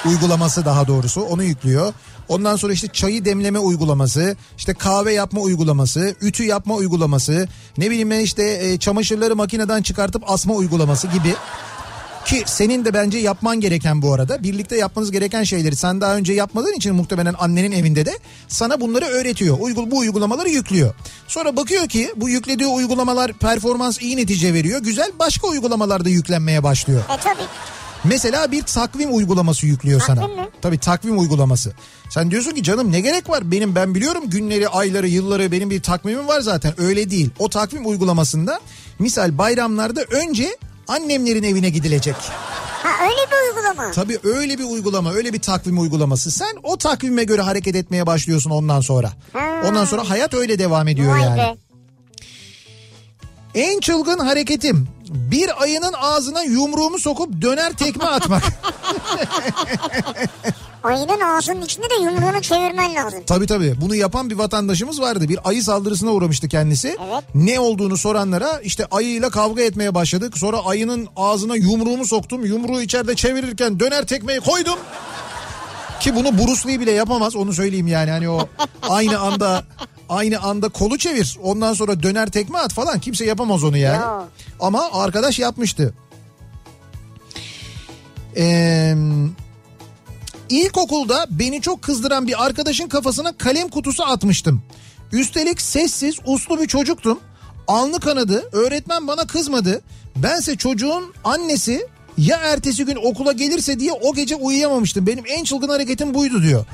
uygulaması 0.06 0.64
daha 0.64 0.86
doğrusu 0.86 1.22
onu 1.22 1.42
yüklüyor. 1.42 1.92
Ondan 2.28 2.56
sonra 2.56 2.72
işte 2.72 2.88
çayı 2.88 3.24
demleme 3.24 3.58
uygulaması, 3.58 4.36
işte 4.58 4.74
kahve 4.74 5.12
yapma 5.12 5.40
uygulaması, 5.40 6.14
ütü 6.20 6.44
yapma 6.44 6.74
uygulaması, 6.74 7.48
ne 7.78 7.90
bileyim 7.90 8.10
ben 8.10 8.20
işte 8.20 8.58
e, 8.62 8.78
çamaşırları 8.78 9.36
makineden 9.36 9.82
çıkartıp 9.82 10.22
asma 10.30 10.54
uygulaması 10.54 11.06
gibi. 11.06 11.34
Ki 12.24 12.42
senin 12.46 12.84
de 12.84 12.94
bence 12.94 13.18
yapman 13.18 13.60
gereken 13.60 14.02
bu 14.02 14.14
arada. 14.14 14.42
Birlikte 14.42 14.76
yapmanız 14.76 15.10
gereken 15.10 15.42
şeyleri 15.42 15.76
sen 15.76 16.00
daha 16.00 16.16
önce 16.16 16.32
yapmadığın 16.32 16.72
için 16.72 16.94
muhtemelen 16.94 17.34
annenin 17.38 17.72
evinde 17.72 18.06
de 18.06 18.18
sana 18.48 18.80
bunları 18.80 19.04
öğretiyor. 19.04 19.56
Uygul 19.60 19.90
bu 19.90 19.98
uygulamaları 19.98 20.48
yüklüyor. 20.48 20.94
Sonra 21.28 21.56
bakıyor 21.56 21.88
ki 21.88 22.12
bu 22.16 22.28
yüklediği 22.28 22.68
uygulamalar 22.68 23.32
performans 23.32 24.02
iyi 24.02 24.16
netice 24.16 24.54
veriyor. 24.54 24.80
Güzel 24.80 25.12
başka 25.18 25.46
uygulamalar 25.46 26.04
da 26.04 26.08
yüklenmeye 26.08 26.62
başlıyor. 26.62 27.00
E 27.00 27.20
tabii. 27.20 27.42
Mesela 28.04 28.52
bir 28.52 28.62
takvim 28.62 29.14
uygulaması 29.16 29.66
yüklüyor 29.66 30.00
sana. 30.00 30.20
Takvim 30.20 30.36
mi? 30.36 30.48
Tabii 30.62 30.78
takvim 30.78 31.18
uygulaması. 31.18 31.72
Sen 32.10 32.30
diyorsun 32.30 32.50
ki 32.50 32.62
canım 32.62 32.92
ne 32.92 33.00
gerek 33.00 33.30
var? 33.30 33.50
Benim 33.50 33.74
ben 33.74 33.94
biliyorum 33.94 34.30
günleri, 34.30 34.68
ayları, 34.68 35.08
yılları 35.08 35.52
benim 35.52 35.70
bir 35.70 35.82
takvimim 35.82 36.28
var 36.28 36.40
zaten. 36.40 36.80
Öyle 36.80 37.10
değil. 37.10 37.30
O 37.38 37.48
takvim 37.48 37.86
uygulamasında 37.86 38.60
misal 38.98 39.38
bayramlarda 39.38 40.02
önce 40.02 40.56
annemlerin 40.88 41.42
evine 41.42 41.70
gidilecek. 41.70 42.16
Ha 42.82 43.04
öyle 43.04 43.30
bir 43.30 43.56
uygulama. 43.56 43.90
Tabii 43.90 44.18
öyle 44.24 44.58
bir 44.58 44.64
uygulama, 44.64 45.12
öyle 45.12 45.32
bir 45.32 45.40
takvim 45.40 45.80
uygulaması. 45.80 46.30
Sen 46.30 46.56
o 46.62 46.78
takvime 46.78 47.24
göre 47.24 47.42
hareket 47.42 47.76
etmeye 47.76 48.06
başlıyorsun 48.06 48.50
ondan 48.50 48.80
sonra. 48.80 49.12
Ha. 49.32 49.62
Ondan 49.68 49.84
sonra 49.84 50.10
hayat 50.10 50.34
öyle 50.34 50.58
devam 50.58 50.88
ediyor 50.88 51.12
Vay 51.12 51.22
yani. 51.22 51.38
be. 51.38 51.54
En 53.54 53.80
çılgın 53.80 54.18
hareketim 54.18 54.88
bir 55.08 55.62
ayının 55.62 55.92
ağzına 55.92 56.42
yumruğumu 56.42 56.98
sokup 56.98 57.42
döner 57.42 57.72
tekme 57.72 58.04
atmak. 58.04 58.42
Ayının 60.84 61.20
ağzının 61.20 61.62
içinde 61.62 61.90
de 61.90 61.94
yumruğunu 61.94 62.42
çevirmen 62.42 62.94
lazım. 62.94 63.20
tabii 63.26 63.46
tabii 63.46 63.74
bunu 63.80 63.94
yapan 63.94 64.30
bir 64.30 64.34
vatandaşımız 64.34 65.00
vardı. 65.00 65.28
Bir 65.28 65.38
ayı 65.44 65.62
saldırısına 65.62 66.10
uğramıştı 66.10 66.48
kendisi. 66.48 66.88
Evet. 66.88 67.24
Ne 67.34 67.60
olduğunu 67.60 67.96
soranlara 67.96 68.60
işte 68.60 68.86
ayıyla 68.90 69.30
kavga 69.30 69.62
etmeye 69.62 69.94
başladık. 69.94 70.38
Sonra 70.38 70.64
ayının 70.64 71.08
ağzına 71.16 71.56
yumruğumu 71.56 72.06
soktum. 72.06 72.44
Yumruğu 72.44 72.82
içeride 72.82 73.14
çevirirken 73.16 73.80
döner 73.80 74.06
tekmeyi 74.06 74.40
koydum. 74.40 74.78
Ki 76.00 76.14
bunu 76.14 76.38
Bruce 76.38 76.80
bile 76.80 76.90
yapamaz 76.90 77.36
onu 77.36 77.52
söyleyeyim 77.52 77.86
yani. 77.86 78.10
Hani 78.10 78.28
o 78.28 78.48
aynı 78.82 79.18
anda 79.18 79.64
aynı 80.08 80.40
anda 80.40 80.68
kolu 80.68 80.98
çevir. 80.98 81.38
Ondan 81.42 81.74
sonra 81.74 82.02
döner 82.02 82.30
tekme 82.30 82.58
at 82.58 82.72
falan. 82.72 83.00
Kimse 83.00 83.24
yapamaz 83.24 83.64
onu 83.64 83.76
yani. 83.76 84.02
Yok. 84.02 84.28
Ama 84.60 84.88
arkadaş 84.92 85.38
yapmıştı. 85.38 85.94
Eee... 88.36 88.96
İlkokulda 90.54 91.26
beni 91.30 91.60
çok 91.60 91.82
kızdıran 91.82 92.26
bir 92.26 92.44
arkadaşın 92.44 92.88
kafasına 92.88 93.36
kalem 93.36 93.68
kutusu 93.68 94.04
atmıştım. 94.04 94.62
Üstelik 95.12 95.60
sessiz, 95.60 96.14
uslu 96.26 96.60
bir 96.60 96.66
çocuktum. 96.66 97.20
Alnı 97.68 98.00
kanadı, 98.00 98.48
öğretmen 98.52 99.08
bana 99.08 99.26
kızmadı. 99.26 99.80
Bense 100.16 100.56
çocuğun 100.56 101.14
annesi 101.24 101.86
ya 102.18 102.36
ertesi 102.36 102.84
gün 102.84 102.96
okula 102.96 103.32
gelirse 103.32 103.80
diye 103.80 103.92
o 103.92 104.14
gece 104.14 104.36
uyuyamamıştım. 104.36 105.06
Benim 105.06 105.24
en 105.28 105.44
çılgın 105.44 105.68
hareketim 105.68 106.14
buydu 106.14 106.42
diyor. 106.42 106.66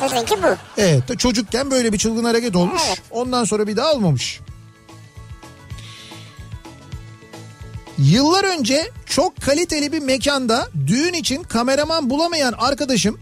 Sizinki 0.00 0.42
bu. 0.42 0.56
Evet 0.78 1.18
çocukken 1.18 1.70
böyle 1.70 1.92
bir 1.92 1.98
çılgın 1.98 2.24
hareket 2.24 2.56
olmuş. 2.56 2.82
Evet. 2.88 3.02
Ondan 3.10 3.44
sonra 3.44 3.66
bir 3.66 3.76
daha 3.76 3.92
olmamış. 3.92 4.40
Yıllar 8.04 8.44
önce 8.44 8.90
çok 9.06 9.40
kaliteli 9.40 9.92
bir 9.92 9.98
mekanda 10.02 10.68
düğün 10.86 11.12
için 11.12 11.42
kameraman 11.42 12.10
bulamayan 12.10 12.54
arkadaşım 12.58 13.20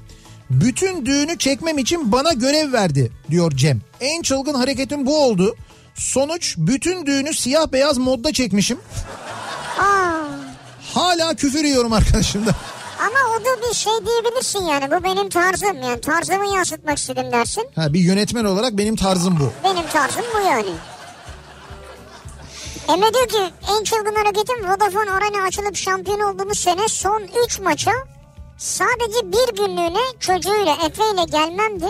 bütün 0.50 1.06
düğünü 1.06 1.38
çekmem 1.38 1.78
için 1.78 2.12
bana 2.12 2.32
görev 2.32 2.72
verdi 2.72 3.12
diyor 3.30 3.52
Cem. 3.52 3.80
En 4.00 4.22
çılgın 4.22 4.54
hareketim 4.54 5.06
bu 5.06 5.24
oldu. 5.24 5.56
Sonuç 5.94 6.54
bütün 6.58 7.06
düğünü 7.06 7.34
siyah 7.34 7.72
beyaz 7.72 7.98
modda 7.98 8.32
çekmişim. 8.32 8.78
Aa, 9.78 10.24
Hala 10.94 11.34
küfür 11.34 11.64
yiyorum 11.64 11.92
arkadaşımda. 11.92 12.50
ama 12.98 13.18
o 13.36 13.44
da 13.44 13.68
bir 13.70 13.74
şey 13.74 13.92
diyebilirsin 14.06 14.64
yani. 14.64 14.90
Bu 14.90 15.04
benim 15.04 15.28
tarzım 15.28 15.82
yani. 15.82 16.00
Tarzımı 16.00 16.54
yansıtmak 16.56 16.98
istedim 16.98 17.32
dersin. 17.32 17.64
Ha, 17.74 17.92
bir 17.92 18.00
yönetmen 18.00 18.44
olarak 18.44 18.72
benim 18.78 18.96
tarzım 18.96 19.38
bu. 19.40 19.52
Benim 19.68 19.86
tarzım 19.92 20.24
bu 20.34 20.46
yani. 20.46 20.70
Emre 22.88 23.14
diyor 23.14 23.28
ki 23.28 23.52
en 23.78 23.84
çılgın 23.84 24.14
hareketim 24.14 24.70
Vodafone 24.70 25.10
Arena 25.10 25.46
açılıp 25.46 25.76
şampiyon 25.76 26.20
olduğumuz 26.20 26.58
sene 26.58 26.88
son 26.88 27.22
3 27.46 27.60
maça 27.60 27.92
sadece 28.58 29.32
bir 29.32 29.56
günlüğüne 29.56 30.02
çocuğuyla 30.20 30.72
Efe 30.86 31.02
ile 31.14 31.24
gelmemdi. 31.30 31.86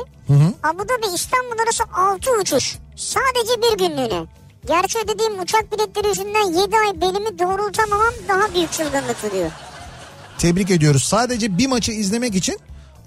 Abu 0.62 0.82
Dhabi 0.88 1.14
İstanbul 1.14 1.59
arası 1.62 1.84
6 1.94 2.30
uçuş. 2.40 2.76
Sadece 2.96 3.62
bir 3.62 3.78
günlüğüne. 3.78 4.26
Gerçi 4.66 4.99
ödediğim 4.99 5.40
uçak 5.42 5.72
biletleri 5.72 6.09
yüzünden 6.09 6.46
7 6.62 6.76
ay 6.76 7.01
belimi 7.01 7.38
doğrultamamam 7.38 8.14
daha 8.28 8.55
büyük 8.55 8.72
çılgınlıktı 8.72 9.30
diyor. 9.32 9.51
Tebrik 10.38 10.70
ediyoruz. 10.70 11.05
Sadece 11.05 11.59
bir 11.59 11.66
maçı 11.66 11.92
izlemek 11.92 12.34
için 12.34 12.59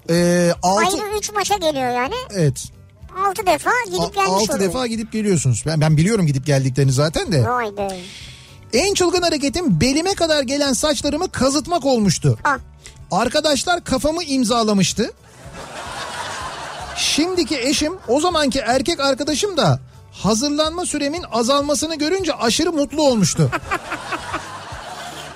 e, 0.10 0.50
6 0.64 0.86
Ayrı 0.86 1.18
3 1.18 1.32
maça 1.34 1.56
geliyor 1.58 1.90
yani. 1.90 2.16
evet 2.34 2.64
6 3.28 3.46
defa 3.46 3.70
gidip 3.86 4.16
gelmiş 4.16 4.32
6 4.32 4.54
oluyor. 4.54 4.60
defa 4.60 4.88
gidip 4.88 5.12
geliyorsunuz. 5.12 5.64
Ben 5.66 5.82
ben 5.82 5.98
biliyorum 5.98 6.26
gidip 6.28 6.46
geldiklerini 6.46 6.92
zaten 6.92 7.32
de. 7.32 7.50
Vay 7.50 7.78
be. 7.78 7.88
En 8.74 8.94
çılgın 8.94 9.22
hareketim 9.22 9.82
belime 9.82 10.14
kadar 10.14 10.44
gelen 10.44 10.74
saçlarımı 10.74 11.32
kazıtmak 11.32 11.86
olmuştu. 11.86 12.38
Ah. 12.44 12.58
Arkadaşlar 13.12 13.84
kafamı 13.84 14.24
imzalamıştı. 14.24 15.12
Şimdiki 16.96 17.60
eşim 17.60 17.94
o 18.08 18.20
zamanki 18.20 18.60
erkek 18.60 19.00
arkadaşım 19.00 19.58
da 19.58 19.80
hazırlanma 20.12 20.86
süremin 20.86 21.24
azalmasını 21.32 21.96
görünce 21.96 22.34
aşırı 22.34 22.72
mutlu 22.74 23.02
olmuştu. 23.02 23.52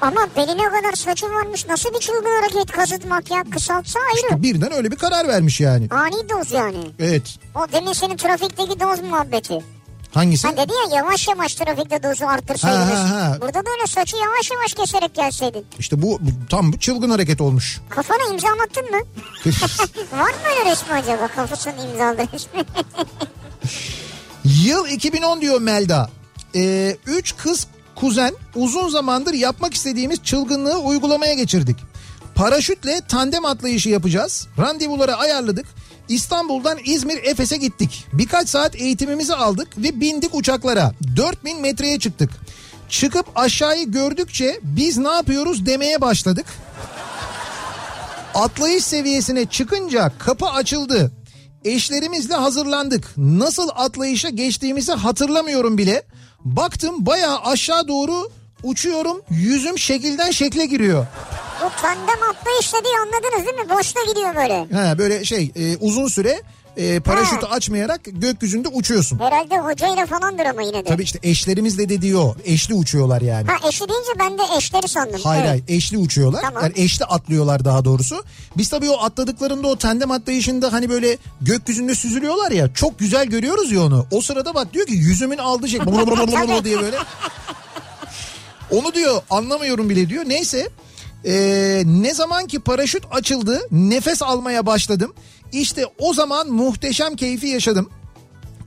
Ama 0.06 0.28
beline 0.38 0.64
kadar 0.64 0.94
saçı 0.94 1.26
varmış. 1.26 1.68
Nasıl 1.68 1.94
bir 1.94 2.00
çılgın 2.00 2.42
hareket 2.42 2.72
kazıtmak 2.72 3.32
ya? 3.32 3.44
Kısaltsa 3.52 4.00
ayrı. 4.00 4.44
Birden 4.44 4.74
öyle 4.74 4.92
bir 4.92 4.96
karar 4.96 5.28
vermiş 5.28 5.60
yani. 5.62 5.88
Ani 5.90 6.30
doz 6.30 6.52
yani. 6.52 6.78
Evet. 7.00 7.38
O 7.56 7.72
demin 7.72 7.94
senin 7.94 8.18
trafikteki 8.18 8.80
doz 8.80 9.02
muhabbeti. 9.02 9.64
Hangisi? 10.14 10.48
Ha 10.48 10.58
dedi 10.58 10.74
ya 10.74 10.98
yavaş 10.98 11.28
yavaş 11.28 11.56
trafikte 11.56 12.04
dozu 12.04 12.26
arttırsaydınız. 12.26 13.00
Ha, 13.00 13.10
ha, 13.10 13.30
ha. 13.30 13.38
Burada 13.42 13.66
da 13.66 13.70
öyle 13.70 13.88
saçı 13.88 14.18
yavaş 14.18 14.52
yavaş 14.52 14.74
keserek 14.74 15.16
gelseydin. 15.16 15.66
İşte 15.80 16.02
bu, 16.02 16.20
bu 16.22 16.48
tam 16.50 16.74
bu 16.74 16.80
çılgın 16.80 17.10
hareket 17.10 17.42
olmuş. 17.42 17.82
Kafana 17.90 18.34
imzalattın 18.34 18.92
mı? 18.92 18.98
Var 20.20 20.30
mı 20.30 20.60
öyle 20.60 20.72
resmi 20.72 20.94
acaba 20.94 21.28
kafasının 21.28 21.88
imzaladığı 21.90 22.28
resmi? 22.34 22.64
Yıl 24.44 24.88
2010 24.88 25.42
diyor 25.42 25.62
Melda. 25.62 26.10
Ee, 26.56 26.98
üç 27.06 27.38
kız 27.38 27.68
kuzen 27.96 28.34
uzun 28.56 28.90
zamandır 28.90 29.34
yapmak 29.34 29.74
istediğimiz 29.74 30.24
çılgınlığı 30.24 30.78
uygulamaya 30.78 31.34
geçirdik. 31.34 31.78
Paraşütle 32.36 33.02
tandem 33.08 33.46
atlayışı 33.46 33.90
yapacağız. 33.90 34.48
Randevuları 34.60 35.16
ayarladık. 35.16 35.66
İstanbul'dan 36.10 36.78
İzmir 36.86 37.24
Efes'e 37.24 37.58
gittik. 37.58 38.06
Birkaç 38.14 38.50
saat 38.50 38.76
eğitimimizi 38.76 39.36
aldık 39.36 39.78
ve 39.78 40.00
bindik 40.00 40.36
uçaklara. 40.36 40.92
4000 41.16 41.62
metreye 41.62 42.00
çıktık. 42.00 42.30
Çıkıp 42.90 43.26
aşağıyı 43.36 43.92
gördükçe 43.92 44.60
biz 44.64 44.98
ne 44.98 45.10
yapıyoruz 45.10 45.66
demeye 45.66 46.02
başladık. 46.02 46.46
Atlayış 48.34 48.84
seviyesine 48.84 49.46
çıkınca 49.46 50.12
kapı 50.20 50.46
açıldı. 50.46 51.12
Eşlerimizle 51.66 52.36
hazırlandık. 52.36 53.12
Nasıl 53.18 53.70
atlayışa 53.76 54.30
geçtiğimizi 54.30 54.92
hatırlamıyorum 54.92 55.78
bile. 55.78 56.04
Baktım 56.46 57.06
bayağı 57.06 57.40
aşağı 57.40 57.88
doğru 57.88 58.30
uçuyorum. 58.64 59.22
Yüzüm 59.30 59.80
şekilden 59.80 60.32
şekle 60.32 60.66
giriyor. 60.66 61.06
Bu 61.62 61.70
tandem 61.82 62.30
atlayış 62.30 62.74
dediği 62.74 62.94
anladınız 63.02 63.46
değil 63.46 63.68
mi? 63.68 63.70
Boşta 63.78 64.00
gidiyor 64.08 64.36
böyle. 64.36 64.68
Ha 64.74 64.98
böyle 64.98 65.26
şey 65.26 65.52
e, 65.56 65.78
uzun 65.78 66.08
süre 66.08 66.42
e, 66.78 67.00
paraşütü 67.00 67.46
açmayarak 67.46 68.02
gökyüzünde 68.06 68.68
uçuyorsun. 68.68 69.20
Herhalde 69.20 69.58
hocayla 69.58 70.06
falandır 70.06 70.46
ama 70.46 70.62
yine 70.62 70.78
de. 70.78 70.84
Tabii 70.84 71.04
işte 71.04 71.20
eşlerimizle 71.24 71.90
de 71.90 72.02
diyor. 72.02 72.36
Eşli 72.46 72.74
uçuyorlar 72.74 73.22
yani. 73.22 73.48
Ha 73.48 73.68
eşi 73.70 73.80
deyince 73.80 74.12
ben 74.20 74.38
de 74.38 74.42
eşleri 74.58 74.88
sandım. 74.88 75.22
Hayır 75.24 75.42
Evet. 75.42 75.50
hayır 75.50 75.64
eşli 75.68 75.98
uçuyorlar. 75.98 76.42
Tamam. 76.42 76.64
Yani 76.64 76.74
eşli 76.76 77.06
atlıyorlar 77.06 77.66
daha 77.66 77.86
doğrusu. 77.86 78.24
Biz 78.58 78.70
tabii 78.70 78.90
o 78.90 79.04
atladıklarında 79.04 79.68
o 79.68 79.76
tandem 79.76 80.12
atlayışında 80.12 80.74
hani 80.74 80.90
böyle 80.90 81.18
gökyüzünde 81.42 81.96
süzülüyorlar 81.96 82.52
ya 82.52 82.74
çok 82.74 83.00
güzel 83.00 83.26
görüyoruz 83.26 83.72
ya 83.72 83.84
onu. 83.84 84.06
O 84.12 84.22
sırada 84.22 84.54
bak 84.54 84.74
diyor 84.74 84.86
ki 84.86 84.94
yüzümün 84.94 85.38
aldığı 85.38 85.68
şey 85.68 85.80
diye 86.64 86.82
böyle. 86.82 86.98
Onu 88.72 88.94
diyor 88.94 89.22
anlamıyorum 89.30 89.90
bile 89.90 90.10
diyor. 90.10 90.24
Neyse 90.28 90.70
ee, 91.26 91.84
ne 91.86 92.14
zaman 92.14 92.48
ki 92.48 92.60
paraşüt 92.60 93.04
açıldı 93.12 93.62
nefes 93.72 94.22
almaya 94.22 94.66
başladım. 94.66 95.14
İşte 95.56 95.86
o 96.00 96.14
zaman 96.14 96.48
muhteşem 96.52 97.16
keyfi 97.16 97.48
yaşadım. 97.48 97.90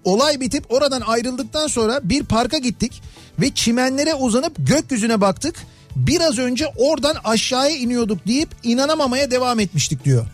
Olay 0.05 0.41
bitip 0.41 0.72
oradan 0.72 1.01
ayrıldıktan 1.01 1.66
sonra 1.66 2.01
bir 2.03 2.24
parka 2.24 2.59
gittik 2.59 3.03
ve 3.41 3.55
çimenlere 3.55 4.14
uzanıp 4.14 4.53
gökyüzüne 4.59 5.20
baktık. 5.20 5.57
Biraz 5.97 6.39
önce 6.39 6.66
oradan 6.76 7.16
aşağıya 7.24 7.76
iniyorduk 7.76 8.26
deyip 8.26 8.49
inanamamaya 8.62 9.30
devam 9.30 9.61
etmiştik 9.61 10.05
diyor. 10.05 10.26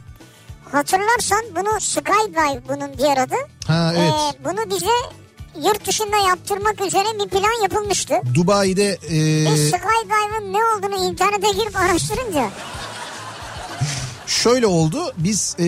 Hatırlarsan 0.73 1.43
bunu 1.57 1.81
Skydive 1.81 2.63
bunun 2.69 2.99
diğer 2.99 3.17
adı. 3.17 3.35
Ha 3.67 3.93
evet. 3.97 4.13
Ee, 4.13 4.45
bunu 4.45 4.77
bize 4.77 4.95
yurt 5.69 5.87
dışında 5.87 6.17
yaptırmak 6.29 6.81
üzere 6.81 7.05
bir 7.25 7.29
plan 7.29 7.63
yapılmıştı. 7.63 8.15
Dubai'de 8.35 8.91
e, 8.91 9.11
Biz 9.53 9.61
Skydive'ın 9.61 10.53
ne 10.53 10.59
olduğunu 10.59 11.11
internete 11.11 11.53
girip 11.53 11.77
araştırınca 11.77 12.51
şöyle 14.35 14.67
oldu. 14.67 15.13
Biz 15.19 15.57
e, 15.59 15.65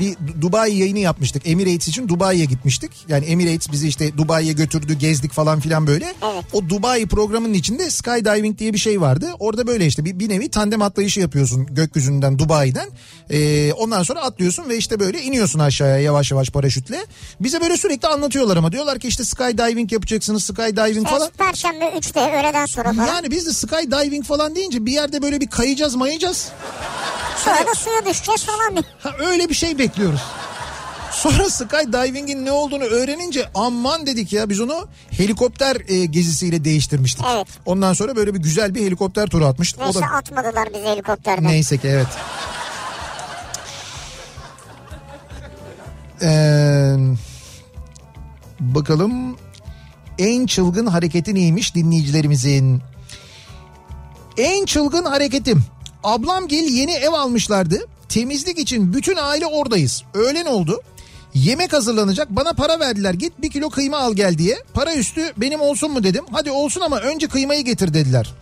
bir 0.00 0.16
Dubai 0.40 0.74
yayını 0.74 0.98
yapmıştık. 0.98 1.48
Emirates 1.48 1.88
için 1.88 2.08
Dubai'ye 2.08 2.44
gitmiştik. 2.44 2.90
Yani 3.08 3.24
Emirates 3.24 3.72
bizi 3.72 3.88
işte 3.88 4.16
Dubai'ye 4.18 4.52
götürdü, 4.52 4.94
gezdik 4.94 5.32
falan 5.32 5.60
filan 5.60 5.86
böyle. 5.86 6.04
Evet. 6.04 6.44
O 6.52 6.68
Dubai 6.68 7.06
programının 7.06 7.54
içinde 7.54 7.90
skydiving 7.90 8.58
diye 8.58 8.72
bir 8.72 8.78
şey 8.78 9.00
vardı. 9.00 9.30
Orada 9.38 9.66
böyle 9.66 9.86
işte 9.86 10.04
bir, 10.04 10.18
bir 10.18 10.28
nevi 10.28 10.48
tandem 10.50 10.82
atlayışı 10.82 11.20
yapıyorsun 11.20 11.66
gökyüzünden 11.70 12.38
Dubai'den. 12.38 12.88
E, 13.30 13.72
ondan 13.72 14.02
sonra 14.02 14.20
atlıyorsun 14.20 14.68
ve 14.68 14.76
işte 14.76 15.00
böyle 15.00 15.22
iniyorsun 15.22 15.58
aşağıya 15.58 15.98
yavaş 15.98 16.30
yavaş 16.30 16.50
paraşütle. 16.50 17.06
Bize 17.40 17.60
böyle 17.60 17.76
sürekli 17.76 18.08
anlatıyorlar 18.08 18.56
ama 18.56 18.72
diyorlar 18.72 18.98
ki 18.98 19.08
işte 19.08 19.24
skydiving 19.24 19.92
yapacaksınız, 19.92 20.44
skydiving 20.44 21.08
falan. 21.08 21.28
Evet, 21.28 21.38
Perşembe 21.38 21.84
3'te 21.84 22.40
öğleden 22.40 22.66
sonra 22.66 22.92
falan. 22.92 23.06
Yani 23.06 23.30
biz 23.30 23.46
de 23.46 23.52
skydiving 23.52 24.24
falan 24.24 24.54
deyince 24.54 24.86
bir 24.86 24.92
yerde 24.92 25.22
böyle 25.22 25.40
bir 25.40 25.46
kayacağız 25.46 25.94
mayacağız. 25.94 26.48
Sonra 27.44 27.66
da 27.66 27.74
suya 27.74 28.04
düşeceğiz 28.10 28.44
falan. 28.44 28.72
diye. 28.72 28.82
Ha, 29.00 29.10
öyle 29.18 29.48
bir 29.48 29.54
şey 29.54 29.78
bekliyoruz. 29.78 30.20
Sonra 31.12 31.50
skydiving'in 31.50 32.44
ne 32.44 32.52
olduğunu 32.52 32.84
öğrenince 32.84 33.48
aman 33.54 34.06
dedik 34.06 34.32
ya 34.32 34.48
biz 34.48 34.60
onu 34.60 34.88
helikopter 35.10 35.76
e, 35.88 36.04
gezisiyle 36.04 36.64
değiştirmiştik. 36.64 37.26
Evet. 37.34 37.46
Ondan 37.66 37.92
sonra 37.92 38.16
böyle 38.16 38.34
bir 38.34 38.40
güzel 38.40 38.74
bir 38.74 38.86
helikopter 38.86 39.26
turu 39.26 39.46
atmıştık. 39.46 39.80
Neyse 39.80 39.98
o 39.98 40.02
da 40.02 40.06
atmadılar 40.06 40.68
bizi 40.74 40.84
helikopterden. 40.84 41.44
neyse 41.44 41.78
ki 41.78 41.88
evet. 41.88 42.06
Ee, 46.22 46.96
bakalım 48.60 49.36
en 50.18 50.46
çılgın 50.46 50.86
hareketi 50.86 51.34
neymiş 51.34 51.74
dinleyicilerimizin? 51.74 52.82
En 54.38 54.64
çılgın 54.64 55.04
hareketim. 55.04 55.64
Ablam 56.04 56.48
gel 56.48 56.64
yeni 56.64 56.92
ev 56.92 57.12
almışlardı. 57.12 57.86
Temizlik 58.10 58.58
için 58.58 58.92
bütün 58.92 59.16
aile 59.16 59.46
oradayız. 59.46 60.02
Öğlen 60.14 60.46
oldu. 60.46 60.82
Yemek 61.34 61.72
hazırlanacak 61.72 62.30
bana 62.30 62.52
para 62.52 62.80
verdiler 62.80 63.14
git 63.14 63.32
bir 63.42 63.50
kilo 63.50 63.70
kıyma 63.70 63.98
al 63.98 64.12
gel 64.12 64.38
diye. 64.38 64.58
Para 64.74 64.94
üstü 64.94 65.32
benim 65.36 65.60
olsun 65.60 65.92
mu 65.92 66.02
dedim. 66.02 66.24
Hadi 66.32 66.50
olsun 66.50 66.80
ama 66.80 66.98
önce 66.98 67.28
kıymayı 67.28 67.64
getir 67.64 67.94
dediler. 67.94 68.34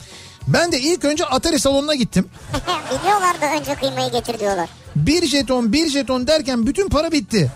Ben 0.46 0.72
de 0.72 0.80
ilk 0.80 1.04
önce 1.04 1.24
Atari 1.24 1.60
salonuna 1.60 1.94
gittim. 1.94 2.28
Biliyorlar 3.00 3.40
da 3.40 3.60
önce 3.60 3.74
kıymayı 3.74 4.12
getir 4.12 4.40
diyorlar. 4.40 4.68
Bir 4.96 5.26
jeton 5.26 5.72
bir 5.72 5.88
jeton 5.88 6.26
derken 6.26 6.66
bütün 6.66 6.88
para 6.88 7.12
bitti. 7.12 7.52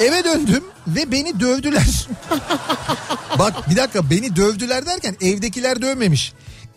Eve 0.00 0.24
döndüm 0.24 0.64
ve 0.86 1.12
beni 1.12 1.40
dövdüler. 1.40 2.08
Bak 3.38 3.70
bir 3.70 3.76
dakika 3.76 4.10
beni 4.10 4.36
dövdüler 4.36 4.86
derken 4.86 5.16
evdekiler 5.20 5.82
dövmemiş. 5.82 6.32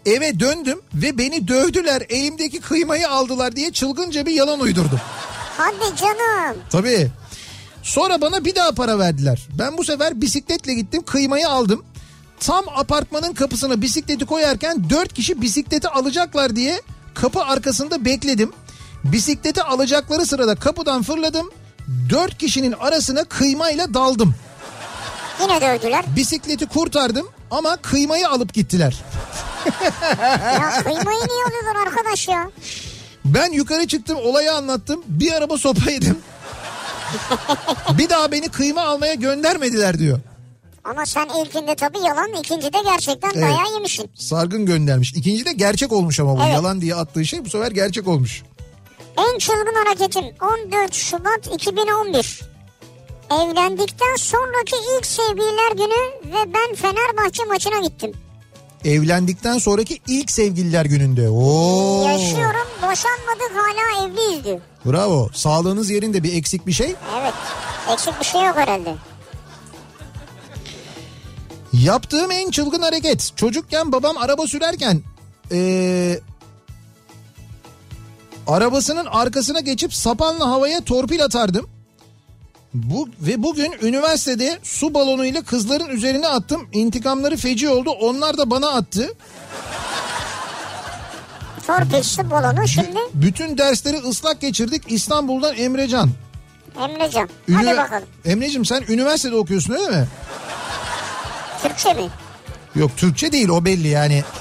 Eve 0.08 0.40
döndüm 0.40 0.80
ve 0.94 1.18
beni 1.18 1.48
dövdüler 1.48 2.04
elimdeki 2.10 2.60
kıymayı 2.60 3.10
aldılar 3.10 3.56
diye 3.56 3.72
çılgınca 3.72 4.26
bir 4.26 4.32
yalan 4.32 4.60
uydurdum. 4.60 5.00
Hadi 5.58 5.96
canım. 5.96 6.58
Tabii. 6.70 7.12
Sonra 7.84 8.22
bana 8.22 8.46
bir 8.46 8.56
daha 8.56 8.72
para 8.72 9.00
verdiler. 9.00 9.48
Ben 9.60 9.78
bu 9.78 9.84
sefer 9.84 10.22
bisikletle 10.22 10.74
gittim 10.74 11.04
kıymayı 11.04 11.50
aldım. 11.50 11.86
Tam 12.40 12.66
apartmanın 12.76 13.34
kapısına 13.34 13.82
bisikleti 13.82 14.26
koyarken 14.26 14.90
dört 14.90 15.14
kişi 15.14 15.42
bisikleti 15.42 15.90
alacaklar 15.90 16.56
diye 16.56 16.82
kapı 17.14 17.42
arkasında 17.42 18.06
bekledim. 18.06 18.52
Bisikleti 19.04 19.64
alacakları 19.64 20.26
sırada 20.26 20.56
kapıdan 20.56 21.04
fırladım. 21.04 21.52
Dört 22.10 22.38
kişinin 22.38 22.72
arasına 22.72 23.24
kıymayla 23.24 23.94
daldım. 23.94 24.36
Yine 25.42 25.62
dövdüler. 25.62 26.06
Bisikleti 26.16 26.66
kurtardım 26.66 27.28
ama 27.52 27.78
kıymayı 27.78 28.30
alıp 28.30 28.54
gittiler. 28.54 29.04
Ya 30.44 30.70
kıymayı 30.84 31.20
niye 31.28 31.44
alıyorlar 31.48 31.88
arkadaş 31.88 32.28
ya? 32.28 32.50
Ben 33.26 33.52
yukarı 33.52 33.88
çıktım 33.88 34.18
olayı 34.24 34.54
anlattım. 34.54 35.04
Bir 35.08 35.32
araba 35.32 35.58
sopa 35.58 35.92
yedim. 35.92 36.18
bir 37.98 38.10
daha 38.10 38.32
beni 38.32 38.50
kıyma 38.50 38.82
almaya 38.82 39.14
göndermediler 39.14 40.00
diyor. 40.00 40.20
Ama 40.84 41.06
sen 41.06 41.28
ilkinde 41.46 41.76
tabii 41.76 42.00
yalan, 42.00 42.34
ikincide 42.34 42.78
gerçekten 42.84 43.30
Evet. 43.34 43.44
dayağı 43.44 43.74
yemişsin. 43.74 44.12
Sargın 44.16 44.66
göndermiş. 44.66 45.14
İkinci 45.14 45.46
de 45.46 45.54
gerçek 45.54 45.92
olmuş 45.92 46.20
ama 46.20 46.38
bu 46.38 46.42
Evet. 46.44 46.54
yalan 46.54 46.82
diye 46.82 46.96
attığı 46.96 47.26
şey 47.26 47.46
bu 47.46 47.50
sefer 47.50 47.72
gerçek 47.72 48.08
olmuş. 48.08 48.44
En 49.18 49.38
çılgın 49.38 49.86
hareketim 49.86 50.26
14 50.74 50.94
Şubat 50.94 51.48
2011. 51.54 52.42
Evlendikten 53.32 54.16
sonraki 54.16 54.76
ilk 54.98 55.06
sevgililer 55.06 55.72
günü 55.72 56.32
ve 56.34 56.54
ben 56.54 56.76
Fenerbahçe 56.76 57.44
maçına 57.46 57.80
gittim. 57.80 58.12
Evlendikten 58.86 59.58
sonraki 59.58 60.00
ilk 60.08 60.32
sevgililer 60.32 60.86
gününde. 60.86 61.30
Oo. 61.30 62.08
Yaşıyorum, 62.08 62.68
boşanmadık 62.82 63.52
hala 63.56 64.08
evliyiz 64.08 64.44
diyor. 64.44 64.60
Bravo. 64.86 65.30
Sağlığınız 65.34 65.90
yerinde 65.90 66.24
bir 66.24 66.34
eksik 66.34 66.68
bir 66.68 66.72
şey. 66.72 66.96
Evet, 67.22 67.34
eksik 67.94 68.20
bir 68.20 68.26
şey 68.26 68.42
yok 68.42 68.56
herhalde. 68.58 68.96
Yaptığım 71.74 72.32
en 72.32 72.52
çılgın 72.52 72.82
hareket. 72.82 73.32
Çocukken 73.36 73.92
babam 73.92 74.18
araba 74.18 74.48
sürerken 74.48 75.02
ee, 75.52 76.20
arabasının 78.48 79.06
arkasına 79.06 79.60
geçip 79.60 79.94
sapanla 79.94 80.50
havaya 80.50 80.82
torpil 80.84 81.24
atardım. 81.24 81.70
Bu 82.74 83.10
ve 83.22 83.44
bugün 83.44 83.76
üniversitede 83.82 84.60
su 84.64 84.94
balonuyla 84.94 85.42
kızların 85.42 85.88
üzerine 85.90 86.28
attım. 86.28 86.70
İntikamları 86.74 87.38
feci 87.38 87.70
oldu. 87.70 87.90
Onlar 87.90 88.38
da 88.38 88.50
bana 88.52 88.70
attı. 88.70 89.14
Torpilsi 91.68 92.30
balonu 92.32 92.68
şimdi 92.68 93.00
Bütün 93.14 93.58
dersleri 93.58 93.98
ıslak 93.98 94.42
geçirdik. 94.42 94.84
İstanbul'dan 94.88 95.56
Emrecan. 95.58 96.10
Emrecan. 96.82 97.30
Hadi 97.54 97.66
Ünivers- 97.66 97.78
bakalım. 97.78 98.08
Emre'cim 98.26 98.66
sen 98.66 98.84
üniversitede 98.90 99.36
okuyorsun 99.36 99.74
öyle 99.74 99.90
mi? 99.90 100.08
Türkçe 101.64 101.94
mi? 101.94 102.10
Yok 102.76 102.92
Türkçe 102.98 103.32
değil 103.32 103.50
o 103.50 103.66
belli 103.66 103.88
yani. 103.88 104.24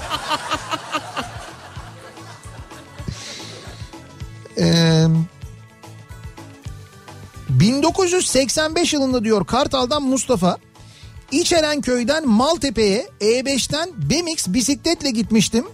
Ee, 4.59 5.05
1985 7.49 8.93
yılında 8.93 9.23
diyor 9.23 9.45
Kartal'dan 9.45 10.03
Mustafa 10.03 10.57
İçerenköy'den 11.31 12.27
Maltepe'ye 12.27 13.07
E5'ten 13.21 13.89
BMX 13.97 14.47
bisikletle 14.47 15.11
gitmiştim. 15.11 15.65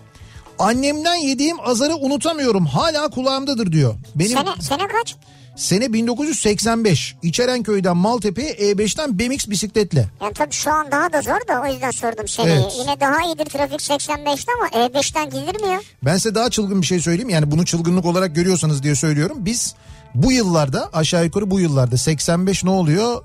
Annemden 0.60 1.16
yediğim 1.16 1.58
azarı 1.60 1.96
unutamıyorum. 1.96 2.66
Hala 2.66 3.08
kulağımdadır 3.08 3.72
diyor. 3.72 3.96
Benim 4.16 4.38
Sene, 4.38 4.50
sene 4.62 4.88
kaç? 4.88 5.16
sene 5.56 5.94
1985. 5.94 7.16
İçerenköy'den 7.22 7.98
Maltepe'ye 7.98 8.54
E5'ten 8.54 9.20
BMX 9.20 9.48
bisikletle. 9.50 10.06
Yani 10.22 10.34
tabii 10.34 10.52
şu 10.54 10.72
an 10.72 10.92
daha 10.92 11.14
da 11.14 11.22
zor 11.22 11.48
da 11.48 11.62
o 11.62 11.74
yüzden 11.74 11.92
sordum 11.92 12.28
seneyi. 12.28 12.62
Evet. 12.62 12.76
Yine 12.80 13.00
daha 13.00 13.26
iyidir 13.26 13.46
trafik 13.46 13.80
85'te 13.80 14.52
ama 14.60 14.86
E5'ten 14.86 15.26
gidilir 15.26 15.62
mi 15.62 15.68
ya? 15.68 15.82
Ben 16.06 16.18
size 16.18 16.36
daha 16.36 16.50
çılgın 16.50 16.82
bir 16.82 16.88
şey 16.88 17.00
söyleyeyim. 17.00 17.30
Yani 17.30 17.52
bunu 17.52 17.66
çılgınlık 17.66 18.06
olarak 18.06 18.36
görüyorsanız 18.36 18.84
diye 18.84 18.96
söylüyorum. 18.96 19.38
Biz 19.40 19.76
bu 20.16 20.32
yıllarda 20.32 20.90
aşağı 20.94 21.26
yukarı 21.26 21.52
bu 21.52 21.60
yıllarda 21.60 21.98
85 21.98 22.64
ne 22.64 22.70
oluyor? 22.70 23.22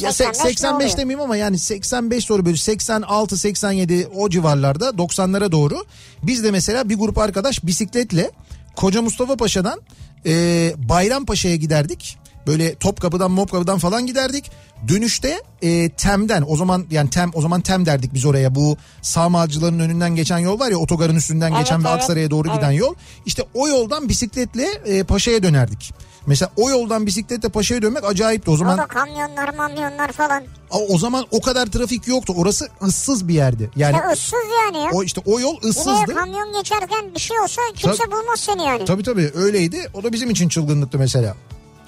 Ya 0.00 0.12
85 0.12 0.36
se- 0.36 0.48
ne 0.48 0.52
85 0.52 0.74
oluyor? 0.84 0.98
demeyeyim 0.98 1.20
ama 1.20 1.36
yani 1.36 1.58
85 1.58 2.28
doğru 2.28 2.46
böyle 2.46 2.56
86 2.56 3.38
87 3.38 4.08
o 4.16 4.30
civarlarda 4.30 4.88
90'lara 4.88 5.52
doğru 5.52 5.84
biz 6.22 6.44
de 6.44 6.50
mesela 6.50 6.88
bir 6.88 6.98
grup 6.98 7.18
arkadaş 7.18 7.64
bisikletle 7.64 8.30
Koca 8.76 9.02
Mustafa 9.02 9.36
Paşa'dan 9.36 9.80
e, 10.26 10.72
Bayrampaşa'ya 10.76 11.56
giderdik. 11.56 12.18
Böyle 12.46 12.74
Topkapı'dan 12.74 13.30
Mopkapı'dan 13.30 13.78
falan 13.78 14.06
giderdik. 14.06 14.50
Dönüşte 14.88 15.42
e, 15.62 15.88
Tem'den 15.90 16.44
o 16.48 16.56
zaman 16.56 16.86
yani 16.90 17.10
Tem 17.10 17.30
o 17.34 17.40
zaman 17.42 17.60
Tem 17.60 17.86
derdik 17.86 18.14
biz 18.14 18.24
oraya 18.24 18.54
bu 18.54 18.76
sağmalcıların 19.02 19.78
önünden 19.78 20.14
geçen 20.16 20.38
yol 20.38 20.60
var 20.60 20.70
ya 20.70 20.76
otogarın 20.78 21.16
üstünden 21.16 21.50
Evet, 21.50 21.58
geçen 21.58 21.84
ve 21.84 21.88
evet. 21.88 21.98
Aksaray'a 22.00 22.30
doğru 22.30 22.48
giden 22.48 22.70
Evet. 22.70 22.80
yol. 22.80 22.94
İşte 23.26 23.42
o 23.54 23.68
yoldan 23.68 24.08
bisikletle 24.08 24.66
e, 24.86 25.02
Paşa'ya 25.02 25.42
dönerdik. 25.42 25.94
Mesela 26.26 26.50
o 26.56 26.70
yoldan 26.70 27.06
bisikletle 27.06 27.48
Paşa'ya 27.48 27.82
dönmek 27.82 28.04
acayipti. 28.04 28.50
O 28.50 28.54
O 28.54 28.56
zaman 28.56 28.78
da 28.78 28.86
kamyonlar 28.86 29.54
mamyonlar 29.54 30.12
falan. 30.12 30.42
o 30.70 30.78
o 30.94 30.98
zaman 30.98 31.24
o 31.30 31.40
kadar 31.40 31.66
trafik 31.66 32.08
yoktu. 32.08 32.34
Orası 32.36 32.68
ıssız 32.82 33.28
bir 33.28 33.34
yerdi. 33.34 33.70
Yani 33.76 33.96
Ya 33.96 34.10
ıssız 34.12 34.38
yani 34.64 34.84
ya. 34.84 34.90
o 34.92 35.02
işte 35.02 35.20
o 35.26 35.40
yol 35.40 35.54
Yine 35.62 35.70
ıssızdı. 35.70 36.14
kamyon 36.14 36.52
geçerken 36.52 37.14
bir 37.14 37.20
şey 37.20 37.40
olsa 37.40 37.62
kimse 37.76 37.96
Tabii. 38.04 38.10
bulmaz 38.12 38.40
seni 38.40 38.62
yani. 38.62 38.84
Tabii 38.84 39.02
tabii 39.02 39.30
öyleydi. 39.34 39.88
O 39.94 40.02
da 40.02 40.12
bizim 40.12 40.30
için 40.30 40.48
çılgınlıktı 40.48 40.98
mesela. 40.98 41.34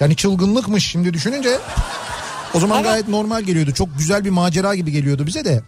Yani 0.01 0.17
çılgınlıkmış 0.17 0.87
şimdi 0.87 1.15
düşününce. 1.15 1.59
O 2.55 2.61
zaman 2.61 2.77
Evet. 2.77 2.87
gayet 2.91 3.09
normal 3.09 3.43
geliyordu. 3.43 3.73
Çok 3.75 3.99
güzel 3.99 4.25
bir 4.25 4.31
macera 4.31 4.75
gibi 4.75 4.93
geliyordu 4.93 5.27
bize 5.27 5.45
de. 5.45 5.63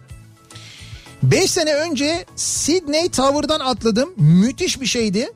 5 1.23 1.51
sene 1.51 1.73
önce 1.73 2.25
Sydney 2.35 3.09
Tower'dan 3.09 3.59
atladım. 3.59 4.09
Müthiş 4.17 4.81
bir 4.81 4.85
şeydi. 4.85 5.29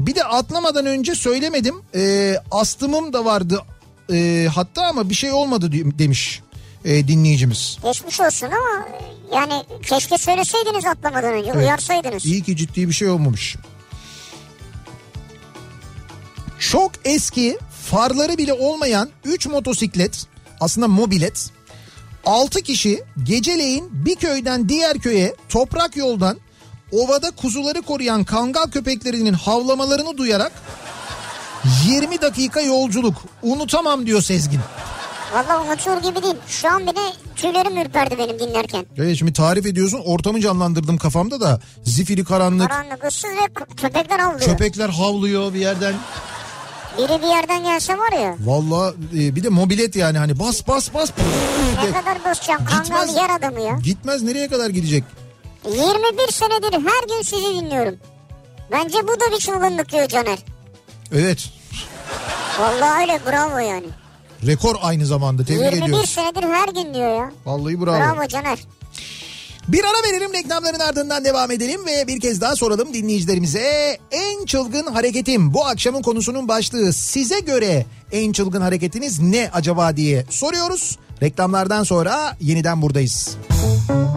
Bir 0.00 0.14
de 0.14 0.24
atlamadan 0.24 0.86
önce 0.86 1.14
söylemedim. 1.14 1.74
Ee, 1.94 2.36
astımım 2.50 3.12
da 3.12 3.24
vardı. 3.24 3.62
Ee, 4.12 4.48
hatta 4.54 4.82
ama 4.86 5.10
bir 5.10 5.14
şey 5.14 5.32
olmadı 5.32 5.72
demiş 5.72 6.40
e, 6.84 7.08
dinleyicimiz. 7.08 7.78
Geçmiş 7.84 8.20
olsun 8.20 8.46
ama 8.46 8.86
yani 9.36 9.64
keşke 9.88 10.18
söyleseydiniz 10.18 10.86
atlamadan 10.86 11.32
önce 11.32 11.50
Evet. 11.54 11.56
uyarsaydınız. 11.62 12.26
İyi 12.26 12.42
ki 12.42 12.56
ciddi 12.56 12.88
bir 12.88 12.92
şey 12.92 13.08
olmamış. 13.08 13.56
Çok 16.58 16.92
eski 17.04 17.58
farları 17.90 18.38
bile 18.38 18.52
olmayan 18.52 19.08
3 19.24 19.46
motosiklet 19.46 20.26
aslında 20.60 20.88
mobilet 20.88 21.50
6 22.26 22.62
kişi 22.62 23.02
geceleyin 23.22 23.88
bir 23.92 24.16
köyden 24.16 24.68
diğer 24.68 24.98
köye 24.98 25.34
toprak 25.48 25.96
yoldan 25.96 26.36
ovada 26.92 27.30
kuzuları 27.30 27.82
koruyan 27.82 28.24
kangal 28.24 28.70
köpeklerinin 28.70 29.32
havlamalarını 29.32 30.18
duyarak 30.18 30.52
20 31.86 32.20
dakika 32.22 32.60
yolculuk 32.60 33.14
unutamam 33.42 34.06
diyor 34.06 34.22
Sezgin. 34.22 34.60
Valla 35.34 35.62
unutur 35.64 36.02
gibi 36.10 36.22
değil. 36.22 36.34
Şu 36.48 36.68
an 36.68 36.82
bile 36.82 37.00
tüylerim 37.36 37.78
ürperdi 37.78 38.18
benim 38.18 38.38
dinlerken. 38.38 38.86
Evet 38.96 39.18
şimdi 39.18 39.32
tarif 39.32 39.66
ediyorsun 39.66 40.02
ortamı 40.04 40.40
canlandırdım 40.40 40.98
kafamda 40.98 41.40
da 41.40 41.60
zifiri 41.84 42.24
karanlık 42.24 42.70
Karanlık 42.70 43.04
ıssız 43.04 43.30
ve 43.30 43.44
kö- 43.54 43.76
köpekler 43.76 44.18
havlıyor. 44.18 44.40
köpekler 44.50 44.88
havlıyor 44.88 45.54
bir 45.54 45.60
yerden. 45.60 45.94
Biri 47.00 47.22
bir 47.22 47.26
yerden 47.26 47.62
gelse 47.64 47.98
var 47.98 48.12
ya. 48.12 48.36
Valla 48.40 48.94
e, 49.14 49.36
bir 49.36 49.42
de 49.44 49.48
mobilet 49.48 49.96
yani 49.96 50.18
hani 50.18 50.38
bas 50.38 50.68
bas 50.68 50.94
bas. 50.94 51.10
Ne 51.84 51.90
kadar 51.92 52.24
basacağım 52.24 52.64
kangal 52.64 52.84
Gitmez. 52.84 53.16
yer 53.16 53.30
adamı 53.38 53.60
ya. 53.60 53.78
Gitmez 53.84 54.22
nereye 54.22 54.48
kadar 54.48 54.70
gidecek? 54.70 55.04
21 55.64 56.32
senedir 56.32 56.72
her 56.72 57.08
gün 57.16 57.22
sizi 57.22 57.54
dinliyorum. 57.54 57.94
Bence 58.72 58.98
bu 59.02 59.20
da 59.20 59.32
bir 59.34 59.38
çılgınlık 59.38 59.92
diyor 59.92 60.08
Caner. 60.08 60.38
Evet 61.12 61.48
Vallahi 62.60 63.00
öyle 63.02 63.20
bravo 63.26 63.58
yani. 63.58 63.86
rekor 64.46 64.76
aynı 64.82 65.06
zamanda 65.06 65.44
tebrik 65.44 65.62
21 65.72 65.82
ediyoruz. 65.82 66.10
senedir 66.10 66.42
her 66.42 66.68
gün 66.68 66.94
diyor 66.94 67.16
ya. 67.16 67.30
Vallahi 67.46 67.80
bravo. 67.80 67.96
Bravo 68.16 68.26
Caner. 68.28 68.58
Bir 69.72 69.84
ara 69.84 70.12
verelim 70.12 70.32
reklamların 70.32 70.78
ardından 70.78 71.24
devam 71.24 71.50
edelim 71.50 71.80
ve 71.86 72.06
bir 72.06 72.20
kez 72.20 72.40
daha 72.40 72.56
soralım 72.56 72.94
dinleyicilerimize. 72.94 73.98
En 74.10 74.44
çılgın 74.44 74.86
hareketim 74.86 75.54
bu 75.54 75.66
akşamın 75.66 76.02
konusunun 76.02 76.48
başlığı 76.48 76.92
size 76.92 77.40
göre 77.40 77.86
en 78.12 78.32
çılgın 78.32 78.60
hareketiniz 78.60 79.20
ne 79.20 79.50
acaba 79.52 79.96
diye 79.96 80.24
soruyoruz. 80.30 80.98
Reklamlardan 81.22 81.84
sonra 81.84 82.36
yeniden 82.40 82.82
buradayız. 82.82 83.36
Kafa 83.48 84.09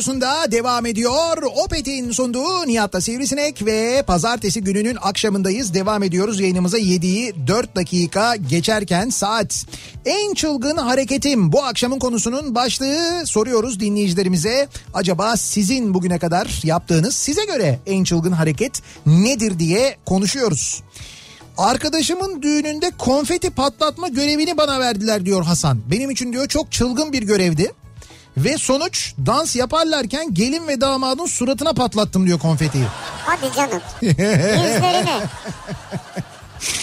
radyosunda 0.00 0.52
devam 0.52 0.86
ediyor. 0.86 1.42
Opet'in 1.64 2.10
sunduğu 2.10 2.66
Nihat'la 2.66 3.00
Sivrisinek 3.00 3.66
ve 3.66 4.02
pazartesi 4.06 4.60
gününün 4.60 4.96
akşamındayız. 5.00 5.74
Devam 5.74 6.02
ediyoruz 6.02 6.40
yayınımıza 6.40 6.78
7'yi 6.78 7.34
4 7.46 7.76
dakika 7.76 8.36
geçerken 8.36 9.08
saat. 9.08 9.66
En 10.04 10.34
çılgın 10.34 10.76
hareketim 10.76 11.52
bu 11.52 11.64
akşamın 11.64 11.98
konusunun 11.98 12.54
başlığı 12.54 13.26
soruyoruz 13.26 13.80
dinleyicilerimize. 13.80 14.68
Acaba 14.94 15.36
sizin 15.36 15.94
bugüne 15.94 16.18
kadar 16.18 16.60
yaptığınız 16.64 17.14
size 17.16 17.44
göre 17.44 17.78
en 17.86 18.04
çılgın 18.04 18.32
hareket 18.32 18.82
nedir 19.06 19.58
diye 19.58 19.96
konuşuyoruz. 20.06 20.82
Arkadaşımın 21.58 22.42
düğününde 22.42 22.90
konfeti 22.98 23.50
patlatma 23.50 24.08
görevini 24.08 24.56
bana 24.56 24.80
verdiler 24.80 25.26
diyor 25.26 25.44
Hasan. 25.44 25.78
Benim 25.90 26.10
için 26.10 26.32
diyor 26.32 26.48
çok 26.48 26.72
çılgın 26.72 27.12
bir 27.12 27.22
görevdi. 27.22 27.72
Ve 28.44 28.58
sonuç 28.58 29.14
dans 29.26 29.56
yaparlarken 29.56 30.34
gelin 30.34 30.68
ve 30.68 30.80
damadın 30.80 31.26
suratına 31.26 31.72
patlattım 31.72 32.26
diyor 32.26 32.38
konfetiyi. 32.38 32.84
Hadi 33.26 33.56
canım. 33.56 33.80
Yüzlerine. 34.02 35.20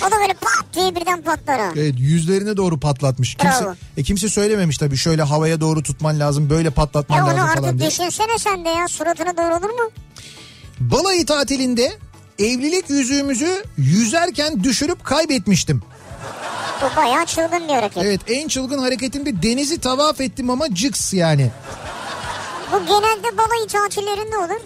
O 0.08 0.12
da 0.12 0.16
böyle 0.22 0.34
pat 0.34 0.66
diye 0.74 0.96
birden 0.96 1.22
patlar 1.22 1.60
ha. 1.60 1.72
Evet 1.76 1.96
yüzlerine 1.98 2.58
doğru 2.58 2.80
patlatmış. 2.80 3.36
Kimse, 3.36 3.64
Bravo. 3.66 3.76
e, 3.98 4.04
kimse 4.04 4.30
söylememiş 4.30 4.78
tabii 4.78 4.98
şöyle 4.98 5.24
havaya 5.24 5.62
doğru 5.62 5.84
tutman 5.84 6.20
lazım 6.20 6.50
böyle 6.50 6.70
patlatman 6.70 7.18
Ya 7.18 7.24
onu 7.26 7.32
lazım 7.34 7.48
falan 7.56 7.64
artık 7.68 7.80
diye. 7.80 7.90
düşünsene 7.90 8.38
sen 8.40 8.66
de 8.66 8.70
ya 8.70 8.88
suratına 8.88 9.38
doğru 9.38 9.56
olur 9.56 9.70
mu? 9.74 9.90
Balayı 10.80 11.26
tatilinde 11.26 11.98
evlilik 12.40 12.90
yüzüğümüzü 12.90 13.64
yüzerken 13.78 14.64
düşürüp 14.64 15.04
kaybetmiştim. 15.04 15.82
Bu 16.82 16.96
bayağı 16.96 17.26
çılgın 17.26 17.68
bir 17.68 17.74
hareket. 17.74 18.04
Evet 18.04 18.22
en 18.28 18.48
çılgın 18.48 18.80
hareketimde 18.80 19.44
denizi 19.44 19.78
tavaf 19.80 20.22
ettim 20.22 20.50
ama 20.50 20.76
cıks 20.76 21.14
yani. 21.14 21.52
Bu 22.72 22.80
genelde 22.80 23.38
balayı 23.38 23.68
tatillerinde 23.68 24.38
olur. 24.38 24.62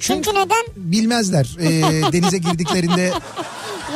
Çünkü, 0.00 0.30
neden? 0.30 0.64
Bilmezler 0.76 1.56
Ee, 1.60 1.66
denize 2.12 2.38
girdiklerinde 2.38 3.12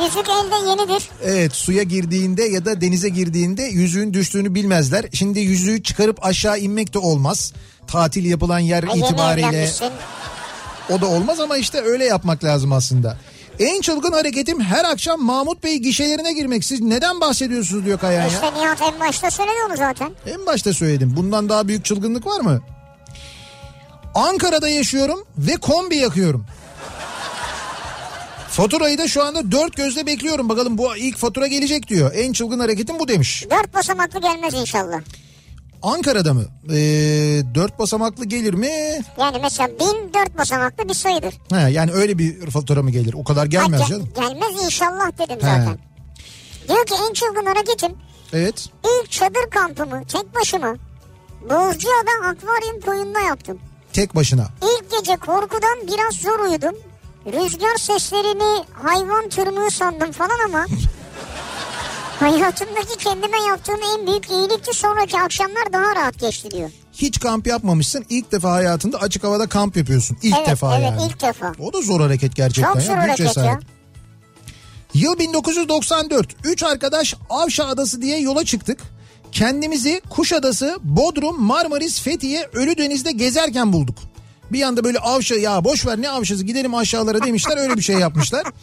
Yüzük 0.03 0.25
elde 0.29 0.69
yenidir. 0.69 1.09
evet 1.23 1.55
suya 1.55 1.83
girdiğinde 1.83 2.43
ya 2.43 2.65
da 2.65 2.81
denize 2.81 3.09
girdiğinde 3.09 3.63
yüzüğün 3.63 4.13
düştüğünü 4.13 4.55
bilmezler. 4.55 5.05
Şimdi 5.13 5.39
yüzüğü 5.39 5.83
çıkarıp 5.83 6.25
aşağı 6.25 6.59
inmek 6.59 6.93
de 6.93 6.99
olmaz. 6.99 7.53
Tatil 7.87 8.25
yapılan 8.25 8.59
yer 8.59 8.83
E, 8.83 8.87
yeni 8.95 8.99
itibariyle 9.05 9.69
o 10.89 11.01
da 11.01 11.05
olmaz 11.07 11.39
ama 11.39 11.57
işte 11.57 11.81
öyle 11.81 12.05
yapmak 12.05 12.43
lazım 12.43 12.71
aslında. 12.71 13.17
En 13.59 13.81
çılgın 13.81 14.11
hareketim 14.11 14.59
her 14.61 14.85
akşam 14.85 15.21
Mahmut 15.21 15.63
Bey 15.63 15.77
gişelerine 15.77 16.33
girmek. 16.33 16.65
Siz 16.65 16.81
neden 16.81 17.21
bahsediyorsunuz 17.21 17.85
diyor 17.85 17.99
Kayan 17.99 18.21
ya. 18.21 18.27
İşte 18.27 18.53
Nihat 18.53 18.81
en 18.81 18.99
başta 18.99 19.31
söyledi 19.31 19.55
onu 19.69 19.77
zaten. 19.77 20.11
En 20.27 20.45
başta 20.45 20.73
söyledim. 20.73 21.13
Bundan 21.15 21.49
daha 21.49 21.67
büyük 21.67 21.85
çılgınlık 21.85 22.25
var 22.25 22.39
mı? 22.39 22.61
Ankara'da 24.15 24.69
yaşıyorum 24.69 25.25
ve 25.37 25.53
kombi 25.55 25.95
yakıyorum. 25.95 26.45
Faturayı 28.49 28.97
da 28.97 29.07
şu 29.07 29.23
anda 29.23 29.51
dört 29.51 29.75
gözle 29.75 30.05
bekliyorum. 30.05 30.49
Bakalım 30.49 30.77
bu 30.77 30.95
ilk 30.97 31.17
fatura 31.17 31.47
gelecek 31.47 31.87
diyor. 31.87 32.11
En 32.15 32.33
çılgın 32.33 32.59
hareketim 32.59 32.99
bu 32.99 33.07
demiş. 33.07 33.45
Dört 33.51 33.73
basamaklı 33.73 34.21
gelmez 34.21 34.53
inşallah. 34.53 35.01
Ankara'da 35.83 36.33
mı? 36.33 36.43
Ee, 36.69 36.75
dört 37.55 37.79
basamaklı 37.79 38.25
gelir 38.25 38.53
mi? 38.53 39.01
Yani 39.19 39.37
mesela 39.41 39.69
bin 39.69 40.13
dört 40.13 40.37
basamaklı 40.37 40.89
bir 40.89 40.93
sayıdır. 40.93 41.33
He, 41.51 41.71
yani 41.71 41.91
öyle 41.91 42.17
bir 42.17 42.49
fatura 42.51 42.83
mı 42.83 42.91
gelir? 42.91 43.13
O 43.13 43.23
kadar 43.23 43.45
gelmez 43.45 43.81
Ha, 43.81 43.85
ge- 43.85 43.89
canım. 43.89 44.09
gelmez 44.15 44.63
inşallah 44.65 45.11
dedim 45.19 45.37
zaten. 45.41 45.77
Diyor 46.67 46.85
ki 46.85 46.93
en 47.09 47.13
çılgın 47.13 47.45
hareketim 47.45 47.91
Evet. 48.33 48.65
ilk 49.03 49.11
çadır 49.11 49.49
kampımı 49.51 50.03
tek 50.07 50.35
başıma 50.35 50.75
Bozcaada 51.41 52.11
akvaryum 52.29 52.81
koyunda 52.85 53.19
yaptım. 53.19 53.59
Tek 53.93 54.15
başına. 54.15 54.47
İlk 54.63 54.91
gece 54.91 55.15
korkudan 55.15 55.77
biraz 55.87 56.13
zor 56.15 56.39
uyudum. 56.39 56.75
Rüzgar 57.25 57.75
seslerini 57.77 58.63
hayvan 58.73 59.29
tırmığı 59.29 59.71
sandım 59.71 60.11
falan 60.11 60.39
ama 60.45 60.65
hayatımdaki 62.19 62.97
kendime 62.97 63.37
yaptığım 63.47 63.79
en 63.95 64.07
büyük 64.07 64.29
iyilikti. 64.29 64.73
Sonraki 64.73 65.19
akşamlar 65.19 65.73
daha 65.73 65.95
rahat 65.95 66.19
geçti 66.19 66.51
diyor. 66.51 66.69
Hiç 66.93 67.19
kamp 67.19 67.47
yapmamışsın. 67.47 68.05
İlk 68.09 68.31
defa 68.31 68.51
hayatında 68.51 68.97
açık 68.97 69.23
havada 69.23 69.47
kamp 69.47 69.77
yapıyorsun. 69.77 70.17
İlk 70.21 70.37
evet, 70.37 70.47
defa 70.47 70.77
evet, 70.77 70.91
yani. 70.91 71.05
ilk 71.05 71.21
defa. 71.21 71.53
O 71.59 71.73
da 71.73 71.81
zor 71.81 72.01
hareket 72.01 72.35
gerçekten. 72.35 72.73
Çok 72.73 72.75
ya. 72.75 72.81
zor 72.81 72.93
Büyük 72.93 73.03
hareket 73.03 73.27
cesaret. 73.27 73.49
ya. 73.49 73.59
Yıl 74.93 75.19
1994. 75.19 76.35
Üç 76.43 76.63
arkadaş 76.63 77.15
Avşa 77.29 77.65
Adası 77.65 78.01
diye 78.01 78.19
yola 78.19 78.45
çıktık. 78.45 78.79
Kendimizi 79.31 80.01
Kuşadası, 80.09 80.79
Bodrum, 80.83 81.41
Marmaris, 81.43 82.01
Fethiye, 82.01 82.49
Ölüdeniz'de 82.53 83.11
gezerken 83.11 83.73
bulduk. 83.73 83.97
Bir 84.51 84.61
anda 84.61 84.83
böyle 84.83 84.99
Avşa 84.99 85.35
ya 85.35 85.63
boş 85.63 85.85
ver 85.85 86.01
ne 86.01 86.09
Avşası 86.09 86.43
gidelim 86.43 86.75
aşağılara 86.75 87.23
demişler 87.23 87.57
öyle 87.57 87.77
bir 87.77 87.81
şey 87.81 87.95
yapmışlar. 87.95 88.43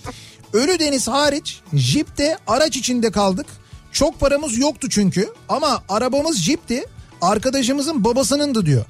Ölüdeniz 0.56 1.08
hariç 1.08 1.60
jipte 1.74 2.38
araç 2.46 2.76
içinde 2.76 3.10
kaldık. 3.10 3.46
Çok 3.92 4.20
paramız 4.20 4.58
yoktu 4.58 4.88
çünkü 4.90 5.32
ama 5.48 5.82
arabamız 5.88 6.36
jipti. 6.38 6.84
Arkadaşımızın 7.22 8.04
babasınındı 8.04 8.66
diyor. 8.66 8.84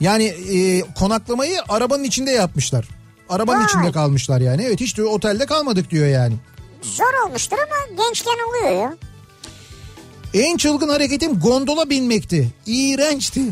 Yani 0.00 0.24
e, 0.24 0.80
konaklamayı 0.80 1.60
arabanın 1.68 2.04
içinde 2.04 2.30
yapmışlar. 2.30 2.88
Arabanın 3.28 3.58
Vay. 3.58 3.64
içinde 3.64 3.92
kalmışlar 3.92 4.40
yani. 4.40 4.62
Evet 4.62 4.80
hiç 4.80 4.96
diyor 4.96 5.08
otelde 5.10 5.46
kalmadık 5.46 5.90
diyor 5.90 6.06
yani. 6.06 6.34
Zor 6.82 7.26
olmuştur 7.26 7.56
ama 7.56 8.02
gençken 8.04 8.36
oluyor 8.48 8.82
ya. 8.82 8.96
En 10.34 10.56
çılgın 10.56 10.88
hareketim 10.88 11.40
gondola 11.40 11.90
binmekti. 11.90 12.48
İğrençti. 12.66 13.42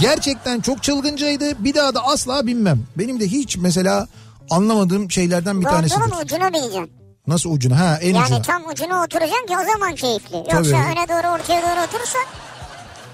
Gerçekten 0.00 0.60
çok 0.60 0.82
çılgıncaydı. 0.82 1.64
Bir 1.64 1.74
daha 1.74 1.94
da 1.94 2.04
asla 2.04 2.46
binmem. 2.46 2.82
Benim 2.96 3.20
de 3.20 3.26
hiç 3.26 3.56
mesela 3.56 4.08
anlamadığım 4.50 5.10
şeylerden 5.10 5.60
bir 5.60 5.66
tanesidir. 5.66 6.00
Gondolun 6.00 6.22
ucuna 6.22 6.48
bineceksin. 6.52 6.90
Nasıl 7.26 7.50
ucuna? 7.50 7.80
Ha 7.80 7.98
en 8.02 8.14
Yani 8.14 8.24
ucuna. 8.24 8.42
tam 8.42 8.66
ucuna 8.66 9.02
oturacaksın 9.04 9.46
ki 9.46 9.54
o 9.62 9.72
zaman 9.72 9.94
keyifli. 9.94 10.36
Yoksa 10.36 10.52
Tabii. 10.62 10.68
öne 10.74 11.08
doğru 11.08 11.32
ortaya 11.34 11.62
doğru 11.62 11.84
oturursan 11.86 12.22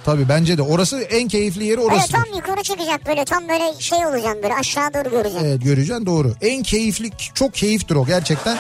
Tabii 0.05 0.29
bence 0.29 0.59
de. 0.59 0.63
Orası 0.63 1.01
en 1.01 1.29
keyifli 1.29 1.65
yeri 1.65 1.81
evet, 1.81 1.93
orası. 1.93 2.13
tam 2.13 2.25
yukarı 2.37 2.63
çıkacak 2.63 3.07
böyle 3.07 3.25
tam 3.25 3.49
böyle 3.49 3.81
şey 3.81 4.07
olacaksın 4.07 4.43
böyle 4.43 4.55
aşağı 4.55 4.95
doğru 4.95 5.11
göreceksin. 5.11 5.45
Evet 5.47 5.63
göreceksin 5.65 6.07
doğru. 6.07 6.35
En 6.41 6.63
keyifli 6.63 7.11
çok 7.35 7.55
keyiftir 7.55 7.95
o 7.97 8.07
gerçekten. 8.07 8.59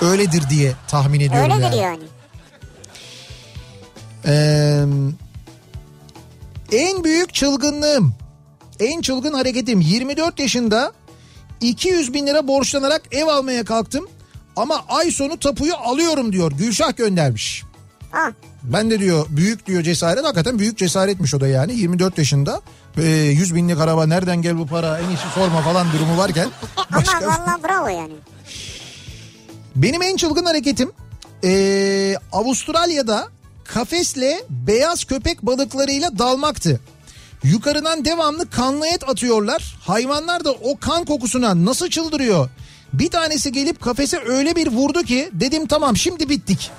Öyledir 0.00 0.50
diye 0.50 0.72
tahmin 0.88 1.20
ediyorum 1.20 1.50
Öyledir 1.52 1.76
yani. 1.76 1.76
yani. 1.76 2.02
Ee, 4.26 4.84
en 6.72 7.04
büyük 7.04 7.34
çılgınlığım, 7.34 8.14
en 8.80 9.00
çılgın 9.00 9.32
hareketim 9.32 9.80
24 9.80 10.38
yaşında 10.38 10.92
200 11.68 12.14
bin 12.14 12.26
lira 12.26 12.48
borçlanarak 12.48 13.02
ev 13.12 13.26
almaya 13.26 13.64
kalktım. 13.64 14.08
Ama 14.56 14.84
ay 14.88 15.10
sonu 15.10 15.38
tapuyu 15.38 15.74
alıyorum 15.76 16.32
diyor 16.32 16.52
Gülşah 16.52 16.96
göndermiş. 16.96 17.62
Ha, 18.10 18.32
Ben 18.62 18.90
de 18.90 18.98
diyor 18.98 19.26
büyük 19.30 19.66
diyor 19.66 19.82
cesaret 19.82 20.24
hakikaten 20.24 20.58
büyük 20.58 20.78
cesaretmiş 20.78 21.34
o 21.34 21.40
da 21.40 21.48
yani 21.48 21.74
24 21.74 22.18
yaşında. 22.18 22.60
Ee, 22.96 23.02
100 23.06 23.54
binlik 23.54 23.80
araba 23.80 24.06
nereden 24.06 24.42
gel 24.42 24.58
bu 24.58 24.66
para 24.66 24.98
en 24.98 25.08
iyisi 25.08 25.28
sorma 25.34 25.60
falan 25.60 25.86
durumu 25.92 26.18
varken. 26.18 26.48
ama 26.76 26.86
Başka... 27.00 27.26
vallahi 27.26 27.62
bravo 27.62 27.88
yani. 27.88 28.12
Benim 29.76 30.02
en 30.02 30.16
çılgın 30.16 30.44
hareketim 30.44 30.92
ee, 31.44 32.16
Avustralya'da 32.32 33.28
kafesle 33.64 34.44
beyaz 34.50 35.04
köpek 35.04 35.42
balıklarıyla 35.42 36.18
dalmaktı. 36.18 36.80
Yukarıdan 37.44 38.04
devamlı 38.04 38.50
kanlı 38.50 38.86
et 38.86 39.08
atıyorlar. 39.08 39.76
Hayvanlar 39.86 40.44
da 40.44 40.52
o 40.52 40.78
kan 40.78 41.04
kokusuna 41.04 41.64
nasıl 41.64 41.88
çıldırıyor? 41.88 42.48
Bir 42.92 43.10
tanesi 43.10 43.52
gelip 43.52 43.80
kafese 43.82 44.18
öyle 44.26 44.56
bir 44.56 44.66
vurdu 44.66 45.02
ki 45.02 45.30
dedim 45.32 45.66
tamam 45.66 45.96
şimdi 45.96 46.28
bittik. 46.28 46.70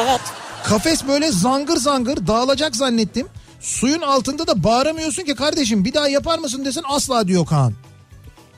Evet. 0.00 0.20
Kafes 0.64 1.06
böyle 1.08 1.32
zangır 1.32 1.76
zangır 1.76 2.26
dağılacak 2.26 2.76
zannettim. 2.76 3.26
Suyun 3.60 4.00
altında 4.00 4.46
da 4.46 4.64
bağıramıyorsun 4.64 5.22
ki 5.22 5.34
kardeşim 5.34 5.84
bir 5.84 5.94
daha 5.94 6.08
yapar 6.08 6.38
mısın 6.38 6.64
desen 6.64 6.82
asla 6.88 7.28
diyor 7.28 7.46
Kaan. 7.46 7.72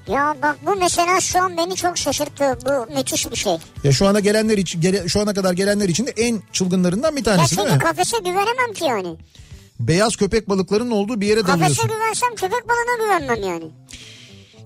Ya 0.08 0.34
bak 0.42 0.56
bu 0.66 0.76
mesela 0.76 1.20
şu 1.20 1.42
an 1.42 1.56
beni 1.56 1.74
çok 1.76 1.98
şaşırttı. 1.98 2.58
Bu 2.66 2.94
müthiş 2.96 3.30
bir 3.30 3.36
şey. 3.36 3.56
Ya 3.84 3.92
şu 3.92 4.06
ana 4.08 4.20
gelenler 4.20 4.58
için 4.58 4.80
gele- 4.80 5.08
şu 5.08 5.20
ana 5.20 5.34
kadar 5.34 5.52
gelenler 5.52 5.88
için 5.88 6.06
de 6.06 6.10
en 6.16 6.42
çılgınlarından 6.52 7.12
bir 7.16 7.20
Ya 7.20 7.24
tanesi 7.24 7.56
değil 7.56 7.68
çünkü 7.68 7.84
mi? 7.84 7.90
kafese 7.90 8.18
güvenemem 8.18 8.72
ki 8.74 8.84
yani. 8.84 9.16
Beyaz 9.80 10.16
köpek 10.16 10.48
balıklarının 10.48 10.90
olduğu 10.90 11.20
bir 11.20 11.26
yere 11.26 11.40
Kafese 11.40 11.60
dalıyorsun. 11.60 11.88
güvensem 11.88 12.34
köpek 12.34 12.68
balığına 12.68 13.04
güvenmem 13.04 13.50
yani. 13.50 13.70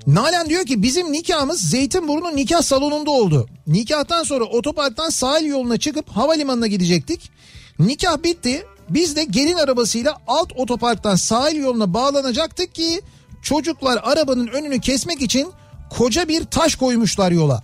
Nalan 0.07 0.49
diyor 0.49 0.65
ki 0.67 0.83
bizim 0.83 1.13
nikahımız 1.13 1.61
Zeytinburnu 1.61 2.37
nikah 2.37 2.63
salonunda 2.63 3.11
oldu. 3.11 3.49
Nikahtan 3.67 4.23
sonra 4.23 4.45
otoparktan 4.45 5.11
sahil 5.11 5.47
yoluna 5.47 5.77
çıkıp 5.79 6.09
havalimanına 6.09 6.67
gidecektik. 6.67 7.31
Nikah 7.79 8.23
bitti. 8.23 8.67
Biz 8.91 9.17
de 9.17 9.25
gelin 9.25 9.57
arabasıyla 9.57 10.17
alt 10.27 10.53
otoparktan 10.57 11.17
sahil 11.17 11.57
yoluna 11.57 11.95
bağlanacaktık 11.95 12.75
ki 12.75 13.01
çocuklar 13.43 14.01
arabanın 14.03 14.47
önünü 14.47 14.81
kesmek 14.81 15.23
için 15.23 15.49
koca 15.91 16.29
bir 16.29 16.45
taş 16.45 16.75
koymuşlar 16.77 17.33
yola. 17.33 17.63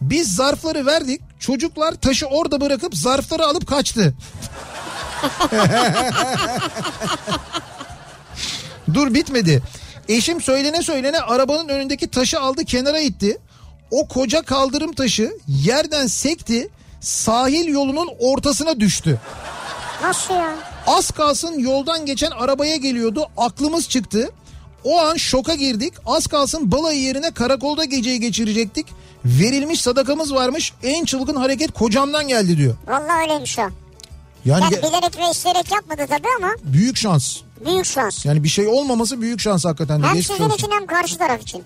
Biz 0.00 0.34
zarfları 0.34 0.86
verdik. 0.86 1.20
Çocuklar 1.40 1.92
taşı 1.94 2.26
orada 2.26 2.60
bırakıp 2.60 2.94
zarfları 2.96 3.46
alıp 3.46 3.66
kaçtı. 3.66 4.14
Dur 8.94 9.14
bitmedi. 9.14 9.62
Eşim 10.08 10.40
söylene 10.40 10.82
söylene 10.82 11.20
arabanın 11.20 11.68
önündeki 11.68 12.08
taşı 12.08 12.40
aldı 12.40 12.64
kenara 12.64 13.00
itti. 13.00 13.38
O 13.90 14.08
koca 14.08 14.42
kaldırım 14.42 14.92
taşı 14.92 15.32
yerden 15.48 16.06
sekti 16.06 16.68
sahil 17.00 17.68
yolunun 17.68 18.08
ortasına 18.18 18.80
düştü. 18.80 19.20
Nasıl 20.02 20.34
ya? 20.34 20.54
Az 20.86 21.10
kalsın 21.10 21.58
yoldan 21.58 22.06
geçen 22.06 22.30
arabaya 22.30 22.76
geliyordu 22.76 23.26
aklımız 23.36 23.88
çıktı. 23.88 24.30
O 24.84 25.00
an 25.00 25.16
şoka 25.16 25.54
girdik 25.54 25.94
az 26.06 26.26
kalsın 26.26 26.72
balayı 26.72 27.00
yerine 27.02 27.30
karakolda 27.30 27.84
geceyi 27.84 28.20
geçirecektik. 28.20 28.86
Verilmiş 29.24 29.80
sadakamız 29.80 30.34
varmış 30.34 30.72
en 30.82 31.04
çılgın 31.04 31.36
hareket 31.36 31.72
kocamdan 31.72 32.28
geldi 32.28 32.56
diyor. 32.56 32.74
Vallahi 32.86 33.22
öyleymiş 33.22 33.58
o. 33.58 33.62
Yani 34.46 34.64
Yani 34.64 34.76
bilerek 34.76 35.18
ve 35.18 35.30
isteyerek 35.30 35.72
yapmadı 35.72 36.02
tabii 36.08 36.28
ama 36.38 36.54
büyük 36.64 36.96
şans. 36.96 37.36
büyük 37.66 37.84
şans. 37.84 38.24
Yani 38.24 38.44
bir 38.44 38.48
şey 38.48 38.66
olmaması 38.66 39.20
büyük 39.20 39.40
şans 39.40 39.64
hakikaten. 39.64 40.02
Hem 40.02 40.14
Geçmiş 40.14 40.26
sizin 40.26 40.44
olsun. 40.44 40.56
için 40.56 40.70
hem 40.70 40.86
karşı 40.86 41.18
taraf 41.18 41.42
için. 41.42 41.62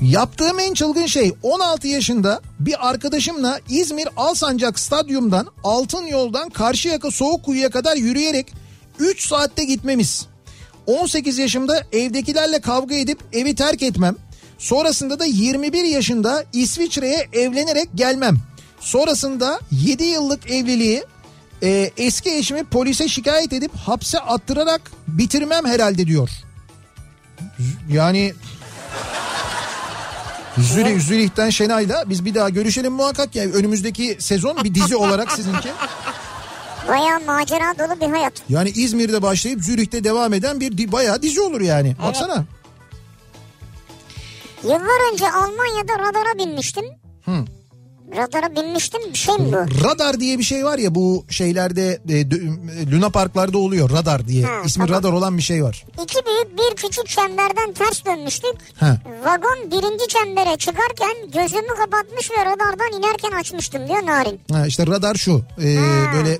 Yaptığım 0.00 0.58
en 0.60 0.74
çılgın 0.74 1.06
şey 1.06 1.34
16 1.42 1.88
yaşında 1.88 2.40
bir 2.60 2.88
arkadaşımla 2.88 3.60
İzmir 3.68 4.08
Alsancak 4.16 4.78
Stadyum'dan 4.78 5.46
Altın 5.64 6.06
Yol'dan 6.06 6.48
Karşıyaka 6.50 7.10
Soğukkuyu'ya 7.10 7.70
kadar 7.70 7.96
yürüyerek 7.96 8.52
3 8.98 9.26
saatte 9.28 9.64
gitmemiz. 9.64 10.26
18 10.86 11.38
yaşımda 11.38 11.82
evdekilerle 11.92 12.60
kavga 12.60 12.94
edip 12.94 13.18
evi 13.32 13.54
terk 13.54 13.82
etmem. 13.82 14.16
Sonrasında 14.58 15.18
da 15.18 15.24
21 15.24 15.84
yaşında 15.84 16.44
İsviçre'ye 16.52 17.28
evlenerek 17.32 17.88
gelmem. 17.94 18.36
Sonrasında 18.82 19.60
7 19.70 20.04
yıllık 20.04 20.50
evliliği 20.50 21.04
e, 21.62 21.90
eski 21.96 22.30
eşimi 22.30 22.64
polise 22.64 23.08
şikayet 23.08 23.52
edip 23.52 23.76
hapse 23.76 24.18
attırarak 24.18 24.80
bitirmem 25.08 25.66
herhalde 25.66 26.06
diyor. 26.06 26.30
Yani 27.90 28.34
Zürih, 30.58 31.00
Zürih'ten 31.00 31.50
Şenay'la 31.50 32.10
biz 32.10 32.24
bir 32.24 32.34
daha 32.34 32.48
görüşelim 32.48 32.92
muhakkak 32.92 33.36
ya. 33.36 33.44
Önümüzdeki 33.44 34.16
sezon 34.18 34.64
bir 34.64 34.74
dizi 34.74 34.96
olarak 34.96 35.32
sizinki. 35.32 35.68
Bayağı 36.88 37.20
macera 37.20 37.78
dolu 37.78 38.00
bir 38.00 38.10
hayat. 38.10 38.32
Yani 38.48 38.70
İzmir'de 38.70 39.22
başlayıp 39.22 39.60
Zürih'te 39.64 40.04
devam 40.04 40.32
eden 40.34 40.60
bir 40.60 40.92
bayağı 40.92 41.22
dizi 41.22 41.40
olur 41.40 41.60
yani. 41.60 41.96
Baksana. 42.02 42.44
Yıllar 44.62 45.12
önce 45.12 45.30
Almanya'da 45.32 45.98
radara 45.98 46.38
binmiştim. 46.38 46.84
Hı. 47.24 47.44
Radara 48.16 48.56
binmiştim 48.56 49.00
bir 49.12 49.18
şey 49.18 49.34
mi 49.34 49.52
bu? 49.52 49.84
Radar 49.84 50.20
diye 50.20 50.38
bir 50.38 50.42
şey 50.44 50.64
var 50.64 50.78
ya 50.78 50.94
bu 50.94 51.24
şeylerde 51.30 52.00
e, 52.08 52.12
dö- 52.12 52.92
Luna 52.92 53.10
Parklarda 53.10 53.58
oluyor 53.58 53.90
radar 53.90 54.28
diye. 54.28 54.44
Ha, 54.44 54.52
İsmi 54.66 54.86
tamam. 54.86 54.98
radar 55.00 55.12
olan 55.12 55.36
bir 55.36 55.42
şey 55.42 55.64
var. 55.64 55.84
İki 56.04 56.18
büyük 56.26 56.58
bir 56.58 56.76
küçük 56.76 57.06
çemberden 57.08 57.72
ters 57.72 58.04
dönmüştük. 58.04 58.54
Ha. 58.76 58.96
Vagon 59.24 59.70
birinci 59.70 60.08
çembere 60.08 60.56
çıkarken 60.56 61.16
gözümü 61.32 61.68
kapatmış 61.78 62.30
ve 62.30 62.44
radardan 62.44 62.98
inerken 62.98 63.30
açmıştım 63.40 63.88
diyor 63.88 64.06
Narin. 64.06 64.40
Ha, 64.52 64.66
işte 64.66 64.86
radar 64.86 65.14
şu. 65.14 65.42
e, 65.64 65.76
Ha. 65.76 66.12
böyle 66.14 66.38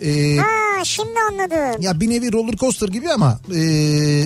e, 0.00 0.36
Ha 0.38 0.84
şimdi 0.84 1.14
anladım. 1.30 1.82
ya 1.82 2.00
bir 2.00 2.10
nevi 2.10 2.32
roller 2.32 2.56
coaster 2.56 2.88
gibi 2.88 3.12
ama 3.12 3.38
e, 3.48 3.54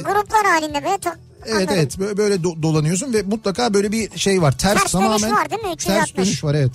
Gruplar 0.01 0.45
halinde 0.47 0.85
böyle 0.85 0.95
to- 0.97 1.17
evet 1.49 1.69
anladım. 1.71 1.77
evet 1.79 2.17
böyle, 2.17 2.35
do- 2.35 2.63
dolanıyorsun 2.63 3.13
ve 3.13 3.23
mutlaka 3.23 3.75
böyle 3.75 3.93
bir 3.93 4.19
şey 4.19 4.43
var. 4.43 4.59
Ters, 4.59 4.73
Ters 4.73 4.95
dönüş 4.95 5.05
tamamen 5.05 5.33
var 5.33 5.51
değil 5.51 5.63
mi? 5.63 5.73
360. 5.73 5.85
Ters 6.13 6.17
dönüş 6.17 6.45
var 6.45 6.55
evet. 6.55 6.73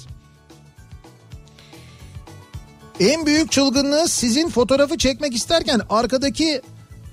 En 2.99 3.26
büyük 3.26 3.51
çılgınlığı 3.51 4.07
sizin 4.07 4.49
fotoğrafı 4.49 4.97
çekmek 4.97 5.36
isterken 5.36 5.82
arkadaki 5.89 6.61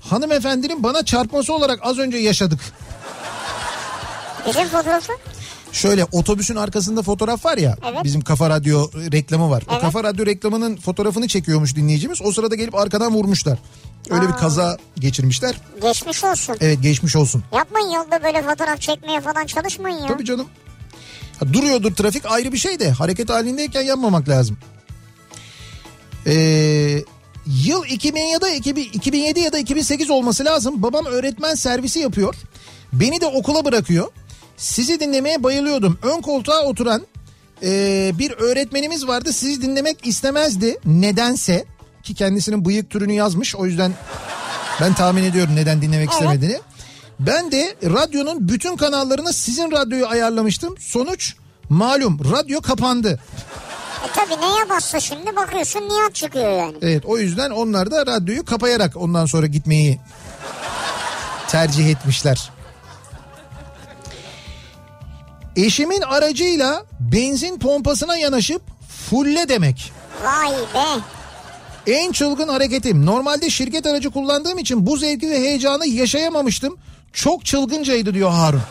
hanımefendinin 0.01 0.83
bana 0.83 1.05
çarpması 1.05 1.53
olarak 1.53 1.79
az 1.81 1.99
önce 1.99 2.17
yaşadık. 2.17 2.59
Bizim 4.47 4.67
fotoğrafı. 4.67 5.13
Şöyle 5.71 6.05
otobüsün 6.11 6.55
arkasında 6.55 7.01
fotoğraf 7.01 7.45
var 7.45 7.57
ya 7.57 7.77
Evet. 7.91 8.03
bizim 8.03 8.21
Kafa 8.21 8.49
Radyo 8.49 8.89
reklamı 9.11 9.49
var. 9.49 9.63
O 9.67 9.71
Evet. 9.71 9.81
Kafa 9.81 10.03
Radyo 10.03 10.25
reklamının 10.25 10.77
fotoğrafını 10.77 11.27
çekiyormuş 11.27 11.75
dinleyicimiz. 11.75 12.21
O 12.21 12.31
sırada 12.31 12.55
gelip 12.55 12.75
arkadan 12.75 13.13
vurmuşlar. 13.13 13.59
Öyle 14.09 14.27
bir 14.27 14.33
kaza 14.33 14.77
geçirmişler. 14.99 15.55
Geçmiş 15.81 16.23
olsun. 16.23 16.55
Evet 16.61 16.81
geçmiş 16.81 17.15
olsun. 17.15 17.43
Yapmayın 17.55 17.89
yolda 17.89 18.23
böyle 18.23 18.41
fotoğraf 18.41 18.81
çekmeye 18.81 19.21
falan 19.21 19.45
çalışmayın 19.45 19.97
ya. 19.97 20.07
Tabii 20.07 20.25
canım. 20.25 20.47
Ha, 21.39 21.53
duruyordur 21.53 21.95
trafik 21.95 22.25
ayrı 22.25 22.51
bir 22.51 22.57
şey 22.57 22.79
de 22.79 22.91
hareket 22.91 23.29
halindeyken 23.29 23.81
yanmamak 23.81 24.29
lazım. 24.29 24.57
Ee, 26.27 27.03
yıl 27.45 27.85
2000 27.85 28.21
ya 28.21 28.41
da 28.41 28.49
2000 28.49 28.83
2007 28.93 29.39
ya 29.39 29.53
da 29.53 29.57
2008 29.57 30.09
olması 30.09 30.45
lazım. 30.45 30.83
Babam 30.83 31.05
öğretmen 31.05 31.55
servisi 31.55 31.99
yapıyor. 31.99 32.35
Beni 32.93 33.21
de 33.21 33.25
okula 33.25 33.65
bırakıyor. 33.65 34.07
Sizi 34.61 34.99
dinlemeye 34.99 35.43
bayılıyordum. 35.43 35.99
Ön 36.03 36.21
koltuğa 36.21 36.61
oturan 36.61 37.01
ee, 37.63 38.11
bir 38.19 38.31
öğretmenimiz 38.31 39.07
vardı. 39.07 39.33
Sizi 39.33 39.61
dinlemek 39.61 40.07
istemezdi. 40.07 40.77
Nedense 40.85 41.65
ki 42.03 42.13
kendisinin 42.13 42.65
bıyık 42.65 42.89
türünü 42.89 43.13
yazmış. 43.13 43.55
O 43.55 43.65
yüzden 43.65 43.93
ben 44.81 44.93
tahmin 44.93 45.23
ediyorum 45.23 45.55
neden 45.55 45.81
dinlemek 45.81 46.09
Evet. 46.09 46.13
istemediğini. 46.13 46.59
Ben 47.19 47.51
de 47.51 47.75
radyonun 47.83 48.49
bütün 48.49 48.77
kanallarına 48.77 49.33
sizin 49.33 49.71
radyoyu 49.71 50.07
ayarlamıştım. 50.07 50.77
Sonuç 50.79 51.35
malum 51.69 52.19
radyo 52.31 52.61
kapandı. 52.61 53.19
E 54.05 54.11
tabi 54.15 54.41
neye 54.41 54.69
bassa 54.69 54.99
şimdi 54.99 55.35
bakıyorsun 55.35 55.79
Nihat 55.79 56.15
çıkıyor 56.15 56.51
yani. 56.51 56.75
Evet 56.81 57.05
o 57.05 57.17
yüzden 57.17 57.51
onlar 57.51 57.91
da 57.91 58.05
radyoyu 58.05 58.45
kapayarak 58.45 58.97
ondan 58.97 59.25
sonra 59.25 59.47
gitmeyi 59.47 59.99
tercih 61.47 61.89
etmişler. 61.89 62.51
Eşimin 65.55 66.01
aracıyla 66.01 66.85
benzin 66.99 67.59
pompasına 67.59 68.17
yanaşıp 68.17 68.61
fulle 69.09 69.49
demek. 69.49 69.91
Vay 70.23 70.51
be. 70.51 71.01
En 71.87 72.11
çılgın 72.11 72.47
hareketim. 72.47 73.05
Normalde 73.05 73.49
şirket 73.49 73.85
aracı 73.85 74.11
kullandığım 74.11 74.57
için 74.59 74.87
bu 74.87 74.97
zevki 74.97 75.29
ve 75.29 75.39
heyecanı 75.39 75.87
yaşayamamıştım. 75.87 76.77
Çok 77.13 77.45
çılgıncaydı 77.45 78.13
diyor 78.13 78.29
Harun. 78.31 78.61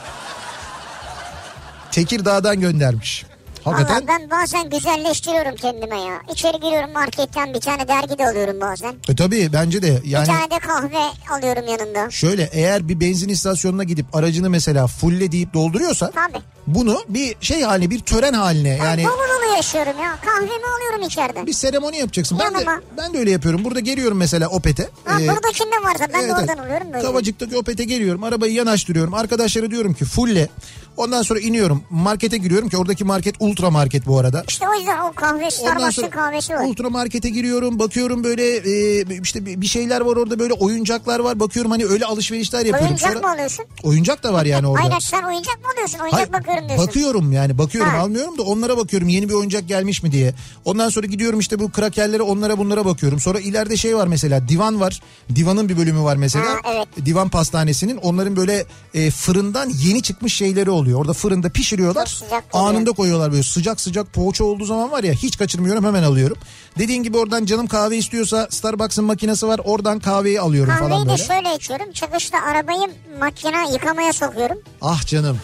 Tekirdağ'dan 1.92 2.60
göndermiş. 2.60 3.24
Hakikaten 3.64 4.04
ben 4.08 4.30
bazen 4.30 4.70
güzelleştiriyorum 4.70 5.56
kendime 5.56 6.00
ya. 6.00 6.20
İçeri 6.32 6.60
giriyorum 6.60 6.92
marketten 6.92 7.54
bir 7.54 7.60
tane 7.60 7.88
dergi 7.88 8.18
de 8.18 8.26
alıyorum 8.28 8.60
bazen. 8.60 8.94
e, 9.08 9.16
tabii 9.16 9.50
bence 9.52 9.82
de 9.82 10.02
Bir 10.04 10.08
yani 10.08 10.26
tane 10.26 10.50
de 10.50 10.58
kahve 10.58 10.98
alıyorum 11.38 11.64
yanında. 11.68 12.10
şöyle 12.10 12.48
eğer 12.52 12.88
bir 12.88 13.00
benzin 13.00 13.28
istasyonuna 13.28 13.84
gidip 13.84 14.14
aracını 14.16 14.50
mesela 14.50 14.86
fulle 14.86 15.32
deyip 15.32 15.54
dolduruyorsa 15.54 16.10
Tabii. 16.10 16.42
Bunu 16.74 17.02
bir 17.08 17.36
şey 17.40 17.62
haline 17.62 17.90
bir 17.90 17.98
tören 18.00 18.32
haline 18.32 18.68
yani. 18.76 19.04
Dolu 19.04 19.12
dolu 19.12 19.56
yaşıyorum 19.56 19.92
ya. 20.02 20.16
Kahvemi 20.24 20.66
alıyorum 20.76 21.02
içeriden. 21.06 21.46
bir 21.46 21.52
seremoni 21.52 21.96
yapacaksın. 21.98 22.38
Ben 22.38 22.54
de 22.54 22.66
ben 22.98 23.14
de 23.14 23.18
öyle 23.18 23.30
yapıyorum. 23.30 23.64
Burada 23.64 23.80
geliyorum 23.80 24.18
mesela 24.18 24.48
Opet'e. 24.48 24.88
Ha, 25.04 25.20
Ee, 25.20 25.28
buradakinde 25.28 25.76
varsa 25.84 26.06
ben 26.14 26.20
de 26.22 26.24
Evet, 26.24 26.32
oradan 26.32 26.48
evet. 26.48 26.58
alıyorum 26.60 26.86
böyle. 26.92 27.02
Kavacık'taki 27.04 27.56
Opet'e 27.56 27.84
geliyorum. 27.84 28.22
Arabayı 28.24 28.52
yanaştırıyorum. 28.52 29.14
Arkadaşlara 29.14 29.70
diyorum 29.70 29.94
ki 29.94 30.04
fulle. 30.04 30.48
Ondan 30.96 31.22
sonra 31.22 31.40
iniyorum. 31.40 31.82
Markete 31.90 32.36
giriyorum 32.36 32.68
ki 32.68 32.76
oradaki 32.76 33.04
market 33.04 33.34
ultra 33.40 33.70
market 33.70 34.06
bu 34.06 34.18
arada. 34.18 34.44
İşte 34.48 34.66
o 34.68 34.74
yüzden 34.74 34.98
o 34.98 35.12
kahve 35.12 35.50
Starbucks'ın 35.50 36.08
kahvesi 36.10 36.54
var. 36.54 36.64
ultra 36.64 36.90
markete 36.90 37.28
giriyorum. 37.30 37.78
Bakıyorum 37.78 38.24
böyle 38.24 38.56
e, 38.56 39.04
işte 39.22 39.46
bir 39.46 39.60
bir 39.60 39.66
şeyler 39.66 40.00
var 40.00 40.16
orada 40.16 40.38
böyle 40.38 40.52
oyuncaklar 40.52 41.20
var. 41.20 41.40
Bakıyorum 41.40 41.70
hani 41.70 41.86
öyle 41.86 42.04
alışverişler 42.04 42.58
yapıyorum. 42.58 42.86
Oyuncak 42.86 43.12
Sonra- 43.12 43.26
mı 43.26 43.32
alıyorsun? 43.32 43.64
Oyuncak 43.82 44.22
da 44.22 44.32
var 44.32 44.44
yani 44.44 44.66
orada. 44.66 44.82
Hayır 44.90 45.00
sen 45.00 45.22
oyuncak 45.22 45.60
mı 45.64 45.66
alıyorsun? 45.74 45.98
Oyuncak 45.98 46.18
Hayır, 46.20 46.32
bakıyorum 46.32 46.59
diyorsun. 46.68 46.86
Bakıyorum 46.88 47.32
yani 47.32 47.58
bakıyorum 47.58 47.90
Ha. 47.92 47.98
almıyorum 47.98 48.38
da 48.38 48.42
onlara 48.42 48.76
bakıyorum 48.76 49.08
yeni 49.08 49.28
bir 49.28 49.34
oyuncak 49.34 49.68
gelmiş 49.68 50.02
mi 50.02 50.12
diye. 50.12 50.34
Ondan 50.64 50.88
sonra 50.88 51.06
gidiyorum 51.06 51.40
işte 51.40 51.58
bu 51.58 51.70
krakerlere 51.72 52.22
onlara 52.22 52.58
bunlara 52.58 52.84
bakıyorum. 52.84 53.20
Sonra 53.20 53.40
ileride 53.40 53.76
şey 53.76 53.96
var 53.96 54.06
mesela 54.06 54.48
divan 54.48 54.80
var. 54.80 55.00
Divanın 55.34 55.68
bir 55.68 55.76
bölümü 55.78 56.02
var 56.02 56.16
mesela. 56.16 56.44
Ha, 56.46 56.56
evet. 56.74 56.88
Divan 57.06 57.28
pastanesinin 57.28 57.96
onların 57.96 58.36
böyle 58.36 58.64
e, 58.94 59.10
fırından 59.10 59.70
yeni 59.82 60.02
çıkmış 60.02 60.34
şeyleri 60.34 60.70
oluyor. 60.70 61.00
Orada 61.00 61.12
fırında 61.12 61.48
pişiriyorlar. 61.50 62.18
Anında 62.52 62.92
koyuyorlar 62.92 63.32
böyle 63.32 63.42
sıcak 63.42 63.80
sıcak 63.80 64.12
poğaça 64.12 64.44
olduğu 64.44 64.64
zaman 64.64 64.90
var 64.90 65.04
ya 65.04 65.12
hiç 65.12 65.38
kaçırmıyorum 65.38 65.84
hemen 65.84 66.02
alıyorum. 66.02 66.36
Dediğin 66.78 67.02
gibi 67.02 67.16
oradan 67.18 67.44
canım 67.44 67.66
kahve 67.66 67.96
istiyorsa 67.96 68.46
Starbucks'ın 68.50 69.04
makinesi 69.04 69.46
var 69.46 69.60
oradan 69.64 70.00
kahveyi 70.00 70.40
alıyorum 70.40 70.72
Kahveyi 70.74 70.90
falan 70.90 71.06
de 71.06 71.10
böyle. 71.10 71.22
şöyle 71.24 71.54
içiyorum. 71.56 71.92
Çıkışta 71.92 72.38
arabayı 72.38 72.90
makine 73.20 73.72
yıkamaya 73.72 74.12
sokuyorum. 74.12 74.58
Ah 74.82 75.06
canım. 75.06 75.38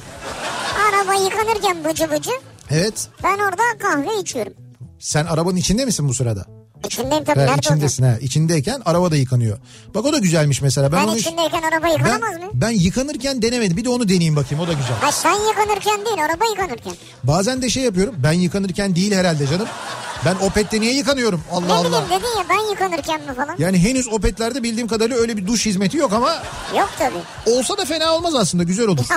Araba 1.07 1.15
yıkanırken 1.25 1.85
bıcı 1.85 2.11
bıcı 2.11 2.31
Evet 2.71 3.09
ben 3.23 3.39
orada 3.39 3.63
kahve 3.79 4.19
içiyorum. 4.21 4.53
sen 4.99 5.27
arabanın 5.27 5.57
içinde 5.57 5.85
misin 5.85 6.09
bu 6.09 6.15
sırada? 6.15 6.47
İçindeyim 6.87 7.25
tabii. 7.25 7.39
Ha, 7.41 7.45
Nerede 7.47 7.59
içindesin 7.59 8.05
ha. 8.05 8.17
İçindeyken 8.21 8.83
araba 8.85 9.11
da 9.11 9.17
yıkanıyor. 9.17 9.59
Bak 9.95 10.05
o 10.05 10.13
da 10.13 10.19
güzelmiş 10.19 10.63
mesela. 10.63 10.93
Ben, 10.93 11.01
Ben, 11.03 11.09
onu 11.09 11.17
içindeyken 11.17 11.63
araba 11.63 11.89
yıkanamaz 11.89 12.31
ben, 12.37 12.45
mı? 12.45 12.51
ben 12.55 12.71
yıkanırken 12.71 13.43
denemedim. 13.43 13.77
Bir 13.77 13.85
de 13.85 13.89
onu 13.89 14.09
deneyeyim 14.09 14.37
bakayım. 14.37 14.65
O 14.65 14.69
da 14.69 14.73
güzel. 14.73 14.97
Ha 15.01 15.13
sen 15.13 15.35
yıkanırken 15.49 16.05
değil 16.07 16.25
araba 16.25 16.45
yıkanırken. 16.51 16.93
Bazen 17.25 17.63
de 17.63 17.69
şey 17.71 17.83
yapıyorum. 17.83 18.15
Ben 18.19 18.33
yıkanırken 18.33 18.97
değil 18.97 19.15
herhalde 19.15 19.47
canım. 19.47 19.67
Ben 20.25 20.35
Opet'te 20.47 20.81
niye 20.81 20.95
yıkanıyorum? 20.95 21.41
Allah 21.53 21.67
Ne 21.67 21.73
Allah. 21.73 21.87
bileyim 21.89 22.05
dedin 22.07 22.39
ya 22.39 22.45
ben 22.51 22.71
yıkanırken 22.71 23.21
mi 23.21 23.35
falan. 23.35 23.55
Yani 23.59 23.79
henüz 23.79 24.09
Opet'lerde 24.09 24.63
bildiğim 24.63 24.89
kadarıyla 24.89 25.17
öyle 25.17 25.37
bir 25.37 25.47
duş 25.47 25.67
hizmeti 25.67 25.97
yok 25.97 26.13
ama 26.13 26.35
Yok 26.79 26.91
tabii. 26.99 27.55
olsa 27.57 27.79
da 27.79 27.85
fena 27.85 28.13
olmaz 28.15 28.35
aslında. 28.35 28.65
Güzel 28.65 28.89
olur. 28.89 29.05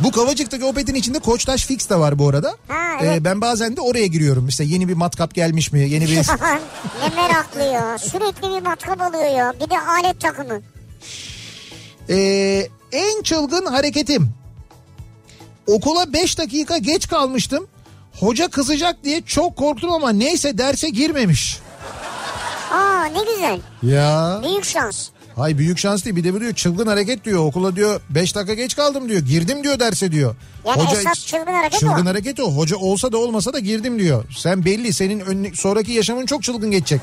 Bu 0.00 0.10
Kavacık'taki 0.10 0.64
Opet'in 0.64 0.94
içinde 0.94 1.18
Koçtaş 1.18 1.66
Fix 1.66 1.90
de 1.90 1.96
var 1.96 2.18
bu 2.18 2.28
arada. 2.28 2.56
Ha, 2.68 2.74
evet. 3.02 3.18
Ee, 3.18 3.24
ben 3.24 3.40
bazen 3.40 3.76
de 3.76 3.80
oraya 3.80 4.06
giriyorum. 4.06 4.48
İşte 4.48 4.64
yeni 4.64 4.88
bir 4.88 4.94
matkap 4.94 5.34
gelmiş 5.34 5.72
mi? 5.72 5.80
Yeni 5.80 6.04
bir... 6.04 6.16
ne 7.02 7.22
meraklı 7.22 7.62
ya. 7.62 7.98
Sürekli 7.98 8.42
bir 8.42 8.62
matkap 8.62 9.00
alıyor 9.00 9.36
ya. 9.36 9.54
Bir 9.60 9.70
de 9.70 9.80
alet 9.80 10.20
takımı. 10.20 10.60
Ee, 12.10 12.68
en 12.92 13.22
çılgın 13.22 13.66
hareketim. 13.66 14.30
Okula 15.66 16.12
5 16.12 16.38
dakika 16.38 16.78
geç 16.78 17.08
kalmıştım. 17.08 17.66
Hoca 18.20 18.48
kızacak 18.48 19.04
diye 19.04 19.22
çok 19.22 19.56
korktum 19.56 19.92
ama 19.92 20.10
neyse 20.10 20.58
derse 20.58 20.88
girmemiş. 20.88 21.58
Aa 22.72 23.04
ne 23.04 23.32
güzel. 23.34 23.60
Ya. 23.82 24.40
Büyük 24.42 24.64
şans. 24.64 25.08
Hay 25.36 25.58
büyük 25.58 25.78
şans 25.78 26.04
değil 26.04 26.16
bir 26.16 26.24
de 26.24 26.34
bu 26.34 26.40
diyor 26.40 26.54
çılgın 26.54 26.86
hareket 26.86 27.24
diyor 27.24 27.44
okula 27.46 27.76
diyor 27.76 28.00
5 28.10 28.34
dakika 28.34 28.54
geç 28.54 28.76
kaldım 28.76 29.08
diyor 29.08 29.20
girdim 29.20 29.64
diyor 29.64 29.78
derse 29.80 30.12
diyor. 30.12 30.34
Yani 30.66 30.82
esas 30.92 31.26
çılgın 31.26 31.52
hareket 31.52 31.80
çılgın 31.80 32.06
o. 32.06 32.08
hareket 32.08 32.40
o 32.40 32.56
hoca 32.56 32.76
olsa 32.76 33.12
da 33.12 33.18
olmasa 33.18 33.52
da 33.52 33.58
girdim 33.58 33.98
diyor. 33.98 34.24
Sen 34.36 34.64
belli 34.64 34.92
senin 34.92 35.20
önüne, 35.20 35.54
sonraki 35.54 35.92
yaşamın 35.92 36.26
çok 36.26 36.42
çılgın 36.42 36.70
geçecek. 36.70 37.00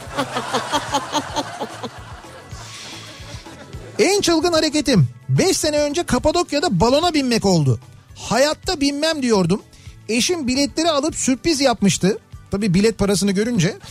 en 3.99 4.21
çılgın 4.21 4.53
hareketim 4.53 5.07
5 5.29 5.57
sene 5.57 5.79
önce 5.79 6.03
Kapadokya'da 6.03 6.79
balona 6.79 7.13
binmek 7.13 7.45
oldu. 7.45 7.79
Hayatta 8.15 8.81
binmem 8.81 9.21
diyordum. 9.21 9.61
Eşim 10.09 10.47
biletleri 10.47 10.89
alıp 10.89 11.15
sürpriz 11.15 11.61
yapmıştı. 11.61 12.17
Tabii 12.51 12.73
bilet 12.73 12.97
parasını 12.97 13.31
görünce 13.31 13.77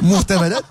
muhtemelen. 0.00 0.62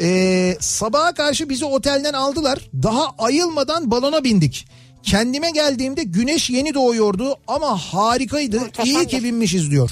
Ee, 0.00 0.56
sabaha 0.60 1.14
karşı 1.14 1.48
bizi 1.48 1.64
otelden 1.64 2.12
aldılar. 2.12 2.58
Daha 2.82 3.06
ayılmadan 3.18 3.90
balona 3.90 4.24
bindik. 4.24 4.66
Kendime 5.02 5.50
geldiğimde 5.50 6.02
güneş 6.02 6.50
yeni 6.50 6.74
doğuyordu 6.74 7.36
ama 7.48 7.76
harikaydı. 7.78 8.60
İyi 8.84 9.06
ki 9.06 9.24
binmişiz 9.24 9.70
diyor. 9.70 9.90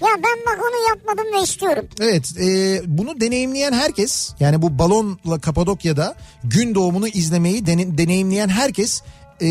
Ya 0.00 0.08
ben 0.16 0.38
bak 0.46 0.58
onu 0.64 0.88
yapmadım 0.88 1.32
ve 1.34 1.42
istiyorum. 1.42 1.86
Evet 2.00 2.32
e, 2.40 2.80
bunu 2.86 3.20
deneyimleyen 3.20 3.72
herkes 3.72 4.30
yani 4.40 4.62
bu 4.62 4.78
balonla 4.78 5.38
Kapadokya'da 5.40 6.14
gün 6.44 6.74
doğumunu 6.74 7.08
izlemeyi 7.08 7.66
dene- 7.66 7.98
deneyimleyen 7.98 8.48
herkes 8.48 9.02
e, 9.42 9.48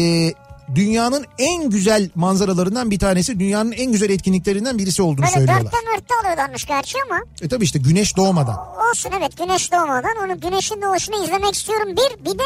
dünyanın 0.75 1.25
en 1.37 1.69
güzel 1.69 2.09
manzaralarından 2.15 2.91
bir 2.91 2.99
tanesi, 2.99 3.39
dünyanın 3.39 3.71
en 3.71 3.91
güzel 3.91 4.09
etkinliklerinden 4.09 4.77
birisi 4.77 5.01
olduğunu 5.01 5.17
Böyle 5.25 5.31
söylüyorlar. 5.31 5.63
dörtte 5.65 5.77
mörtte 5.95 6.13
alıyorlarmış 6.23 6.65
gerçi 6.65 6.97
ama 7.09 7.21
E 7.41 7.47
tabii 7.47 7.63
işte 7.63 7.79
güneş 7.79 8.17
doğmadan. 8.17 8.57
olsun 8.91 9.11
evet 9.19 9.37
güneş 9.37 9.71
doğmadan 9.71 10.15
onu 10.25 10.41
güneşin 10.41 10.81
doğuşunu 10.81 11.23
izlemek 11.23 11.53
istiyorum 11.55 11.87
bir 11.87 12.25
bir 12.25 12.39
de 12.39 12.43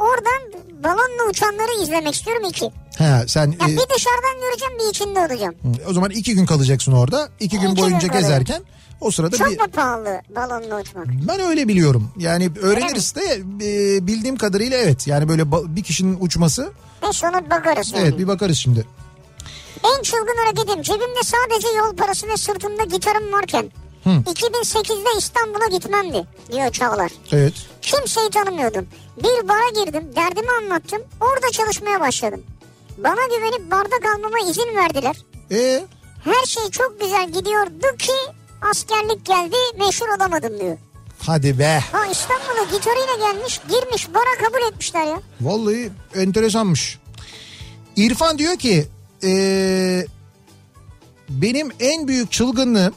oradan 0.00 0.62
balonla 0.84 1.30
uçanları 1.30 1.82
izlemek 1.82 2.14
istiyorum 2.14 2.42
iki. 2.50 2.70
Ha 2.98 3.22
sen 3.26 3.46
Ya 3.60 3.66
e, 3.68 3.70
bir 3.72 3.94
dışarıdan 3.96 4.40
göreceğim 4.40 4.74
bir 4.78 4.90
içinde 4.90 5.20
olacağım. 5.20 5.54
o 5.90 5.92
zaman 5.92 6.10
iki 6.10 6.34
gün 6.34 6.46
kalacaksın 6.46 6.92
orada. 6.92 7.28
İki 7.40 7.58
gün 7.60 7.70
İki 7.72 7.82
boyunca 7.82 7.98
gün 7.98 8.08
kalayım. 8.08 8.28
O 9.00 9.10
sırada 9.10 9.36
Çok 9.36 9.50
bir... 9.50 9.58
mu 9.58 9.66
pahalı 9.72 10.20
balonla 10.36 10.80
uçmak? 10.80 11.06
Ben 11.28 11.40
öyle 11.40 11.68
biliyorum. 11.68 12.10
Yani 12.16 12.50
öğreniriz 12.62 13.14
de 13.14 13.42
e, 13.62 14.06
bildiğim 14.06 14.36
kadarıyla 14.36 14.76
evet. 14.76 15.06
Yani 15.06 15.28
böyle 15.28 15.52
bir 15.52 15.82
kişinin 15.82 16.18
uçması 16.20 16.72
Neyse 17.02 17.28
ona 17.28 17.50
bakarız 17.50 17.92
yani. 17.92 18.02
evet 18.02 18.18
bir 18.18 18.28
bakarız 18.28 18.58
şimdi. 18.58 18.86
En 19.84 20.02
çılgın 20.02 20.36
hareketim 20.44 20.82
cebimde 20.82 21.22
sadece 21.24 21.68
yol 21.68 21.96
parası 21.96 22.28
ve 22.28 22.36
sırtımda 22.36 22.84
gitarım 22.84 23.32
varken 23.32 23.70
2008'de 24.06 25.18
İstanbul'a 25.18 25.66
gitmemdi 25.66 26.26
diyor 26.52 26.70
Çağlar. 26.72 27.12
Evet. 27.32 27.52
Kimseyi 27.82 28.30
tanımıyordum. 28.30 28.86
Bir 29.16 29.48
bara 29.48 29.84
girdim 29.84 30.04
derdimi 30.16 30.50
anlattım 30.62 31.02
orada 31.20 31.50
çalışmaya 31.52 32.00
başladım. 32.00 32.42
Bana 32.98 33.26
güvenip 33.36 33.70
barda 33.70 34.00
kalmama 34.02 34.38
izin 34.50 34.76
verdiler. 34.76 35.16
E 35.50 35.84
Her 36.24 36.46
şey 36.46 36.70
çok 36.70 37.00
güzel 37.00 37.30
gidiyordu 37.32 37.96
ki 37.98 38.12
askerlik 38.62 39.26
geldi 39.26 39.56
meşhur 39.78 40.08
olamadım 40.08 40.60
diyor. 40.60 40.78
hadi 41.26 41.58
be. 41.58 41.80
Ha 41.92 42.06
İstanbul'a 42.06 42.64
gitarıyla 42.76 43.30
gelmiş 43.32 43.60
girmiş 43.68 44.08
bara 44.14 44.46
kabul 44.48 44.72
etmişler 44.72 45.04
ya. 45.06 45.20
Vallahi 45.40 45.90
enteresanmış. 46.14 46.98
İrfan 47.96 48.38
diyor 48.38 48.56
ki 48.56 48.86
eee, 49.22 50.06
benim 51.28 51.68
en 51.80 52.08
büyük 52.08 52.32
çılgınlığım 52.32 52.94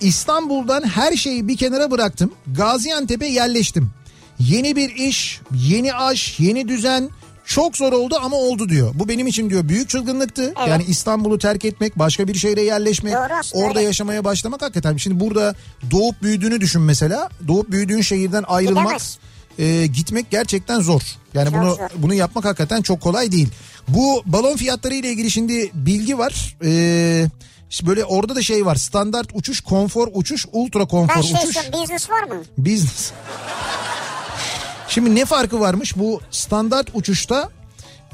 İstanbul'dan 0.00 0.82
her 0.88 1.16
şeyi 1.16 1.48
bir 1.48 1.56
kenara 1.56 1.90
bıraktım. 1.90 2.32
Gaziantep'e 2.56 3.26
yerleştim. 3.26 3.90
Yeni 4.38 4.76
bir 4.76 4.90
iş, 4.94 5.40
yeni 5.54 5.94
aş, 5.94 6.40
yeni 6.40 6.68
düzen 6.68 7.10
çok 7.46 7.76
zor 7.76 7.92
oldu 7.92 8.18
ama 8.22 8.36
oldu 8.36 8.68
diyor. 8.68 8.90
Bu 8.94 9.08
benim 9.08 9.26
için 9.26 9.50
diyor 9.50 9.68
büyük 9.68 9.88
çılgınlıktı. 9.88 10.42
Evet. 10.42 10.68
Yani 10.68 10.84
İstanbul'u 10.88 11.38
terk 11.38 11.64
etmek, 11.64 11.98
başka 11.98 12.28
bir 12.28 12.34
şehre 12.34 12.62
yerleşmek, 12.62 13.12
Doğru 13.14 13.64
orada 13.64 13.78
evet. 13.80 13.86
yaşamaya 13.88 14.24
başlamak 14.24 14.62
hakikaten. 14.62 14.96
Şimdi 14.96 15.20
burada 15.20 15.54
doğup 15.90 16.22
büyüdüğünü 16.22 16.60
düşün 16.60 16.82
mesela. 16.82 17.28
Doğup 17.48 17.70
büyüdüğün 17.70 18.00
şehirden 18.00 18.44
ayrılmak 18.48 18.84
Gidemez. 18.84 19.18
e, 19.58 19.86
gitmek 19.86 20.30
gerçekten 20.30 20.80
zor. 20.80 21.02
Yani 21.34 21.50
Çok 21.50 21.58
bunu 21.60 21.74
zor. 21.74 21.88
bunu 21.96 22.14
yapmak 22.14 22.44
hakikaten 22.44 22.82
çok 22.82 23.00
kolay 23.00 23.32
değil. 23.32 23.48
Bu 23.88 24.22
balon 24.26 24.56
fiyatları 24.56 24.94
ile 24.94 25.08
ilgili 25.10 25.30
şimdi 25.30 25.70
bilgi 25.74 26.18
var. 26.18 26.56
Ee, 26.64 27.26
işte 27.70 27.86
böyle 27.86 28.04
orada 28.04 28.36
da 28.36 28.42
şey 28.42 28.66
var. 28.66 28.76
Standart 28.76 29.28
uçuş, 29.34 29.60
konfor 29.60 30.08
uçuş, 30.14 30.46
ultra 30.52 30.84
konfor 30.84 31.16
Ben 31.16 31.20
şey 31.20 31.36
uçuş, 31.48 31.56
business 31.72 32.10
var 32.10 32.22
mı? 32.22 32.42
business. 32.58 33.10
Şimdi 34.94 35.14
ne 35.14 35.24
farkı 35.24 35.60
varmış? 35.60 35.96
Bu 35.96 36.20
standart 36.30 36.86
uçuşta 36.94 37.50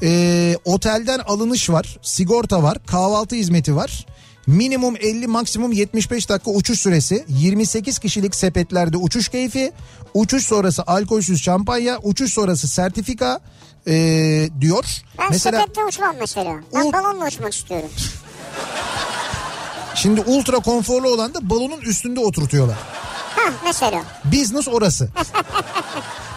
e, 0.03 0.55
otelden 0.65 1.19
alınış 1.19 1.69
var, 1.69 1.97
sigorta 2.01 2.63
var, 2.63 2.77
kahvaltı 2.85 3.35
hizmeti 3.35 3.75
var. 3.75 4.05
Minimum 4.47 4.95
50 4.99 5.27
maksimum 5.27 5.71
75 5.71 6.29
dakika 6.29 6.51
uçuş 6.51 6.79
süresi 6.79 7.25
28 7.27 7.99
kişilik 7.99 8.35
sepetlerde 8.35 8.97
uçuş 8.97 9.29
keyfi 9.29 9.71
uçuş 10.13 10.45
sonrası 10.45 10.83
alkolsüz 10.87 11.41
şampanya 11.41 11.99
uçuş 12.03 12.33
sonrası 12.33 12.67
sertifika 12.67 13.39
e, 13.87 13.93
diyor. 14.61 14.85
Ben 15.19 15.27
mesela 15.29 15.59
sepette 15.59 15.83
uçmam 15.85 16.15
mesela. 16.19 16.55
Ben 16.73 16.85
Ul- 16.85 16.93
balonla 16.93 17.27
uçmak 17.27 17.53
istiyorum. 17.53 17.89
şimdi 19.95 20.21
ultra 20.21 20.59
konforlu 20.59 21.09
olan 21.09 21.33
da 21.33 21.49
balonun 21.49 21.81
üstünde 21.81 22.19
oturtuyorlar. 22.19 22.77
Ha 23.35 23.53
mesela. 23.65 24.03
Business 24.25 24.67
orası. 24.67 25.09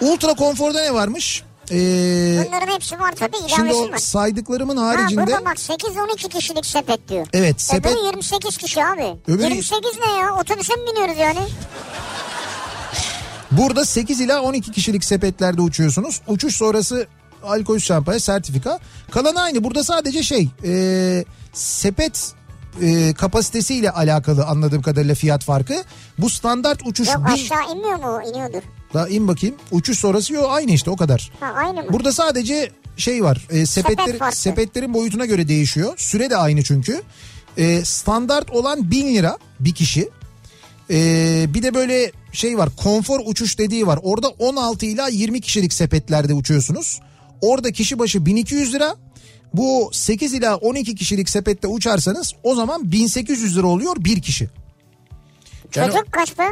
ultra 0.00 0.34
konforda 0.34 0.80
ne 0.82 0.94
varmış? 0.94 1.42
Ee, 1.72 2.44
Bunların 2.46 2.74
hepsi 2.74 2.98
var 3.00 3.12
tabii 3.12 3.36
şimdi 3.48 3.60
ilavesi 3.60 3.76
o 3.78 3.90
var. 3.92 3.98
saydıklarımın 3.98 4.76
Ha 4.76 4.84
haricinde 4.86 5.26
burada 5.26 5.44
bak 5.44 5.56
8-12 5.58 6.28
kişilik 6.28 6.66
sepet 6.66 7.08
diyor. 7.08 7.26
evet 7.32 7.60
sepet 7.60 7.92
Öbürü 7.92 8.04
28 8.06 8.56
kişi 8.56 8.84
abi. 8.84 9.02
Öbürü- 9.28 9.42
28 9.54 9.90
ne 10.06 10.12
ya? 10.20 10.34
Otobüse 10.40 10.74
mi 10.76 10.82
biniyoruz 10.92 11.18
yani? 11.18 11.40
Burada 13.50 13.84
8 13.84 14.20
ila 14.20 14.42
12 14.42 14.72
kişilik 14.72 15.04
sepetlerde 15.04 15.60
uçuyorsunuz. 15.62 16.20
Uçuş 16.26 16.56
sonrası 16.56 17.06
alkol 17.44 17.78
şampanya 17.78 18.20
sertifika. 18.20 18.78
Kalan 19.10 19.34
aynı. 19.34 19.64
Burada 19.64 19.84
sadece 19.84 20.22
şey 20.22 20.48
e, 20.64 21.24
sepet 21.52 22.32
e, 22.82 23.14
kapasitesiyle 23.14 23.90
alakalı 23.90 24.44
anladığım 24.44 24.82
kadarıyla 24.82 25.14
fiyat 25.14 25.44
farkı. 25.44 25.84
Bu 26.18 26.30
standart 26.30 26.86
uçuş 26.86 27.08
Yok 27.08 27.18
bin... 27.18 27.32
aşağı 27.32 27.72
inmiyor 27.72 27.98
mu? 27.98 28.20
İniyordur. 28.30 28.62
Daha 28.94 29.08
in 29.08 29.28
bakayım. 29.28 29.56
Uçuş 29.70 29.98
sonrası 29.98 30.32
yok 30.32 30.46
aynı 30.50 30.70
işte 30.70 30.90
o 30.90 30.96
kadar. 30.96 31.32
Ha 31.40 31.52
aynı 31.56 31.82
mı? 31.82 31.92
Burada 31.92 32.12
sadece 32.12 32.70
şey 32.96 33.24
var. 33.24 33.46
E, 33.50 33.66
sepetler, 33.66 34.18
farkı. 34.18 34.36
sepetlerin 34.36 34.94
boyutuna 34.94 35.26
göre 35.26 35.48
değişiyor. 35.48 35.94
Süre 35.96 36.30
de 36.30 36.36
aynı 36.36 36.62
çünkü. 36.62 37.02
E, 37.56 37.84
standart 37.84 38.50
olan 38.50 38.90
1000 38.90 39.14
lira 39.14 39.38
bir 39.60 39.74
kişi. 39.74 40.08
E, 40.90 40.96
bir 41.54 41.62
de 41.62 41.74
böyle 41.74 42.12
şey 42.32 42.58
var. 42.58 42.68
Konfor 42.76 43.20
uçuş 43.24 43.58
dediği 43.58 43.86
var. 43.86 43.98
Orada 44.02 44.28
16 44.28 44.86
ila 44.86 45.08
20 45.08 45.40
kişilik 45.40 45.72
sepetlerde 45.72 46.34
uçuyorsunuz. 46.34 47.00
Orada 47.40 47.72
kişi 47.72 47.98
başı 47.98 48.26
1200 48.26 48.74
lira. 48.74 48.96
Bu 49.54 49.90
8 49.92 50.34
ila 50.34 50.56
12 50.56 50.94
kişilik 50.94 51.30
sepette 51.30 51.66
uçarsanız 51.66 52.34
o 52.42 52.54
zaman 52.54 52.92
1800 52.92 53.56
lira 53.56 53.66
oluyor 53.66 53.96
bir 53.98 54.22
kişi. 54.22 54.50
Yani 55.74 55.92
Çocuk 55.92 56.12
kaç 56.12 56.38
be? 56.38 56.48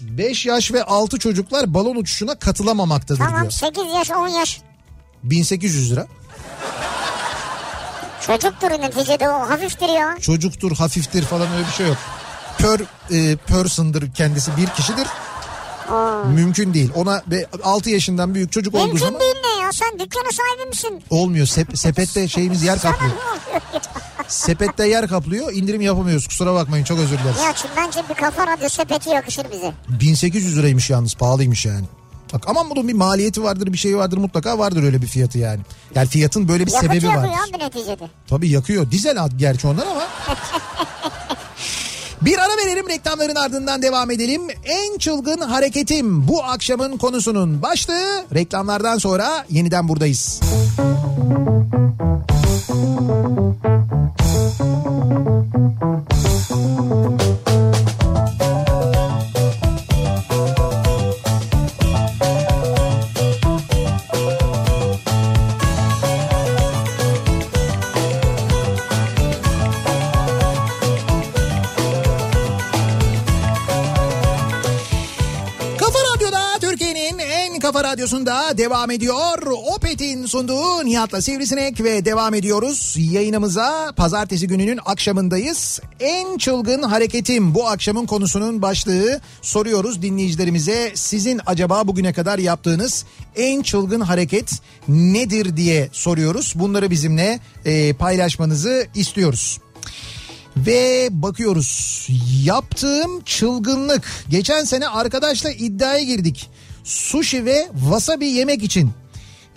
5 0.00 0.46
yaş 0.46 0.72
ve 0.72 0.84
6 0.84 1.18
çocuklar 1.18 1.74
balon 1.74 1.96
uçuşuna 1.96 2.38
katılamamaktadır 2.38 3.18
Tamam 3.18 3.40
diyor. 3.40 3.50
8 3.50 3.84
yaş 3.94 4.10
10 4.10 4.28
yaş. 4.28 4.60
1800 5.22 5.92
lira. 5.92 6.06
Çocuktur 8.26 8.70
neticede 8.70 9.28
o 9.28 9.32
hafiftir 9.32 9.88
ya. 9.88 10.16
çocuktur, 10.20 10.76
hafiftir 10.76 11.22
falan 11.22 11.52
öyle 11.52 11.66
bir 11.66 11.72
şey 11.72 11.86
yok. 11.86 11.96
Per 12.58 12.80
e, 13.10 13.36
person'dır 13.36 14.12
kendisi 14.14 14.56
bir 14.56 14.66
kişidir. 14.66 15.06
Aa. 15.90 16.24
Mümkün 16.24 16.74
değil. 16.74 16.90
Ona 16.94 17.22
ve 17.30 17.46
6 17.64 17.90
yaşından 17.90 18.34
büyük 18.34 18.52
çocuk 18.52 18.74
olduğu 18.74 18.86
Mümkün 18.86 19.04
zaman 19.04 19.20
değil 19.20 19.34
ne 19.44 19.55
ya? 19.66 19.72
Sen 19.72 19.98
dükkanı 19.98 20.32
sahibi 20.32 20.68
misin? 20.68 21.02
olmuyor. 21.10 21.46
Sep- 21.46 21.76
sepette 21.78 22.28
şeyimiz 22.28 22.62
yer 22.62 22.78
kaplıyor. 22.80 23.12
Sepette 24.28 24.88
yer 24.88 25.08
kaplıyor. 25.08 25.52
indirim 25.52 25.80
yapamıyoruz. 25.80 26.26
Kusura 26.28 26.54
bakmayın 26.54 26.84
çok 26.84 26.98
özür 26.98 27.18
dileriz. 27.18 27.38
Ya 27.38 27.52
çünkü 27.54 27.74
bence 27.76 28.00
bir 28.08 28.14
kafa 28.14 28.46
radyo 28.46 28.68
sepeti 28.68 29.10
yakışır 29.10 29.46
bize. 29.52 29.72
1800 29.88 30.58
liraymış 30.58 30.90
yalnız 30.90 31.14
pahalıymış 31.14 31.66
yani. 31.66 31.84
Bak 32.32 32.48
ama 32.48 32.70
bunun 32.70 32.88
bir 32.88 32.92
maliyeti 32.92 33.42
vardır 33.42 33.72
bir 33.72 33.78
şey 33.78 33.96
vardır 33.96 34.18
mutlaka 34.18 34.58
vardır 34.58 34.82
öyle 34.82 35.02
bir 35.02 35.06
fiyatı 35.06 35.38
yani. 35.38 35.60
Yani 35.94 36.08
fiyatın 36.08 36.48
böyle 36.48 36.66
bir 36.66 36.72
Yakıt 36.72 36.86
sebebi 36.90 37.04
yakıyor 37.04 37.22
vardır. 37.32 37.54
abi 37.54 37.64
neticede. 37.64 38.10
Tabii 38.28 38.48
yakıyor. 38.48 38.90
Dizel 38.90 39.22
ad 39.24 39.30
gerçi 39.36 39.66
ondan 39.66 39.86
ama. 39.86 40.02
Bir 42.22 42.38
ara 42.38 42.56
verelim 42.64 42.88
reklamların 42.88 43.34
ardından 43.34 43.82
devam 43.82 44.10
edelim. 44.10 44.42
En 44.64 44.98
çılgın 44.98 45.40
hareketim 45.40 46.28
bu 46.28 46.44
akşamın 46.44 46.96
konusunun 46.96 47.62
başlığı. 47.62 48.24
Reklamlardan 48.34 48.98
sonra 48.98 49.44
yeniden 49.50 49.88
buradayız. 49.88 50.40
Kafa 56.76 57.45
radyosunda 78.06 78.58
devam 78.58 78.90
ediyor. 78.90 79.38
Opet'in 79.74 80.26
sunduğu 80.26 80.84
Nihat'la 80.84 81.22
Sivrisinek 81.22 81.84
ve 81.84 82.04
devam 82.04 82.34
ediyoruz. 82.34 82.94
Yayınımıza 82.98 83.92
pazartesi 83.96 84.46
gününün 84.46 84.78
akşamındayız. 84.84 85.80
En 86.00 86.38
çılgın 86.38 86.82
hareketim 86.82 87.54
bu 87.54 87.68
akşamın 87.68 88.06
konusunun 88.06 88.62
başlığı. 88.62 89.20
Soruyoruz 89.42 90.02
dinleyicilerimize 90.02 90.92
sizin 90.94 91.40
acaba 91.46 91.88
bugüne 91.88 92.12
kadar 92.12 92.38
yaptığınız 92.38 93.04
en 93.36 93.62
çılgın 93.62 94.00
hareket 94.00 94.50
nedir 94.88 95.56
diye 95.56 95.88
soruyoruz. 95.92 96.52
Bunları 96.56 96.90
bizimle 96.90 97.40
e, 97.64 97.92
paylaşmanızı 97.92 98.86
istiyoruz. 98.94 99.58
Ve 100.56 101.08
bakıyoruz. 101.10 102.06
Yaptığım 102.44 103.20
çılgınlık. 103.20 104.04
Geçen 104.28 104.64
sene 104.64 104.88
arkadaşla 104.88 105.50
iddiaya 105.50 106.02
girdik. 106.02 106.50
Sushi 106.86 107.44
ve 107.44 107.68
wasabi 107.80 108.26
yemek 108.26 108.62
için. 108.62 108.90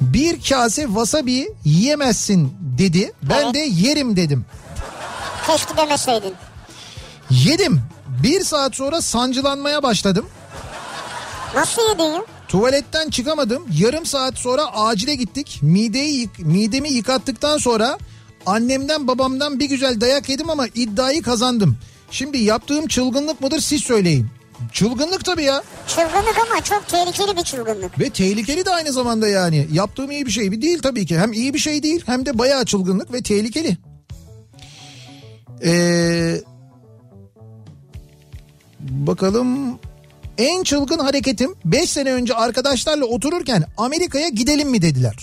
Bir 0.02 0.42
kase 0.42 0.84
wasabi 0.86 1.48
yiyemezsin 1.66 2.54
dedi. 2.78 3.12
Ben 3.24 3.44
Evet. 3.44 3.54
de 3.54 3.60
yerim 3.60 4.16
dedim. 4.16 4.46
Keşke 5.48 5.78
demeseydin. 5.78 6.34
Yedim. 7.30 7.82
Bir 8.24 8.44
saat 8.44 8.76
sonra 8.76 9.02
sancılanmaya 9.02 9.84
başladım. 9.84 10.26
Nasıl 11.56 11.82
yedin 11.90 12.04
ya? 12.04 12.22
Tuvaletten 12.48 13.10
çıkamadım. 13.10 13.68
Yarım 13.80 14.06
saat 14.06 14.38
sonra 14.38 14.66
acile 14.66 15.16
gittik. 15.16 15.60
Mideyi 15.62 16.20
yık- 16.20 16.40
midemi 16.40 16.90
yıkattıktan 16.92 17.58
sonra 17.58 17.98
annemden 18.46 19.08
babamdan 19.08 19.60
bir 19.60 19.66
güzel 19.66 20.02
dayak 20.02 20.30
yedim 20.30 20.50
ama 20.50 20.68
iddiayı 20.68 21.22
kazandım. 21.22 21.78
Şimdi 22.12 22.38
yaptığım 22.38 22.88
çılgınlık 22.88 23.42
mıdır 23.42 23.60
siz 23.60 23.84
söyleyin. 23.84 24.28
Çılgınlık 24.74 25.26
tabii 25.26 25.44
ya. 25.44 25.64
Çılgınlık 25.88 26.38
ama 26.52 26.64
çok 26.64 26.88
tehlikeli 26.88 27.38
bir 27.38 27.44
çılgınlık. 27.44 28.00
Ve 28.00 28.10
tehlikeli 28.10 28.66
de 28.66 28.70
aynı 28.70 28.92
zamanda 28.92 29.28
yani. 29.28 29.68
Yaptığım 29.72 30.12
iyi 30.12 30.26
bir 30.26 30.32
şey 30.32 30.50
mi? 30.50 30.62
Değil 30.62 30.80
tabii 30.82 31.06
ki. 31.06 31.20
Hem 31.20 31.34
iyi 31.34 31.54
bir 31.54 31.60
şey 31.60 31.84
değil 31.84 32.04
hem 32.06 32.26
de 32.26 32.38
bayağı 32.38 32.66
çılgınlık 32.66 33.14
ve 33.14 33.22
tehlikeli. 33.22 33.78
Ee, 35.64 36.42
bakalım 38.80 39.80
en 40.38 40.64
çılgın 40.64 41.00
hareketim 41.00 41.56
5 41.66 41.90
sene 41.90 42.14
önce 42.14 42.34
arkadaşlarla 42.34 43.06
otururken 43.06 43.64
Amerika'ya 43.78 44.30
gidelim 44.30 44.70
mi 44.70 44.82
dediler. 44.82 45.16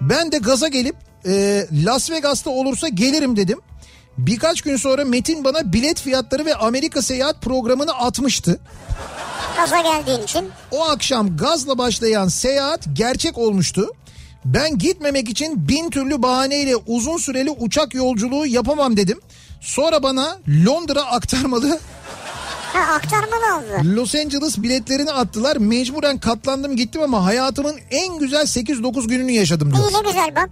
Ben 0.00 0.32
de 0.32 0.38
gaza 0.38 0.68
gelip 0.68 0.96
e, 1.26 1.66
Las 1.84 2.10
Vegas'ta 2.10 2.50
olursa 2.50 2.88
gelirim 2.88 3.36
dedim. 3.36 3.58
Birkaç 4.18 4.60
gün 4.60 4.76
sonra 4.76 5.04
Metin 5.04 5.44
bana 5.44 5.72
bilet 5.72 6.00
fiyatları 6.00 6.44
ve 6.44 6.54
Amerika 6.54 7.02
seyahat 7.02 7.42
programını 7.42 7.92
atmıştı. 7.92 8.60
Gaza 9.56 9.80
geldiğin 9.80 10.22
için. 10.22 10.48
O 10.70 10.84
akşam 10.88 11.36
gazla 11.36 11.78
başlayan 11.78 12.28
seyahat 12.28 12.80
gerçek 12.92 13.38
olmuştu. 13.38 13.90
Ben 14.44 14.78
gitmemek 14.78 15.28
için 15.28 15.68
bin 15.68 15.90
türlü 15.90 16.22
bahaneyle 16.22 16.76
uzun 16.76 17.16
süreli 17.16 17.50
uçak 17.50 17.94
yolculuğu 17.94 18.46
yapamam 18.46 18.96
dedim. 18.96 19.20
Sonra 19.60 20.02
bana 20.02 20.38
Londra 20.66 21.02
aktarmalı 21.02 21.78
Ha 22.72 22.94
aktarmalı 22.94 23.56
oldu. 23.56 23.96
Los 23.96 24.14
Angeles 24.14 24.58
biletlerini 24.58 25.10
attılar. 25.12 25.56
Mecburen 25.56 26.18
katlandım 26.18 26.76
gittim 26.76 27.02
ama 27.02 27.24
hayatımın 27.24 27.76
en 27.90 28.18
güzel 28.18 28.42
8-9 28.46 29.08
gününü 29.08 29.32
yaşadım 29.32 29.74
diyor. 29.74 29.90
İyi 29.90 29.94
ne 29.94 30.08
güzel 30.08 30.36
bak. 30.36 30.48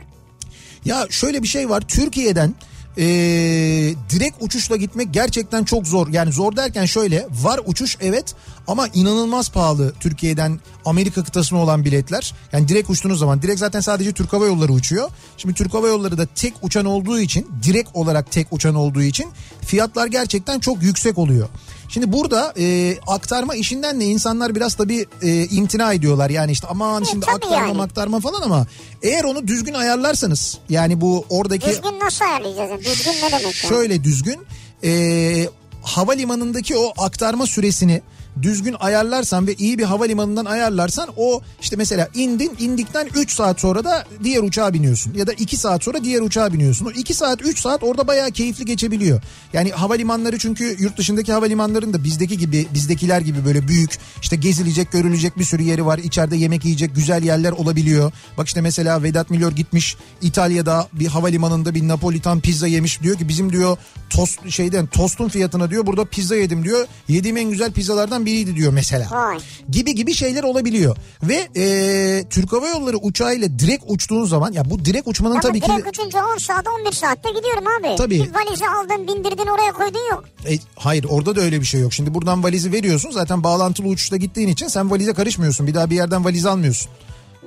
Ya 0.85 1.07
şöyle 1.11 1.43
bir 1.43 1.49
şey 1.49 1.69
var 1.71 1.81
Türkiye'den 1.89 2.55
eee, 2.97 3.95
direkt 4.11 4.37
uçuşla 4.41 4.77
gitmek 4.77 5.15
gerçekten 5.15 5.65
çok 5.65 5.87
zor. 5.87 6.09
Yani 6.09 6.33
zor 6.33 6.57
derken 6.57 6.85
şöyle 6.85 7.27
var 7.43 7.61
uçuş 7.67 7.97
evet 8.01 8.35
ama 8.67 8.89
inanılmaz 8.95 9.51
pahalı 9.51 9.93
Türkiye'den 10.01 10.61
Amerika 10.85 11.25
kıtasına 11.25 11.59
olan 11.59 11.85
biletler. 11.85 12.35
Yani 12.53 12.69
direkt 12.69 12.91
uçtuğunuz 12.91 13.19
zaman 13.19 13.43
direkt 13.43 13.59
zaten 13.59 13.81
sadece 13.81 14.13
Türk 14.13 14.33
Hava 14.33 14.47
Yolları 14.47 14.73
uçuyor. 14.73 15.11
Şimdi 15.37 15.55
Türk 15.55 15.75
Hava 15.75 15.89
Yolları 15.89 16.19
da 16.19 16.27
tek 16.35 16.55
uçan 16.63 16.85
olduğu 16.85 17.21
için 17.21 17.49
direkt 17.63 17.91
olarak 17.95 18.31
tek 18.31 18.47
uçan 18.51 18.75
olduğu 18.75 19.03
için 19.03 19.27
fiyatlar 19.67 20.07
gerçekten 20.07 20.61
çok 20.61 20.83
yüksek 20.83 21.19
oluyor. 21.19 21.49
Şimdi 21.95 22.13
burada 22.13 22.55
e, 22.59 22.97
aktarma 23.07 23.55
işinden 23.55 24.01
de 24.01 24.05
insanlar 24.05 24.55
biraz 24.55 24.75
tabii 24.75 25.07
e, 25.23 25.47
imtina 25.47 25.93
ediyorlar. 25.93 26.31
Yani 26.31 26.53
işte 26.53 26.67
aman 26.71 27.03
E, 27.03 27.07
şimdi 27.07 27.27
aktarma 27.27 27.57
yani. 27.57 27.83
aktarma 27.83 28.21
falan 28.21 28.43
ama 28.43 28.67
eğer 29.03 29.25
onu 29.25 29.47
düzgün 29.47 29.75
ayarlarsanız 29.75 30.59
yani 30.69 31.01
bu 31.01 31.25
oradaki 31.31 31.67
Düzgün 31.71 32.01
nasıl 32.01 32.25
ayarlayacağız? 32.25 32.85
Düzgün 32.85 33.13
ne 33.13 33.27
demek 33.33 33.43
yani? 33.43 33.55
şöyle 33.55 34.05
düzgün 34.05 34.47
e, 34.85 35.49
havalimanındaki 35.83 36.77
o 36.77 36.93
aktarma 37.05 37.47
süresini 37.47 38.03
düzgün 38.43 38.77
ayarlarsan 38.81 39.47
ve 39.47 39.55
iyi 39.55 39.79
bir 39.79 39.85
havalimanından 39.85 40.45
ayarlarsan 40.45 41.09
o 41.17 41.41
işte 41.61 41.77
mesela 41.77 42.09
indin 42.15 42.53
indikten 42.59 43.09
3 43.15 43.35
saat 43.35 43.61
sonra 43.61 43.85
da 43.85 44.05
diğer 44.25 44.43
uçağa 44.43 44.75
biniyorsun 44.75 45.15
ya 45.15 45.27
da 45.27 45.33
2 45.33 45.57
saat 45.57 45.85
sonra 45.85 46.05
diğer 46.05 46.21
uçağa 46.21 46.53
biniyorsun. 46.53 46.87
O 46.87 46.91
2 46.91 47.15
saat 47.15 47.43
3 47.43 47.61
saat 47.61 47.83
orada 47.83 48.07
bayağı 48.07 48.31
keyifli 48.31 48.65
geçebiliyor. 48.65 49.23
Yani 49.53 49.71
havalimanları 49.71 50.39
çünkü 50.39 50.77
yurt 50.79 50.99
dışındaki 50.99 51.33
havalimanların 51.33 51.93
da 51.93 52.05
bizdeki 52.05 52.39
gibi 52.39 52.67
bizdekiler 52.75 53.21
gibi 53.21 53.45
böyle 53.45 53.69
büyük 53.69 53.99
işte 54.23 54.37
gezilecek 54.37 54.93
görülecek 54.93 55.39
bir 55.39 55.45
sürü 55.45 55.63
yeri 55.63 55.87
var. 55.87 55.99
İçeride 55.99 56.37
yemek 56.37 56.65
yiyecek 56.65 56.95
güzel 56.95 57.23
yerler 57.23 57.53
olabiliyor. 57.53 58.13
Bak 58.39 58.47
işte 58.47 58.61
mesela 58.61 59.03
Vedat 59.03 59.31
Milor 59.31 59.53
gitmiş 59.53 59.97
İtalya'da 60.23 60.89
bir 60.93 61.07
havalimanında 61.07 61.75
bir 61.75 61.89
Napolitan 61.89 62.41
pizza 62.41 62.67
yemiş 62.67 63.03
diyor 63.03 63.19
ki 63.19 63.29
bizim 63.29 63.53
diyor 63.53 63.77
tost 64.11 64.51
şeyden 64.51 64.87
tostun 64.87 65.29
fiyatına 65.29 65.71
diyor 65.71 65.87
burada 65.87 66.05
pizza 66.05 66.37
yedim 66.37 66.65
diyor. 66.65 66.87
Yediğim 67.09 67.37
en 67.37 67.51
güzel 67.51 67.73
pizzalardan 67.73 68.24
biriydi 68.27 68.57
diyor 68.57 68.73
mesela. 68.73 69.09
Vay. 69.11 69.39
Gibi 69.71 69.95
gibi 69.95 70.15
şeyler 70.15 70.43
olabiliyor. 70.43 70.97
Ve 71.23 71.49
e, 71.57 72.25
Türk 72.31 72.53
Hava 72.53 72.69
Yolları 72.69 72.97
uçağıyla 72.97 73.59
direkt 73.59 73.85
uçtuğun 73.87 74.25
zaman 74.25 74.53
ya 74.53 74.71
bu 74.71 74.85
direkt 74.85 75.09
uçmanın 75.09 75.35
Ama 75.35 75.41
tabii 75.41 75.61
ki 75.61 75.69
direkt 75.73 75.89
uçunca 75.89 76.25
10 76.35 76.39
saat 76.39 76.67
11 76.81 76.93
saatte 76.93 77.29
gidiyorum 77.31 77.65
abi. 77.81 77.97
Tabii. 77.97 78.15
Bir 78.15 78.35
valizi 78.35 78.65
aldın 78.69 79.09
bindirdin 79.09 79.47
oraya 79.47 79.73
koydun 79.73 80.11
yok. 80.11 80.25
E, 80.49 80.59
hayır 80.77 81.07
orada 81.11 81.37
da 81.37 81.41
öyle 81.41 81.61
bir 81.61 81.67
şey 81.67 81.81
yok. 81.81 81.93
Şimdi 81.93 82.15
buradan 82.15 82.43
valizi 82.43 82.73
veriyorsun 82.73 83.11
zaten 83.11 83.43
bağlantılı 83.45 83.87
uçuşta 83.89 84.17
gittiğin 84.17 84.49
için 84.49 84.69
sen 84.69 84.91
valize 84.91 85.13
karışmıyorsun. 85.15 85.67
Bir 85.67 85.75
daha 85.75 85.91
bir 85.91 85.97
yerden 85.97 86.25
valiz 86.25 86.47
almıyorsun. 86.47 86.91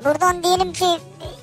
Buradan 0.06 0.44
diyelim 0.44 0.74
ki 0.74 0.86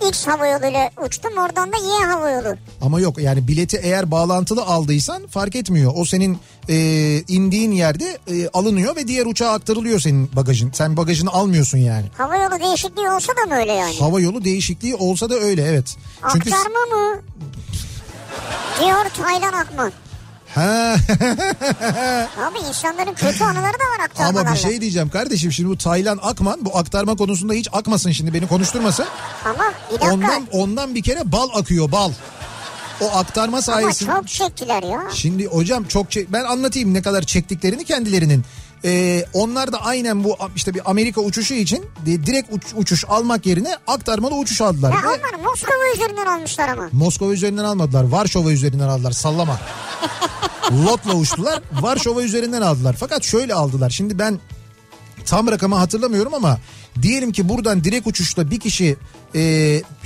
X 0.09 0.27
hava 0.27 0.47
yoluyla 0.47 0.91
uçtum 1.07 1.33
oradan 1.39 1.73
da 1.73 1.77
Y 1.77 2.07
hava 2.07 2.31
yolu. 2.31 2.57
Ama 2.81 3.01
yok 3.01 3.19
yani 3.19 3.49
bileti 3.49 3.81
eğer 3.83 4.11
bağlantılı 4.11 4.63
aldıysan 4.63 5.27
fark 5.27 5.57
etmiyor. 5.57 5.93
O 5.97 6.05
senin 6.05 6.39
e, 6.69 6.77
indiğin 7.29 7.73
yerde 7.73 8.19
e, 8.29 8.49
alınıyor 8.49 8.97
ve 8.97 9.09
diğer 9.09 9.27
uçağa 9.27 9.51
aktarılıyor 9.51 10.01
senin 10.01 10.31
bagajın. 10.37 10.71
Sen 10.73 10.97
bagajını 10.97 11.31
almıyorsun 11.31 11.79
yani. 11.79 12.07
Hava 12.19 12.37
yolu 12.37 12.61
değişikliği 12.61 13.11
olsa 13.11 13.33
da 13.37 13.47
mı 13.47 13.55
öyle 13.55 13.73
yani? 13.73 13.99
Hava 13.99 14.21
yolu 14.21 14.45
değişikliği 14.45 14.95
olsa 14.95 15.31
da 15.31 15.35
öyle 15.35 15.63
evet. 15.63 15.97
Çünkü 16.33 16.51
Aktarma 16.51 16.97
mı? 16.97 17.21
Diyor 18.81 19.05
Taylan 19.17 19.53
Akman. 19.53 19.93
Ha 20.55 20.97
Abi 22.39 22.59
insanların 22.69 23.15
kötü 23.15 23.45
anıları 23.45 23.73
da 23.75 23.85
var 23.99 24.05
aktarmalarla. 24.05 24.41
ama 24.41 24.53
bir 24.55 24.61
şey 24.61 24.81
diyeceğim 24.81 25.09
kardeşim 25.11 25.53
şimdi 25.53 25.69
bu 25.69 25.79
Taylan 25.79 26.19
Akman 26.23 26.65
bu 26.65 26.79
aktarma 26.79 27.17
konusunda 27.17 27.53
hiç 27.53 27.69
akmasın 27.73 28.11
şimdi 28.11 28.35
beni 28.35 28.49
konuşturmasın. 28.49 29.07
Ama 29.45 29.65
bir 29.89 29.95
dakika. 29.95 30.13
Ondan 30.15 30.47
ondan 30.53 30.95
bir 30.95 31.03
kere 31.03 31.33
bal 31.33 31.49
akıyor 31.55 31.93
bal. 31.93 32.13
O 33.01 33.11
aktarma 33.17 33.57
Ama 33.57 33.63
sayesinde. 33.63 34.11
çok 34.11 34.29
çektiler 34.29 34.83
ya. 34.83 35.01
Şimdi 35.15 35.47
hocam 35.47 35.85
çok 35.85 36.11
çek- 36.11 36.33
ben 36.33 36.45
anlatayım 36.45 36.95
ne 36.95 37.03
kadar 37.03 37.23
çektiklerini 37.23 37.85
kendilerinin. 37.85 38.45
Ee, 38.85 39.25
onlar 39.33 39.73
da 39.73 39.83
aynen 39.85 40.25
bu 40.25 40.37
işte 40.57 40.75
bir 40.75 40.91
Amerika 40.91 41.21
uçuşu 41.21 41.55
için 41.55 41.85
direkt 42.07 42.53
uç- 42.53 42.75
uçuş 42.77 43.05
almak 43.09 43.47
yerine 43.47 43.77
aktarmalı 43.87 44.35
uçuş 44.35 44.61
aldılar. 44.61 44.93
Ya 44.93 44.99
onlar 44.99 45.45
Moskova 45.45 45.95
üzerinden 45.95 46.27
almışlar 46.27 46.69
ama. 46.69 46.89
Moskova 46.93 47.33
üzerinden 47.33 47.65
almadılar. 47.65 48.05
Varşova 48.05 48.53
üzerinden 48.53 48.89
aldılar. 48.89 49.13
Sallama. 49.13 49.61
Lotla 50.87 51.15
uçtular. 51.15 51.63
Varşova 51.81 52.23
üzerinden 52.23 52.63
aldılar. 52.63 52.97
Fakat 53.01 53.25
şöyle 53.25 53.55
aldılar. 53.55 53.91
Şimdi 53.91 54.19
ben 54.19 54.39
tam 55.27 55.49
rakamı 55.51 55.75
hatırlamıyorum 55.75 56.35
ama 56.35 56.59
diyelim 57.03 57.33
ki 57.33 57.49
buradan 57.49 57.85
direkt 57.85 58.07
uçuşta 58.07 58.51
bir 58.51 58.61
kişi 58.61 58.97
e, 59.35 59.41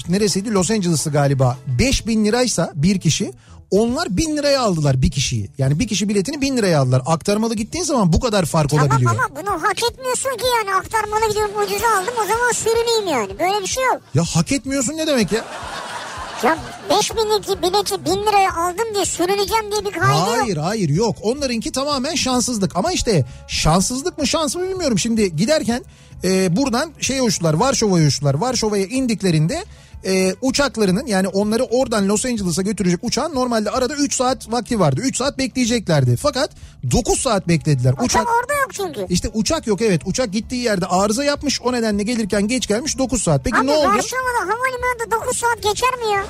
neresiydi 0.08 0.52
Los 0.52 0.70
Angeles'ı 0.70 1.10
galiba 1.10 1.58
5000 1.66 2.24
liraysa 2.24 2.72
bir 2.74 3.00
kişi 3.00 3.32
onlar 3.70 4.16
1000 4.16 4.36
liraya 4.36 4.60
aldılar 4.62 5.02
bir 5.02 5.10
kişiyi. 5.10 5.50
Yani 5.58 5.78
bir 5.78 5.88
kişi 5.88 6.08
biletini 6.08 6.40
1000 6.40 6.56
liraya 6.56 6.80
aldılar. 6.80 7.02
Aktarmalı 7.06 7.54
gittiğin 7.54 7.84
zaman 7.84 8.12
bu 8.12 8.20
kadar 8.20 8.44
fark 8.44 8.70
Tamam 8.70 8.86
olabiliyor. 8.86 9.10
ama 9.10 9.40
bunu 9.40 9.62
hak 9.62 9.82
etmiyorsun 9.90 10.30
ki 10.30 10.44
yani 10.56 10.76
aktarmalı 10.76 11.28
gidiyorum 11.28 11.54
ucuza 11.64 11.86
aldım 11.88 12.14
o 12.24 12.26
zaman 12.28 12.52
sürüneyim 12.52 13.08
yani. 13.08 13.38
Böyle 13.38 13.62
bir 13.62 13.66
şey 13.66 13.84
yok. 13.84 14.00
Ya 14.14 14.24
hak 14.24 14.52
etmiyorsun 14.52 14.96
ne 14.96 15.06
demek 15.06 15.32
ya? 15.32 15.44
Ya 16.42 16.58
5 16.90 17.16
binlik 17.16 17.62
bileti 17.62 18.04
1000 18.04 18.10
liraya 18.10 18.54
aldım 18.56 18.94
diye 18.94 19.04
sürüneceğim 19.04 19.72
diye 19.72 19.84
bir 19.84 19.90
kaydı 20.00 20.18
yok. 20.18 20.38
Hayır 20.40 20.56
hayır 20.56 20.88
yok. 20.88 21.16
Onlarınki 21.22 21.72
tamamen 21.72 22.14
şanssızlık. 22.14 22.76
Ama 22.76 22.92
işte 22.92 23.24
şanssızlık 23.48 24.18
mı 24.18 24.26
şans 24.26 24.56
mı 24.56 24.68
bilmiyorum. 24.68 24.98
Şimdi 24.98 25.36
giderken 25.36 25.84
e, 26.24 26.56
buradan 26.56 26.92
şey 27.00 27.20
uçtular 27.20 27.54
Varşova'ya 27.54 28.06
uçtular. 28.06 28.34
Varşova'ya 28.34 28.84
indiklerinde 28.86 29.64
e, 30.04 30.34
uçaklarının 30.42 31.06
yani 31.06 31.28
onları 31.28 31.64
oradan 31.64 32.08
Los 32.08 32.24
Angeles'a 32.24 32.62
götürecek 32.62 33.00
uçağın 33.02 33.34
normalde 33.34 33.70
arada 33.70 33.94
3 33.94 34.14
saat 34.14 34.52
vakti 34.52 34.80
vardı. 34.80 35.00
3 35.04 35.16
saat 35.16 35.38
bekleyeceklerdi. 35.38 36.16
Fakat 36.16 36.50
9 36.90 37.20
saat 37.20 37.48
beklediler. 37.48 37.92
Uçak 37.92 38.04
Uçak 38.04 38.26
orada 38.40 38.52
yok 38.52 38.68
çünkü. 38.74 39.06
işte 39.14 39.28
uçak 39.34 39.66
yok 39.66 39.82
evet. 39.82 40.02
Uçak 40.04 40.32
gittiği 40.32 40.62
yerde 40.62 40.86
arıza 40.86 41.24
yapmış. 41.24 41.62
O 41.62 41.72
nedenle 41.72 42.02
gelirken 42.02 42.48
geç 42.48 42.66
gelmiş 42.66 42.98
9 42.98 43.22
saat. 43.22 43.44
Peki 43.44 43.56
Abi 43.56 43.66
ne 43.66 43.72
oldu? 43.72 43.88
Varşova'da 43.88 44.40
havalimanında 44.52 45.10
9 45.26 45.36
saat 45.38 45.62
geçer 45.62 45.90
mi 45.90 46.12
ya? 46.14 46.24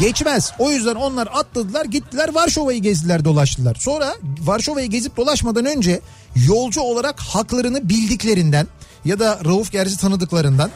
Geçmez. 0.00 0.52
O 0.58 0.70
yüzden 0.70 0.94
onlar 0.94 1.28
atladılar 1.32 1.84
gittiler 1.84 2.34
Varşova'yı 2.34 2.82
gezdiler 2.82 3.24
dolaştılar. 3.24 3.74
Sonra 3.80 4.14
Varşova'yı 4.40 4.86
gezip 4.88 5.16
dolaşmadan 5.16 5.64
önce 5.64 6.00
yolcu 6.48 6.80
olarak 6.80 7.20
haklarını 7.20 7.88
bildiklerinden 7.88 8.66
ya 9.04 9.18
da 9.18 9.38
Rauf 9.44 9.72
Gerzi 9.72 9.98
tanıdıklarından 9.98 10.70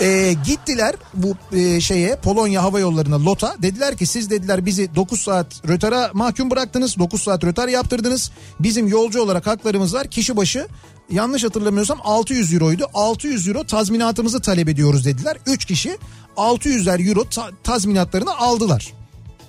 Ee, 0.00 0.34
gittiler 0.46 0.94
bu 1.14 1.36
e, 1.56 1.80
şeye 1.80 2.16
Polonya 2.16 2.62
Hava 2.62 2.80
Yolları'na 2.80 3.24
LOT'a 3.24 3.54
dediler 3.62 3.96
ki 3.96 4.06
siz 4.06 4.30
dediler 4.30 4.66
bizi 4.66 4.94
9 4.94 5.20
saat 5.20 5.46
rötara 5.68 6.10
mahkum 6.12 6.50
bıraktınız 6.50 6.98
9 6.98 7.22
saat 7.22 7.44
rötar 7.44 7.68
yaptırdınız 7.68 8.30
bizim 8.60 8.88
yolcu 8.88 9.22
olarak 9.22 9.46
haklarımız 9.46 9.94
var 9.94 10.06
kişi 10.06 10.36
başı 10.36 10.66
yanlış 11.10 11.44
hatırlamıyorsam 11.44 11.98
600 12.04 12.54
euroydu 12.54 12.86
600 12.94 13.48
euro 13.48 13.64
tazminatımızı 13.64 14.40
talep 14.42 14.68
ediyoruz 14.68 15.04
dediler 15.04 15.36
3 15.46 15.64
kişi 15.64 15.98
600'er 16.36 17.08
euro 17.08 17.24
ta- 17.28 17.50
tazminatlarını 17.64 18.36
aldılar. 18.38 18.92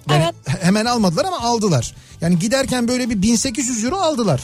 Yani 0.10 0.24
Evet. 0.24 0.64
hemen 0.64 0.86
almadılar 0.86 1.26
ama 1.26 1.40
aldılar. 1.40 1.96
Yani 2.22 2.40
giderken 2.40 2.88
böyle 2.88 3.10
bir 3.10 3.22
1800 3.22 3.84
euro 3.84 3.96
aldılar. 3.96 4.42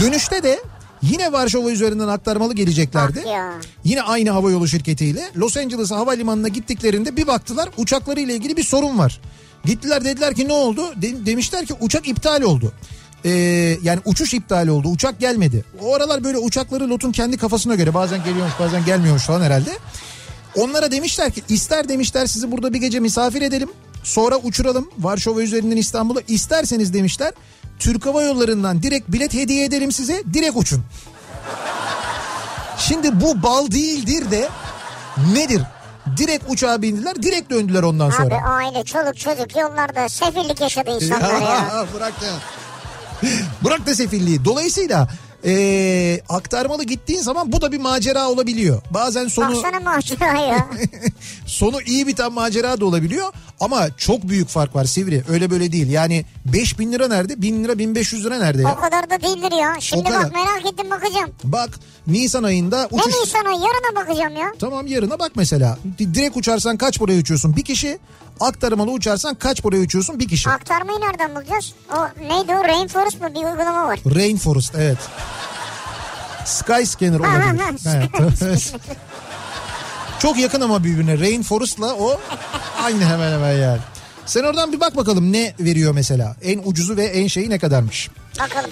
Dönüşte 0.00 0.42
de 0.42 0.60
yine 1.02 1.32
Varşova 1.32 1.70
üzerinden 1.70 2.08
aktarmalı 2.08 2.54
geleceklerdi. 2.54 3.22
Yine 3.84 4.02
aynı 4.02 4.30
havayolu 4.30 4.68
şirketiyle 4.68 5.30
Los 5.36 5.56
Angeles 5.56 5.90
havalimanına 5.90 6.48
gittiklerinde 6.48 7.16
bir 7.16 7.26
baktılar 7.26 7.68
uçaklarıyla 7.76 8.34
ilgili 8.34 8.56
bir 8.56 8.64
sorun 8.64 8.98
var. 8.98 9.20
Gittiler 9.64 10.04
dediler 10.04 10.34
ki 10.34 10.48
ne 10.48 10.52
oldu? 10.52 10.82
De- 11.02 11.26
demişler 11.26 11.66
ki 11.66 11.74
uçak 11.80 12.08
iptal 12.08 12.42
oldu. 12.42 12.72
Ee, 13.24 13.30
yani 13.82 14.00
uçuş 14.04 14.34
iptal 14.34 14.68
oldu. 14.68 14.88
Uçak 14.88 15.20
gelmedi. 15.20 15.64
O 15.82 15.94
aralar 15.94 16.24
böyle 16.24 16.38
uçakları 16.38 16.88
Lot'un 16.90 17.12
kendi 17.12 17.36
kafasına 17.36 17.74
göre 17.74 17.94
bazen 17.94 18.24
geliyormuş 18.24 18.54
bazen 18.60 18.84
gelmiyormuş 18.84 19.22
falan 19.22 19.40
herhalde. 19.40 19.70
Onlara 20.56 20.90
demişler 20.90 21.30
ki 21.32 21.42
ister 21.48 21.88
demişler 21.88 22.26
sizi 22.26 22.52
burada 22.52 22.72
bir 22.72 22.78
gece 22.78 23.00
misafir 23.00 23.42
edelim. 23.42 23.68
Sonra 24.06 24.36
uçuralım 24.36 24.90
Varşova 24.98 25.42
üzerinden 25.42 25.76
İstanbul'a. 25.76 26.20
İsterseniz 26.28 26.94
demişler 26.94 27.32
Türk 27.78 28.06
Hava 28.06 28.22
Yolları'ndan 28.22 28.82
direkt 28.82 29.08
bilet 29.08 29.34
hediye 29.34 29.64
edelim 29.64 29.92
size. 29.92 30.22
Direkt 30.32 30.56
uçun. 30.56 30.84
Şimdi 32.78 33.20
bu 33.20 33.42
bal 33.42 33.70
değildir 33.70 34.30
de 34.30 34.48
nedir? 35.32 35.62
Direkt 36.16 36.44
uçağa 36.50 36.82
bindiler 36.82 37.22
direkt 37.22 37.50
döndüler 37.50 37.82
ondan 37.82 38.06
Abi 38.06 38.14
sonra. 38.14 38.36
aile, 38.48 38.84
çoluk, 38.84 39.16
çocuk 39.16 39.56
yollarda 39.56 40.08
sefillik 40.08 40.60
yaşadı 40.60 40.90
insanlar 41.00 41.40
ya. 41.40 41.86
bırak 41.94 42.14
da. 42.20 42.26
bırak 43.64 43.86
da 43.86 43.94
sefilliği. 43.94 44.44
Dolayısıyla 44.44 45.08
eee, 45.46 46.20
aktarmalı 46.28 46.84
gittiğin 46.84 47.20
zaman 47.20 47.52
bu 47.52 47.60
da 47.60 47.72
bir 47.72 47.78
macera 47.80 48.28
olabiliyor. 48.30 48.82
Bazen 48.90 49.28
sonu 49.28 49.48
Baksana 49.56 49.80
macera 49.80 50.40
ya. 50.40 50.68
sonu 51.46 51.82
iyi 51.82 52.06
biten 52.06 52.32
macera 52.32 52.80
da 52.80 52.86
olabiliyor. 52.86 53.32
Ama 53.60 53.96
çok 53.96 54.22
büyük 54.28 54.48
fark 54.48 54.74
var 54.74 54.84
Sivri. 54.84 55.22
Öyle 55.28 55.50
böyle 55.50 55.72
değil. 55.72 55.90
Yani 55.90 56.24
5000 56.44 56.92
lira 56.92 57.08
nerede? 57.08 57.42
1000 57.42 57.64
lira 57.64 57.78
1500 57.78 58.24
lira 58.24 58.38
nerede 58.38 58.62
ya? 58.62 58.72
o 58.78 58.80
kadar 58.80 59.10
da 59.10 59.20
değildir 59.22 59.52
ya. 59.60 59.74
Şimdi 59.80 60.04
bak 60.04 60.32
merak 60.34 60.66
ettim 60.72 60.90
bakacağım. 60.90 61.30
Bak 61.44 61.70
Nisan 62.06 62.42
ayında 62.42 62.88
Ne 62.92 62.98
uçuş... 63.02 63.14
Nisan'a 63.20 63.50
yarına 63.50 63.96
bakacağım 63.96 64.36
ya. 64.36 64.52
Tamam 64.60 64.86
yarına 64.86 65.18
bak 65.18 65.32
mesela. 65.36 65.78
Di- 65.98 66.14
Direkt 66.14 66.36
uçarsan 66.36 66.76
kaç 66.76 66.98
paraya 66.98 67.18
uçuyorsun? 67.20 67.56
Bir 67.56 67.64
kişi. 67.64 67.98
Aktarmalı 68.40 68.90
uçarsan 68.90 69.34
kaç 69.34 69.62
paraya 69.62 69.80
uçuyorsun? 69.82 70.20
Bir 70.20 70.28
kişi. 70.28 70.50
Aktarmayı 70.50 71.00
nereden 71.00 71.34
bulacağız? 71.34 71.74
O 71.96 72.22
neydi 72.22 72.52
o 72.54 72.64
Rainforest 72.64 73.20
mı 73.20 73.28
bir 73.30 73.44
uygulama 73.44 73.86
var. 73.86 73.98
Rainforest 74.14 74.74
evet. 74.74 74.98
Skyscanner 76.44 77.18
olabilir. 77.20 77.80
Evet. 78.42 78.74
Çok 80.18 80.38
yakın 80.38 80.60
ama 80.60 80.84
birbirine. 80.84 81.18
Rainforest'la 81.18 81.94
o 81.94 82.20
aynı 82.82 83.04
hemen 83.04 83.32
hemen 83.32 83.52
yani. 83.52 83.80
Sen 84.26 84.44
oradan 84.44 84.72
bir 84.72 84.80
bak 84.80 84.96
bakalım 84.96 85.32
ne 85.32 85.54
veriyor 85.60 85.92
mesela. 85.94 86.36
En 86.42 86.60
ucuzu 86.64 86.96
ve 86.96 87.04
en 87.04 87.26
şeyi 87.26 87.50
ne 87.50 87.58
kadarmış. 87.58 88.10
Bakalım. 88.40 88.70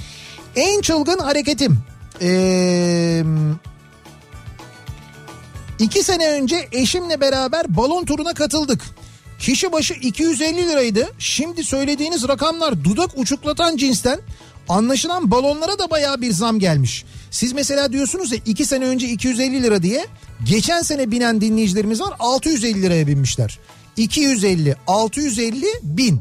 En 0.56 0.80
çılgın 0.80 1.18
hareketim. 1.18 1.78
Ee, 2.22 3.24
iki 5.78 6.02
sene 6.02 6.30
önce 6.30 6.68
eşimle 6.72 7.20
beraber 7.20 7.76
balon 7.76 8.04
turuna 8.04 8.34
katıldık. 8.34 8.82
Kişi 9.38 9.72
başı 9.72 9.94
250 9.94 10.68
liraydı. 10.68 11.08
Şimdi 11.18 11.64
söylediğiniz 11.64 12.28
rakamlar 12.28 12.84
dudak 12.84 13.10
uçuklatan 13.16 13.76
cinsten. 13.76 14.20
Anlaşılan 14.68 15.30
balonlara 15.30 15.78
da 15.78 15.90
bayağı 15.90 16.20
bir 16.20 16.32
zam 16.32 16.58
gelmiş. 16.58 17.04
Siz 17.30 17.52
mesela 17.52 17.92
diyorsunuz 17.92 18.32
ya 18.32 18.38
2 18.46 18.64
sene 18.64 18.84
önce 18.84 19.08
250 19.08 19.62
lira 19.62 19.82
diye. 19.82 20.06
Geçen 20.44 20.82
sene 20.82 21.10
binen 21.10 21.40
dinleyicilerimiz 21.40 22.00
var 22.00 22.14
650 22.18 22.82
liraya 22.82 23.06
binmişler. 23.06 23.58
250, 23.96 24.76
650, 24.86 25.66
1000. 25.82 26.20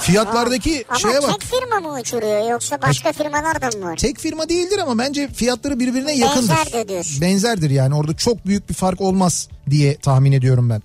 Fiyatlardaki 0.00 0.84
Ama 0.88 0.98
şeye 0.98 1.22
bak. 1.22 1.40
tek 1.40 1.42
firma 1.60 1.80
mı 1.80 2.00
uçuruyor 2.00 2.50
yoksa 2.50 2.82
başka 2.82 3.12
firmalar 3.12 3.62
da 3.62 3.78
mı 3.78 3.84
var? 3.84 3.96
Tek 3.96 4.18
firma 4.20 4.48
değildir 4.48 4.78
ama 4.78 4.98
bence 4.98 5.28
fiyatları 5.28 5.80
birbirine 5.80 6.12
yakındır. 6.12 6.48
Benzerdir 6.48 6.88
diyorsun. 6.88 7.20
Benzerdir 7.20 7.70
yani 7.70 7.94
orada 7.94 8.16
çok 8.16 8.46
büyük 8.46 8.68
bir 8.68 8.74
fark 8.74 9.00
olmaz 9.00 9.48
diye 9.70 9.96
tahmin 9.96 10.32
ediyorum 10.32 10.70
ben. 10.70 10.82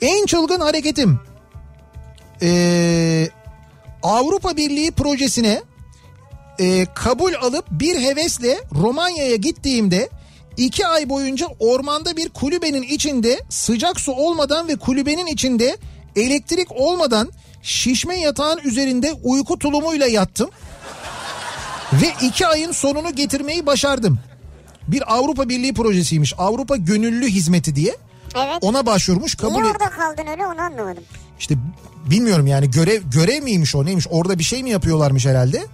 En 0.00 0.26
çılgın 0.26 0.60
hareketim. 0.60 1.20
Ee, 2.42 3.28
Avrupa 4.02 4.56
Birliği 4.56 4.90
projesine 4.90 5.62
e, 6.60 6.86
kabul 6.94 7.34
alıp 7.34 7.64
bir 7.70 8.00
hevesle 8.00 8.58
Romanya'ya 8.74 9.36
gittiğimde 9.36 10.08
iki 10.56 10.86
ay 10.86 11.08
boyunca 11.08 11.46
ormanda 11.58 12.16
bir 12.16 12.28
kulübenin 12.28 12.82
içinde 12.82 13.40
sıcak 13.48 14.00
su 14.00 14.12
olmadan 14.12 14.68
ve 14.68 14.76
kulübenin 14.76 15.26
içinde 15.26 15.76
elektrik 16.16 16.72
olmadan 16.72 17.32
şişme 17.62 18.20
yatağın 18.20 18.58
üzerinde 18.64 19.12
uyku 19.12 19.58
tulumuyla 19.58 20.06
yattım. 20.06 20.50
Ve 21.92 22.26
iki 22.26 22.46
ayın 22.46 22.72
sonunu 22.72 23.14
getirmeyi 23.14 23.66
başardım. 23.66 24.18
Bir 24.88 25.14
Avrupa 25.14 25.48
Birliği 25.48 25.74
projesiymiş. 25.74 26.34
Avrupa 26.38 26.76
Gönüllü 26.76 27.26
Hizmeti 27.26 27.76
diye. 27.76 27.96
Evet. 28.36 28.58
Ona 28.60 28.86
başvurmuş. 28.86 29.34
Kabul 29.34 29.52
Niye 29.60 29.64
orada 29.64 29.90
kaldın 29.90 30.26
öyle 30.26 30.46
onu 30.46 30.60
anlamadım. 30.60 31.02
işte 31.38 31.54
bilmiyorum 32.10 32.46
yani 32.46 32.70
görev 32.70 33.02
görev 33.02 33.42
miymiş 33.42 33.74
o 33.74 33.84
neymiş 33.86 34.06
orada 34.10 34.38
bir 34.38 34.44
şey 34.44 34.62
mi 34.62 34.70
yapıyorlarmış 34.70 35.26
herhalde. 35.26 35.66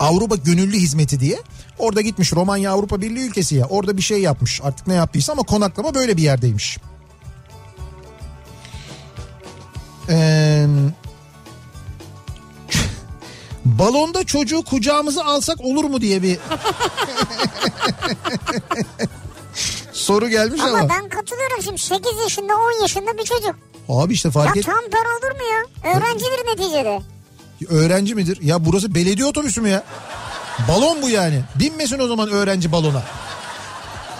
Avrupa 0.00 0.36
Gönüllü 0.36 0.76
Hizmeti 0.76 1.20
diye. 1.20 1.38
Orada 1.78 2.00
gitmiş 2.00 2.32
Romanya 2.32 2.72
Avrupa 2.72 3.00
Birliği 3.00 3.28
ülkesi 3.28 3.54
ya. 3.54 3.66
Orada 3.66 3.96
bir 3.96 4.02
şey 4.02 4.20
yapmış 4.20 4.60
artık 4.64 4.86
ne 4.86 4.94
yaptıysa 4.94 5.32
ama 5.32 5.42
konaklama 5.42 5.94
böyle 5.94 6.16
bir 6.16 6.22
yerdeymiş. 6.22 6.78
Ee, 10.08 10.66
balonda 13.64 14.24
çocuğu 14.24 14.62
kucağımıza 14.64 15.24
alsak 15.24 15.60
olur 15.60 15.84
mu 15.84 16.00
diye 16.00 16.22
bir 16.22 16.38
soru 20.08 20.28
gelmiş 20.28 20.60
ama. 20.60 20.78
Ama 20.78 20.88
ben 20.88 21.08
katılıyorum 21.08 21.62
şimdi 21.62 21.78
8 21.78 22.04
yaşında 22.22 22.52
10 22.56 22.82
yaşında 22.82 23.18
bir 23.18 23.24
çocuk. 23.24 23.54
Abi 23.88 24.12
işte 24.12 24.28
Ya 24.28 24.32
fark 24.32 24.56
et. 24.56 24.64
tam 24.66 24.74
para 24.92 25.08
olur 25.18 25.36
mu 25.40 25.44
ya? 25.52 25.90
Öğrencidir 25.92 26.46
neticede. 26.52 27.00
Öğrenci 27.68 28.14
midir? 28.14 28.38
Ya 28.42 28.64
burası 28.64 28.94
belediye 28.94 29.26
otobüsü 29.26 29.60
mü 29.60 29.68
ya? 29.68 29.82
Balon 30.68 31.02
bu 31.02 31.08
yani. 31.08 31.40
Binmesin 31.54 31.98
o 31.98 32.06
zaman 32.08 32.28
öğrenci 32.28 32.72
balona. 32.72 33.02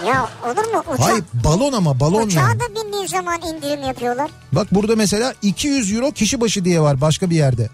Ya 0.06 0.28
olur 0.44 0.72
mu? 0.74 0.84
Uçak, 0.94 1.00
Hayır 1.08 1.24
balon 1.44 1.72
ama 1.72 2.00
balon 2.00 2.22
uçağa 2.26 2.40
yani. 2.40 2.60
da 2.60 2.64
bindiğin 2.68 3.06
zaman 3.06 3.40
indirim 3.42 3.82
yapıyorlar. 3.82 4.30
Bak 4.52 4.66
burada 4.74 4.96
mesela 4.96 5.34
200 5.42 5.92
euro 5.94 6.10
kişi 6.12 6.40
başı 6.40 6.64
diye 6.64 6.80
var 6.80 7.00
başka 7.00 7.30
bir 7.30 7.36
yerde. 7.36 7.68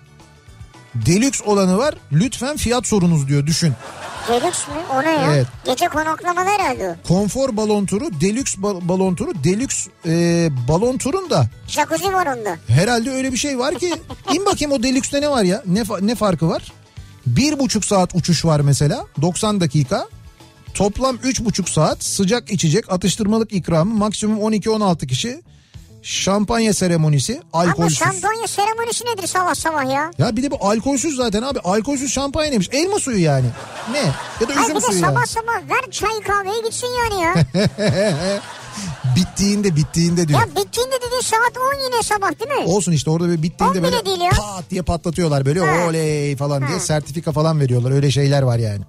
Deluxe 0.95 1.45
olanı 1.45 1.79
var. 1.79 1.95
Lütfen 2.13 2.57
fiyat 2.57 2.87
sorunuz 2.87 3.29
diyor 3.29 3.47
düşün. 3.47 3.73
Deluxe 4.29 4.73
mü? 4.73 4.79
O 4.95 5.03
ne 5.03 5.11
ya? 5.11 5.33
Evet. 5.35 5.47
Gece 5.67 5.89
konaklamalı 5.89 6.47
herhalde 6.49 6.89
o. 6.91 7.09
Konfor 7.09 7.57
balon 7.57 7.87
turu, 7.87 8.21
deluxe 8.21 8.61
ba- 8.61 8.89
balon 8.89 9.15
turu, 9.15 9.33
deluxe 9.45 9.91
e, 10.07 10.49
balon 10.69 10.99
turun 10.99 11.31
da 11.31 11.47
Jacuzzi 11.69 12.13
var 12.13 12.27
onda. 12.27 12.57
herhalde 12.69 13.11
öyle 13.11 13.33
bir 13.33 13.37
şey 13.37 13.59
var 13.59 13.79
ki 13.79 13.93
in 14.35 14.47
bakayım 14.47 14.73
o 14.73 14.83
deluxe'te 14.83 15.21
ne 15.21 15.31
var 15.31 15.43
ya? 15.45 15.63
Ne, 15.67 15.81
fa- 15.81 16.07
ne 16.07 16.15
farkı 16.15 16.49
var? 16.49 16.73
Bir 17.27 17.59
buçuk 17.59 17.85
saat 17.85 18.15
uçuş 18.15 18.45
var 18.45 18.61
mesela 18.61 19.07
90 19.23 19.61
dakika. 19.61 20.09
Toplam 20.75 21.17
üç 21.23 21.41
buçuk 21.41 21.69
saat 21.69 22.05
sıcak 22.05 22.51
içecek 22.53 22.93
atıştırmalık 22.93 23.53
ikramı 23.53 23.95
maksimum 23.95 24.39
12-16 24.39 25.07
kişi. 25.07 25.43
Şampanya 26.05 26.75
seremonisi 26.75 27.41
Ama 27.53 27.65
alkolsüz. 27.65 27.99
şampanya 27.99 28.47
seremonisi 28.47 29.05
nedir 29.05 29.27
sabah 29.27 29.55
sabah 29.55 29.91
ya? 29.93 30.11
Ya 30.19 30.37
bir 30.37 30.43
de 30.43 30.51
bu 30.51 30.57
alkolsüz 30.61 31.17
zaten 31.17 31.43
abi 31.43 31.59
alkolsüz 31.61 32.13
şampanya 32.13 32.49
neymiş 32.49 32.69
elma 32.73 32.99
suyu 32.99 33.19
yani. 33.23 33.47
Ne? 33.93 33.99
Ya 34.41 34.49
da 34.49 34.53
üzüm 34.53 34.69
bir 34.71 34.75
de 34.75 34.81
suyu 34.81 35.01
sabah 35.01 35.15
yani. 35.17 35.27
sabah 35.27 35.55
ver 35.71 35.91
çay 35.91 36.21
kahveyi 36.21 36.63
gitsin 36.65 36.89
yani 36.99 37.23
ya. 37.23 37.35
Bittiğinde 39.17 39.77
bittiğinde 39.77 40.29
diyor. 40.29 40.41
ya 40.41 40.47
bittiğinde 40.47 40.95
dediğin 41.07 41.21
saat 41.23 41.59
10 41.77 41.85
yine 41.85 42.03
sabah 42.03 42.31
değil 42.41 42.61
mi? 42.61 42.67
Olsun 42.73 42.93
işte 42.93 43.11
orada 43.11 43.29
bir 43.29 43.43
bittiğinde 43.43 43.83
böyle 43.83 43.97
pat 44.31 44.71
diye 44.71 44.83
patlatıyorlar 44.83 45.47
böyle 45.47 45.61
Ha. 45.61 45.87
oley 45.89 46.37
falan 46.37 46.61
diye 46.67 46.79
Ha. 46.79 46.81
sertifika 46.81 47.33
falan 47.33 47.61
veriyorlar 47.61 47.91
öyle 47.91 48.11
şeyler 48.11 48.43
var 48.43 48.59
yani. 48.59 48.81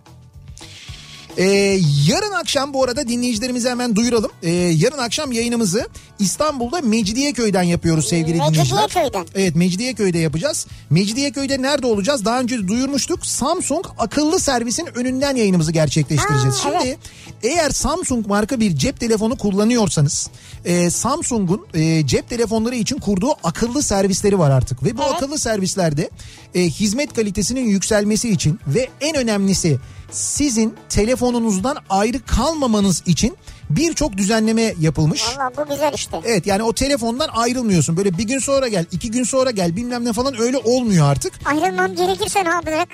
Ee, 1.38 1.80
yarın 2.08 2.32
akşam 2.32 2.74
bu 2.74 2.84
arada 2.84 3.08
dinleyicilerimize 3.08 3.70
hemen 3.70 3.96
duyuralım. 3.96 4.32
Ee, 4.44 4.52
yarın 4.52 4.98
akşam 4.98 5.32
yayınımızı 5.32 5.88
İstanbul'da 6.20 6.82
Mecidiyeköy'den 6.82 7.64
yapıyoruz 7.64 8.08
sevgili 8.08 8.34
dinleyiciler. 8.36 8.82
Mecidiyeköy'den. 8.82 9.26
Evet 9.36 9.56
Mecidiyeköy'de 9.56 10.18
yapacağız. 10.18 10.68
Mecidiyeköy'de 10.90 11.62
nerede 11.62 11.88
olacağız? 11.88 12.26
Daha 12.26 12.40
önce 12.40 12.68
duyurmuştuk. 12.68 13.26
Samsung 13.26 13.86
akıllı 13.98 14.40
servisin 14.40 14.88
önünden 14.96 15.36
yayınımızı 15.36 15.72
gerçekleştireceğiz. 15.72 16.56
Ha, 16.58 16.70
Şimdi 16.72 16.88
evet. 16.88 16.98
eğer 17.44 17.70
Samsung 17.70 18.28
marka 18.28 18.60
bir 18.60 18.76
cep 18.76 19.00
telefonu 19.00 19.38
kullanıyorsanız 19.38 20.30
e, 20.66 20.90
Samsung'un 20.90 21.66
e, 21.74 22.08
cep 22.08 22.30
telefonları 22.30 22.76
için 22.76 22.98
kurduğu 22.98 23.32
akıllı 23.44 23.84
servisleri 23.84 24.40
var 24.40 24.52
artık. 24.52 24.84
Ve 24.84 24.98
bu 24.98 25.02
Evet. 25.04 25.14
akıllı 25.16 25.40
servislerde 25.40 26.10
e, 26.56 26.62
hizmet 26.64 27.14
kalitesinin 27.14 27.66
yükselmesi 27.70 28.30
için 28.30 28.60
ve 28.68 28.90
en 29.02 29.16
önemlisi 29.16 29.78
sizin 30.12 30.76
telefonunuzdan 30.90 31.78
ayrı 31.90 32.26
kalmamanız 32.26 33.04
için 33.06 33.38
birçok 33.70 34.18
düzenleme 34.18 34.74
yapılmış. 34.80 35.24
Valla 35.38 35.52
bu 35.58 35.70
güzel 35.74 35.94
işte. 35.94 36.22
Evet 36.26 36.48
yani 36.48 36.64
o 36.64 36.74
telefondan 36.74 37.30
ayrılmıyorsun. 37.34 37.98
Böyle 37.98 38.18
bir 38.18 38.24
gün 38.24 38.40
sonra 38.40 38.68
gel, 38.68 38.86
iki 38.92 39.12
gün 39.12 39.24
sonra 39.24 39.52
gel 39.52 39.76
bilmem 39.76 40.06
ne 40.06 40.14
falan 40.14 40.42
öyle 40.42 40.58
olmuyor 40.58 41.12
artık. 41.12 41.34
Ayrılmam 41.46 41.96
gerekirse 41.96 42.46
ne 42.46 42.50
yapacak? 42.50 42.88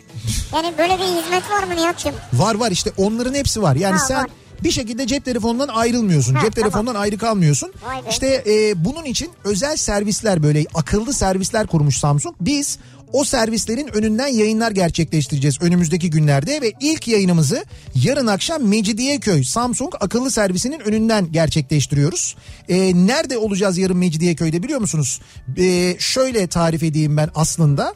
Yani 0.56 0.74
böyle 0.78 0.94
bir 0.94 1.04
hizmet 1.04 1.52
var 1.52 1.64
mı 1.64 1.76
Nihat'cığım? 1.76 2.14
Var 2.34 2.56
var 2.56 2.72
işte 2.72 2.92
onların 2.98 3.34
hepsi 3.34 3.62
var. 3.62 3.76
Yani 3.76 3.98
Ha, 3.98 4.06
sen 4.08 4.18
var. 4.18 4.28
Bir 4.64 4.72
şekilde 4.72 5.08
cep 5.08 5.26
telefonundan 5.26 5.68
ayrılmıyorsun. 5.68 6.34
Ha, 6.34 6.42
cep 6.42 6.56
telefonundan 6.56 6.96
ayrı 6.96 7.18
kalmıyorsun. 7.18 7.70
Be. 7.70 8.10
İşte 8.10 8.44
e, 8.48 8.86
bunun 8.86 9.06
için 9.06 9.30
özel 9.44 9.78
servisler 9.78 10.44
böyle 10.44 10.66
akıllı 10.74 11.14
servisler 11.14 11.68
kurmuş 11.68 11.98
Samsung. 11.98 12.36
Biz 12.42 12.78
o 13.14 13.24
servislerin 13.24 13.88
önünden 13.88 14.28
yayınlar 14.28 14.72
gerçekleştireceğiz 14.72 15.62
önümüzdeki 15.62 16.10
günlerde 16.10 16.62
ve 16.62 16.74
ilk 16.80 17.08
yayınımızı 17.08 17.66
yarın 17.96 18.28
akşam 18.28 18.64
Mecidiyeköy 18.64 19.44
Samsung 19.44 19.94
akıllı 20.00 20.32
servisinin 20.32 20.80
önünden 20.80 21.32
gerçekleştiriyoruz. 21.32 22.36
E, 22.70 22.78
nerede 23.08 23.38
olacağız 23.38 23.78
yarın 23.78 23.98
Mecidiyeköy'de 23.98 24.64
biliyor 24.64 24.80
musunuz? 24.80 25.22
E, 25.58 25.96
şöyle 26.00 26.48
tarif 26.48 26.84
edeyim 26.84 27.18
ben 27.18 27.30
aslında. 27.36 27.94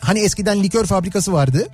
Hani 0.00 0.18
eskiden 0.20 0.62
likör 0.62 0.84
fabrikası 0.84 1.32
vardı. 1.32 1.68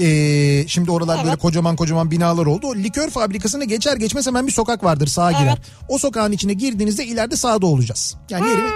Ee, 0.00 0.64
şimdi 0.68 0.90
oralar 0.90 1.14
Evet. 1.16 1.24
böyle 1.24 1.36
kocaman 1.36 1.76
kocaman 1.76 2.10
binalar 2.10 2.46
oldu. 2.46 2.66
O 2.66 2.74
likör 2.74 3.10
fabrikasını 3.10 3.64
geçer 3.64 3.96
geçmez 3.96 4.26
hemen 4.26 4.46
bir 4.46 4.52
sokak 4.52 4.84
vardır 4.84 5.06
sağa 5.06 5.32
girer. 5.32 5.46
Evet. 5.46 5.58
O 5.88 5.98
sokağın 5.98 6.32
içine 6.32 6.52
girdiğinizde 6.52 7.06
ileride 7.06 7.36
sağda 7.36 7.66
olacağız. 7.66 8.16
Yani 8.30 8.48
yerimiz, 8.48 8.72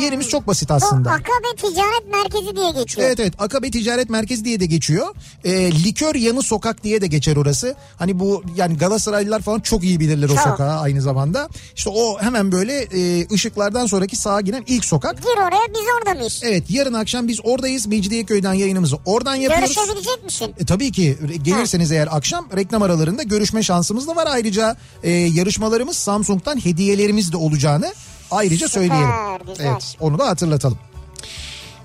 yerimiz 0.00 0.28
çok 0.28 0.46
basit 0.46 0.70
aslında. 0.70 1.08
Bu 1.08 1.12
Akabe 1.12 1.56
Ticaret 1.56 2.08
Merkezi 2.12 2.56
diye 2.56 2.70
geçiyor. 2.70 3.06
Evet 3.06 3.20
evet 3.20 3.32
Akabe 3.38 3.70
Ticaret 3.70 4.10
Merkezi 4.10 4.44
diye 4.44 4.60
de 4.60 4.66
geçiyor. 4.66 5.06
Ee, 5.44 5.72
likör 5.84 6.14
yanı 6.14 6.42
sokak 6.42 6.84
diye 6.84 7.00
de 7.00 7.06
geçer 7.06 7.36
orası. 7.36 7.74
Hani 7.98 8.18
bu 8.18 8.42
yani 8.56 8.76
Galatasaraylılar 8.76 9.40
falan 9.42 9.60
çok 9.60 9.84
iyi 9.84 10.00
bilirler 10.00 10.28
o 10.28 10.34
Çok. 10.34 10.40
sokağı 10.40 10.80
aynı 10.80 11.02
zamanda. 11.02 11.48
İşte 11.76 11.90
o 11.90 12.18
hemen 12.20 12.52
böyle 12.52 12.82
e, 12.82 13.28
ışıklardan 13.32 13.86
sonraki 13.86 14.16
sağa 14.16 14.40
giren 14.40 14.64
ilk 14.66 14.84
sokak. 14.84 15.22
Gir 15.22 15.38
oraya 15.38 15.68
biz 15.68 15.82
orada 15.98 16.18
mıyız? 16.18 16.40
Evet 16.44 16.64
yarın 16.68 16.94
akşam 16.94 17.28
biz 17.28 17.40
oradayız. 17.44 17.86
Mecidiyeköy'den 17.86 18.54
yayınımızı 18.54 18.98
oradan 19.04 19.34
yapıyoruz. 19.34 19.74
Görüşebilecek 19.74 20.24
misin? 20.24 20.54
E, 20.58 20.64
tabii 20.64 20.92
ki 20.92 21.18
gelirseniz 21.42 21.92
eğer 21.92 22.08
akşam 22.10 22.48
reklam 22.56 22.82
aralarında 22.82 23.22
görüşme 23.22 23.62
şansımız 23.62 24.08
da 24.08 24.16
var. 24.16 24.28
Ayrıca 24.30 24.76
e, 25.02 25.10
yarışmalarımız 25.10 25.96
Samsung'dan 25.96 26.64
hediyelerimiz 26.64 27.32
de 27.32 27.36
olacağını 27.36 27.92
ayrıca 28.30 28.68
söyleyelim. 28.68 29.08
güzel. 29.46 29.66
Evet 29.66 29.96
onu 30.00 30.18
da 30.18 30.26
hatırlatalım. 30.28 30.78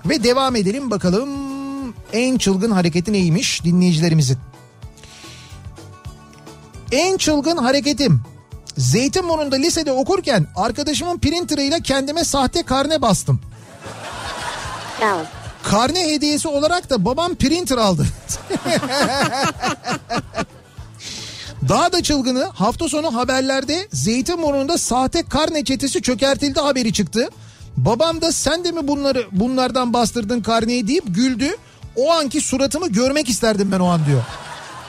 Ve 0.06 0.24
devam 0.24 0.56
edelim 0.56 0.90
bakalım 0.90 1.28
en 2.12 2.38
çılgın 2.38 2.70
hareketi 2.70 3.12
neymiş 3.12 3.64
dinleyicilerimizin. 3.64 4.38
En 6.92 7.16
çılgın 7.16 7.56
hareketim. 7.56 8.22
Zeytinburnu'nda 8.76 9.56
lisede 9.56 9.92
okurken 9.92 10.46
arkadaşımın 10.56 11.18
printerıyla 11.18 11.80
kendime 11.80 12.24
sahte 12.24 12.62
karne 12.62 13.02
bastım. 13.02 13.40
Bravo. 15.00 15.20
Karne 15.62 16.10
hediyesi 16.10 16.48
olarak 16.48 16.90
da 16.90 17.04
babam 17.04 17.34
printer 17.34 17.78
aldı. 17.78 18.06
Daha 21.68 21.92
da 21.92 22.02
çılgını 22.02 22.44
hafta 22.44 22.88
sonu 22.88 23.14
haberlerde 23.14 23.88
Zeytinburnu'nda 23.92 24.78
sahte 24.78 25.22
karne 25.22 25.64
çetesi 25.64 26.02
çökertildi 26.02 26.60
haberi 26.60 26.92
çıktı. 26.92 27.28
Babam 27.76 28.20
da 28.20 28.32
sen 28.32 28.64
de 28.64 28.72
mi 28.72 28.88
bunları 28.88 29.26
bunlardan 29.32 29.92
bastırdın 29.92 30.40
karneyi 30.42 30.88
deyip 30.88 31.04
güldü. 31.14 31.56
O 31.96 32.12
anki 32.12 32.40
suratımı 32.40 32.88
görmek 32.88 33.28
isterdim 33.28 33.72
ben 33.72 33.80
o 33.80 33.86
an 33.86 34.06
diyor. 34.06 34.22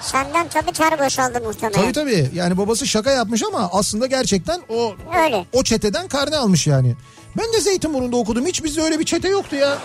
Senden 0.02 0.48
tabii 0.48 0.72
ter 0.72 1.00
boşaldı 1.00 1.42
muhtemelen. 1.46 1.82
Tabii 1.82 1.94
tabii 1.94 2.30
yani 2.36 2.58
babası 2.58 2.88
şaka 2.88 3.12
yapmış 3.12 3.44
ama 3.44 3.70
aslında 3.74 4.06
gerçekten 4.06 4.62
o 4.70 4.94
Öyle. 5.24 5.46
o 5.54 5.64
çeteden 5.64 6.08
karne 6.08 6.38
almış 6.38 6.68
yani. 6.68 6.96
Ben 7.38 7.54
de 7.54 7.62
Zeytinburnu'nda 7.62 8.18
okudum 8.18 8.46
hiç 8.46 8.64
bizde 8.64 8.82
öyle 8.82 9.00
bir 9.00 9.06
çete 9.06 9.28
yoktu 9.30 9.56
ya. 9.56 9.78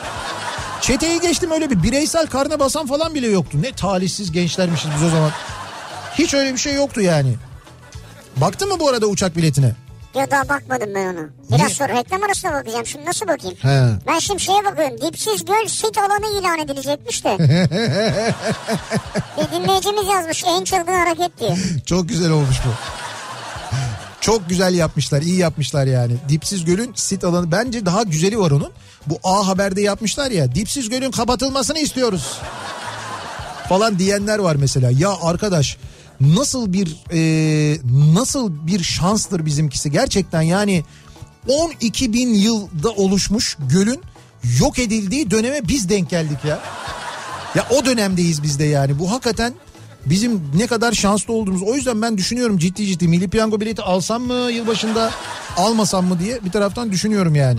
Çeteyi 0.81 1.21
geçtim 1.21 1.51
öyle 1.51 1.71
bir 1.71 1.83
bireysel 1.83 2.27
karne 2.27 2.61
basan 2.61 2.87
falan 2.87 3.15
bile 3.15 3.29
yoktu. 3.29 3.59
Ne 3.63 3.73
talihsiz 3.73 4.33
gençlermişiz 4.33 4.91
biz 4.97 5.03
o 5.03 5.09
zaman. 5.11 5.31
Hiç 6.19 6.35
öyle 6.35 6.53
bir 6.53 6.59
şey 6.59 6.75
yoktu 6.75 7.01
yani. 7.01 7.35
Baktın 8.37 8.69
mı 8.69 8.81
bu 8.81 8.89
arada 8.89 9.07
uçak 9.07 9.37
biletine? 9.37 9.73
Ya 10.15 10.31
daha 10.31 10.49
bakmadım 10.49 10.89
ben 10.95 11.07
ona. 11.07 11.29
Biraz 11.49 11.61
Niye? 11.61 11.69
sonra 11.69 11.89
reklam 11.89 12.23
arasına 12.23 12.53
bakacağım. 12.53 12.87
Şimdi 12.87 13.07
nasıl 13.07 13.29
bakayım? 13.29 13.57
He. 13.63 13.89
Ben 14.07 14.19
şimdi 14.19 14.41
şeye 14.41 14.65
bakıyorum. 14.65 15.01
Dipsiz 15.01 15.45
göl 15.45 15.67
sit 15.69 15.99
alanı 15.99 16.41
ilan 16.41 16.59
edilecekmiş 16.59 17.25
de. 17.25 17.39
bir 19.39 19.51
dinleyicimiz 19.57 20.07
yazmış 20.15 20.45
en 20.47 20.65
çılgın 20.65 20.93
hareket 20.93 21.41
diye. 21.41 21.57
Çok 21.87 22.09
güzel 22.09 22.31
olmuş 22.31 22.57
bu. 22.67 22.71
Çok 24.21 24.49
güzel 24.49 24.75
yapmışlar, 24.75 25.23
iyi 25.23 25.39
yapmışlar 25.39 25.87
yani. 25.87 26.13
Dipsiz 26.29 26.65
Göl'ün 26.65 26.93
sit 26.95 27.25
alanı 27.25 27.53
bence 27.53 27.87
daha 27.87 28.03
güzeli 28.03 28.39
var 28.39 28.51
onun. 28.51 28.73
Bu 29.07 29.19
A 29.25 29.47
Haber'de 29.49 29.83
yapmışlar 29.83 30.31
ya. 30.31 30.55
Dipsiz 30.55 30.89
Göl'ün 30.89 31.11
kapatılmasını 31.11 31.79
istiyoruz. 31.79 32.39
Falan 33.69 33.99
diyenler 33.99 34.39
var 34.39 34.57
mesela. 34.57 34.91
Ya 34.91 35.11
arkadaş 35.23 35.77
nasıl 36.21 36.73
bir 36.73 36.97
e, 37.13 37.79
nasıl 38.15 38.67
bir 38.67 38.83
şanstır 38.83 39.47
bizimkisi 39.47 39.91
gerçekten 39.91 40.43
yani 40.43 40.85
12 41.49 42.13
bin 42.13 42.35
yılda 42.35 42.91
oluşmuş 42.91 43.57
gölün 43.71 44.01
yok 44.61 44.79
edildiği 44.79 45.31
döneme 45.31 45.69
biz 45.69 45.89
denk 45.89 46.11
geldik 46.11 46.39
ya. 46.45 46.59
Ya 47.55 47.67
o 47.71 47.85
dönemdeyiz 47.85 48.43
biz 48.43 48.59
de 48.59 48.65
yani. 48.65 48.99
Bu 48.99 49.13
hakikaten 49.13 49.55
bizim 50.07 50.43
ne 50.57 50.67
kadar 50.67 50.93
şanslı 50.93 51.35
olduğumuz. 51.35 51.63
O 51.63 51.75
yüzden 51.75 52.03
ben 52.03 52.19
düşünüyorum 52.19 52.59
ciddi 52.59 52.87
ciddi 52.87 53.09
milli 53.09 53.29
piyango 53.29 53.61
bileti 53.61 53.83
alsam 53.83 54.23
mı 54.23 54.51
yılbaşında 54.51 55.11
almasam 55.57 56.07
mı 56.07 56.19
diye 56.19 56.45
bir 56.45 56.51
taraftan 56.51 56.93
düşünüyorum 56.93 57.35
yani. 57.35 57.59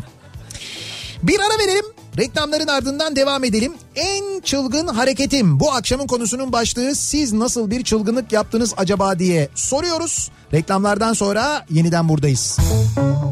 Bir 1.24 1.40
ara 1.40 1.60
verelim. 1.60 1.86
Reklamların 2.18 2.68
ardından 2.68 3.16
devam 3.16 3.44
edelim. 3.44 3.74
En 3.96 4.42
çılgın 4.42 4.88
hareketim. 4.88 5.60
Bu 5.60 5.72
akşamın 5.72 6.08
konusunun 6.08 6.52
başlığı 6.52 6.96
siz 6.96 7.34
nasıl 7.34 7.72
bir 7.72 7.84
çılgınlık 7.84 8.32
yaptınız 8.32 8.74
acaba 8.78 9.20
diye 9.20 9.50
soruyoruz. 9.56 10.32
Reklamlardan 10.54 11.14
sonra 11.14 11.66
yeniden 11.70 12.10
buradayız. 12.10 12.58
Kafa 12.98 13.32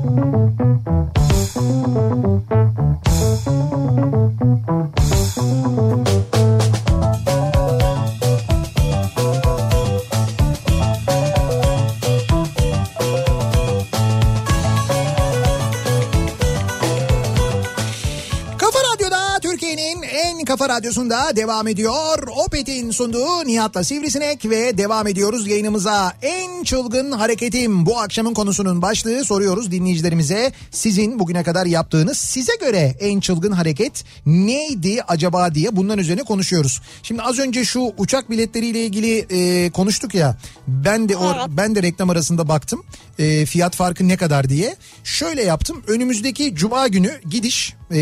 kafa 20.60 20.73
radyosunda 20.73 21.36
devam 21.36 21.68
ediyor. 21.68 22.27
Opet'in 22.45 22.91
sunduğu 22.91 23.45
Nihat'la 23.45 23.84
Sivrisinek 23.84 24.45
ve 24.45 24.77
devam 24.77 25.07
ediyoruz 25.07 25.48
yayınımıza. 25.48 26.14
En 26.22 26.64
çılgın 26.64 27.11
hareketim 27.11 27.86
bu 27.86 27.99
akşamın 27.99 28.34
konusunun 28.34 28.81
başlığı 28.81 29.26
soruyoruz 29.26 29.72
dinleyicilerimize. 29.72 30.52
Sizin 30.72 31.19
bugüne 31.19 31.44
kadar 31.44 31.65
yaptığınız 31.65 32.18
size 32.18 32.52
göre 32.61 32.95
en 32.99 33.19
çılgın 33.19 33.52
hareket 33.52 34.03
neydi 34.26 35.02
acaba 35.07 35.56
diye 35.56 35.76
bundan 35.76 35.98
üzerine 35.98 36.23
konuşuyoruz. 36.23 36.81
Şimdi 37.03 37.22
az 37.22 37.40
önce 37.40 37.65
şu 37.65 37.94
uçak 37.98 38.30
biletleriyle 38.30 38.86
ilgili 38.86 39.26
e, 39.30 39.69
konuştuk 39.72 40.15
ya. 40.15 40.38
Ben 40.68 41.10
de 41.10 41.18
o 41.18 41.34
Evet. 41.36 41.48
ben 41.49 41.76
de 41.76 41.84
reklam 41.84 42.10
arasında 42.10 42.48
baktım. 42.48 42.84
E, 43.19 43.45
fiyat 43.45 43.76
farkı 43.76 44.07
ne 44.07 44.18
kadar 44.18 44.49
diye. 44.49 44.76
Şöyle 45.03 45.44
yaptım. 45.44 45.84
Önümüzdeki 45.88 46.56
cuma 46.56 46.88
günü 46.88 47.22
gidiş 47.30 47.73
e, 47.91 47.98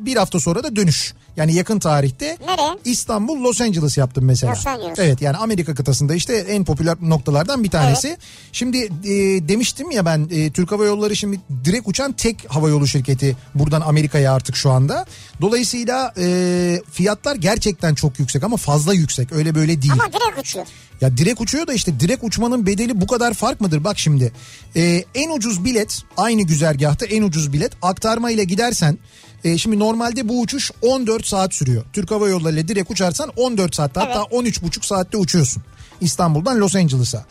bir 0.00 0.16
hafta 0.16 0.40
sonra 0.40 0.62
da 0.64 0.76
dönüş. 0.76 1.14
Yani 1.36 1.54
yakın 1.54 1.65
tarihte 1.78 2.38
Nereye? 2.46 2.78
İstanbul 2.84 3.44
Los 3.44 3.60
Angeles 3.60 3.98
yaptım 3.98 4.24
mesela. 4.24 4.52
Los 4.52 4.66
Angeles. 4.66 4.98
Evet 4.98 5.22
yani 5.22 5.36
Amerika 5.36 5.74
kıtasında 5.74 6.14
işte 6.14 6.34
en 6.36 6.64
popüler 6.64 6.96
noktalardan 7.00 7.64
bir 7.64 7.70
tanesi. 7.70 8.16
Şimdi 8.52 8.78
e, 8.78 9.10
demiştim 9.48 9.90
ya 9.90 10.04
ben 10.04 10.28
e, 10.30 10.50
Türk 10.50 10.72
Hava 10.72 10.84
Yolları 10.84 11.16
şimdi 11.16 11.40
direkt 11.64 11.88
uçan 11.88 12.12
tek 12.12 12.54
havayolu 12.54 12.86
şirketi 12.86 13.36
buradan 13.54 13.80
Amerika'ya 13.80 14.32
artık 14.32 14.56
şu 14.56 14.70
anda. 14.70 15.06
Dolayısıyla 15.40 16.12
e, 16.18 16.80
fiyatlar 16.92 17.36
gerçekten 17.36 17.94
çok 17.94 18.18
yüksek 18.18 18.44
ama 18.44 18.56
fazla 18.56 18.94
yüksek 18.94 19.32
öyle 19.32 19.54
böyle 19.54 19.82
değil. 19.82 19.92
Ama 19.92 20.12
direkt 20.12 20.38
uçuyor. 20.40 20.66
Ya 21.00 21.16
direkt 21.16 21.40
uçuyor 21.40 21.66
da 21.66 21.72
işte 21.74 22.00
direkt 22.00 22.24
uçmanın 22.24 22.66
bedeli 22.66 23.00
bu 23.00 23.06
kadar 23.06 23.34
fark 23.34 23.60
mıdır? 23.60 23.84
Bak 23.84 23.98
şimdi 23.98 24.32
e, 24.76 25.04
en 25.14 25.30
ucuz 25.30 25.64
bilet 25.64 26.02
aynı 26.16 26.42
güzergahta 26.42 27.06
en 27.06 27.22
ucuz 27.22 27.52
bilet 27.52 27.72
aktarma 27.82 28.30
ile 28.30 28.44
gidersen 28.44 28.98
e, 29.46 29.58
şimdi 29.58 29.78
normalde 29.78 30.28
bu 30.28 30.40
uçuş 30.40 30.70
14 30.82 31.26
saat 31.26 31.54
sürüyor. 31.54 31.84
Türk 31.92 32.10
Hava 32.10 32.28
Yolları 32.28 32.54
ile 32.54 32.68
direkt 32.68 32.90
uçarsan 32.90 33.32
14 33.36 33.74
saatte 33.74 34.00
hatta 34.00 34.18
13,5 34.20 34.86
saatte 34.86 35.16
uçuyorsun 35.16 35.62
İstanbul'dan 36.00 36.60
Los 36.60 36.76
Angeles'a. 36.76 37.24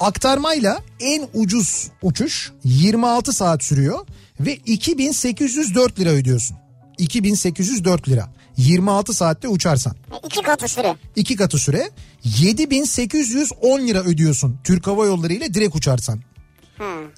Aktarmayla 0.00 0.80
en 1.00 1.28
ucuz 1.34 1.88
uçuş 2.02 2.52
26 2.64 3.32
saat 3.32 3.64
sürüyor 3.64 4.06
ve 4.40 4.54
2804 4.54 6.00
lira 6.00 6.10
ödüyorsun. 6.10 6.56
2804 6.98 8.08
lira. 8.08 8.28
26 8.56 9.14
saatte 9.14 9.48
uçarsan. 9.48 9.96
İki 10.24 10.42
katı 10.42 10.68
süre. 10.68 10.96
iki 11.16 11.36
katı 11.36 11.58
süre 11.58 11.90
7810 12.24 13.80
lira 13.86 14.00
ödüyorsun 14.02 14.58
Türk 14.64 14.86
Hava 14.86 15.06
Yolları 15.06 15.32
ile 15.32 15.54
direkt 15.54 15.76
uçarsan. 15.76 16.20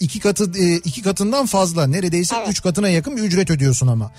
İki 0.00 0.20
katı 0.20 0.50
e, 0.58 0.74
iki 0.76 1.02
katından 1.02 1.46
fazla 1.46 1.86
neredeyse 1.86 2.36
Evet. 2.38 2.48
üç 2.48 2.62
katına 2.62 2.88
yakın 2.88 3.16
bir 3.16 3.22
ücret 3.22 3.50
ödüyorsun 3.50 3.86
ama. 3.86 4.12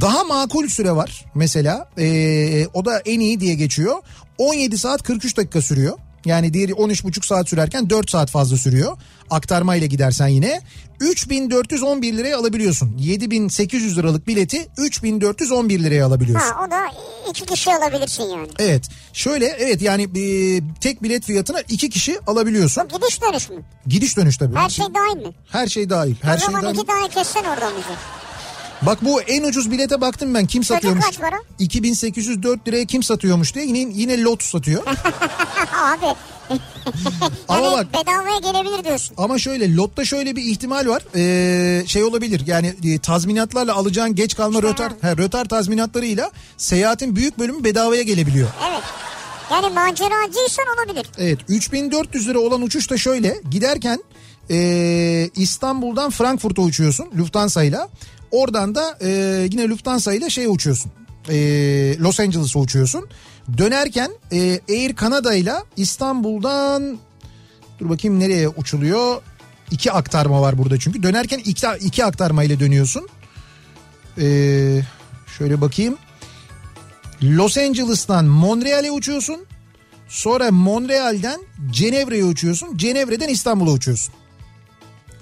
Daha 0.00 0.24
makul 0.24 0.68
süre 0.68 0.92
var 0.92 1.24
mesela 1.34 1.90
e, 1.98 2.66
o 2.74 2.84
da 2.84 2.98
en 2.98 3.20
iyi 3.20 3.40
diye 3.40 3.54
geçiyor 3.54 3.94
17 4.38 4.78
saat 4.78 5.02
43 5.02 5.36
dakika 5.36 5.62
sürüyor. 5.62 5.98
Yani 6.24 6.54
diğeri 6.54 6.72
13,5 6.72 7.26
saat 7.26 7.48
sürerken 7.48 7.90
4 7.90 8.10
saat 8.10 8.30
fazla 8.30 8.56
sürüyor. 8.56 8.96
Aktarma 9.30 9.76
ile 9.76 9.86
gidersen 9.86 10.28
yine 10.28 10.60
3411 11.00 12.16
liraya 12.16 12.38
alabiliyorsun. 12.38 12.96
7800 12.98 13.98
liralık 13.98 14.26
bileti 14.26 14.68
3411 14.76 15.80
liraya 15.84 16.06
alabiliyorsun. 16.06 16.48
Ha 16.48 16.64
o 16.66 16.70
da 16.70 16.80
iki 17.30 17.46
kişi 17.46 17.70
alabilirsin 17.74 18.22
yani. 18.22 18.48
Evet. 18.58 18.88
Şöyle 19.12 19.46
evet 19.46 19.82
yani 19.82 20.02
e, 20.02 20.60
tek 20.80 21.02
bilet 21.02 21.24
fiyatına 21.24 21.60
iki 21.60 21.90
kişi 21.90 22.18
alabiliyorsun. 22.26 22.88
Gidiş 22.88 23.22
dönüş 23.22 23.50
mü? 23.50 23.56
Gidiş 23.86 24.16
dönüş 24.16 24.36
tabii. 24.36 24.56
Her 24.56 24.68
şey 24.70 24.86
dahil 24.94 25.26
mi? 25.26 25.32
Her 25.52 25.66
şey 25.66 25.90
dahil. 25.90 26.14
Her 26.22 26.36
o 26.36 26.38
şey 26.38 26.46
zaman 26.46 26.62
dahil. 26.64 26.74
iki 26.74 26.86
tane 26.86 27.08
kessen 27.08 27.44
oradan 27.44 27.72
bize. 27.78 27.94
Bak 28.82 29.04
bu 29.04 29.20
en 29.20 29.42
ucuz 29.42 29.70
bilete 29.70 30.00
baktım 30.00 30.34
ben 30.34 30.46
kim 30.46 30.64
satıyormuş. 30.64 31.04
kaç 31.04 31.18
para? 31.20 31.36
2804 31.58 32.68
liraya 32.68 32.84
kim 32.84 33.02
satıyormuş 33.02 33.54
diye 33.54 33.66
yine 33.66 33.78
yine 33.78 34.22
Lotus 34.22 34.50
satıyor. 34.50 34.82
Abi. 35.72 36.06
Ama 37.48 37.66
yani 37.66 37.76
bak 37.76 37.86
bedavaya 37.94 38.38
gelebilir 38.38 38.84
diyorsun. 38.84 39.14
ama 39.16 39.38
şöyle 39.38 39.76
lotta 39.76 40.04
şöyle 40.04 40.36
bir 40.36 40.42
ihtimal 40.42 40.86
var. 40.86 41.02
Ee, 41.16 41.86
şey 41.86 42.04
olabilir 42.04 42.42
yani 42.46 42.74
e, 42.84 42.98
tazminatlarla 42.98 43.74
alacağın 43.74 44.14
geç 44.14 44.36
kalma 44.36 44.62
rötar, 44.62 44.92
he, 45.00 45.16
rötar 45.16 45.44
tazminatlarıyla 45.44 46.30
seyahatin 46.56 47.16
büyük 47.16 47.38
bölümü 47.38 47.64
bedavaya 47.64 48.02
gelebiliyor. 48.02 48.48
Evet. 48.70 48.82
Yani 49.50 49.74
maceracıysan 49.74 50.64
olabilir. 50.76 51.06
Evet 51.18 51.38
3400 51.48 52.28
lira 52.28 52.38
olan 52.38 52.62
uçuş 52.62 52.90
da 52.90 52.96
şöyle 52.98 53.36
giderken 53.50 54.02
e, 54.50 55.30
İstanbul'dan 55.36 56.10
Frankfurt'a 56.10 56.62
uçuyorsun 56.62 57.08
Lufthansa 57.18 57.62
ile 57.62 57.78
oradan 58.30 58.74
da 58.74 58.98
e, 59.02 59.08
yine 59.50 59.68
Lufthansa 59.68 60.14
ile 60.14 60.30
şey 60.30 60.46
uçuyorsun. 60.46 60.92
E, 61.28 61.34
Los 61.98 62.20
Angeles'a 62.20 62.58
uçuyorsun. 62.58 63.08
Dönerken 63.58 64.10
e, 64.32 64.60
Air 64.68 64.96
Canada 64.96 65.34
ile 65.34 65.54
İstanbul'dan 65.76 66.98
dur 67.78 67.88
bakayım 67.88 68.20
nereye 68.20 68.48
uçuluyor? 68.48 69.22
İki 69.70 69.92
aktarma 69.92 70.40
var 70.40 70.58
burada 70.58 70.78
çünkü. 70.78 71.02
Dönerken 71.02 71.38
iki, 71.38 71.66
iki 71.80 72.04
aktarma 72.04 72.44
ile 72.44 72.60
dönüyorsun. 72.60 73.08
E, 74.18 74.26
şöyle 75.38 75.60
bakayım. 75.60 75.96
Los 77.22 77.58
Angeles'tan 77.58 78.24
Montreal'e 78.24 78.90
uçuyorsun. 78.90 79.46
Sonra 80.08 80.50
Montreal'den 80.50 81.40
Cenevre'ye 81.70 82.24
uçuyorsun. 82.24 82.76
Cenevre'den 82.76 83.28
İstanbul'a 83.28 83.70
uçuyorsun. 83.70 84.14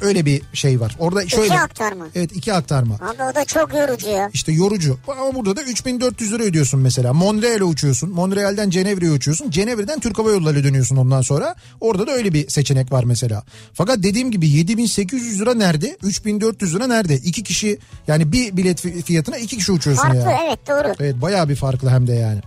Öyle 0.01 0.27
bir 0.27 0.43
şey 0.53 0.81
var. 0.81 0.97
Orada 0.99 1.29
şöyle. 1.29 1.47
İki 1.47 1.59
aktarma. 1.61 2.07
Evet 2.15 2.37
iki 2.37 2.53
aktarma. 2.53 2.95
Abi 2.95 3.23
o 3.33 3.35
da 3.35 3.45
çok 3.45 3.75
yorucu 3.75 4.09
ya. 4.09 4.31
İşte 4.33 4.53
yorucu. 4.53 4.99
Ama 5.09 5.35
burada 5.35 5.57
da 5.57 5.63
3400 5.63 6.33
lira 6.33 6.43
ödüyorsun 6.43 6.81
mesela. 6.81 7.13
Montreal'e 7.13 7.65
uçuyorsun. 7.65 8.11
Montreal'den 8.11 8.71
Cenevre'ye 8.71 9.11
uçuyorsun. 9.11 9.51
Cenevre'den 9.51 10.01
Türk 10.01 10.19
Hava 10.19 10.31
Yolları'yla 10.31 10.65
dönüyorsun 10.65 10.97
ondan 10.97 11.21
sonra. 11.23 11.55
Orada 11.81 12.07
da 12.07 12.13
öyle 12.13 12.33
bir 12.33 12.49
seçenek 12.49 12.93
var 12.93 13.05
mesela. 13.05 13.43
Fakat 13.75 14.03
dediğim 14.03 14.31
gibi 14.31 14.49
7800 14.49 15.41
lira 15.41 15.55
nerede? 15.55 15.97
3400 16.03 16.75
lira 16.75 16.87
nerede? 16.87 17.15
İki 17.17 17.43
kişi 17.43 17.79
yani 18.09 18.33
bir 18.33 18.57
bilet 18.57 18.85
fi- 18.85 19.03
fiyatına 19.03 19.37
iki 19.39 19.57
kişi 19.59 19.73
uçuyorsun 19.73 20.03
Farklı 20.03 20.19
yani. 20.19 20.39
evet 20.47 20.59
doğru. 20.69 20.95
Evet 21.01 21.23
bayağı 21.23 21.49
bir 21.49 21.57
farklı 21.57 21.91
hem 21.91 22.07
de 22.07 22.13
yani. 22.15 22.41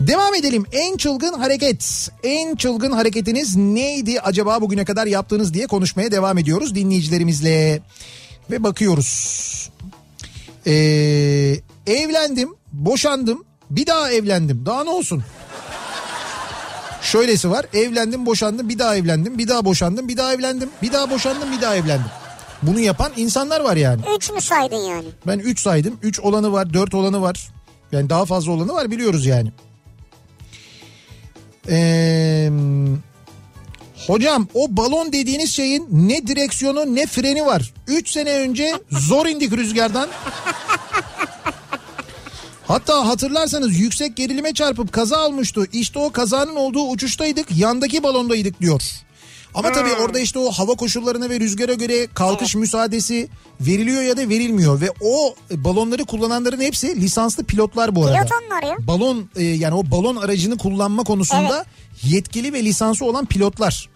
Devam 0.00 0.34
edelim. 0.34 0.64
En 0.72 0.96
çılgın 0.96 1.32
hareket. 1.32 2.08
En 2.22 2.54
çılgın 2.56 2.92
hareketiniz 2.92 3.56
neydi 3.56 4.20
acaba 4.20 4.60
bugüne 4.60 4.84
kadar 4.84 5.06
yaptığınız 5.06 5.54
diye 5.54 5.66
konuşmaya 5.66 6.10
devam 6.10 6.38
ediyoruz 6.38 6.74
dinleyicilerimizle. 6.74 7.80
Ve 8.50 8.62
bakıyoruz. 8.62 9.70
Ee, 10.66 10.72
evlendim, 11.86 12.54
boşandım, 12.72 13.44
bir 13.70 13.86
daha 13.86 14.10
evlendim. 14.10 14.66
Daha 14.66 14.84
ne 14.84 14.90
olsun? 14.90 15.22
Şöylesi 17.02 17.50
var. 17.50 17.66
Evlendim, 17.74 18.26
boşandım, 18.26 18.68
bir 18.68 18.78
daha 18.78 18.96
evlendim, 18.96 19.38
bir 19.38 19.48
daha 19.48 19.64
boşandım, 19.64 20.08
bir 20.08 20.16
daha 20.16 20.34
evlendim, 20.34 20.70
bir 20.82 20.92
daha 20.92 21.10
boşandım, 21.10 21.52
bir 21.52 21.60
daha 21.60 21.76
evlendim. 21.76 22.10
Bunu 22.62 22.80
yapan 22.80 23.12
insanlar 23.16 23.60
var 23.60 23.76
yani. 23.76 24.02
Üç 24.16 24.30
mü 24.30 24.40
saydın 24.40 24.76
yani? 24.76 25.06
Ben 25.26 25.38
3 25.38 25.60
saydım. 25.60 25.98
3 26.02 26.20
olanı 26.20 26.52
var, 26.52 26.74
4 26.74 26.94
olanı 26.94 27.22
var. 27.22 27.48
Yani 27.92 28.10
daha 28.10 28.24
fazla 28.24 28.52
olanı 28.52 28.72
var 28.72 28.90
biliyoruz 28.90 29.26
yani. 29.26 29.52
Ee, 31.70 32.50
hocam 34.06 34.48
o 34.54 34.76
balon 34.76 35.12
dediğiniz 35.12 35.54
şeyin 35.54 35.86
ne 35.90 36.26
direksiyonu 36.26 36.94
ne 36.94 37.06
freni 37.06 37.46
var. 37.46 37.72
3 37.86 38.10
sene 38.10 38.30
önce 38.30 38.74
zor 38.90 39.26
indik 39.26 39.52
rüzgardan. 39.52 40.08
Hatta 42.68 43.08
hatırlarsanız 43.08 43.78
yüksek 43.78 44.16
gerilime 44.16 44.54
çarpıp 44.54 44.92
kaza 44.92 45.26
olmuştu. 45.26 45.66
İşte 45.72 45.98
o 45.98 46.10
kazanın 46.10 46.56
olduğu 46.56 46.88
uçuştaydık, 46.88 47.58
yandaki 47.58 48.02
balondaydık 48.02 48.60
diyor. 48.60 48.82
Ama 49.58 49.72
tabii 49.72 49.92
orada 50.02 50.18
işte 50.18 50.38
o 50.38 50.50
hava 50.50 50.74
koşullarına 50.74 51.30
ve 51.30 51.40
rüzgara 51.40 51.74
göre 51.74 52.06
kalkış 52.14 52.54
müsaadesi 52.54 53.28
veriliyor 53.60 54.02
ya 54.02 54.16
da 54.16 54.28
verilmiyor 54.28 54.80
ve 54.80 54.90
o 55.00 55.34
balonları 55.50 56.04
kullananların 56.04 56.60
hepsi 56.60 57.00
lisanslı 57.00 57.44
pilotlar 57.44 57.94
bu 57.94 58.06
arada. 58.06 58.16
Pilot 58.24 58.32
onlar 58.46 58.62
ya. 58.62 58.76
Balon 58.86 59.30
e, 59.36 59.44
yani 59.44 59.74
o 59.74 59.90
balon 59.90 60.16
aracını 60.16 60.58
kullanma 60.58 61.04
konusunda 61.04 61.64
yetkili 62.02 62.52
ve 62.52 62.64
lisansı 62.64 63.04
olan 63.04 63.26
pilotlar. 63.26 63.88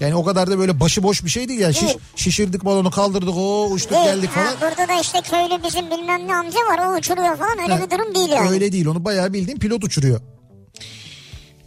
Yani 0.00 0.14
o 0.14 0.24
kadar 0.24 0.50
da 0.50 0.58
böyle 0.58 0.80
başıboş 0.80 1.24
bir 1.24 1.30
şey 1.30 1.48
değil 1.48 1.60
yani. 1.60 1.74
Şiş- 1.74 1.96
şişirdik 2.16 2.64
balonu 2.64 2.90
kaldırdık 2.90 3.34
o 3.36 3.66
uçtuk 3.70 3.92
Değil. 3.92 4.04
geldik 4.04 4.30
Ha, 4.30 4.44
falan. 4.44 4.54
burada 4.60 4.88
da 4.94 5.00
işte 5.00 5.20
köylü 5.20 5.62
bizim 5.64 5.90
bilmem 5.90 6.26
ne 6.28 6.34
amca 6.36 6.58
var 6.60 6.78
o 6.88 6.98
uçuruyor 6.98 7.36
falan 7.36 7.58
öyle 7.62 7.74
Ha, 7.74 7.86
bir 7.86 7.90
durum 7.98 8.14
değil 8.14 8.28
yani. 8.28 8.50
Öyle 8.50 8.72
değil 8.72 8.86
onu 8.86 9.04
bayağı 9.04 9.32
bildiğin 9.32 9.58
pilot 9.58 9.84
uçuruyor. 9.84 10.20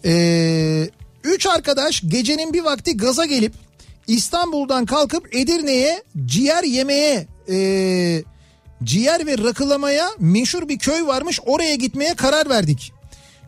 Ee, 0.06 0.90
üç 1.24 1.48
arkadaş 1.48 2.02
gecenin 2.08 2.54
bir 2.54 2.62
vakti 2.62 2.98
gaza 2.98 3.26
gelip 3.26 3.54
İstanbul'dan 4.08 4.86
kalkıp 4.86 5.36
Edirne'ye 5.36 6.04
ciğer 6.26 6.64
yemeye 6.64 7.28
e, 7.50 8.24
ciğer 8.84 9.26
ve 9.28 9.38
rakılamaya 9.38 10.10
meşhur 10.20 10.70
bir 10.70 10.80
köy 10.80 11.06
varmış 11.06 11.40
oraya 11.46 11.76
gitmeye 11.76 12.14
karar 12.14 12.50
verdik. 12.50 12.92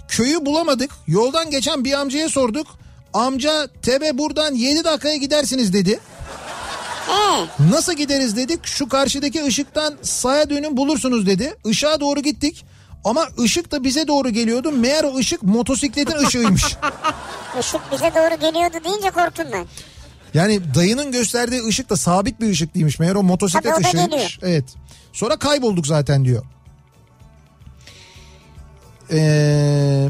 Köyü 0.07 0.45
bulamadık 0.45 0.91
yoldan 1.07 1.51
geçen 1.51 1.85
bir 1.85 1.93
amcaya 1.93 2.29
sorduk. 2.29 2.67
Amca 3.13 3.67
tebe 3.81 4.17
buradan 4.17 4.55
7 4.55 4.83
dakikaya 4.83 5.15
gidersiniz 5.15 5.73
dedi. 5.73 5.99
Nasıl 7.71 7.93
gideriz 7.93 8.35
dedik. 8.37 8.65
Şu 8.65 8.89
karşıdaki 8.89 9.43
ışıktan 9.43 9.97
sağa 10.01 10.49
dönün 10.49 10.77
bulursunuz 10.77 11.25
dedi. 11.25 11.55
Işığa 11.65 11.99
doğru 11.99 12.19
gittik. 12.19 12.65
Ama 13.03 13.27
ışık 13.39 13.71
da 13.71 13.83
bize 13.83 14.07
doğru 14.07 14.29
geliyordu. 14.29 14.71
Meğer 14.71 15.03
o 15.03 15.17
ışık 15.17 15.43
motosikletin 15.43 16.17
ışığıymış. 16.17 16.63
ışık 17.59 17.81
bize 17.91 18.11
doğru 18.15 18.39
geliyordu 18.39 18.77
deyince 18.85 19.09
korktum 19.09 19.45
ben. 19.53 19.65
Yani 20.33 20.75
dayının 20.75 21.11
gösterdiği 21.11 21.63
ışık 21.67 21.89
da 21.89 21.97
sabit 21.97 22.41
bir 22.41 22.49
ışık 22.49 22.75
değilmiş. 22.75 22.99
Meğer 22.99 23.15
o 23.15 23.23
motosiklet 23.23 23.63
Tabii 23.63 23.85
o 23.85 23.87
ışığıymış. 23.87 24.11
geliyor. 24.11 24.37
Evet. 24.41 24.65
Sonra 25.13 25.35
kaybolduk 25.37 25.87
zaten 25.87 26.25
diyor. 26.25 26.43
Ee, 29.11 30.07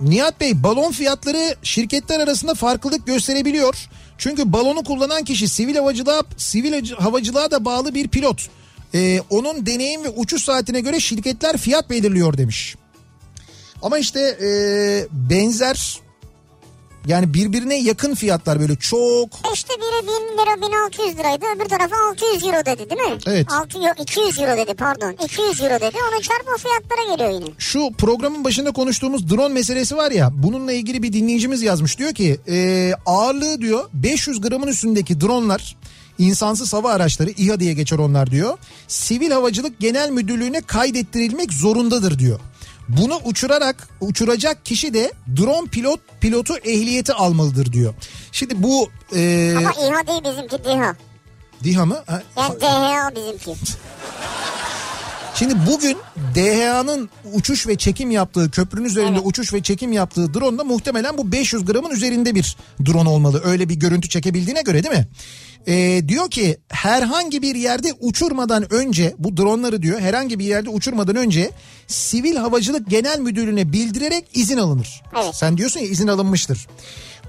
Nihat 0.00 0.40
Bey 0.40 0.62
balon 0.62 0.92
fiyatları 0.92 1.56
şirketler 1.62 2.20
arasında 2.20 2.54
farklılık 2.54 3.06
gösterebiliyor. 3.06 3.88
Çünkü 4.18 4.52
balonu 4.52 4.84
kullanan 4.84 5.24
kişi 5.24 5.48
sivil 5.48 5.76
havacılığa 5.76 6.22
sivil 6.36 6.90
havacılığa 6.90 7.50
da 7.50 7.64
bağlı 7.64 7.94
bir 7.94 8.08
pilot. 8.08 8.48
Ee, 8.94 9.20
onun 9.30 9.66
deneyim 9.66 10.04
ve 10.04 10.08
uçuş 10.08 10.44
saatine 10.44 10.80
göre 10.80 11.00
şirketler 11.00 11.56
fiyat 11.56 11.90
belirliyor 11.90 12.38
demiş. 12.38 12.76
Ama 13.82 13.98
işte 13.98 14.20
e, 14.20 14.48
benzer 15.12 16.00
Yani 17.06 17.34
birbirine 17.34 17.80
yakın 17.80 18.14
fiyatlar 18.14 18.60
böyle 18.60 18.76
çok 18.76 19.28
İşte 19.54 19.74
biri 19.74 20.02
1000 20.02 20.12
lira 20.12 20.68
1600 20.68 21.18
liraydı 21.18 21.44
öbür 21.56 21.64
tarafa 21.68 21.96
600 22.10 22.44
euro 22.44 22.66
dedi 22.66 22.90
değil 22.90 23.00
mi? 23.00 23.18
Evet. 23.26 23.46
6, 23.52 23.78
yok 23.78 23.94
200 24.00 24.38
euro 24.38 24.56
dedi 24.56 24.74
pardon 24.74 25.12
200 25.24 25.60
euro 25.60 25.80
dedi 25.80 25.96
onu 26.12 26.22
çarp 26.22 26.48
o 26.54 26.58
fiyatlara 26.58 27.16
geliyor 27.16 27.40
yine. 27.40 27.54
Şu 27.58 27.90
programın 27.98 28.44
başında 28.44 28.72
konuştuğumuz 28.72 29.30
drone 29.30 29.54
meselesi 29.54 29.96
var 29.96 30.10
ya 30.10 30.30
bununla 30.32 30.72
ilgili 30.72 31.02
bir 31.02 31.12
dinleyicimiz 31.12 31.62
yazmış 31.62 31.98
diyor 31.98 32.14
ki 32.14 32.40
e, 32.48 32.90
ağırlığı 33.06 33.60
diyor 33.60 33.88
500 33.92 34.40
gramın 34.40 34.66
üstündeki 34.66 35.20
dronlar 35.20 35.76
insansız 36.18 36.72
hava 36.72 36.92
araçları 36.92 37.30
İHA 37.30 37.60
diye 37.60 37.72
geçer 37.74 37.98
onlar 37.98 38.30
diyor. 38.30 38.58
Sivil 38.88 39.30
Havacılık 39.30 39.80
Genel 39.80 40.10
Müdürlüğü'ne 40.10 40.60
kaydettirilmek 40.60 41.52
zorundadır 41.52 42.18
diyor. 42.18 42.40
Bunu 42.88 43.20
uçurarak 43.24 43.88
uçuracak 44.00 44.64
kişi 44.66 44.94
de 44.94 45.12
drone 45.36 45.68
pilot 45.68 46.00
pilotu 46.20 46.56
ehliyeti 46.56 47.12
almalıdır 47.12 47.72
diyor. 47.72 47.94
Şimdi 48.32 48.62
bu 48.62 48.88
e, 49.16 49.54
Ama 49.58 49.70
İHA 49.72 50.06
değil 50.06 50.24
bizimki 50.24 50.64
DİHA. 50.64 50.96
DİHA 51.64 51.86
mı? 51.86 52.02
Ha, 52.06 52.22
Yani 52.36 52.60
DHA 52.60 53.10
bizimki. 53.16 53.54
Şimdi 55.34 55.54
bugün 55.70 55.98
DHA'nın 56.34 57.10
uçuş 57.34 57.66
ve 57.66 57.76
çekim 57.76 58.10
yaptığı 58.10 58.50
köprünün 58.50 58.84
üzerinde 58.84 59.12
Evet. 59.12 59.22
uçuş 59.24 59.52
ve 59.52 59.62
çekim 59.62 59.92
yaptığı 59.92 60.34
drone 60.34 60.58
da 60.58 60.64
muhtemelen 60.64 61.18
bu 61.18 61.32
500 61.32 61.64
gramın 61.64 61.90
üzerinde 61.90 62.34
bir 62.34 62.56
drone 62.86 63.08
olmalı. 63.08 63.42
Öyle 63.44 63.68
bir 63.68 63.74
görüntü 63.74 64.08
çekebildiğine 64.08 64.62
göre 64.62 64.82
değil 64.84 64.94
mi? 64.94 65.08
Ee, 65.68 66.02
diyor 66.08 66.30
ki 66.30 66.56
herhangi 66.68 67.42
bir 67.42 67.54
yerde 67.54 67.92
uçurmadan 68.00 68.72
önce 68.72 69.14
bu 69.18 69.36
dronları 69.36 69.82
diyor 69.82 70.00
herhangi 70.00 70.38
bir 70.38 70.44
yerde 70.44 70.70
uçurmadan 70.70 71.16
önce 71.16 71.50
Sivil 71.86 72.36
Havacılık 72.36 72.90
Genel 72.90 73.18
Müdürlüğü'ne 73.18 73.72
bildirerek 73.72 74.24
izin 74.34 74.58
alınır. 74.58 75.02
Evet. 75.22 75.34
Sen 75.34 75.56
diyorsun 75.56 75.80
ya 75.80 75.86
izin 75.86 76.08
alınmıştır. 76.08 76.66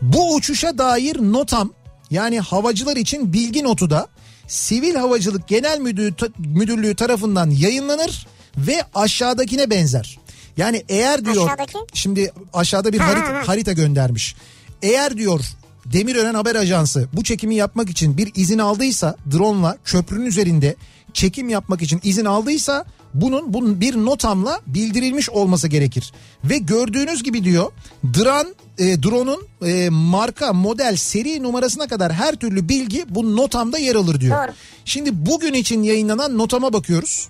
Bu 0.01 0.35
uçuşa 0.35 0.77
dair 0.77 1.15
notam 1.15 1.73
yani 2.11 2.39
havacılar 2.39 2.95
için 2.97 3.33
bilgi 3.33 3.63
notu 3.63 3.89
da 3.89 4.07
Sivil 4.47 4.95
Havacılık 4.95 5.47
Genel 5.47 5.79
Müdürlüğü, 5.79 6.13
Müdürlüğü 6.37 6.95
tarafından 6.95 7.49
yayınlanır 7.49 8.27
ve 8.57 8.83
aşağıdakine 8.95 9.69
benzer. 9.69 10.19
Yani 10.57 10.83
eğer 10.89 11.25
diyor 11.25 11.45
Aşağıdaki? 11.45 11.77
şimdi 11.93 12.31
aşağıda 12.53 12.93
bir 12.93 12.99
Ha, 12.99 13.07
harita, 13.07 13.29
ha, 13.29 13.33
ha. 13.35 13.47
harita 13.47 13.71
göndermiş. 13.71 14.35
Eğer 14.81 15.17
diyor 15.17 15.41
Demirören 15.85 16.33
Haber 16.33 16.55
Ajansı 16.55 17.07
bu 17.13 17.23
çekimi 17.23 17.55
yapmak 17.55 17.89
için 17.89 18.17
bir 18.17 18.31
izin 18.35 18.59
aldıysa 18.59 19.15
drone'la 19.31 19.77
köprünün 19.85 20.25
üzerinde 20.25 20.75
çekim 21.13 21.49
yapmak 21.49 21.81
için 21.81 21.99
izin 22.03 22.25
aldıysa 22.25 22.85
bunun 23.13 23.53
bunun 23.53 23.81
bir 23.81 23.95
notamla 23.95 24.59
bildirilmiş 24.67 25.29
olması 25.29 25.67
gerekir. 25.67 26.13
Ve 26.43 26.57
gördüğünüz 26.57 27.23
gibi 27.23 27.43
diyor 27.43 27.71
dran 28.03 28.55
e, 28.77 29.03
drone'un 29.03 29.67
e, 29.67 29.89
marka, 29.89 30.53
model, 30.53 30.95
seri 30.95 31.43
numarasına 31.43 31.87
kadar 31.87 32.13
her 32.13 32.35
türlü 32.35 32.69
bilgi 32.69 33.05
bu 33.09 33.35
notamda 33.35 33.77
yer 33.77 33.95
alır 33.95 34.19
diyor. 34.19 34.37
Doğru. 34.37 34.53
Şimdi 34.85 35.25
bugün 35.25 35.53
için 35.53 35.83
yayınlanan 35.83 36.37
notama 36.37 36.73
bakıyoruz. 36.73 37.27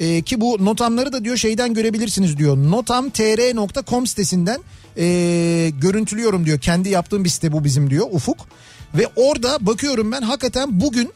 Ee, 0.00 0.22
ki 0.22 0.40
bu 0.40 0.64
notamları 0.64 1.12
da 1.12 1.24
diyor 1.24 1.36
şeyden 1.36 1.74
görebilirsiniz 1.74 2.38
diyor. 2.38 2.56
notamtr.com 2.56 4.06
sitesinden 4.06 4.60
ee, 4.98 5.72
görüntülüyorum 5.80 6.46
diyor. 6.46 6.58
Kendi 6.58 6.88
yaptığım 6.88 7.24
bir 7.24 7.28
site 7.28 7.52
bu 7.52 7.64
bizim 7.64 7.90
diyor 7.90 8.06
Ufuk. 8.10 8.36
Ve 8.94 9.08
orada 9.16 9.66
bakıyorum 9.66 10.12
ben 10.12 10.22
hakikaten 10.22 10.80
bugün 10.80 11.12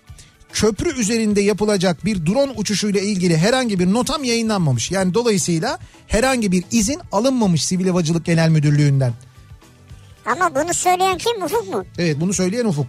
köprü 0.52 1.00
üzerinde 1.00 1.40
yapılacak 1.40 2.04
bir 2.04 2.26
drone 2.26 2.52
uçuşuyla 2.56 3.00
ilgili 3.00 3.36
herhangi 3.36 3.78
bir 3.78 3.92
notam 3.92 4.24
yayınlanmamış. 4.24 4.90
Yani 4.90 5.14
dolayısıyla 5.14 5.78
herhangi 6.06 6.52
bir 6.52 6.64
izin 6.70 7.00
alınmamış 7.12 7.64
Sivil 7.64 7.86
Havacılık 7.86 8.24
Genel 8.24 8.48
Müdürlüğü'nden. 8.48 9.12
Ama 10.26 10.54
bunu 10.54 10.74
söyleyen 10.74 11.18
kim 11.18 11.42
Ufuk 11.42 11.74
mu? 11.74 11.84
Evet 11.98 12.16
bunu 12.20 12.32
söyleyen 12.34 12.64
Ufuk. 12.64 12.86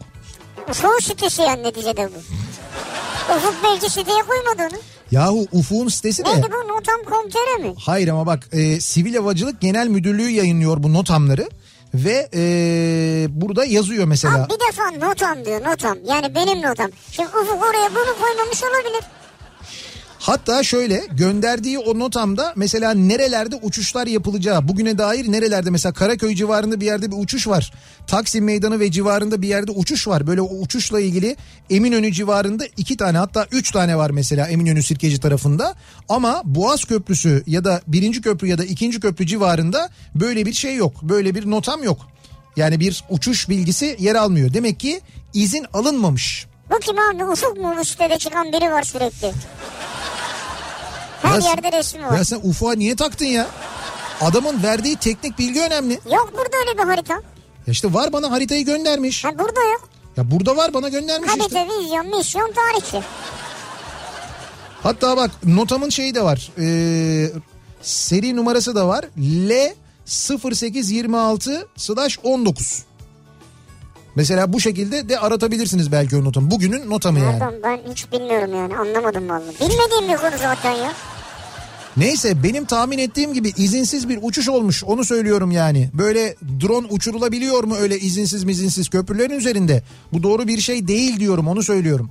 Ufuk'un 0.69 0.99
sitesi 0.99 1.41
yani 1.41 1.63
neticede 1.63 2.09
bu. 2.15 2.17
Ufuk 3.35 3.55
belki 3.63 3.89
siteye 3.89 4.21
koymadı 4.27 4.73
onu. 4.75 4.81
Yahu 5.11 5.47
Ufuk'un 5.51 5.87
sitesi 5.87 6.25
de... 6.25 6.29
Neydi 6.29 6.47
bu 6.51 6.73
notam.com.tr 6.73 7.59
mi? 7.63 7.73
Hayır 7.79 8.07
ama 8.07 8.25
bak 8.25 8.47
e, 8.51 8.79
Sivil 8.79 9.15
Havacılık 9.15 9.61
Genel 9.61 9.87
Müdürlüğü 9.87 10.29
yayınlıyor 10.29 10.83
bu 10.83 10.93
notamları 10.93 11.49
ve 11.93 12.29
e, 12.33 12.41
burada 13.29 13.65
yazıyor 13.65 14.05
mesela. 14.05 14.35
Abi 14.43 14.53
bir 14.53 14.59
defa 14.67 15.07
notam 15.07 15.45
diyor 15.45 15.61
notam. 15.65 15.97
Yani 16.05 16.35
benim 16.35 16.61
notam. 16.61 16.91
Şimdi 17.11 17.29
Ufuk 17.29 17.63
oraya 17.63 17.89
bunu 17.89 18.19
koymamış 18.21 18.63
olabilir. 18.63 19.03
Hatta 20.27 20.63
şöyle 20.63 21.03
gönderdiği 21.11 21.79
o 21.79 21.99
notamda 21.99 22.53
mesela 22.55 22.93
nerelerde 22.93 23.55
uçuşlar 23.55 24.07
yapılacağı 24.07 24.67
bugüne 24.67 24.97
dair 24.97 25.31
nerelerde 25.31 25.69
mesela 25.69 25.93
Karaköy 25.93 26.35
civarında 26.35 26.81
bir 26.81 26.85
yerde 26.85 27.11
bir 27.11 27.17
uçuş 27.17 27.47
var. 27.47 27.73
Taksim 28.07 28.45
Meydanı 28.45 28.79
ve 28.79 28.91
civarında 28.91 29.41
bir 29.41 29.47
yerde 29.47 29.71
uçuş 29.71 30.07
var. 30.07 30.27
Böyle 30.27 30.41
o 30.41 30.59
uçuşla 30.59 30.99
ilgili 30.99 31.35
Eminönü 31.69 32.11
civarında 32.11 32.65
iki 32.77 32.97
tane 32.97 33.17
hatta 33.17 33.47
üç 33.51 33.71
tane 33.71 33.97
var 33.97 34.09
mesela 34.09 34.47
Eminönü 34.47 34.83
Sirkeci 34.83 35.19
tarafında. 35.19 35.75
Ama 36.09 36.41
Boğaz 36.45 36.85
Köprüsü 36.85 37.43
ya 37.47 37.63
da 37.63 37.81
birinci 37.87 38.21
köprü 38.21 38.47
ya 38.47 38.57
da 38.57 38.65
ikinci 38.65 38.99
köprü 38.99 39.27
civarında 39.27 39.89
böyle 40.15 40.45
bir 40.45 40.53
şey 40.53 40.75
yok. 40.75 41.03
Böyle 41.03 41.35
bir 41.35 41.51
notam 41.51 41.83
yok. 41.83 41.99
Yani 42.55 42.79
bir 42.79 43.03
uçuş 43.09 43.49
bilgisi 43.49 43.95
yer 43.99 44.15
almıyor. 44.15 44.53
Demek 44.53 44.79
ki 44.79 45.01
izin 45.33 45.65
alınmamış. 45.73 46.47
Bu 46.71 46.79
kim 46.79 46.95
abi 46.99 47.23
Ufuk 47.25 47.57
mu 47.57 47.85
sitede 47.85 48.17
çıkan 48.17 48.51
biri 48.51 48.71
var 48.71 48.83
sürekli. 48.83 49.33
Her 51.27 51.41
Ya- 51.41 51.49
yerde 51.49 51.71
resmi 51.77 52.05
var. 52.05 52.17
Ya 52.17 52.25
sen 52.25 52.39
ufuğa 52.43 52.73
niye 52.73 52.95
taktın 52.95 53.25
ya? 53.25 53.47
Adamın 54.21 54.63
verdiği 54.63 54.95
teknik 54.95 55.39
bilgi 55.39 55.61
önemli. 55.61 55.93
Yok 55.93 56.31
burada 56.37 56.57
öyle 56.57 56.77
bir 56.77 56.83
harita. 56.83 57.13
Ya 57.13 57.21
işte 57.71 57.93
var 57.93 58.13
bana 58.13 58.31
haritayı 58.31 58.65
göndermiş. 58.65 59.25
Ha 59.25 59.29
burada 59.39 59.63
yok. 59.63 59.89
Ya 60.17 60.31
burada 60.31 60.55
var 60.57 60.73
bana 60.73 60.89
göndermiş 60.89 61.29
işte. 61.29 61.59
Harita, 61.59 61.73
vizyon, 61.79 62.17
misyon, 62.17 62.51
tarihçi. 62.53 63.01
Hatta 64.83 65.17
bak 65.17 65.31
notamın 65.43 65.89
şeyi 65.89 66.15
de 66.15 66.23
var. 66.23 66.51
Ee, 66.59 67.31
seri 67.81 68.35
numarası 68.35 68.75
da 68.75 68.87
var. 68.87 69.05
L 69.49 69.73
0826 70.05 71.67
slash 71.77 72.19
19. 72.23 72.83
Mesela 74.15 74.53
bu 74.53 74.59
şekilde 74.59 75.09
de 75.09 75.19
aratabilirsiniz 75.19 75.91
belki 75.91 76.15
o 76.17 76.23
notamı. 76.23 76.51
Bugünün 76.51 76.89
notamı 76.89 77.19
yani. 77.19 77.31
Nereden 77.39 77.53
ben 77.63 77.79
hiç 77.91 78.11
bilmiyorum 78.11 78.55
yani 78.55 78.77
anlamadım 78.77 79.29
vallahi. 79.29 79.55
Bilmediğim 79.59 80.13
bir 80.13 80.17
konu 80.17 80.37
zaten 80.41 80.71
ya. 80.71 80.91
Neyse 81.97 82.43
benim 82.43 82.65
tahmin 82.65 82.97
ettiğim 82.97 83.33
gibi 83.33 83.53
izinsiz 83.57 84.09
bir 84.09 84.19
uçuş 84.21 84.49
olmuş 84.49 84.83
onu 84.83 85.05
söylüyorum 85.05 85.51
yani. 85.51 85.89
Böyle 85.93 86.35
drone 86.61 86.87
uçurulabiliyor 86.87 87.63
mu 87.63 87.75
öyle 87.75 87.99
izinsiz 87.99 88.43
mizinsiz 88.43 88.89
köprülerin 88.89 89.39
üzerinde? 89.39 89.83
Bu 90.13 90.23
doğru 90.23 90.47
bir 90.47 90.59
şey 90.59 90.87
değil 90.87 91.19
diyorum 91.19 91.47
onu 91.47 91.63
söylüyorum. 91.63 92.09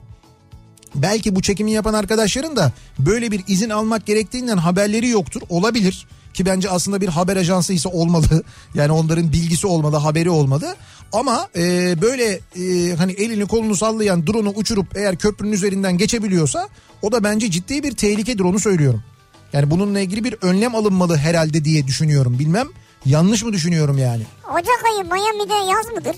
Belki 0.95 1.37
bu 1.37 1.43
çekimi 1.43 1.73
yapan 1.73 1.95
arkadaşların 1.95 2.57
da 2.57 2.73
böyle 2.99 3.31
bir 3.31 3.45
izin 3.49 3.71
almak 3.71 4.07
gerektiğinden 4.07 4.57
haberleri 4.57 5.09
yoktur. 5.09 5.43
Olabilir 5.49 6.07
ki 6.35 6.47
bence 6.47 6.71
aslında 6.71 7.01
bir 7.01 7.09
haber 7.09 7.37
ajansı 7.37 7.73
ise 7.73 7.89
olmalı. 7.89 8.43
Yani 8.75 8.93
onların 8.93 9.33
bilgisi 9.33 9.67
olmalı, 9.67 9.97
haberi 9.97 10.31
olmalı. 10.31 10.77
Ama 11.13 11.49
e, 11.57 11.63
böyle 12.03 12.41
e, 12.57 12.95
hani 12.97 13.13
elini 13.13 13.47
kolunu 13.47 13.77
sallayan 13.77 14.27
drone'u 14.27 14.51
uçurup 14.51 14.97
eğer 14.97 15.17
köprünün 15.17 15.53
üzerinden 15.53 15.99
geçebiliyorsa 15.99 16.69
o 17.03 17.13
da 17.13 17.25
bence 17.25 17.51
ciddi 17.51 17.83
bir 17.83 17.93
tehlikedir 17.93 18.45
onu 18.45 18.61
söylüyorum. 18.61 19.03
Yani 19.53 19.71
bununla 19.71 20.01
ilgili 20.01 20.25
bir 20.25 20.37
önlem 20.43 20.75
alınmalı 20.75 21.17
herhalde 21.17 21.65
diye 21.65 21.87
düşünüyorum. 21.87 22.39
Bilmem 22.39 22.69
yanlış 23.05 23.43
mı 23.43 23.53
düşünüyorum 23.53 23.99
yani. 23.99 24.23
Ocak 24.53 24.85
ayı 24.85 25.05
Miami'de 25.05 25.55
yaz 25.55 25.87
mıdır? 25.87 26.17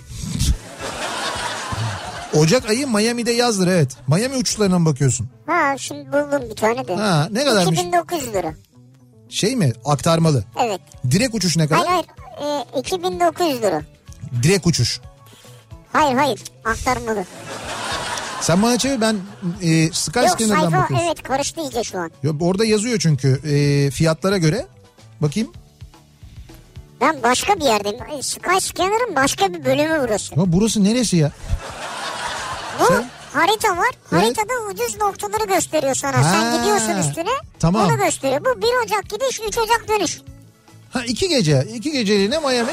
Ocak 2.35 2.71
ayı 2.71 2.87
Miami'de 2.89 3.31
yazdır 3.33 3.67
evet. 3.67 3.97
Miami 4.09 4.37
uçuşlarına 4.37 4.79
mı 4.79 4.87
bakıyorsun? 4.87 5.29
Ha 5.47 5.75
şimdi 5.79 6.13
buldum 6.13 6.51
bir 6.51 6.57
tane 6.57 6.89
de. 6.89 6.97
Ha, 6.97 7.29
ne 7.31 7.45
kadarmış? 7.45 7.79
2900 7.79 8.33
lira. 8.35 8.55
Şey 9.29 9.57
mi 9.57 9.73
aktarmalı? 9.85 10.45
Evet. 10.65 10.81
Direkt 11.11 11.35
uçuş 11.35 11.57
ne 11.57 11.69
kadar? 11.69 11.87
Hayır 11.87 12.05
hayır. 12.41 12.65
E, 12.77 12.81
2900 12.81 13.63
lira. 13.63 13.83
Direkt 14.43 14.67
uçuş. 14.67 15.01
Hayır 15.93 16.17
hayır. 16.17 16.41
Aktarmalı. 16.65 17.25
Sen 18.41 18.63
bana 18.63 18.79
çevir 18.79 19.01
ben 19.01 19.17
e, 19.63 19.71
Yok 19.71 19.95
Skyscanner'dan 19.97 20.61
sayfa 20.61 20.79
bakıyorsun. 20.83 21.07
evet 21.07 21.23
karıştı 21.23 21.61
iyice 21.61 21.85
şu 21.85 21.99
an. 21.99 22.11
Yok, 22.23 22.37
orada 22.41 22.65
yazıyor 22.65 22.99
çünkü 22.99 23.41
e, 23.51 23.91
fiyatlara 23.91 24.39
göre. 24.39 24.67
Bakayım. 25.21 25.53
Ben 27.01 27.23
başka 27.23 27.57
bir 27.57 27.65
yerdeyim. 27.65 27.99
Skyscanner'ın 28.23 29.17
başka 29.17 29.55
bir 29.55 29.65
bölümü 29.65 30.01
burası. 30.09 30.35
Ama 30.35 30.53
burası 30.53 30.85
neresi 30.85 31.17
ya? 31.17 31.33
Bu 32.81 32.85
Sen- 32.87 33.11
harita 33.33 33.77
var. 33.77 33.91
Evet. 34.13 34.23
Haritada 34.23 34.53
ucuz 34.71 34.97
noktaları 35.01 35.45
gösteriyor 35.47 35.95
sana. 35.95 36.17
Ha, 36.19 36.23
Sen 36.33 36.59
gidiyorsun 36.59 37.09
üstüne. 37.09 37.31
tamam. 37.61 37.87
Onu 37.87 37.97
gösteriyor. 37.97 38.41
Bu 38.45 38.63
1 38.63 38.67
Ocak 38.85 39.05
gidiş 39.11 39.41
3 39.49 39.59
Ocak 39.59 39.89
dönüş. 39.89 40.21
Ha 40.93 41.05
iki 41.05 41.29
gece. 41.29 41.67
iki 41.75 41.93
geceliğine 41.93 42.39
Miami. 42.39 42.73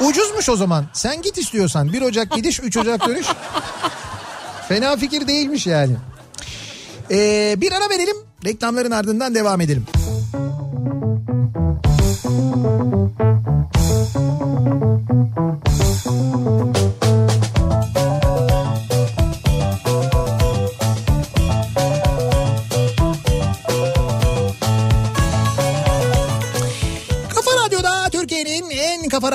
Ucuzmuş 0.00 0.48
o 0.48 0.56
zaman. 0.56 0.86
Sen 0.92 1.22
git 1.22 1.38
istiyorsan. 1.38 1.92
1 1.92 2.02
Ocak 2.02 2.32
gidiş 2.32 2.60
3 2.60 2.76
Ocak 2.76 3.06
dönüş. 3.08 3.26
Fena 4.68 4.96
fikir 4.96 5.28
değilmiş 5.28 5.66
yani. 5.66 5.92
Ee, 7.10 7.54
bir 7.58 7.72
ara 7.72 7.90
verelim. 7.90 8.16
Reklamların 8.44 8.90
ardından 8.90 9.34
devam 9.34 9.60
edelim. 9.60 9.86
Kafa 16.72 16.95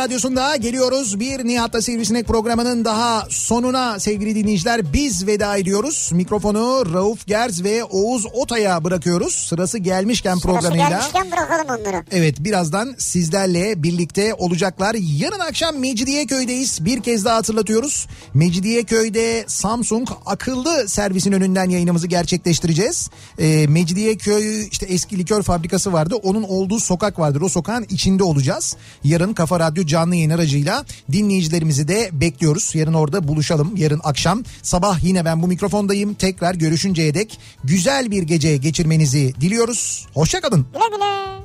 Radyosu'nda 0.05 0.55
geliyoruz. 0.55 1.19
Bir 1.19 1.45
Nihat'ta 1.45 1.81
Sivrisinek 1.81 2.27
programının 2.27 2.85
daha 2.85 3.27
sonuna 3.29 3.99
sevgili 3.99 4.35
dinleyiciler 4.35 4.93
biz 4.93 5.27
veda 5.27 5.57
ediyoruz. 5.57 6.09
Mikrofonu 6.13 6.93
Rauf 6.93 7.27
Gerz 7.27 7.63
ve 7.63 7.83
Oğuz 7.83 8.25
Otay'a 8.33 8.83
bırakıyoruz. 8.83 9.33
Sırası 9.35 9.77
gelmişken 9.77 10.35
Sırası 10.35 10.47
programıyla. 10.47 10.89
gelmişken 10.89 11.31
bırakalım 11.31 11.65
onları. 11.81 12.03
Evet 12.11 12.35
birazdan 12.39 12.95
sizlerle 12.97 13.83
birlikte 13.83 14.33
olacaklar. 14.33 14.95
Yarın 14.99 15.39
akşam 15.39 15.77
Mecidiyeköy'deyiz. 15.79 16.85
Bir 16.85 17.01
kez 17.03 17.25
daha 17.25 17.35
hatırlatıyoruz. 17.35 18.07
Mecidiyeköy'de 18.33 19.43
Samsung 19.47 20.09
akıllı 20.25 20.89
servisin 20.89 21.31
önünden 21.31 21.69
yayınımızı 21.69 22.07
gerçekleştireceğiz. 22.07 23.09
Ee, 23.39 23.65
Mecidiyeköy 23.69 24.67
işte 24.71 24.85
eski 24.85 25.17
likör 25.17 25.41
fabrikası 25.43 25.93
vardı. 25.93 26.15
Onun 26.15 26.43
olduğu 26.43 26.79
sokak 26.79 27.19
vardır. 27.19 27.41
O 27.41 27.49
sokağın 27.49 27.85
içinde 27.89 28.23
olacağız. 28.23 28.75
Yarın 29.03 29.33
Kafa 29.33 29.59
Radyo 29.59 29.85
canlı 29.91 30.15
yayın 30.15 30.30
aracıyla 30.30 30.85
dinleyicilerimizi 31.11 31.88
de 31.88 32.09
bekliyoruz. 32.13 32.76
Yarın 32.76 32.93
orada 32.93 33.27
buluşalım. 33.27 33.77
Yarın 33.77 34.01
akşam 34.03 34.43
sabah 34.61 35.03
yine 35.03 35.26
ben 35.26 35.41
bu 35.41 35.47
mikrofondayım. 35.47 36.13
Tekrar 36.13 36.55
görüşünceye 36.55 37.13
dek 37.13 37.39
güzel 37.63 38.11
bir 38.11 38.23
gece 38.23 38.57
geçirmenizi 38.57 39.34
diliyoruz. 39.41 40.07
Hoşçakalın. 40.13 40.65
Güle 40.73 40.95
güle. 40.95 41.41